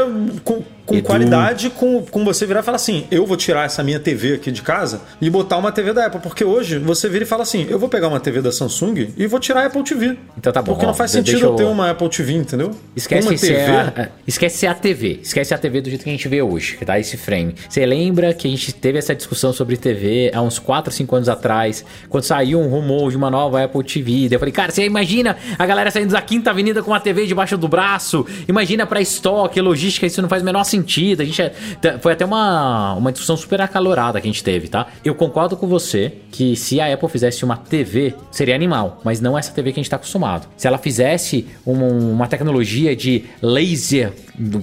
com, 0.45 0.63
com 0.87 0.97
Edu. 0.97 1.07
qualidade, 1.07 1.71
com, 1.71 2.03
com 2.03 2.25
você 2.25 2.47
virar 2.47 2.61
e 2.61 2.63
falar 2.63 2.77
assim: 2.77 3.05
eu 3.11 3.27
vou 3.27 3.37
tirar 3.37 3.67
essa 3.67 3.83
minha 3.83 4.01
TV 4.01 4.35
aqui 4.35 4.51
de 4.51 4.63
casa 4.63 5.01
e 5.21 5.29
botar 5.31 5.57
uma 5.59 5.71
TV 5.73 5.93
da 5.93 6.07
Apple. 6.07 6.21
Porque 6.21 6.45
hoje 6.45 6.79
você 6.79 7.09
vira 7.09 7.25
e 7.25 7.27
fala 7.27 7.43
assim: 7.43 7.67
eu 7.69 7.79
vou 7.79 7.89
pegar 7.89 8.09
uma 8.09 8.21
TV 8.21 8.41
da 8.43 8.51
Samsung 8.53 9.09
e 9.17 9.27
vou 9.27 9.39
tirar 9.41 9.63
a 9.63 9.67
Apple 9.67 9.83
TV. 9.83 10.17
Então 10.37 10.53
tá 10.53 10.61
bom, 10.63 10.73
Porque 10.73 10.85
ó, 10.85 10.89
não 10.89 10.95
faz 10.95 11.11
sentido 11.11 11.39
eu 11.41 11.49
eu- 11.51 11.55
ter 11.57 11.65
uma 11.65 11.91
Apple 11.91 12.09
TV, 12.09 12.33
entendeu? 12.35 12.71
Esquece 12.97 13.29
uma 13.29 13.37
se 13.37 13.47
TV. 13.47 13.61
é 13.61 13.71
a, 13.71 14.09
esquece 14.27 14.67
é 14.67 14.69
a 14.69 14.75
TV. 14.75 15.21
Esquece 15.23 15.55
a 15.55 15.59
TV 15.59 15.81
do 15.81 15.89
jeito 15.91 16.03
que 16.05 16.09
a 16.11 16.13
gente 16.13 16.29
vê 16.29 16.43
hoje, 16.43 16.77
que 16.77 16.85
dá 16.85 16.99
esse 16.99 17.17
frame. 17.17 17.55
Você 17.69 17.85
lembra 17.87 18.33
que 18.35 18.47
a 18.49 18.51
gente 18.51 18.73
teve 18.75 18.99
essa 18.99 19.15
discussão 19.15 19.53
sobre 19.53 19.77
TV 19.77 20.31
há 20.35 20.41
uns 20.43 20.59
4, 20.59 20.93
5 20.93 21.17
anos 21.17 21.29
atrás, 21.29 21.85
quando 22.09 22.25
saiu 22.25 22.61
um 22.61 22.69
rumor 22.69 23.11
de 23.11 23.17
uma 23.17 23.31
nova 23.31 23.63
Apple 23.65 23.83
TV. 23.85 24.29
Daí 24.29 24.33
eu 24.33 24.39
falei, 24.39 24.53
cara, 24.53 24.73
você 24.73 24.85
imagina 24.85 25.37
a 25.59 25.67
galera 25.67 25.91
saindo 25.91 26.13
da 26.13 26.21
Quinta 26.23 26.51
Avenida 26.51 26.83
com 26.83 26.91
uma 26.91 27.01
TV 27.01 27.27
debaixo 27.27 27.57
do 27.57 27.69
braço? 27.69 28.27
Imagina 28.49 28.87
pra 28.87 29.01
estoque, 29.01 29.61
logística, 29.61 30.07
isso 30.07 30.21
não 30.23 30.29
faz 30.29 30.43
o 30.43 30.45
menor 30.45 30.65
sentido. 30.65 30.80
A 31.23 31.27
gente 31.27 31.41
é- 31.43 31.49
t- 31.51 31.99
foi 31.99 32.13
até 32.13 32.25
uma, 32.25 32.95
uma 32.95 33.13
discussão 33.13 33.37
super 33.37 33.61
acalorada 33.61 34.21
que 34.21 34.27
a 34.29 34.31
gente 34.31 34.43
teve, 34.45 34.69
tá? 34.69 34.87
Eu 35.05 35.15
concordo 35.15 35.57
com 35.57 35.67
você 35.67 36.13
que 36.31 36.55
se 36.57 36.81
a 36.81 36.93
Apple 36.93 37.09
fizesse 37.09 37.45
uma 37.45 37.57
TV, 37.57 38.15
seria 38.31 38.55
animal, 38.55 39.01
mas 39.05 39.21
não 39.21 39.37
essa 39.39 39.53
TV 39.53 39.73
que 39.73 39.81
a 39.81 39.83
gente 39.83 39.91
tá 39.91 39.97
acostumado. 39.97 40.47
Se 40.57 40.67
ela 40.67 40.79
fizesse 40.79 41.47
um- 41.67 42.13
uma 42.13 42.27
tecnologia 42.27 42.95
de 42.95 43.25
laser, 43.43 44.13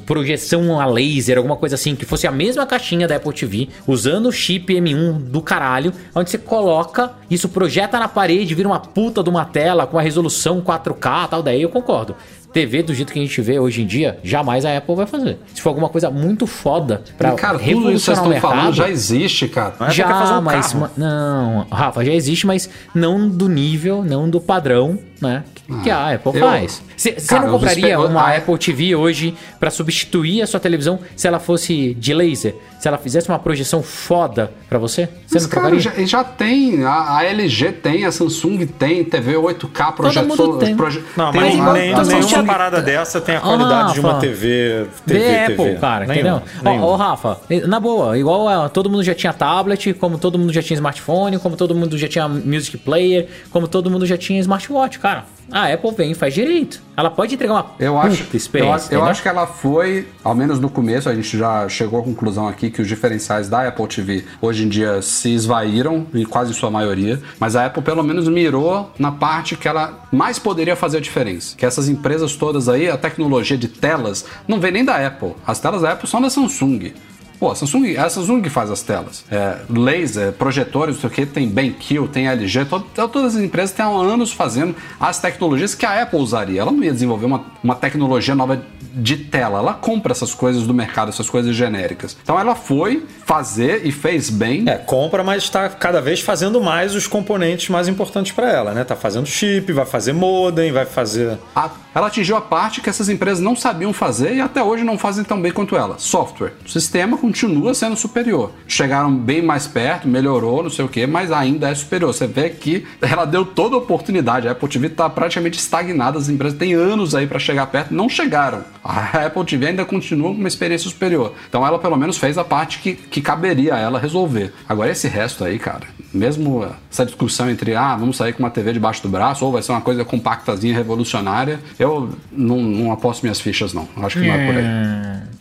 projeção 0.05 0.79
a 0.79 0.85
laser, 0.85 1.37
alguma 1.37 1.55
coisa 1.55 1.75
assim, 1.75 1.95
que 1.95 2.05
fosse 2.05 2.25
a 2.27 2.31
mesma 2.31 2.65
caixinha 2.65 3.07
da 3.07 3.15
Apple 3.17 3.33
TV, 3.33 3.69
usando 3.87 4.27
o 4.27 4.31
chip 4.31 4.73
M1 4.73 5.13
do 5.19 5.41
caralho, 5.41 5.91
onde 6.15 6.29
você 6.29 6.37
coloca, 6.37 7.11
isso 7.29 7.49
projeta 7.49 7.99
na 7.99 8.07
parede, 8.07 8.55
vira 8.55 8.67
uma 8.67 8.79
puta 8.79 9.23
de 9.23 9.29
uma 9.29 9.45
tela 9.45 9.85
com 9.85 9.97
a 9.97 10.01
resolução 10.01 10.61
4K 10.61 11.25
e 11.25 11.27
tal, 11.29 11.43
daí 11.43 11.61
eu 11.61 11.69
concordo. 11.69 12.15
TV 12.53 12.81
do 12.81 12.93
jeito 12.93 13.13
que 13.13 13.19
a 13.19 13.21
gente 13.21 13.39
vê 13.41 13.59
hoje 13.59 13.81
em 13.81 13.85
dia, 13.85 14.17
jamais 14.23 14.65
a 14.65 14.75
Apple 14.77 14.95
vai 14.95 15.05
fazer. 15.05 15.37
Se 15.53 15.61
for 15.61 15.69
alguma 15.69 15.89
coisa 15.89 16.09
muito 16.09 16.47
foda 16.47 17.03
pra 17.17 17.33
Cara, 17.33 17.59
tudo 17.59 17.63
isso 17.67 17.75
que 17.75 18.15
vocês 18.15 18.17
revolucionar 18.17 18.23
o 18.23 18.33
estão 18.33 18.41
falando 18.41 18.57
mercado, 18.63 18.75
já 18.75 18.89
existe, 18.89 19.47
cara. 19.47 19.73
A 19.79 19.85
Apple 19.85 19.95
quer 19.95 20.07
fazer 20.07 20.25
já, 20.33 20.39
um 20.39 20.41
mas. 20.41 20.67
carro. 20.67 20.79
ma- 20.81 20.91
Não, 20.97 21.67
Rafa, 21.71 22.05
já 22.05 22.13
existe, 22.13 22.47
mas 22.47 22.69
não 22.95 23.27
do 23.29 23.47
nível, 23.49 24.03
não 24.03 24.29
do 24.29 24.39
padrão, 24.41 24.97
né? 25.21 25.43
Que, 25.53 25.81
que 25.83 25.89
a 25.89 26.13
Apple 26.15 26.31
eu- 26.35 26.47
faz. 26.47 26.81
Você 26.95 27.15
não 27.39 27.51
compraria 27.51 27.99
uma 27.99 28.21
a- 28.21 28.37
Apple 28.37 28.57
TV 28.57 28.95
hoje 28.95 29.35
pra 29.59 29.69
substituir 29.69 30.41
a 30.41 30.47
sua 30.47 30.59
televisão 30.59 30.99
se 31.15 31.27
ela 31.27 31.39
fosse 31.39 31.93
de 31.95 32.13
laser? 32.13 32.55
Se 32.79 32.87
ela 32.87 32.97
fizesse 32.97 33.27
uma 33.29 33.39
projeção 33.39 33.81
foda 33.81 34.51
pra 34.69 34.77
você? 34.77 35.07
Você 35.25 35.35
Mas, 35.35 35.43
não 35.43 35.49
cara, 35.49 35.69
trocaria? 35.71 36.05
já, 36.05 36.05
já 36.19 36.23
tem. 36.23 36.83
A, 36.83 37.17
a 37.17 37.23
LG 37.25 37.71
tem, 37.71 38.05
a 38.05 38.11
Samsung 38.11 38.65
tem, 38.67 39.03
TV 39.03 39.33
8K, 39.35 39.91
projetor. 39.93 40.27
mundo 40.27 40.57
tem. 40.59 40.75
proje- 40.75 41.03
Não, 41.15 41.31
tem 41.31 41.41
mas 41.41 41.55
uma- 41.55 41.73
nem, 41.73 41.93
a 41.93 42.03
nenhuma 42.03 42.21
Samsung- 42.21 42.45
parada 42.45 42.81
dessa 42.81 43.19
tem 43.19 43.35
a 43.35 43.39
Ah, 43.39 43.41
qualidade 43.41 43.93
de 43.95 43.99
uma. 43.99 44.19
TV. 44.19 44.85
TV, 45.05 45.19
Vê 45.19 45.39
Apple, 45.45 45.55
TV. 45.55 45.75
cara, 45.79 46.05
entendeu? 46.05 46.41
Ó, 46.63 46.69
nenhum. 46.69 46.83
Ó, 46.83 46.95
Rafa, 46.95 47.39
na 47.67 47.79
boa, 47.79 48.17
igual 48.17 48.47
ah, 48.47 48.69
todo 48.69 48.89
mundo 48.89 49.03
já 49.03 49.15
tinha 49.15 49.33
tablet, 49.33 49.93
como 49.93 50.17
todo 50.19 50.37
mundo 50.37 50.53
já 50.53 50.61
tinha 50.61 50.75
smartphone, 50.75 51.39
como 51.39 51.55
todo 51.57 51.73
mundo 51.73 51.97
já 51.97 52.07
tinha 52.07 52.27
music 52.27 52.77
player, 52.77 53.27
como 53.49 53.67
todo 53.67 53.89
mundo 53.89 54.05
já 54.05 54.17
tinha 54.17 54.39
smartwatch, 54.39 54.99
cara. 54.99 55.25
A 55.49 55.71
Apple 55.73 55.91
vem 55.95 56.11
e 56.11 56.13
faz 56.13 56.33
direito. 56.33 56.81
Ela 56.97 57.09
pode 57.09 57.33
entregar 57.35 57.53
uma 57.53 57.65
Eu 57.79 57.97
acho, 57.97 58.23
eu, 58.23 58.27
experiência. 58.37 58.87
eu 58.93 58.97
entendeu? 58.97 59.05
acho 59.05 59.21
que 59.21 59.29
ela 59.29 59.47
foi, 59.47 60.05
ao 60.21 60.35
menos 60.35 60.59
no 60.59 60.69
começo, 60.69 61.07
a 61.07 61.15
gente 61.15 61.37
já 61.37 61.69
chegou 61.69 62.01
à 62.01 62.03
conclusão 62.03 62.47
aqui 62.49 62.66
que 62.69 62.81
os 62.81 62.87
diferenciais 62.87 63.49
da 63.49 63.67
Apple 63.67 63.87
TV 63.87 64.25
hoje 64.41 64.65
em 64.65 64.69
dia 64.69 65.01
se 65.01 65.33
esvaíram, 65.33 66.05
em 66.13 66.23
quase 66.23 66.53
sua 66.53 66.69
maioria, 66.71 67.21
mas 67.39 67.55
a 67.55 67.65
Apple 67.65 67.81
pelo 67.83 68.03
menos 68.03 68.27
mirou 68.27 68.91
na 68.99 69.11
parte 69.11 69.55
que 69.55 69.67
ela 69.67 70.05
mais 70.11 70.37
poderia 70.39 70.75
fazer 70.75 70.97
a 70.97 71.01
diferença. 71.01 71.55
Que 71.55 71.65
essas 71.65 71.87
empresas 71.89 72.35
todas 72.35 72.67
aí, 72.69 72.89
a 72.89 72.97
tecnologia 72.97 73.57
de 73.57 73.67
telas, 73.67 74.25
não 74.47 74.59
vem 74.59 74.71
nem 74.71 74.85
da 74.85 75.05
Apple. 75.05 75.33
As 75.45 75.59
telas 75.59 75.81
da 75.81 75.91
Apple 75.93 76.07
são 76.09 76.21
da 76.21 76.29
Samsung. 76.29 76.91
Pô, 77.39 77.51
a 77.51 77.55
Samsung, 77.55 77.95
a 77.97 78.09
Samsung 78.09 78.43
faz 78.49 78.71
as 78.71 78.81
telas. 78.81 79.23
É, 79.29 79.57
laser, 79.69 80.31
projetores, 80.33 80.95
não 80.95 81.01
sei 81.01 81.07
o 81.09 81.13
que, 81.13 81.23
tem 81.23 81.47
BenQ, 81.47 82.07
tem 82.11 82.27
LG, 82.27 82.65
to- 82.65 82.79
todas 82.95 83.35
as 83.35 83.41
empresas 83.43 83.71
têm 83.75 83.85
há 83.85 83.89
anos 83.89 84.31
fazendo 84.31 84.75
as 84.99 85.19
tecnologias 85.19 85.75
que 85.75 85.85
a 85.85 86.01
Apple 86.01 86.17
usaria. 86.19 86.61
Ela 86.61 86.71
não 86.71 86.83
ia 86.83 86.91
desenvolver 86.91 87.27
uma, 87.27 87.45
uma 87.63 87.75
tecnologia 87.75 88.33
nova 88.33 88.59
de 88.97 89.17
tela. 89.17 89.59
Ela 89.59 89.73
compra 89.73 90.11
essas 90.11 90.33
coisas 90.33 90.63
do 90.63 90.73
mercado, 90.73 91.09
essas 91.09 91.29
coisas 91.29 91.55
genéricas. 91.55 92.17
Então 92.21 92.39
ela 92.39 92.55
foi 92.55 93.05
fazer 93.25 93.85
e 93.85 93.91
fez 93.91 94.29
bem. 94.29 94.63
É, 94.67 94.75
compra, 94.77 95.23
mas 95.23 95.43
está 95.43 95.69
cada 95.69 96.01
vez 96.01 96.21
fazendo 96.21 96.61
mais 96.61 96.95
os 96.95 97.07
componentes 97.07 97.69
mais 97.69 97.87
importantes 97.87 98.31
para 98.31 98.51
ela, 98.51 98.73
né? 98.73 98.83
Tá 98.83 98.95
fazendo 98.95 99.25
chip, 99.25 99.71
vai 99.71 99.85
fazer 99.85 100.13
modem, 100.13 100.71
vai 100.71 100.85
fazer. 100.85 101.37
A- 101.55 101.69
ela 101.93 102.07
atingiu 102.07 102.35
a 102.37 102.41
parte 102.41 102.79
que 102.79 102.89
essas 102.89 103.09
empresas 103.09 103.39
não 103.43 103.55
sabiam 103.55 103.91
fazer 103.91 104.35
e 104.35 104.41
até 104.41 104.61
hoje 104.63 104.83
não 104.83 104.97
fazem 104.99 105.23
tão 105.23 105.41
bem 105.41 105.51
quanto 105.51 105.75
ela. 105.75 105.95
Software. 105.97 106.53
O 106.65 106.69
sistema 106.69 107.17
continua 107.17 107.73
sendo 107.73 107.95
superior. 107.95 108.51
Chegaram 108.67 109.13
bem 109.15 109.41
mais 109.41 109.65
perto, 109.65 110.07
melhorou, 110.07 110.61
não 110.61 110.69
sei 110.69 110.85
o 110.85 110.87
que, 110.87 111.07
mas 111.07 111.31
ainda 111.31 111.69
é 111.69 111.73
superior. 111.75 112.13
Você 112.13 112.27
vê 112.27 112.49
que 112.51 112.85
ela 113.01 113.25
deu 113.25 113.43
toda 113.45 113.75
a 113.75 113.79
oportunidade. 113.79 114.47
A 114.47 114.51
Apple 114.51 114.69
TV 114.69 114.87
está 114.87 115.09
praticamente 115.09 115.57
estagnada. 115.57 116.19
As 116.19 116.29
empresas 116.29 116.57
têm 116.57 116.73
anos 116.73 117.15
aí 117.15 117.25
para 117.25 117.39
chegar 117.39 117.65
perto, 117.67 117.93
não 117.93 118.07
chegaram. 118.07 118.63
A 118.87 119.25
Apple 119.25 119.43
TV 119.43 119.67
ainda 119.67 119.83
continua 119.83 120.29
com 120.29 120.37
uma 120.37 120.47
experiência 120.47 120.89
superior. 120.89 121.33
Então 121.49 121.65
ela 121.65 121.77
pelo 121.77 121.97
menos 121.97 122.17
fez 122.17 122.37
a 122.37 122.43
parte 122.43 122.79
que, 122.79 122.93
que 122.93 123.21
caberia 123.21 123.75
a 123.75 123.79
ela 123.79 123.99
resolver. 123.99 124.53
Agora 124.67 124.89
esse 124.89 125.07
resto 125.07 125.43
aí, 125.43 125.59
cara, 125.59 125.87
mesmo 126.13 126.65
essa 126.89 127.05
discussão 127.05 127.49
entre 127.49 127.75
ah, 127.75 127.95
vamos 127.97 128.15
sair 128.15 128.31
com 128.31 128.39
uma 128.39 128.49
TV 128.49 128.71
debaixo 128.71 129.03
do 129.03 129.09
braço 129.09 129.45
ou 129.45 129.51
vai 129.51 129.61
ser 129.61 129.73
uma 129.73 129.81
coisa 129.81 130.05
compactazinha, 130.05 130.73
revolucionária, 130.73 131.59
eu 131.77 132.09
não, 132.31 132.57
não 132.57 132.91
aposto 132.91 133.23
minhas 133.23 133.41
fichas 133.41 133.73
não. 133.73 133.87
Acho 133.97 134.19
que 134.19 134.27
não 134.27 134.33
é 134.33 134.45
por 134.45 134.55
aí. 134.55 134.65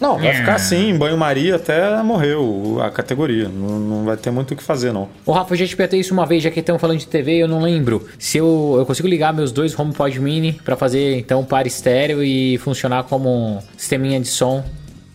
Não, 0.00 0.18
vai 0.18 0.34
ficar 0.34 0.56
assim, 0.56 0.90
em 0.90 0.98
banho-maria 0.98 1.56
até 1.56 2.02
morreu 2.02 2.78
a 2.82 2.90
categoria. 2.90 3.48
Não, 3.48 3.78
não 3.78 4.04
vai 4.04 4.16
ter 4.16 4.30
muito 4.30 4.52
o 4.52 4.56
que 4.56 4.62
fazer, 4.62 4.92
não. 4.92 5.08
Ô, 5.24 5.32
Rafa, 5.32 5.54
eu 5.54 5.58
já 5.58 5.66
te 5.66 5.76
perguntei 5.76 6.00
isso 6.00 6.12
uma 6.12 6.26
vez, 6.26 6.42
já 6.42 6.50
que 6.50 6.60
estão 6.60 6.78
falando 6.78 6.98
de 6.98 7.06
TV, 7.06 7.38
eu 7.38 7.48
não 7.48 7.62
lembro. 7.62 8.06
Se 8.18 8.38
eu, 8.38 8.74
eu 8.78 8.84
consigo 8.84 9.08
ligar 9.08 9.32
meus 9.32 9.52
dois 9.52 9.78
HomePod 9.78 10.20
Mini 10.20 10.52
pra 10.52 10.76
fazer, 10.76 11.18
então, 11.18 11.44
par 11.44 11.66
estéreo 11.66 12.22
e 12.22 12.58
funcionar 12.58 13.04
como 13.04 13.35
sisteminha 13.76 14.20
de 14.20 14.28
som 14.28 14.62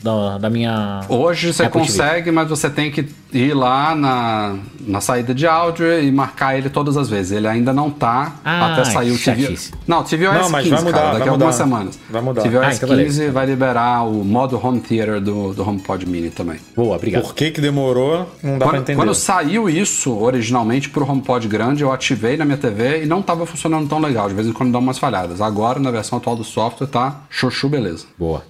da, 0.02 0.38
da 0.38 0.50
minha... 0.50 1.02
Hoje 1.10 1.54
você 1.54 1.64
Apple 1.64 1.82
TV. 1.82 1.92
consegue, 1.92 2.32
mas 2.32 2.50
você 2.50 2.70
tem 2.70 2.92
que 2.92 3.08
ir 3.34 3.54
lá 3.54 3.96
na, 3.96 4.56
na 4.82 5.00
saída 5.00 5.34
de 5.34 5.48
áudio 5.48 6.02
e 6.02 6.12
marcar 6.12 6.58
ele 6.58 6.70
todas 6.70 6.98
as 6.98 7.10
vezes. 7.10 7.32
Ele 7.32 7.48
ainda 7.48 7.72
não 7.72 7.90
tá 7.90 8.34
Ah, 8.44 8.74
até 8.74 8.86
sair 8.86 9.12
o 9.12 9.18
TV. 9.18 9.58
Não, 9.88 10.04
TVOS 10.04 10.34
Não, 10.34 10.50
mas 10.50 10.64
15, 10.64 10.70
vai 10.76 10.84
mudar, 10.84 10.98
cara, 11.00 11.14
daqui 11.14 11.30
a 11.30 11.32
algumas 11.32 11.56
semanas. 11.56 12.00
Vai 12.10 12.22
mudar. 12.22 12.42
TVOS 12.42 12.64
Ah, 12.64 12.74
então 12.74 12.90
15 12.90 12.98
beleza. 12.98 13.32
vai 13.32 13.46
liberar 13.46 14.04
o 14.08 14.24
modo 14.26 14.60
Home 14.66 14.80
Theater 14.82 15.22
do, 15.22 15.54
do 15.54 15.68
HomePod 15.68 16.06
Mini 16.08 16.30
também. 16.30 16.60
Boa, 16.76 16.96
obrigado. 16.96 17.24
Por 17.24 17.34
que, 17.36 17.52
que 17.52 17.62
demorou, 17.62 18.30
não 18.44 18.54
dá 18.54 18.66
pra 18.66 18.68
Quando, 18.68 18.82
entender. 18.82 18.96
quando 18.98 19.14
saiu 19.16 19.70
isso 19.70 20.18
originalmente 20.18 20.90
pro 20.90 21.10
HomePod 21.10 21.48
grande, 21.48 21.84
eu 21.84 21.92
ativei 21.92 22.36
na 22.38 22.44
minha 22.46 22.58
TV 22.58 23.04
e 23.04 23.06
não 23.06 23.22
tava 23.22 23.46
funcionando 23.46 23.88
tão 23.88 24.00
legal. 24.00 24.28
De 24.28 24.34
vez 24.36 24.48
em 24.48 24.52
quando 24.54 24.72
dá 24.72 24.80
umas 24.80 24.98
falhadas. 25.00 25.42
Agora, 25.42 25.80
na 25.80 25.92
versão 25.92 26.18
atual 26.18 26.36
do 26.36 26.44
software, 26.44 26.88
tá 26.88 27.22
chuchu 27.30 27.70
beleza. 27.70 28.06
Boa. 28.18 28.44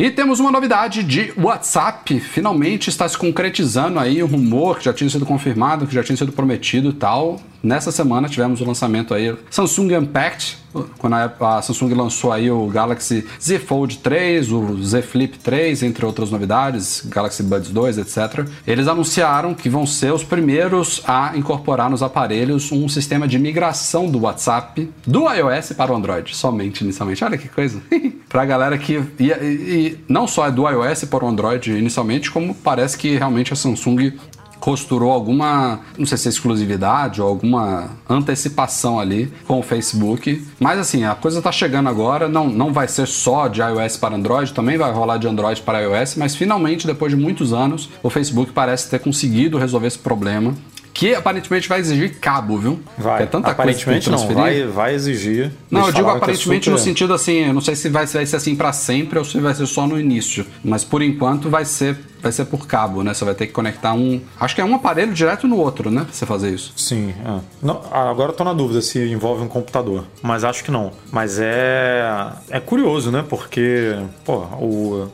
E 0.00 0.12
temos 0.12 0.38
uma 0.38 0.52
novidade 0.52 1.02
de 1.02 1.32
WhatsApp. 1.36 2.20
Finalmente 2.20 2.88
está 2.88 3.08
se 3.08 3.18
concretizando 3.18 3.98
aí 3.98 4.22
um 4.22 4.28
rumor 4.28 4.78
que 4.78 4.84
já 4.84 4.92
tinha 4.92 5.10
sido 5.10 5.26
confirmado, 5.26 5.88
que 5.88 5.94
já 5.94 6.04
tinha 6.04 6.16
sido 6.16 6.30
prometido 6.30 6.90
e 6.90 6.92
tal. 6.92 7.40
Nessa 7.62 7.90
semana 7.90 8.28
tivemos 8.28 8.60
o 8.60 8.64
lançamento 8.64 9.12
aí 9.12 9.34
Samsung 9.50 9.96
Unpacked, 9.96 10.56
quando 10.98 11.14
a, 11.14 11.56
a 11.56 11.62
Samsung 11.62 11.92
lançou 11.94 12.30
aí 12.32 12.50
o 12.50 12.66
Galaxy 12.66 13.26
Z 13.40 13.58
Fold 13.58 13.98
3, 13.98 14.52
o 14.52 14.82
Z 14.82 15.02
Flip 15.02 15.38
3, 15.38 15.82
entre 15.82 16.04
outras 16.04 16.30
novidades, 16.30 17.02
Galaxy 17.06 17.42
Buds 17.42 17.70
2, 17.70 17.98
etc. 17.98 18.46
Eles 18.66 18.86
anunciaram 18.86 19.54
que 19.54 19.68
vão 19.68 19.86
ser 19.86 20.12
os 20.12 20.22
primeiros 20.22 21.02
a 21.06 21.36
incorporar 21.36 21.90
nos 21.90 22.02
aparelhos 22.02 22.70
um 22.70 22.88
sistema 22.88 23.26
de 23.26 23.38
migração 23.38 24.08
do 24.08 24.20
WhatsApp 24.20 24.88
do 25.06 25.28
iOS 25.32 25.72
para 25.72 25.92
o 25.92 25.96
Android, 25.96 26.36
somente 26.36 26.84
inicialmente. 26.84 27.24
Olha 27.24 27.38
que 27.38 27.48
coisa. 27.48 27.80
pra 28.28 28.44
galera 28.44 28.78
que 28.78 29.02
e, 29.18 29.32
e 29.32 29.98
não 30.08 30.28
só 30.28 30.46
é 30.46 30.50
do 30.50 30.68
iOS 30.68 31.04
para 31.04 31.24
o 31.24 31.28
Android 31.28 31.72
inicialmente, 31.72 32.30
como 32.30 32.54
parece 32.54 32.96
que 32.96 33.16
realmente 33.16 33.52
a 33.52 33.56
Samsung 33.56 34.12
costurou 34.60 35.10
alguma, 35.10 35.80
não 35.96 36.06
sei 36.06 36.18
se 36.18 36.28
é 36.28 36.30
exclusividade 36.30 37.20
ou 37.20 37.28
alguma 37.28 37.90
antecipação 38.08 38.98
ali 38.98 39.32
com 39.46 39.58
o 39.58 39.62
Facebook. 39.62 40.46
Mas 40.58 40.78
assim, 40.78 41.04
a 41.04 41.14
coisa 41.14 41.40
tá 41.40 41.52
chegando 41.52 41.88
agora, 41.88 42.28
não, 42.28 42.48
não 42.48 42.72
vai 42.72 42.88
ser 42.88 43.06
só 43.06 43.48
de 43.48 43.60
iOS 43.60 43.96
para 43.96 44.14
Android, 44.14 44.52
também 44.52 44.76
vai 44.76 44.92
rolar 44.92 45.18
de 45.18 45.26
Android 45.26 45.62
para 45.62 45.80
iOS, 45.80 46.16
mas 46.16 46.34
finalmente, 46.34 46.86
depois 46.86 47.14
de 47.14 47.20
muitos 47.20 47.52
anos, 47.52 47.88
o 48.02 48.10
Facebook 48.10 48.52
parece 48.52 48.90
ter 48.90 48.98
conseguido 48.98 49.58
resolver 49.58 49.86
esse 49.86 49.98
problema. 49.98 50.54
Que 50.98 51.14
aparentemente 51.14 51.68
vai 51.68 51.78
exigir 51.78 52.18
cabo, 52.18 52.58
viu? 52.58 52.80
Vai. 52.98 53.22
É 53.22 53.26
tanta 53.26 53.52
aparentemente 53.52 54.10
coisa 54.10 54.26
que 54.26 54.34
não, 54.34 54.42
vai, 54.42 54.64
vai 54.64 54.94
exigir. 54.96 55.52
Não, 55.70 55.86
eu 55.86 55.92
digo 55.92 56.08
é 56.10 56.16
aparentemente 56.16 56.68
no 56.68 56.76
super- 56.76 56.90
sentido 56.90 57.14
assim, 57.14 57.46
eu 57.46 57.54
não 57.54 57.60
sei 57.60 57.76
se 57.76 57.88
vai, 57.88 58.04
se 58.04 58.14
vai 58.16 58.26
ser 58.26 58.34
assim 58.34 58.56
pra 58.56 58.72
sempre 58.72 59.16
ou 59.16 59.24
se 59.24 59.38
vai 59.38 59.54
ser 59.54 59.64
só 59.66 59.86
no 59.86 60.00
início. 60.00 60.44
Mas 60.64 60.82
por 60.82 61.00
enquanto 61.00 61.48
vai 61.48 61.64
ser, 61.64 61.96
vai 62.20 62.32
ser 62.32 62.46
por 62.46 62.66
cabo, 62.66 63.04
né? 63.04 63.14
Você 63.14 63.24
vai 63.24 63.32
ter 63.36 63.46
que 63.46 63.52
conectar 63.52 63.92
um. 63.92 64.20
Acho 64.40 64.56
que 64.56 64.60
é 64.60 64.64
um 64.64 64.74
aparelho 64.74 65.14
direto 65.14 65.46
no 65.46 65.56
outro, 65.58 65.88
né? 65.88 66.02
Pra 66.02 66.12
você 66.12 66.26
fazer 66.26 66.50
isso. 66.52 66.72
Sim, 66.76 67.14
é. 67.24 67.38
Não, 67.62 67.80
agora 67.92 68.32
eu 68.32 68.36
tô 68.36 68.42
na 68.42 68.52
dúvida 68.52 68.82
se 68.82 68.98
envolve 68.98 69.44
um 69.44 69.48
computador, 69.48 70.04
mas 70.20 70.42
acho 70.42 70.64
que 70.64 70.70
não. 70.72 70.90
Mas 71.12 71.38
é 71.38 72.10
é 72.50 72.58
curioso, 72.58 73.12
né? 73.12 73.24
Porque, 73.28 73.94
pô, 74.24 74.38
o 74.60 75.08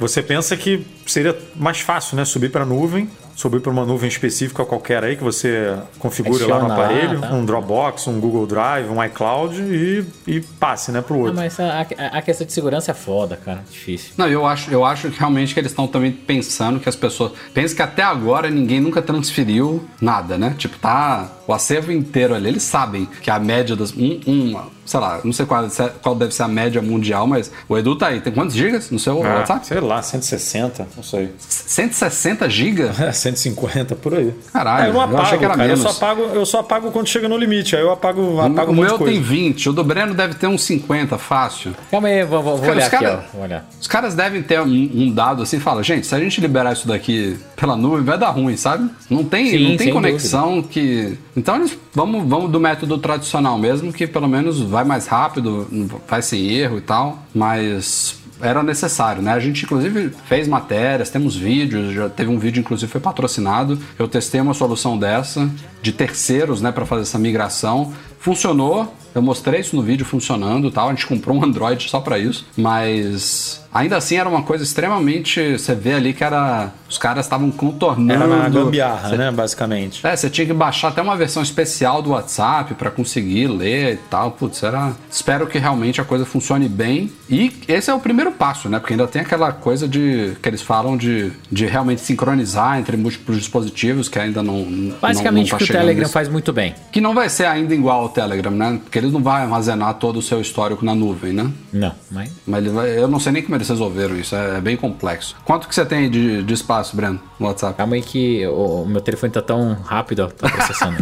você 0.00 0.20
pensa 0.20 0.56
que 0.56 0.84
seria 1.06 1.36
mais 1.54 1.78
fácil, 1.80 2.16
né, 2.16 2.24
subir 2.24 2.50
para 2.52 2.64
nuvem, 2.64 3.08
subir 3.38 3.60
para 3.60 3.70
uma 3.70 3.84
nuvem 3.86 4.08
específica 4.08 4.64
qualquer 4.64 5.04
aí 5.04 5.14
que 5.16 5.22
você 5.22 5.76
configure 6.00 6.42
lá 6.44 6.58
no 6.58 6.72
aparelho, 6.72 7.20
tá. 7.20 7.32
um 7.32 7.44
Dropbox, 7.44 8.08
um 8.08 8.18
Google 8.18 8.48
Drive, 8.48 8.88
um 8.88 9.02
iCloud 9.04 9.62
e, 9.62 10.04
e 10.26 10.40
passe, 10.40 10.90
né, 10.90 11.00
pro 11.00 11.14
Ah, 11.14 11.18
outro. 11.18 11.34
mas 11.36 11.60
a, 11.60 11.82
a- 11.82 12.18
a 12.18 12.20
questão 12.22 12.44
de 12.44 12.52
segurança 12.52 12.90
é 12.90 12.94
foda, 12.94 13.36
cara. 13.36 13.62
Difícil. 13.70 14.10
Não, 14.18 14.26
eu 14.26 14.44
acho, 14.44 14.72
eu 14.72 14.84
acho 14.84 15.08
que 15.08 15.18
realmente 15.20 15.54
que 15.54 15.60
eles 15.60 15.70
estão 15.70 15.86
também 15.86 16.10
pensando 16.10 16.80
que 16.80 16.88
as 16.88 16.96
pessoas. 16.96 17.30
Pensa 17.54 17.76
que 17.76 17.82
até 17.82 18.02
agora 18.02 18.50
ninguém 18.50 18.80
nunca 18.80 19.00
transferiu 19.00 19.84
nada, 20.00 20.36
né? 20.36 20.56
Tipo, 20.58 20.76
tá 20.78 21.30
o 21.48 21.52
acervo 21.52 21.90
inteiro 21.90 22.32
ali. 22.34 22.48
Eles 22.48 22.62
sabem 22.62 23.08
que 23.20 23.28
a 23.30 23.38
média 23.40 23.74
das. 23.74 23.92
Um, 23.96 24.20
uma, 24.26 24.66
sei 24.86 25.00
lá, 25.00 25.20
não 25.24 25.32
sei 25.32 25.44
qual, 25.44 25.66
qual 26.02 26.14
deve 26.14 26.32
ser 26.34 26.44
a 26.44 26.48
média 26.48 26.80
mundial, 26.80 27.26
mas 27.26 27.50
o 27.68 27.76
Edu 27.76 27.96
tá 27.96 28.06
aí. 28.08 28.20
Tem 28.20 28.32
quantos 28.32 28.54
gigas 28.54 28.90
no 28.90 28.98
seu 28.98 29.22
Ah, 29.24 29.38
WhatsApp? 29.40 29.66
sei 29.66 29.80
lá, 29.80 30.00
160, 30.00 30.86
não 30.96 31.02
sei. 31.02 31.30
160 31.72 32.48
gigas? 32.50 32.98
É, 33.08 33.12
150 33.12 33.94
por 33.96 34.14
aí. 34.14 34.32
Caralho, 34.52 34.84
É, 34.84 34.88
eu 34.88 34.92
não 34.92 35.00
eu 35.00 35.04
apago, 35.06 35.22
achei 35.22 35.38
que 35.38 35.44
era 35.44 35.54
cara. 35.54 35.68
Eu 35.68 35.76
menos. 35.76 35.92
só 35.92 35.96
apago, 36.04 36.22
eu 36.34 36.46
só 36.46 36.58
apago 36.60 36.90
quando 36.90 37.06
chega 37.06 37.28
no 37.28 37.36
limite. 37.36 37.76
Aí 37.76 37.82
eu 37.82 37.90
apago, 37.92 38.40
apago 38.40 38.70
o 38.70 38.74
um 38.74 38.76
monte 38.76 38.88
meu 38.88 38.98
tem 38.98 39.20
20, 39.22 39.68
o 39.68 39.72
do 39.72 39.84
Breno 39.84 40.14
deve 40.14 40.34
ter 40.34 40.46
uns 40.46 40.62
50, 40.64 41.16
fácil. 41.18 41.74
Calma 41.90 42.08
aí, 42.08 42.24
vou, 42.24 42.42
vou- 42.42 42.56
vou 42.56 42.60
Cara, 42.60 42.72
olhar 42.72 42.86
os 42.88 42.94
aqui, 42.94 43.04
cara- 43.04 43.24
ó. 43.32 43.36
Vou 43.36 43.42
olhar. 43.44 43.68
Os 43.80 43.86
caras 43.86 44.14
devem 44.14 44.42
ter 44.42 44.60
um, 44.60 44.64
um 44.66 45.12
dado 45.12 45.42
assim, 45.42 45.58
fala, 45.60 45.82
gente, 45.82 46.06
se 46.06 46.14
a 46.14 46.18
gente 46.18 46.40
liberar 46.40 46.72
isso 46.72 46.86
daqui 46.88 47.38
pela 47.56 47.76
nuvem, 47.76 48.04
vai 48.04 48.18
dar 48.18 48.30
ruim, 48.30 48.56
sabe? 48.56 48.90
Não 49.08 49.22
tem, 49.24 49.50
Sim, 49.50 49.68
não 49.70 49.76
tem 49.76 49.92
conexão 49.92 50.62
que. 50.62 51.16
Então 51.38 51.64
vamos, 51.94 52.28
vamos 52.28 52.50
do 52.50 52.58
método 52.58 52.98
tradicional 52.98 53.56
mesmo, 53.56 53.92
que 53.92 54.08
pelo 54.08 54.28
menos 54.28 54.60
vai 54.60 54.84
mais 54.84 55.06
rápido, 55.06 55.68
vai 56.08 56.20
sem 56.20 56.50
erro 56.50 56.78
e 56.78 56.80
tal, 56.80 57.22
mas 57.32 58.16
era 58.40 58.60
necessário, 58.62 59.22
né? 59.22 59.32
A 59.32 59.38
gente 59.38 59.64
inclusive 59.64 60.10
fez 60.26 60.48
matérias, 60.48 61.10
temos 61.10 61.36
vídeos, 61.36 61.94
já 61.94 62.08
teve 62.08 62.28
um 62.28 62.38
vídeo 62.38 62.60
inclusive 62.60 62.90
foi 62.90 63.00
patrocinado. 63.00 63.78
Eu 63.96 64.08
testei 64.08 64.40
uma 64.40 64.52
solução 64.52 64.98
dessa 64.98 65.48
de 65.80 65.92
terceiros, 65.92 66.60
né, 66.60 66.72
para 66.72 66.84
fazer 66.84 67.02
essa 67.02 67.18
migração. 67.18 67.92
Funcionou, 68.18 68.92
eu 69.14 69.22
mostrei 69.22 69.60
isso 69.60 69.74
no 69.76 69.82
vídeo 69.82 70.04
funcionando, 70.06 70.68
e 70.68 70.70
tal. 70.70 70.88
A 70.88 70.90
gente 70.90 71.06
comprou 71.06 71.36
um 71.36 71.44
Android 71.44 71.88
só 71.88 72.00
para 72.00 72.18
isso, 72.18 72.44
mas 72.56 73.64
ainda 73.72 73.96
assim 73.96 74.16
era 74.16 74.28
uma 74.28 74.42
coisa 74.42 74.64
extremamente, 74.64 75.52
você 75.58 75.74
vê 75.74 75.94
ali 75.94 76.12
que 76.12 76.24
era 76.24 76.72
os 76.88 76.96
caras 76.96 77.26
estavam 77.26 77.50
contornando. 77.50 78.12
Era 78.24 78.26
na 78.26 78.48
gambiarra, 78.48 79.10
Você- 79.10 79.16
né, 79.16 79.30
basicamente. 79.30 80.06
é, 80.06 80.16
você 80.16 80.30
tinha 80.30 80.46
que 80.46 80.52
baixar 80.54 80.88
até 80.88 81.02
uma 81.02 81.16
versão 81.16 81.42
especial 81.42 82.00
do 82.00 82.10
WhatsApp 82.10 82.74
pra 82.74 82.90
conseguir 82.90 83.46
ler 83.48 83.94
e 83.94 83.96
tal. 84.10 84.30
Putz, 84.32 84.62
era. 84.62 84.92
Espero 85.10 85.46
que 85.46 85.58
realmente 85.58 86.00
a 86.00 86.04
coisa 86.04 86.24
funcione 86.24 86.68
bem. 86.68 87.10
E 87.28 87.52
esse 87.68 87.90
é 87.90 87.94
o 87.94 88.00
primeiro 88.00 88.32
passo, 88.32 88.68
né? 88.70 88.78
Porque 88.78 88.94
ainda 88.94 89.06
tem 89.06 89.20
aquela 89.22 89.52
coisa 89.52 89.86
de. 89.86 90.32
que 90.42 90.48
eles 90.48 90.62
falam 90.62 90.96
de, 90.96 91.30
de 91.52 91.66
realmente 91.66 92.00
sincronizar 92.00 92.78
entre 92.78 92.96
múltiplos 92.96 93.36
dispositivos, 93.38 94.08
que 94.08 94.18
ainda 94.18 94.42
não. 94.42 94.60
não- 94.64 94.96
Basicamente 94.98 95.50
não 95.50 95.56
o 95.56 95.58
tá 95.58 95.64
que 95.64 95.70
o 95.70 95.74
Telegram 95.74 96.02
nisso. 96.04 96.12
faz 96.12 96.28
muito 96.28 96.52
bem. 96.52 96.74
Que 96.90 97.00
não 97.02 97.14
vai 97.14 97.28
ser 97.28 97.44
ainda 97.44 97.74
igual 97.74 98.00
ao 98.02 98.08
Telegram, 98.08 98.50
né? 98.52 98.80
Porque 98.82 98.97
eles 98.98 99.12
não 99.12 99.22
vão 99.22 99.32
armazenar 99.32 99.94
todo 99.94 100.18
o 100.18 100.22
seu 100.22 100.40
histórico 100.40 100.84
na 100.84 100.94
nuvem, 100.94 101.32
né? 101.32 101.50
Não, 101.72 101.92
mas. 102.10 102.30
Mas 102.46 102.66
vai- 102.66 102.98
eu 102.98 103.08
não 103.08 103.18
sei 103.20 103.32
nem 103.32 103.42
como 103.42 103.56
eles 103.56 103.68
resolveram 103.68 104.16
isso, 104.16 104.34
é, 104.34 104.58
é 104.58 104.60
bem 104.60 104.76
complexo. 104.76 105.36
Quanto 105.44 105.66
que 105.68 105.74
você 105.74 105.84
tem 105.86 106.10
de, 106.10 106.42
de 106.42 106.54
espaço, 106.54 106.94
Breno, 106.96 107.20
no 107.38 107.46
WhatsApp? 107.46 107.76
Calma 107.76 107.94
aí 107.96 108.02
que 108.02 108.46
o, 108.46 108.82
o 108.82 108.88
meu 108.88 109.00
telefone 109.00 109.32
tá 109.32 109.40
tão 109.42 109.74
rápido, 109.84 110.20
ó, 110.24 110.26
tá 110.28 110.48
processando. 110.48 110.96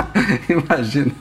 Imagina. 0.48 1.12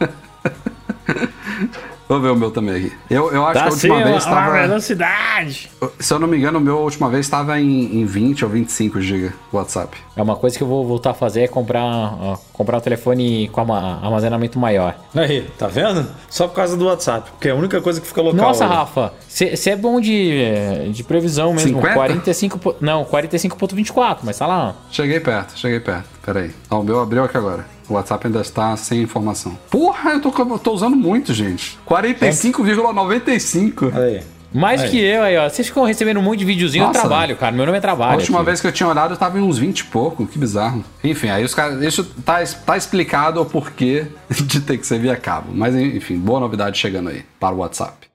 Vou 2.10 2.20
ver 2.20 2.30
o 2.30 2.36
meu 2.36 2.49
também 2.49 2.76
aqui. 2.76 2.91
Eu, 3.07 3.32
eu 3.32 3.45
acho 3.45 3.53
Tá 3.53 3.60
que 3.66 3.70
a 3.70 3.72
última 3.72 4.03
vez 4.03 4.18
estava. 4.18 4.68
velocidade. 4.68 5.70
Se 5.99 6.12
eu 6.12 6.18
não 6.18 6.28
me 6.28 6.38
engano, 6.38 6.57
o 6.57 6.62
meu 6.62 6.78
a 6.80 6.82
última 6.82 7.07
vez 7.07 7.24
estava 7.28 7.60
em, 7.60 8.01
em 8.01 8.03
20 8.05 8.43
ou 8.45 8.49
25 8.49 8.99
GB 8.99 9.32
WhatsApp. 9.53 9.95
É 10.16 10.22
uma 10.24 10.36
coisa 10.36 10.57
que 10.57 10.64
eu 10.64 10.68
vou 10.68 10.86
voltar 10.88 11.12
a 11.12 11.14
fazer 11.14 11.41
é 11.43 11.47
comprar, 11.47 11.84
ó, 11.84 12.36
comprar 12.51 12.78
um 12.78 12.82
telefone 12.82 13.47
com 13.49 13.62
armazenamento 13.72 14.57
maior. 14.57 14.95
Aí, 15.14 15.43
tá 15.57 15.68
vendo? 15.68 16.03
Só 16.30 16.47
por 16.47 16.55
causa 16.55 16.76
do 16.76 16.86
WhatsApp, 16.88 17.30
porque 17.30 17.47
é 17.47 17.51
a 17.51 17.55
única 17.55 17.80
coisa 17.80 18.01
que 18.01 18.07
fica 18.07 18.22
local. 18.24 18.39
Nossa, 18.47 18.66
ali. 18.66 18.74
Rafa, 18.74 19.14
você 19.28 19.70
é 19.70 19.76
bom 19.76 20.01
de, 20.01 20.89
de 20.91 21.03
previsão 21.03 21.53
mesmo. 21.53 21.76
50? 21.76 21.93
45. 21.93 22.57
po- 22.57 22.76
Não, 22.82 23.05
45.24, 23.05 24.18
mas 24.24 24.38
tá 24.39 24.47
lá. 24.47 24.74
Cheguei 24.89 25.20
perto, 25.20 25.55
cheguei 25.57 25.80
perto. 25.80 26.10
Peraí. 26.26 26.51
Ó, 26.72 26.80
o 26.80 26.84
meu 26.84 26.99
abriu 26.99 27.24
aqui 27.24 27.38
agora. 27.38 27.66
O 27.90 27.94
WhatsApp 27.94 28.28
ainda 28.28 28.42
está 28.42 28.76
sem 28.78 29.02
informação. 29.02 29.58
Porra, 29.70 30.12
eu 30.12 30.22
tô, 30.22 30.30
eu 30.30 30.60
tô 30.60 30.72
usando 30.72 30.96
muito, 30.96 31.34
gente. 31.34 31.78
45,95. 31.88 33.92
Olha 33.94 34.04
aí. 34.04 34.22
Mais 34.52 34.82
Aí. 34.82 34.90
que 34.90 35.00
eu 35.00 35.22
aí, 35.22 35.38
ó. 35.38 35.48
Vocês 35.48 35.68
ficam 35.68 35.84
recebendo 35.84 36.20
um 36.20 36.24
monte 36.24 36.40
de 36.40 36.46
videozinho, 36.46 36.82
eu 36.84 36.88
Nossa. 36.88 37.02
trabalho, 37.02 37.36
cara. 37.36 37.56
Meu 37.56 37.68
nome 37.68 37.78
é 37.78 37.80
A 37.80 37.82
trabalho. 37.82 38.20
última 38.20 38.40
aqui. 38.40 38.46
vez 38.48 38.62
que 38.62 38.66
eu 38.66 38.72
tinha 38.72 38.90
olhado, 38.90 39.14
eu 39.14 39.18
tava 39.18 39.38
em 39.40 39.44
uns 39.44 39.60
20 39.60 39.80
e 39.82 39.84
pouco. 39.86 40.26
Que 40.26 40.40
bizarro. 40.40 40.84
Enfim, 41.04 41.30
aí 41.30 41.44
os 41.44 41.54
caras. 41.54 41.84
Isso 41.84 42.04
tá, 42.26 42.44
tá 42.66 42.76
explicado 42.76 43.40
o 43.40 43.46
porquê 43.46 44.08
de 44.30 44.60
ter 44.62 44.80
que 44.80 44.88
ser 44.88 45.00
via 45.00 45.16
cabo. 45.16 45.50
Mas 45.54 45.76
enfim, 45.76 46.18
boa 46.18 46.40
novidade 46.40 46.80
chegando 46.80 47.10
aí 47.10 47.24
para 47.40 47.54
o 47.54 47.60
WhatsApp. 47.60 48.09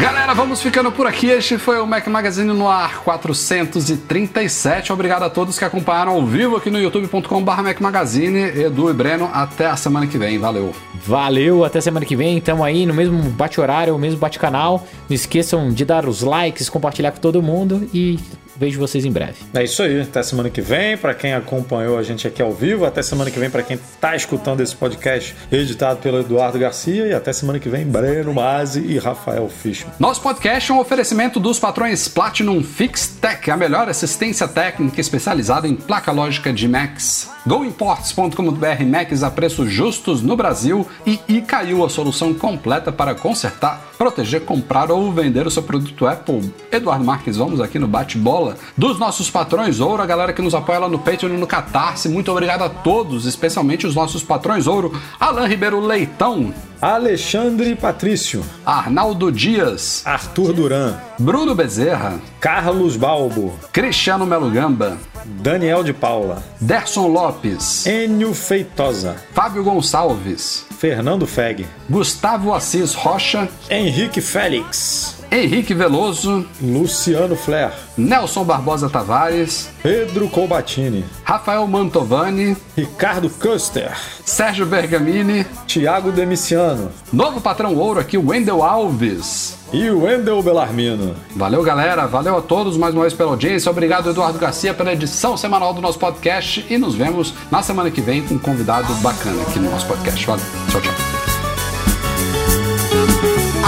Galera, 0.00 0.32
vamos 0.32 0.62
ficando 0.62 0.90
por 0.90 1.06
aqui. 1.06 1.26
Este 1.26 1.58
foi 1.58 1.78
o 1.78 1.86
Mac 1.86 2.06
Magazine 2.06 2.50
no 2.54 2.66
ar 2.66 3.02
437. 3.02 4.94
Obrigado 4.94 5.24
a 5.24 5.28
todos 5.28 5.58
que 5.58 5.64
acompanharam 5.64 6.12
ao 6.12 6.24
vivo 6.24 6.56
aqui 6.56 6.70
no 6.70 6.80
youtube.com.br 6.80 7.62
Mac 7.62 7.78
Magazine. 7.82 8.38
Edu 8.38 8.88
e 8.88 8.94
Breno, 8.94 9.28
até 9.30 9.66
a 9.66 9.76
semana 9.76 10.06
que 10.06 10.16
vem. 10.16 10.38
Valeu. 10.38 10.72
Valeu, 11.06 11.66
até 11.66 11.82
semana 11.82 12.06
que 12.06 12.16
vem. 12.16 12.40
Tamo 12.40 12.64
aí 12.64 12.86
no 12.86 12.94
mesmo 12.94 13.20
bate-horário, 13.24 13.98
mesmo 13.98 14.18
bate-canal. 14.18 14.86
Não 15.06 15.14
esqueçam 15.14 15.70
de 15.70 15.84
dar 15.84 16.06
os 16.06 16.22
likes, 16.22 16.70
compartilhar 16.70 17.12
com 17.12 17.20
todo 17.20 17.42
mundo 17.42 17.86
e 17.92 18.18
vejo 18.60 18.78
vocês 18.78 19.06
em 19.06 19.10
breve. 19.10 19.36
É 19.54 19.64
isso 19.64 19.82
aí. 19.82 20.02
Até 20.02 20.22
semana 20.22 20.50
que 20.50 20.60
vem. 20.60 20.98
Pra 20.98 21.14
quem 21.14 21.32
acompanhou 21.32 21.96
a 21.96 22.02
gente 22.02 22.28
aqui 22.28 22.42
ao 22.42 22.52
vivo, 22.52 22.84
até 22.84 23.00
semana 23.00 23.30
que 23.30 23.38
vem 23.38 23.48
pra 23.48 23.62
quem 23.62 23.78
tá 23.98 24.14
escutando 24.14 24.60
esse 24.60 24.76
podcast 24.76 25.34
editado 25.50 26.00
pelo 26.00 26.20
Eduardo 26.20 26.58
Garcia 26.58 27.06
e 27.06 27.14
até 27.14 27.32
semana 27.32 27.58
que 27.58 27.70
vem 27.70 27.86
Breno 27.86 28.34
Mazzi 28.34 28.80
e 28.80 28.98
Rafael 28.98 29.48
Fishman. 29.48 29.94
Nosso 29.98 30.20
podcast 30.20 30.70
é 30.70 30.74
um 30.74 30.78
oferecimento 30.78 31.40
dos 31.40 31.58
patrões 31.58 32.06
Platinum 32.06 32.62
Fixtech, 32.62 33.50
a 33.50 33.56
melhor 33.56 33.88
assistência 33.88 34.46
técnica 34.46 35.00
especializada 35.00 35.66
em 35.66 35.74
placa 35.74 36.12
lógica 36.12 36.52
de 36.52 36.68
Macs. 36.68 37.30
GoImports.com.br 37.46 38.84
Macs 38.86 39.22
a 39.22 39.30
preços 39.30 39.72
justos 39.72 40.20
no 40.20 40.36
Brasil 40.36 40.86
e 41.06 41.18
Icaiu, 41.26 41.82
a 41.82 41.88
solução 41.88 42.34
completa 42.34 42.92
para 42.92 43.14
consertar, 43.14 43.90
proteger, 43.96 44.42
comprar 44.42 44.90
ou 44.90 45.10
vender 45.10 45.46
o 45.46 45.50
seu 45.50 45.62
produto 45.62 46.06
Apple. 46.06 46.52
Eduardo 46.70 47.04
Marques, 47.04 47.38
vamos 47.38 47.60
aqui 47.60 47.78
no 47.78 47.88
bate-bola 47.88 48.49
dos 48.76 48.98
nossos 48.98 49.30
patrões 49.30 49.80
Ouro, 49.80 50.02
a 50.02 50.06
galera 50.06 50.32
que 50.32 50.42
nos 50.42 50.54
apoia 50.54 50.78
lá 50.78 50.88
no 50.88 50.98
Patreon 50.98 51.34
e 51.34 51.38
no 51.38 51.46
Catarse. 51.46 52.08
Muito 52.08 52.30
obrigado 52.30 52.62
a 52.62 52.68
todos, 52.68 53.26
especialmente 53.26 53.86
os 53.86 53.94
nossos 53.94 54.22
patrões 54.22 54.66
Ouro, 54.66 54.92
Alan 55.18 55.46
Ribeiro 55.46 55.80
Leitão, 55.80 56.52
Alexandre 56.80 57.76
Patrício, 57.76 58.42
Arnaldo 58.64 59.30
Dias, 59.30 60.02
Arthur 60.06 60.52
Duran, 60.52 60.98
Bruno 61.18 61.54
Bezerra, 61.54 62.18
Carlos 62.40 62.96
Balbo, 62.96 63.52
Cristiano 63.70 64.24
Melo 64.24 64.50
Gamba, 64.50 64.96
Daniel 65.24 65.84
de 65.84 65.92
Paula, 65.92 66.42
Derson 66.60 67.08
Lopes, 67.08 67.84
Enio 67.86 68.32
Feitosa, 68.32 69.16
Fábio 69.34 69.62
Gonçalves, 69.62 70.64
Fernando 70.78 71.26
Feg, 71.26 71.66
Gustavo 71.88 72.54
Assis 72.54 72.94
Rocha, 72.94 73.46
Henrique 73.68 74.22
Félix, 74.22 75.19
Henrique 75.30 75.72
Veloso, 75.74 76.44
Luciano 76.60 77.36
Flair, 77.36 77.72
Nelson 77.96 78.44
Barbosa 78.44 78.90
Tavares, 78.90 79.70
Pedro 79.82 80.28
Colbatini, 80.28 81.04
Rafael 81.22 81.66
Mantovani, 81.66 82.56
Ricardo 82.76 83.30
Custer, 83.30 83.96
Sérgio 84.24 84.66
Bergamini, 84.66 85.46
Tiago 85.66 86.10
Demiciano 86.10 86.90
novo 87.12 87.40
patrão 87.40 87.76
ouro 87.76 88.00
aqui, 88.00 88.16
Wendel 88.16 88.62
Alves. 88.62 89.56
e 89.72 89.88
Wendel 89.90 90.42
Belarmino. 90.42 91.14
Valeu, 91.36 91.62
galera. 91.62 92.06
Valeu 92.06 92.36
a 92.38 92.42
todos 92.42 92.76
mais 92.76 92.92
uma 92.92 93.02
vez 93.02 93.14
pela 93.14 93.30
audiência. 93.30 93.70
Obrigado, 93.70 94.10
Eduardo 94.10 94.38
Garcia, 94.38 94.74
pela 94.74 94.92
edição 94.92 95.36
semanal 95.36 95.72
do 95.72 95.80
nosso 95.80 95.98
podcast. 95.98 96.66
E 96.68 96.76
nos 96.76 96.94
vemos 96.94 97.32
na 97.50 97.62
semana 97.62 97.90
que 97.90 98.00
vem 98.00 98.22
com 98.22 98.34
um 98.34 98.38
convidado 98.38 98.92
bacana 98.94 99.42
aqui 99.42 99.60
no 99.60 99.70
nosso 99.70 99.86
podcast. 99.86 100.26
Valeu. 100.26 100.44
Tchau, 100.70 100.80
tchau. 100.80 100.94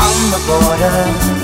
on 0.05 0.31
the 0.31 0.39
border 0.47 1.42